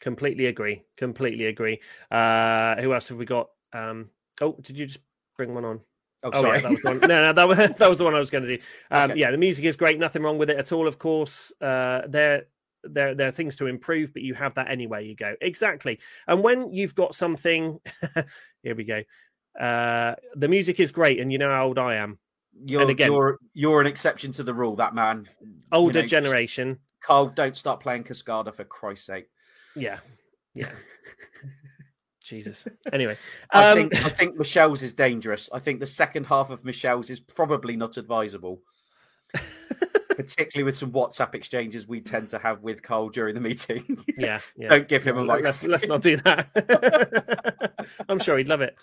completely 0.00 0.46
agree 0.46 0.82
completely 0.96 1.46
agree 1.46 1.80
uh 2.10 2.74
who 2.76 2.92
else 2.92 3.08
have 3.08 3.16
we 3.16 3.24
got 3.24 3.48
um 3.72 4.10
oh 4.40 4.56
did 4.60 4.76
you 4.76 4.86
just 4.86 4.98
bring 5.36 5.54
one 5.54 5.64
on 5.64 5.80
Oh, 6.24 6.30
Oh, 6.32 6.40
sorry. 6.40 6.56
yeah, 6.56 6.62
that 6.62 6.72
was 6.72 6.82
one. 6.82 7.00
No, 7.00 7.06
no, 7.06 7.32
that 7.34 7.46
was 7.46 7.58
that 7.78 7.88
was 7.88 7.98
the 7.98 8.04
one 8.04 8.14
I 8.14 8.18
was 8.18 8.30
going 8.30 8.44
to 8.44 8.56
do. 8.56 8.62
Um, 8.90 9.10
Okay. 9.10 9.20
Yeah, 9.20 9.30
the 9.30 9.36
music 9.36 9.66
is 9.66 9.76
great. 9.76 9.98
Nothing 9.98 10.22
wrong 10.22 10.38
with 10.38 10.48
it 10.48 10.56
at 10.56 10.72
all. 10.72 10.88
Of 10.88 10.98
course, 10.98 11.52
uh, 11.60 12.00
there 12.08 12.46
there 12.82 13.14
there 13.14 13.28
are 13.28 13.30
things 13.30 13.56
to 13.56 13.66
improve, 13.66 14.14
but 14.14 14.22
you 14.22 14.32
have 14.32 14.54
that 14.54 14.70
anywhere 14.70 15.00
you 15.00 15.14
go. 15.14 15.34
Exactly. 15.42 16.00
And 16.26 16.42
when 16.42 16.72
you've 16.72 16.94
got 16.94 17.14
something, 17.14 17.78
here 18.62 18.74
we 18.74 18.84
go. 18.84 19.02
Uh, 19.60 20.14
the 20.34 20.48
music 20.48 20.80
is 20.80 20.92
great, 20.92 21.20
and 21.20 21.30
you 21.30 21.36
know 21.36 21.50
how 21.50 21.66
old 21.66 21.78
I 21.78 21.96
am. 21.96 22.18
You're, 22.64 22.88
again- 22.90 23.12
you're 23.12 23.38
you're 23.52 23.80
an 23.80 23.86
exception 23.86 24.32
to 24.32 24.42
the 24.42 24.54
rule. 24.54 24.76
That 24.76 24.94
man, 24.94 25.28
You 25.40 25.54
Older 25.72 25.98
know, 25.98 26.02
just- 26.02 26.10
generation. 26.10 26.78
Carl, 27.02 27.26
don't 27.26 27.56
start 27.56 27.80
playing 27.80 28.04
Cascada 28.04 28.54
for 28.54 28.64
Christ's 28.64 29.06
sake. 29.06 29.26
Yeah, 29.76 29.98
yeah. 30.54 30.70
Jesus. 32.24 32.64
Anyway, 32.90 33.18
I 33.52 33.70
um, 33.72 33.76
think 33.76 34.04
I 34.06 34.08
think 34.08 34.38
Michelle's 34.38 34.82
is 34.82 34.94
dangerous. 34.94 35.50
I 35.52 35.58
think 35.58 35.80
the 35.80 35.86
second 35.86 36.24
half 36.26 36.48
of 36.48 36.64
Michelle's 36.64 37.10
is 37.10 37.20
probably 37.20 37.76
not 37.76 37.98
advisable, 37.98 38.62
particularly 40.16 40.64
with 40.64 40.76
some 40.76 40.92
WhatsApp 40.92 41.34
exchanges 41.34 41.86
we 41.86 42.00
tend 42.00 42.28
to 42.30 42.38
have 42.38 42.62
with 42.62 42.82
Cole 42.82 43.08
during 43.08 43.34
the 43.34 43.40
meeting. 43.40 44.04
yeah, 44.18 44.40
yeah. 44.56 44.68
Don't 44.70 44.88
give 44.88 45.04
him 45.04 45.18
a 45.18 45.22
Let- 45.22 45.42
let's, 45.42 45.62
let's 45.62 45.86
not 45.86 46.00
do 46.02 46.16
that. 46.18 47.84
I'm 48.08 48.18
sure 48.18 48.38
he'd 48.38 48.48
love 48.48 48.60
it. 48.60 48.76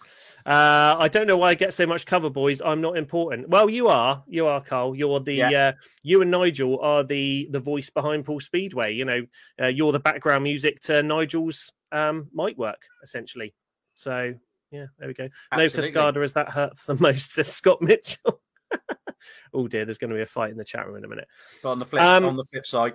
Uh, 0.46 0.96
I 0.98 1.08
don't 1.08 1.28
know 1.28 1.38
why 1.38 1.50
I 1.50 1.54
get 1.54 1.74
so 1.74 1.86
much 1.86 2.06
cover, 2.06 2.30
boys. 2.30 2.62
I'm 2.62 2.82
not 2.82 2.98
important. 2.98 3.50
Well, 3.50 3.70
you 3.70 3.90
are. 3.90 4.24
You 4.28 4.48
are, 4.48 4.60
Carl. 4.60 4.96
You're 4.96 5.20
the. 5.20 5.36
Yeah. 5.36 5.68
Uh, 5.68 5.72
you 6.02 6.22
and 6.22 6.32
Nigel 6.32 6.80
are 6.80 7.04
the 7.04 7.48
the 7.52 7.60
voice 7.60 7.92
behind 7.92 8.26
Poole 8.26 8.40
Speedway. 8.40 8.94
You 8.94 9.06
know, 9.06 9.26
uh, 9.62 9.68
you're 9.68 9.92
the 9.92 10.00
background 10.00 10.44
music 10.44 10.80
to 10.82 11.04
Nigel's 11.04 11.72
um, 11.92 12.28
mic 12.34 12.58
work, 12.58 12.82
essentially. 13.04 13.54
So 13.96 14.34
yeah, 14.72 14.86
there 14.98 15.08
we 15.08 15.14
go. 15.14 15.30
Absolutely. 15.52 15.92
No 15.92 16.12
Cascada 16.12 16.24
as 16.24 16.34
that 16.34 16.50
hurts 16.50 16.86
the 16.86 16.96
most, 16.96 17.34
says 17.34 17.52
Scott 17.52 17.82
Mitchell. 17.82 18.42
oh 19.53 19.67
dear, 19.67 19.86
there's 19.86 19.97
going 19.97 20.09
to 20.09 20.15
be 20.15 20.22
a 20.22 20.26
fight 20.26 20.51
in 20.51 20.57
the 20.57 20.65
chat 20.65 20.88
room 20.88 20.97
in 20.97 21.05
a 21.05 21.07
minute. 21.07 21.28
But 21.63 21.72
on 21.72 21.80
the 21.80 21.86
flip 21.86 22.01
Um, 22.01 22.26
on 22.26 22.36
the 22.36 22.45
flip 22.45 22.65
side, 22.65 22.93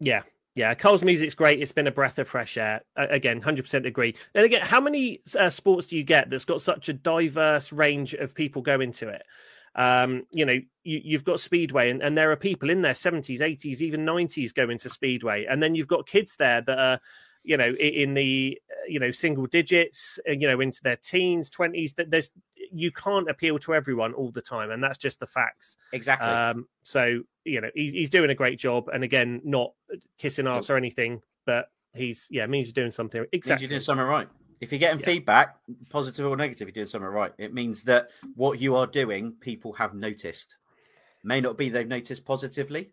Yeah, 0.00 0.22
yeah. 0.54 0.74
Cole's 0.74 1.04
music's 1.04 1.34
great. 1.34 1.60
It's 1.60 1.72
been 1.72 1.86
a 1.86 1.92
breath 1.92 2.18
of 2.18 2.28
fresh 2.28 2.56
air. 2.56 2.82
Uh, 2.96 3.06
again, 3.10 3.40
hundred 3.40 3.62
percent 3.62 3.86
agree. 3.86 4.14
And 4.34 4.44
again, 4.44 4.62
how 4.62 4.80
many 4.80 5.20
uh, 5.38 5.50
sports 5.50 5.86
do 5.86 5.96
you 5.96 6.04
get 6.04 6.30
that's 6.30 6.44
got 6.44 6.60
such 6.62 6.88
a 6.88 6.92
diverse 6.92 7.72
range 7.72 8.14
of 8.14 8.34
people 8.34 8.62
going 8.62 8.92
to 8.92 9.08
it? 9.08 9.22
Um, 9.74 10.24
you 10.32 10.44
know, 10.44 10.54
you, 10.82 11.00
you've 11.04 11.24
got 11.24 11.40
speedway, 11.40 11.90
and, 11.90 12.02
and 12.02 12.18
there 12.18 12.32
are 12.32 12.36
people 12.36 12.70
in 12.70 12.82
their 12.82 12.94
seventies, 12.94 13.40
eighties, 13.40 13.82
even 13.82 14.04
nineties 14.04 14.52
going 14.52 14.78
to 14.78 14.90
speedway, 14.90 15.44
and 15.44 15.62
then 15.62 15.74
you've 15.74 15.86
got 15.86 16.08
kids 16.08 16.36
there 16.36 16.60
that 16.62 16.78
are, 16.78 17.00
you 17.44 17.56
know, 17.56 17.74
in 17.74 18.14
the 18.14 18.60
uh, 18.70 18.86
you 18.88 18.98
know 18.98 19.10
single 19.10 19.46
digits, 19.46 20.18
uh, 20.28 20.32
you 20.32 20.46
know, 20.48 20.60
into 20.60 20.82
their 20.82 20.96
teens, 20.96 21.50
twenties. 21.50 21.94
That 21.94 22.10
there's 22.10 22.30
you 22.72 22.92
can't 22.92 23.30
appeal 23.30 23.58
to 23.60 23.74
everyone 23.74 24.12
all 24.14 24.30
the 24.30 24.42
time, 24.42 24.70
and 24.70 24.82
that's 24.82 24.98
just 24.98 25.20
the 25.20 25.26
facts. 25.26 25.76
exactly. 25.92 26.28
Um, 26.28 26.66
so 26.82 27.22
you 27.44 27.60
know 27.60 27.70
he's, 27.74 27.92
he's 27.92 28.10
doing 28.10 28.30
a 28.30 28.34
great 28.34 28.58
job, 28.58 28.88
and 28.88 29.04
again, 29.04 29.40
not 29.44 29.72
kissing 30.18 30.46
ass 30.46 30.70
or 30.70 30.76
anything, 30.76 31.22
but 31.46 31.70
he's 31.94 32.28
yeah 32.30 32.46
means 32.46 32.66
he's 32.66 32.72
doing 32.72 32.90
something 32.90 33.20
means 33.20 33.30
exactly. 33.32 33.64
you're 33.64 33.70
doing 33.70 33.80
something 33.80 34.06
right. 34.06 34.28
If 34.60 34.72
you're 34.72 34.78
getting 34.80 35.00
Yeah. 35.00 35.06
feedback, 35.06 35.56
positive 35.88 36.26
or 36.26 36.36
negative, 36.36 36.68
you're 36.68 36.72
doing 36.72 36.86
something 36.86 37.08
right. 37.08 37.32
It 37.38 37.54
means 37.54 37.84
that 37.84 38.10
what 38.34 38.60
you 38.60 38.74
are 38.74 38.86
doing, 38.86 39.32
people 39.40 39.72
have 39.74 39.94
noticed. 39.94 40.56
May 41.22 41.40
not 41.40 41.56
be 41.56 41.68
they've 41.68 41.86
noticed 41.86 42.24
positively. 42.24 42.90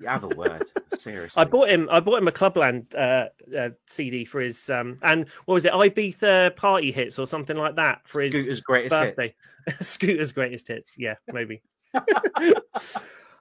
You 0.00 0.06
have 0.08 0.22
a 0.24 0.28
word, 0.28 0.64
seriously. 0.98 1.40
I 1.40 1.44
bought 1.44 1.68
him. 1.68 1.88
I 1.90 1.98
bought 2.00 2.18
him 2.20 2.28
a 2.28 2.32
Clubland 2.32 2.94
uh, 2.94 3.28
uh, 3.56 3.70
CD 3.86 4.24
for 4.24 4.40
his 4.40 4.70
um, 4.70 4.96
and 5.02 5.28
what 5.46 5.54
was 5.54 5.64
it? 5.64 5.72
Ibiza 5.72 6.54
party 6.56 6.92
hits 6.92 7.18
or 7.18 7.26
something 7.26 7.56
like 7.56 7.76
that 7.76 8.06
for 8.06 8.20
his 8.20 8.32
Scooter's 8.34 8.60
greatest 8.60 8.90
birthday. 8.90 9.30
hits. 9.66 9.86
Scooter's 9.88 10.32
greatest 10.32 10.68
hits. 10.68 10.94
Yeah, 10.96 11.14
maybe. 11.32 11.62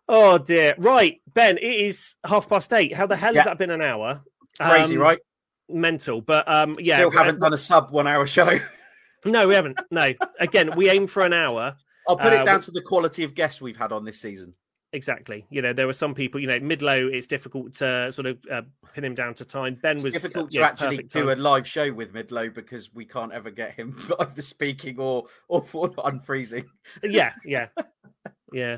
oh 0.09 0.37
dear. 0.37 0.75
Right, 0.77 1.21
Ben. 1.33 1.57
It 1.57 1.63
is 1.81 2.15
half 2.25 2.47
past 2.49 2.73
eight. 2.73 2.93
How 2.95 3.05
the 3.07 3.15
hell 3.15 3.33
Yeah. 3.33 3.41
has 3.41 3.45
that 3.45 3.57
been 3.57 3.71
an 3.71 3.81
hour? 3.81 4.21
Crazy, 4.59 4.95
Um, 4.95 5.01
right? 5.03 5.19
Mental. 5.69 6.21
But 6.21 6.51
um, 6.51 6.75
yeah. 6.79 6.97
Still 6.97 7.09
uh, 7.09 7.23
haven't 7.23 7.39
done 7.39 7.53
a 7.53 7.57
sub 7.57 7.91
one 7.91 8.07
hour 8.07 8.25
show. 8.25 8.59
No, 9.25 9.47
we 9.47 9.53
haven't. 9.55 9.79
No. 9.91 10.11
Again, 10.39 10.75
we 10.75 10.89
aim 10.89 11.07
for 11.07 11.23
an 11.23 11.33
hour. 11.33 11.75
I'll 12.07 12.17
put 12.17 12.31
Uh, 12.33 12.37
it 12.37 12.45
down 12.45 12.61
to 12.61 12.71
the 12.71 12.81
quality 12.81 13.23
of 13.23 13.35
guests 13.35 13.59
we've 13.61 13.75
had 13.77 13.91
on 13.91 14.05
this 14.05 14.21
season. 14.21 14.53
Exactly. 14.93 15.45
You 15.49 15.61
know, 15.61 15.73
there 15.73 15.85
were 15.85 15.93
some 15.93 16.15
people, 16.15 16.39
you 16.39 16.47
know, 16.47 16.59
mid 16.59 16.81
low, 16.81 16.95
it's 16.95 17.27
difficult 17.27 17.73
to 17.73 18.11
sort 18.11 18.25
of 18.25 18.39
uh, 18.49 18.61
pin 18.93 19.03
him 19.03 19.15
down 19.15 19.33
to 19.35 19.45
time. 19.45 19.75
Ben 19.81 19.97
It's 19.97 20.05
was 20.05 20.13
difficult 20.13 20.47
uh, 20.47 20.49
to 20.49 20.59
yeah, 20.59 20.65
actually 20.65 21.03
do 21.03 21.31
a 21.31 21.35
live 21.35 21.67
show 21.67 21.91
with 21.91 22.13
Midlow 22.13 22.53
because 22.53 22.93
we 22.93 23.03
can't 23.03 23.33
ever 23.33 23.51
get 23.51 23.73
him 23.73 23.97
either 24.19 24.41
speaking 24.41 24.97
or 24.97 25.25
or 25.49 25.61
for 25.65 25.89
unfreezing. 25.97 26.65
Yeah, 27.03 27.33
yeah, 27.43 27.67
yeah. 28.53 28.77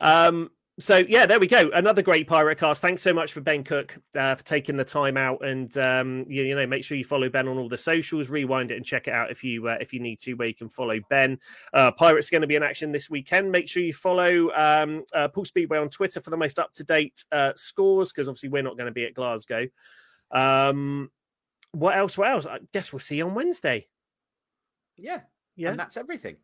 Um, 0.00 0.50
so 0.80 0.98
yeah, 1.08 1.26
there 1.26 1.38
we 1.38 1.46
go. 1.46 1.70
Another 1.74 2.00
great 2.00 2.26
pirate 2.26 2.58
cast. 2.58 2.80
Thanks 2.80 3.02
so 3.02 3.12
much 3.12 3.34
for 3.34 3.42
Ben 3.42 3.62
Cook 3.62 3.98
uh, 4.16 4.34
for 4.34 4.42
taking 4.42 4.76
the 4.76 4.84
time 4.84 5.18
out, 5.18 5.44
and 5.44 5.76
um, 5.76 6.24
you, 6.26 6.44
you, 6.44 6.54
know, 6.54 6.66
make 6.66 6.82
sure 6.82 6.96
you 6.96 7.04
follow 7.04 7.28
Ben 7.28 7.46
on 7.46 7.58
all 7.58 7.68
the 7.68 7.76
socials. 7.76 8.30
Rewind 8.30 8.70
it 8.70 8.76
and 8.76 8.84
check 8.84 9.06
it 9.06 9.12
out 9.12 9.30
if 9.30 9.44
you 9.44 9.68
uh, 9.68 9.76
if 9.80 9.92
you 9.92 10.00
need 10.00 10.18
to, 10.20 10.32
where 10.34 10.48
you 10.48 10.54
can 10.54 10.70
follow 10.70 10.98
Ben. 11.10 11.38
Uh, 11.74 11.90
Pirates 11.90 12.30
going 12.30 12.40
to 12.40 12.46
be 12.46 12.54
in 12.54 12.62
action 12.62 12.90
this 12.90 13.10
weekend. 13.10 13.52
Make 13.52 13.68
sure 13.68 13.82
you 13.82 13.92
follow 13.92 14.50
um, 14.56 15.04
uh, 15.12 15.28
Poole 15.28 15.44
Speedway 15.44 15.76
on 15.76 15.90
Twitter 15.90 16.22
for 16.22 16.30
the 16.30 16.38
most 16.38 16.58
up 16.58 16.72
to 16.74 16.84
date 16.84 17.22
uh, 17.32 17.52
scores, 17.54 18.10
because 18.10 18.26
obviously 18.26 18.48
we're 18.48 18.62
not 18.62 18.78
going 18.78 18.86
to 18.86 18.92
be 18.92 19.04
at 19.04 19.12
Glasgow. 19.12 19.66
Um, 20.30 21.10
what 21.72 21.98
else? 21.98 22.16
What 22.16 22.30
else? 22.30 22.46
I 22.46 22.60
guess 22.72 22.94
we'll 22.94 23.00
see 23.00 23.16
you 23.16 23.26
on 23.26 23.34
Wednesday. 23.34 23.88
Yeah, 24.96 25.20
yeah, 25.54 25.70
and 25.70 25.78
that's 25.78 25.98
everything. 25.98 26.36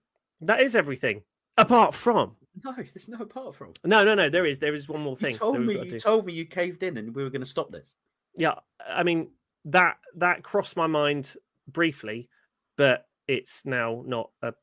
That 0.42 0.60
is 0.60 0.76
everything. 0.76 1.22
Apart 1.56 1.92
from 1.94 2.36
no, 2.64 2.74
there's 2.76 3.09
no 3.09 3.18
apart 3.18 3.54
from. 3.54 3.72
No, 3.84 4.04
no, 4.04 4.14
no. 4.14 4.28
There 4.30 4.46
is. 4.46 4.59
There 4.59 4.74
is 4.74 4.88
one 4.88 5.00
more 5.00 5.16
thing. 5.16 5.32
You 5.32 5.38
told 5.38 5.61
me. 5.61 5.74
You 5.74 5.98
told 5.98 6.26
me 6.26 6.32
you 6.32 6.44
caved 6.44 6.82
in, 6.82 6.96
and 6.96 7.14
we 7.14 7.22
were 7.22 7.30
going 7.30 7.42
to 7.42 7.46
stop 7.46 7.70
this. 7.70 7.94
Yeah, 8.34 8.54
I 8.86 9.02
mean 9.02 9.30
that 9.66 9.98
that 10.16 10.42
crossed 10.42 10.76
my 10.76 10.86
mind 10.86 11.34
briefly, 11.66 12.28
but 12.76 13.06
it's 13.26 13.66
now 13.66 14.02
not 14.06 14.30
a 14.42 14.54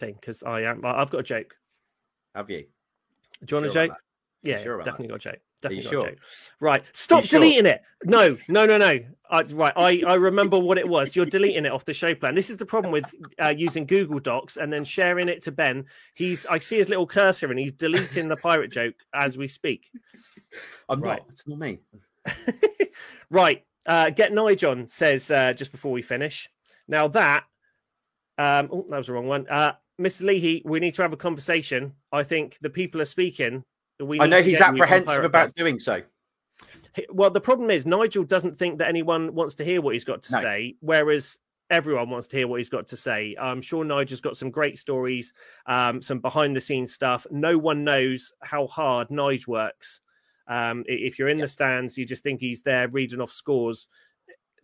thing 0.00 0.14
because 0.20 0.42
I 0.42 0.62
am. 0.62 0.82
I've 0.84 1.10
got 1.10 1.18
a 1.18 1.24
joke. 1.24 1.54
Have 2.34 2.50
you? 2.50 2.66
Do 3.44 3.56
you 3.56 3.62
want 3.62 3.72
sure 3.72 3.82
a 3.82 3.88
joke? 3.88 3.96
Yeah, 4.42 4.62
sure 4.62 4.78
definitely 4.78 5.08
got 5.08 5.16
a 5.16 5.18
joke. 5.18 5.40
Definitely 5.70 5.90
sure? 5.90 6.12
Right, 6.60 6.82
stop 6.92 7.24
sure? 7.24 7.40
deleting 7.40 7.66
it. 7.66 7.82
No, 8.04 8.36
no, 8.48 8.66
no, 8.66 8.78
no. 8.78 9.00
I, 9.30 9.42
right, 9.42 9.72
I, 9.74 10.02
I 10.06 10.14
remember 10.14 10.58
what 10.58 10.78
it 10.78 10.86
was. 10.86 11.16
You're 11.16 11.26
deleting 11.26 11.64
it 11.64 11.72
off 11.72 11.84
the 11.84 11.94
show 11.94 12.14
plan. 12.14 12.34
This 12.34 12.50
is 12.50 12.56
the 12.56 12.66
problem 12.66 12.92
with 12.92 13.12
uh, 13.42 13.54
using 13.56 13.86
Google 13.86 14.18
Docs 14.18 14.56
and 14.58 14.72
then 14.72 14.84
sharing 14.84 15.28
it 15.28 15.42
to 15.42 15.52
Ben. 15.52 15.86
He's 16.14 16.46
I 16.46 16.58
see 16.58 16.76
his 16.76 16.88
little 16.88 17.06
cursor 17.06 17.50
and 17.50 17.58
he's 17.58 17.72
deleting 17.72 18.28
the 18.28 18.36
pirate 18.36 18.70
joke 18.70 18.94
as 19.14 19.36
we 19.36 19.48
speak. 19.48 19.90
I'm 20.88 21.00
Right. 21.00 21.20
not. 21.20 21.28
It's 21.30 21.48
not 21.48 21.58
me. 21.58 21.80
right. 23.30 23.64
Uh, 23.86 24.10
Get 24.10 24.32
Nigel 24.32 24.84
says 24.86 25.30
uh, 25.30 25.52
just 25.52 25.72
before 25.72 25.92
we 25.92 26.02
finish. 26.02 26.48
Now 26.86 27.08
that, 27.08 27.44
um, 28.38 28.68
oh, 28.72 28.86
that 28.90 28.98
was 28.98 29.06
the 29.06 29.14
wrong 29.14 29.26
one. 29.26 29.46
Uh, 29.48 29.72
Mr. 30.00 30.22
Leahy, 30.22 30.62
we 30.64 30.80
need 30.80 30.94
to 30.94 31.02
have 31.02 31.12
a 31.12 31.16
conversation. 31.16 31.92
I 32.12 32.22
think 32.24 32.58
the 32.60 32.70
people 32.70 33.00
are 33.00 33.06
speaking. 33.06 33.64
We 34.04 34.20
I 34.20 34.26
know 34.26 34.42
he's 34.42 34.58
get 34.58 34.60
you 34.60 34.64
on 34.66 34.74
apprehensive 34.74 35.24
about 35.24 35.54
doing 35.54 35.78
so. 35.78 36.02
Well, 37.10 37.30
the 37.30 37.40
problem 37.40 37.70
is 37.70 37.86
Nigel 37.86 38.22
doesn't 38.24 38.56
think 38.56 38.78
that 38.78 38.88
anyone 38.88 39.34
wants 39.34 39.56
to 39.56 39.64
hear 39.64 39.80
what 39.80 39.94
he's 39.94 40.04
got 40.04 40.22
to 40.22 40.32
No. 40.32 40.40
say, 40.40 40.76
whereas 40.80 41.38
everyone 41.70 42.10
wants 42.10 42.28
to 42.28 42.36
hear 42.36 42.46
what 42.46 42.58
he's 42.58 42.68
got 42.68 42.86
to 42.88 42.96
say. 42.96 43.34
I'm 43.40 43.60
sure 43.60 43.84
Nigel's 43.84 44.20
got 44.20 44.36
some 44.36 44.50
great 44.50 44.78
stories, 44.78 45.32
um, 45.66 46.00
some 46.00 46.20
behind 46.20 46.54
the 46.54 46.60
scenes 46.60 46.92
stuff. 46.92 47.26
No 47.30 47.58
one 47.58 47.82
knows 47.82 48.32
how 48.42 48.66
hard 48.68 49.10
Nigel 49.10 49.52
works. 49.52 50.00
Um, 50.46 50.84
if 50.86 51.18
you're 51.18 51.30
in 51.30 51.38
the 51.38 51.48
stands, 51.48 51.96
you 51.96 52.04
just 52.04 52.22
think 52.22 52.38
he's 52.38 52.62
there 52.62 52.86
reading 52.88 53.20
off 53.20 53.32
scores. 53.32 53.88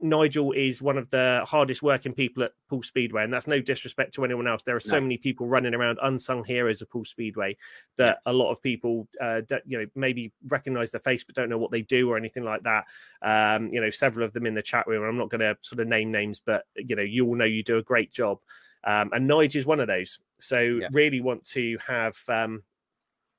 Nigel 0.02 0.52
is 0.52 0.80
one 0.80 0.96
of 0.98 1.10
the 1.10 1.42
hardest 1.46 1.82
working 1.82 2.12
people 2.12 2.42
at 2.42 2.52
Poole 2.68 2.82
Speedway, 2.82 3.24
and 3.24 3.32
that's 3.32 3.46
no 3.46 3.60
disrespect 3.60 4.14
to 4.14 4.24
anyone 4.24 4.46
else. 4.46 4.62
There 4.62 4.76
are 4.76 4.80
so 4.80 4.96
No. 4.96 5.02
many 5.02 5.18
people 5.18 5.46
running 5.46 5.74
around 5.74 5.98
unsung 6.02 6.44
heroes 6.44 6.82
of 6.82 6.90
Poole 6.90 7.04
Speedway 7.04 7.56
that 7.96 8.20
a 8.26 8.32
lot 8.32 8.50
of 8.50 8.62
people, 8.62 9.08
uh, 9.20 9.42
don't- 9.42 9.66
you 9.66 9.78
know, 9.78 9.86
maybe 9.94 10.32
recognize 10.48 10.90
their 10.90 11.00
face 11.00 11.24
but 11.24 11.34
don't 11.34 11.48
know 11.48 11.58
what 11.58 11.70
they 11.70 11.82
do 11.82 12.10
or 12.10 12.16
anything 12.16 12.44
like 12.44 12.62
that. 12.62 12.86
Um, 13.22 13.72
you 13.72 13.80
know, 13.80 13.90
several 13.90 14.24
of 14.24 14.32
them 14.32 14.46
in 14.46 14.54
the 14.54 14.62
chat 14.62 14.86
room. 14.86 15.02
I'm 15.02 15.18
not 15.18 15.28
going 15.30 15.40
to 15.40 15.56
sort 15.60 15.80
of 15.80 15.88
name 15.88 16.10
names, 16.10 16.40
but 16.40 16.66
you 16.76 16.96
know, 16.96 17.02
you 17.02 17.26
all 17.26 17.34
know 17.34 17.44
you 17.44 17.62
do 17.62 17.78
a 17.78 17.82
great 17.82 18.10
job. 18.10 18.40
Um, 18.84 19.10
and 19.12 19.26
Nigel 19.26 19.58
is 19.58 19.66
one 19.66 19.80
of 19.80 19.88
those. 19.88 20.18
So 20.38 20.60
Yeah. 20.60 20.88
really 20.92 21.20
want 21.20 21.44
to 21.48 21.78
have. 21.86 22.18
Um, 22.28 22.64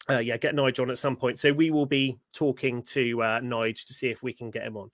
uh, 0.09 0.18
yeah, 0.18 0.36
get 0.36 0.55
Nigel 0.55 0.84
on 0.84 0.91
at 0.91 0.97
some 0.97 1.16
point. 1.16 1.39
So 1.39 1.53
we 1.53 1.70
will 1.70 1.86
be 1.86 2.18
talking 2.34 2.82
to 2.84 3.22
uh, 3.22 3.39
Nigel 3.39 3.86
to 3.88 3.93
see 3.93 4.09
if 4.09 4.24
we 4.24 4.34
can 4.34 4.49
get 4.49 4.64
him 4.64 4.76
on. 4.76 4.91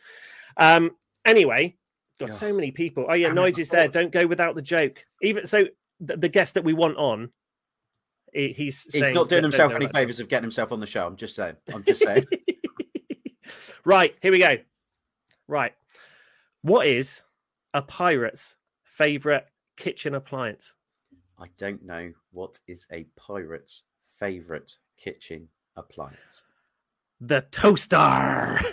Um, 0.58 0.98
anyway, 1.28 1.76
got 2.20 2.30
Yeah. 2.30 2.36
so 2.36 2.54
many 2.54 2.72
people. 2.72 3.06
Oh 3.10 3.14
yeah, 3.14 3.28
Damn 3.28 3.38
it, 3.38 3.42
Nigel 3.42 3.62
is 3.62 3.70
there. 3.70 3.88
Don't 3.88 4.12
go 4.12 4.26
without 4.26 4.56
the 4.56 4.62
joke. 4.62 5.04
Even 5.22 5.46
so, 5.46 5.64
the, 6.00 6.18
the 6.18 6.30
guest 6.30 6.56
that 6.56 6.64
we 6.64 6.74
want 6.74 6.98
on, 6.98 7.30
he- 8.34 8.54
he's 8.54 8.84
He's 8.92 9.12
not 9.14 9.30
doing 9.30 9.44
himself 9.44 9.72
any 9.74 9.86
go 9.86 9.88
without- 9.90 10.00
favors 10.00 10.20
of 10.20 10.28
getting 10.30 10.44
himself 10.44 10.72
on 10.72 10.80
the 10.80 10.88
show. 10.88 11.06
I'm 11.06 11.16
just 11.16 11.36
saying. 11.36 11.56
I'm 11.74 11.84
just 11.84 12.02
saying. 12.04 12.26
right, 13.86 14.16
here 14.22 14.32
we 14.32 14.40
go. 14.40 14.56
Right, 15.48 15.74
what 16.62 16.88
is 16.88 17.24
a 17.74 17.82
pirate's 17.82 18.56
favorite 18.84 19.46
kitchen 19.78 20.16
appliance? 20.16 20.74
I 21.40 21.46
don't 21.58 21.84
know 21.86 22.12
what 22.32 22.58
is 22.68 22.88
a 22.92 23.06
pirate's 23.16 23.84
favorite 24.20 24.74
kitchen 24.98 25.48
appliance. 25.76 26.44
The 27.22 27.42
toaster. 27.52 28.60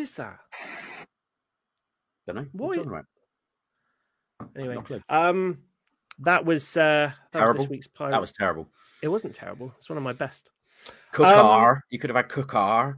is 0.00 0.16
that? 0.16 0.38
Don't 2.26 2.36
know. 2.36 2.46
What 2.52 2.78
is- 2.78 2.84
you? 2.84 3.00
Anyway, 4.56 4.74
Not 4.74 4.84
a 4.84 4.86
clue. 4.86 5.00
um, 5.08 5.58
that 6.20 6.44
was 6.44 6.76
uh, 6.76 7.12
that 7.32 7.46
was 7.46 7.56
this 7.56 7.68
week's 7.68 7.86
pirate. 7.88 8.12
That 8.12 8.20
was 8.20 8.32
terrible. 8.32 8.68
It 9.02 9.08
wasn't 9.08 9.34
terrible. 9.34 9.72
It's 9.76 9.88
one 9.88 9.98
of 9.98 10.04
my 10.04 10.12
best. 10.12 10.50
Cookar. 11.12 11.80
you 11.90 11.98
could 11.98 12.10
have 12.10 12.16
had 12.16 12.28
cookar. 12.28 12.96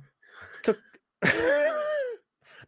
Cook. 0.63 0.79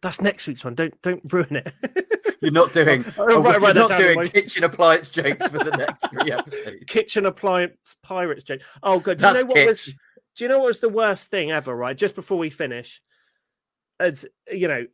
That's 0.01 0.21
next 0.21 0.45
week's 0.47 0.63
one. 0.63 0.75
Don't 0.75 1.01
don't 1.01 1.21
ruin 1.31 1.55
it. 1.55 1.73
You're 2.41 2.51
not 2.51 2.73
doing. 2.73 3.05
Oh, 3.17 3.25
oh, 3.29 3.41
right, 3.41 3.61
you're 3.61 3.73
not 3.73 3.97
doing 3.97 4.15
my- 4.17 4.27
kitchen 4.27 4.63
appliance 4.65 5.09
jokes 5.09 5.47
for 5.47 5.57
the 5.57 5.71
next 5.71 6.05
three 6.11 6.31
episodes. 6.31 6.83
kitchen 6.85 7.25
appliance 7.25 7.95
pirates 8.03 8.43
joke. 8.43 8.61
Oh 8.83 8.99
god, 8.99 9.17
do 9.17 9.27
you 9.27 9.33
know 9.33 9.45
what 9.45 9.65
was 9.67 9.85
do 10.35 10.43
you 10.43 10.49
know 10.49 10.59
what 10.59 10.67
was 10.67 10.79
the 10.81 10.89
worst 10.89 11.31
thing 11.31 11.51
ever, 11.51 11.73
right? 11.73 11.97
Just 11.97 12.13
before 12.13 12.37
we 12.37 12.49
finish. 12.49 13.01
As 13.99 14.25
you 14.51 14.67
know, 14.67 14.85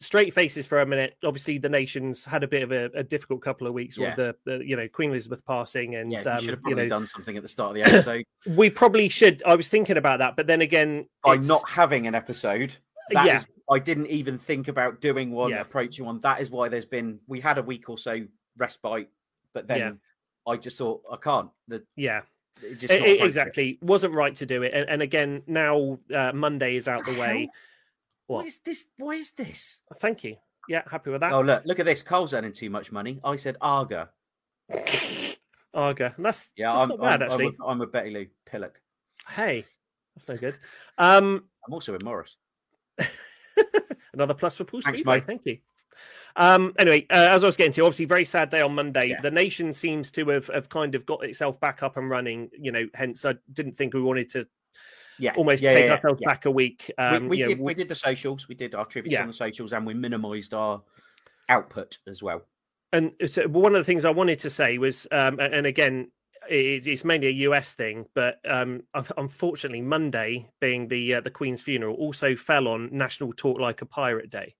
straight 0.00 0.32
faces 0.32 0.66
for 0.66 0.80
a 0.80 0.86
minute. 0.86 1.16
Obviously, 1.24 1.58
the 1.58 1.68
nation's 1.68 2.24
had 2.24 2.42
a 2.42 2.48
bit 2.48 2.62
of 2.62 2.72
a, 2.72 2.90
a 2.94 3.02
difficult 3.02 3.42
couple 3.42 3.66
of 3.66 3.72
weeks 3.72 3.96
Yeah. 3.96 4.08
with 4.08 4.16
the, 4.44 4.58
the 4.58 4.64
you 4.64 4.76
know 4.76 4.88
Queen 4.88 5.10
Elizabeth 5.10 5.44
passing, 5.46 5.96
and 5.96 6.12
Yeah, 6.12 6.22
you 6.24 6.30
um, 6.30 6.38
should 6.38 6.50
have 6.50 6.58
you 6.58 6.62
probably 6.62 6.82
know 6.84 6.88
done 6.88 7.06
something 7.06 7.36
at 7.36 7.42
the 7.42 7.48
start 7.48 7.70
of 7.70 7.74
the 7.76 7.82
episode. 7.90 8.24
we 8.56 8.70
probably 8.70 9.08
should. 9.08 9.42
I 9.44 9.54
was 9.54 9.68
thinking 9.68 9.96
about 9.96 10.18
that, 10.18 10.36
but 10.36 10.46
then 10.46 10.60
again, 10.60 11.06
By 11.24 11.32
it's- 11.34 11.46
not 11.48 11.68
having 11.68 12.06
an 12.06 12.14
episode, 12.14 12.76
that 13.10 13.26
Yeah. 13.26 13.36
is- 13.36 13.46
I 13.70 13.78
didn't 13.78 14.08
even 14.08 14.36
think 14.36 14.66
about 14.66 15.00
doing 15.00 15.30
one, 15.30 15.50
Yeah. 15.50 15.60
approaching 15.60 16.04
one. 16.04 16.18
That 16.20 16.40
is 16.40 16.50
why 16.50 16.68
there's 16.68 16.84
been. 16.86 17.20
We 17.28 17.38
had 17.40 17.56
a 17.56 17.62
week 17.62 17.88
or 17.88 17.96
so 17.98 18.26
respite, 18.56 19.08
but 19.54 19.68
then 19.68 19.78
Yeah. 19.78 19.92
I 20.52 20.56
just 20.56 20.76
thought 20.76 21.02
I 21.10 21.16
can't. 21.16 21.50
The, 21.68 21.84
yeah, 21.94 22.22
it 22.62 22.82
appropriate. 22.82 23.24
exactly 23.24 23.78
wasn't 23.80 24.14
right 24.14 24.34
to 24.34 24.46
do 24.46 24.64
it. 24.64 24.72
And, 24.74 24.90
and 24.90 25.02
again, 25.02 25.42
now 25.46 26.00
uh, 26.12 26.32
Monday 26.32 26.74
is 26.74 26.88
out 26.88 27.04
the 27.04 27.16
way. 27.18 27.48
What 28.30 28.36
What? 28.38 28.46
is 28.46 28.58
this? 28.58 28.86
Why 28.96 29.14
is 29.14 29.32
this? 29.32 29.80
Thank 29.98 30.22
you. 30.22 30.36
Yeah, 30.68 30.82
happy 30.88 31.10
with 31.10 31.20
that. 31.20 31.32
Oh 31.32 31.40
look! 31.40 31.64
Look 31.64 31.80
at 31.80 31.86
this. 31.86 32.00
Cole's 32.00 32.32
earning 32.32 32.52
too 32.52 32.70
much 32.70 32.92
money. 32.92 33.18
I 33.24 33.34
said 33.34 33.56
Arga. 33.60 34.10
Arga. 35.74 36.14
That's 36.16 36.50
Yeah, 36.56 36.72
that's 36.72 36.82
I'm, 36.82 36.88
not 36.90 37.00
bad 37.00 37.22
I'm, 37.22 37.28
actually. 37.28 37.46
I'm, 37.46 37.54
a, 37.60 37.66
I'm 37.66 37.80
a 37.80 37.86
Betty 37.88 38.10
Lou 38.10 38.26
Pillock. 38.46 38.80
Hey, 39.28 39.64
that's 40.14 40.28
no 40.28 40.36
good. 40.36 40.60
Um, 40.96 41.44
I'm 41.66 41.74
also 41.74 41.92
in 41.94 42.04
Morris. 42.04 42.36
another 44.14 44.34
plus 44.34 44.54
for 44.54 44.62
Poole 44.62 44.80
Thanks, 44.80 45.00
Speedway. 45.00 45.16
mate. 45.16 45.26
Thank 45.26 45.42
you. 45.46 45.58
Um, 46.36 46.72
anyway, 46.78 47.06
uh, 47.10 47.30
as 47.30 47.42
I 47.42 47.46
was 47.46 47.56
getting 47.56 47.72
to, 47.72 47.82
obviously, 47.82 48.04
very 48.04 48.24
sad 48.24 48.48
day 48.50 48.60
on 48.60 48.76
Monday. 48.76 49.06
Yeah. 49.08 49.20
The 49.22 49.32
nation 49.32 49.72
seems 49.72 50.12
to 50.12 50.28
have, 50.28 50.46
have 50.54 50.68
kind 50.68 50.94
of 50.94 51.04
got 51.04 51.24
itself 51.24 51.58
back 51.58 51.82
up 51.82 51.96
and 51.96 52.08
running. 52.08 52.48
You 52.56 52.70
know, 52.70 52.86
hence 52.94 53.24
I 53.24 53.34
didn't 53.52 53.74
think 53.74 53.92
we 53.92 54.00
wanted 54.00 54.28
to 54.30 54.46
Yeah, 55.20 55.34
almost 55.36 55.62
yeah, 55.62 55.72
take 55.72 55.86
yeah, 55.86 55.92
ourselves 55.92 56.20
back 56.24 56.46
a 56.46 56.50
week. 56.50 56.90
Um, 56.98 57.24
we 57.24 57.28
we 57.28 57.38
you 57.38 57.44
know, 57.44 57.48
did 57.50 57.60
we 57.60 57.74
did 57.74 57.88
the 57.88 57.94
socials. 57.94 58.48
We 58.48 58.54
did 58.54 58.74
our 58.74 58.86
tributes 58.86 59.18
on 59.20 59.26
the 59.26 59.32
socials, 59.32 59.72
and 59.72 59.86
we 59.86 59.94
minimised 59.94 60.54
our 60.54 60.82
output 61.48 61.98
as 62.06 62.22
well. 62.22 62.42
and 62.92 63.12
so 63.26 63.46
one 63.48 63.74
of 63.74 63.80
the 63.80 63.84
things 63.84 64.04
I 64.04 64.10
wanted 64.10 64.38
to 64.40 64.50
say 64.50 64.78
was, 64.78 65.06
um, 65.12 65.38
and 65.38 65.66
again, 65.66 66.10
it's, 66.48 66.86
it's 66.86 67.04
mainly 67.04 67.28
a 67.28 67.48
US 67.48 67.74
thing, 67.74 68.06
but 68.14 68.38
um, 68.48 68.82
unfortunately, 69.16 69.82
Monday, 69.82 70.48
being 70.60 70.88
the 70.88 71.14
uh, 71.14 71.20
the 71.20 71.30
Queen's 71.30 71.62
funeral, 71.62 71.96
also 71.96 72.34
fell 72.34 72.68
on 72.68 72.88
National 72.92 73.32
Talk 73.32 73.60
Like 73.60 73.82
a 73.82 73.86
Pirate 73.86 74.30
Day, 74.30 74.54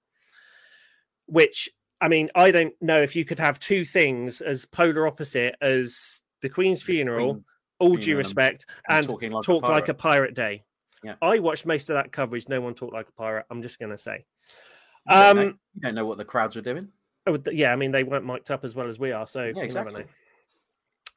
which 1.26 1.70
I 2.00 2.08
mean, 2.08 2.28
I 2.34 2.50
don't 2.50 2.74
know 2.80 3.00
if 3.02 3.16
you 3.16 3.24
could 3.24 3.38
have 3.38 3.58
two 3.58 3.84
things 3.84 4.40
as 4.40 4.64
polar 4.64 5.06
opposite 5.06 5.56
as 5.60 6.22
the 6.42 6.48
Queen's 6.48 6.82
funeral, 6.82 7.34
Queen 7.34 7.44
all 7.80 7.96
due 7.96 8.16
respect, 8.16 8.66
and 8.88 8.98
and 8.98 9.08
talking 9.08 9.32
like 9.32 9.42
a 9.42 9.46
talk 9.46 9.62
like 9.62 9.88
a 9.88 9.94
pirate. 9.94 10.34
day. 10.34 10.64
Yeah. 11.02 11.14
I 11.22 11.38
watched 11.38 11.66
most 11.66 11.88
of 11.90 11.94
that 11.94 12.12
coverage. 12.12 12.48
No 12.48 12.60
one 12.60 12.74
talked 12.74 12.92
like 12.92 13.08
a 13.08 13.12
pirate. 13.12 13.46
I'm 13.50 13.62
just 13.62 13.78
going 13.78 13.90
to 13.90 13.98
say. 13.98 14.24
You 15.08 15.16
don't, 15.16 15.36
know, 15.36 15.42
Um, 15.42 15.46
you 15.74 15.80
don't 15.80 15.94
know 15.94 16.06
what 16.06 16.18
the 16.18 16.24
crowds 16.24 16.56
were 16.56 16.62
doing. 16.62 16.88
Oh, 17.26 17.38
yeah, 17.50 17.72
I 17.72 17.76
mean 17.76 17.90
they 17.90 18.02
weren't 18.02 18.24
mic'd 18.24 18.50
up 18.50 18.64
as 18.64 18.74
well 18.74 18.88
as 18.88 18.98
we 18.98 19.12
are, 19.12 19.26
so 19.26 19.44
you 19.44 19.54
exactly. 19.60 19.92
never 19.92 20.04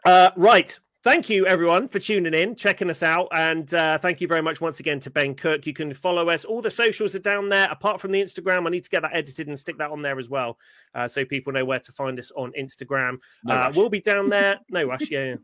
know. 0.05 0.11
Uh, 0.11 0.29
right, 0.35 0.77
thank 1.03 1.29
you 1.29 1.47
everyone 1.47 1.87
for 1.87 1.99
tuning 1.99 2.33
in, 2.33 2.55
checking 2.55 2.89
us 2.89 3.01
out, 3.01 3.29
and 3.31 3.73
uh, 3.73 3.97
thank 3.97 4.19
you 4.19 4.27
very 4.27 4.41
much 4.41 4.59
once 4.59 4.81
again 4.81 4.99
to 4.99 5.09
Ben 5.09 5.33
Cook. 5.33 5.65
You 5.65 5.73
can 5.73 5.93
follow 5.93 6.29
us. 6.29 6.43
All 6.43 6.61
the 6.61 6.69
socials 6.69 7.15
are 7.15 7.19
down 7.19 7.47
there, 7.47 7.69
apart 7.71 8.01
from 8.01 8.11
the 8.11 8.21
Instagram. 8.21 8.67
I 8.67 8.69
need 8.69 8.83
to 8.83 8.89
get 8.89 9.01
that 9.01 9.15
edited 9.15 9.47
and 9.47 9.57
stick 9.57 9.77
that 9.77 9.91
on 9.91 10.01
there 10.01 10.19
as 10.19 10.29
well, 10.29 10.57
uh, 10.93 11.07
so 11.07 11.23
people 11.23 11.53
know 11.53 11.63
where 11.63 11.79
to 11.79 11.91
find 11.93 12.19
us 12.19 12.31
on 12.35 12.51
Instagram. 12.59 13.19
No 13.45 13.53
uh, 13.53 13.71
we'll 13.73 13.89
be 13.89 14.01
down 14.01 14.29
there. 14.29 14.59
No 14.69 14.83
rush, 14.83 15.09
yeah. 15.09 15.35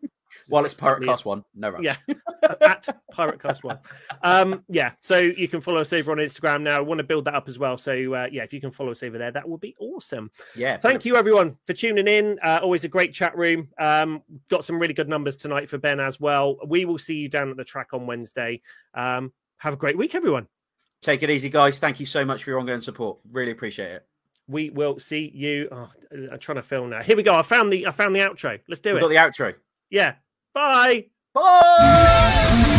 While 0.47 0.65
it's 0.65 0.73
Pirate. 0.73 1.03
Cast 1.03 1.25
One, 1.25 1.43
no 1.55 1.69
rush. 1.69 1.83
Yeah, 1.83 1.95
at 2.61 2.87
Pirate 3.11 3.41
Cast 3.41 3.63
One. 3.63 3.79
Um, 4.23 4.63
yeah, 4.69 4.91
so 5.01 5.17
you 5.17 5.47
can 5.47 5.61
follow 5.61 5.81
us 5.81 5.93
over 5.93 6.11
on 6.11 6.17
Instagram 6.17 6.61
now. 6.61 6.77
I 6.77 6.81
want 6.81 6.99
to 6.99 7.03
build 7.03 7.25
that 7.25 7.35
up 7.35 7.47
as 7.47 7.59
well. 7.59 7.77
So 7.77 7.91
uh, 8.13 8.27
yeah, 8.31 8.43
if 8.43 8.53
you 8.53 8.61
can 8.61 8.71
follow 8.71 8.91
us 8.91 9.03
over 9.03 9.17
there, 9.17 9.31
that 9.31 9.47
would 9.47 9.61
be 9.61 9.75
awesome. 9.79 10.31
yeah. 10.55 10.77
Thank 10.77 11.05
you 11.05 11.15
everyone 11.15 11.57
for 11.65 11.73
tuning 11.73 12.07
in. 12.07 12.39
Uh, 12.43 12.59
always 12.61 12.83
a 12.83 12.87
great 12.89 13.13
chat 13.13 13.37
room. 13.37 13.67
Um, 13.79 14.21
got 14.49 14.63
some 14.65 14.79
really 14.79 14.93
good 14.93 15.09
numbers 15.09 15.35
tonight 15.35 15.69
for 15.69 15.77
Ben 15.77 15.99
as 15.99 16.19
well. 16.19 16.57
We 16.65 16.85
will 16.85 16.97
see 16.97 17.15
you 17.15 17.29
down 17.29 17.49
at 17.49 17.57
the 17.57 17.63
track 17.63 17.89
on 17.93 18.07
Wednesday. 18.07 18.61
Um, 18.93 19.31
have 19.57 19.73
a 19.73 19.77
great 19.77 19.97
week, 19.97 20.15
everyone. 20.15 20.47
Take 21.01 21.23
it 21.23 21.29
easy, 21.29 21.49
guys. 21.49 21.79
Thank 21.79 21.99
you 21.99 22.05
so 22.05 22.25
much 22.25 22.43
for 22.43 22.49
your 22.49 22.59
ongoing 22.59 22.81
support. 22.81 23.19
Really 23.31 23.51
appreciate 23.51 23.91
it. 23.91 24.05
We 24.47 24.69
will 24.69 24.99
see 24.99 25.31
you. 25.33 25.69
Oh, 25.71 25.89
I'm 26.11 26.39
trying 26.39 26.55
to 26.55 26.63
film 26.63 26.89
now. 26.89 27.03
Here 27.03 27.15
we 27.15 27.23
go. 27.23 27.35
I 27.35 27.41
found 27.43 27.71
the 27.71 27.85
I 27.85 27.91
found 27.91 28.15
the 28.15 28.19
outro. 28.19 28.59
Let's 28.67 28.81
do 28.81 28.93
We've 28.93 28.97
it. 28.97 29.01
got 29.01 29.09
the 29.09 29.43
outro. 29.43 29.53
Yeah. 29.89 30.15
Bye. 30.53 31.07
Bye. 31.33 32.75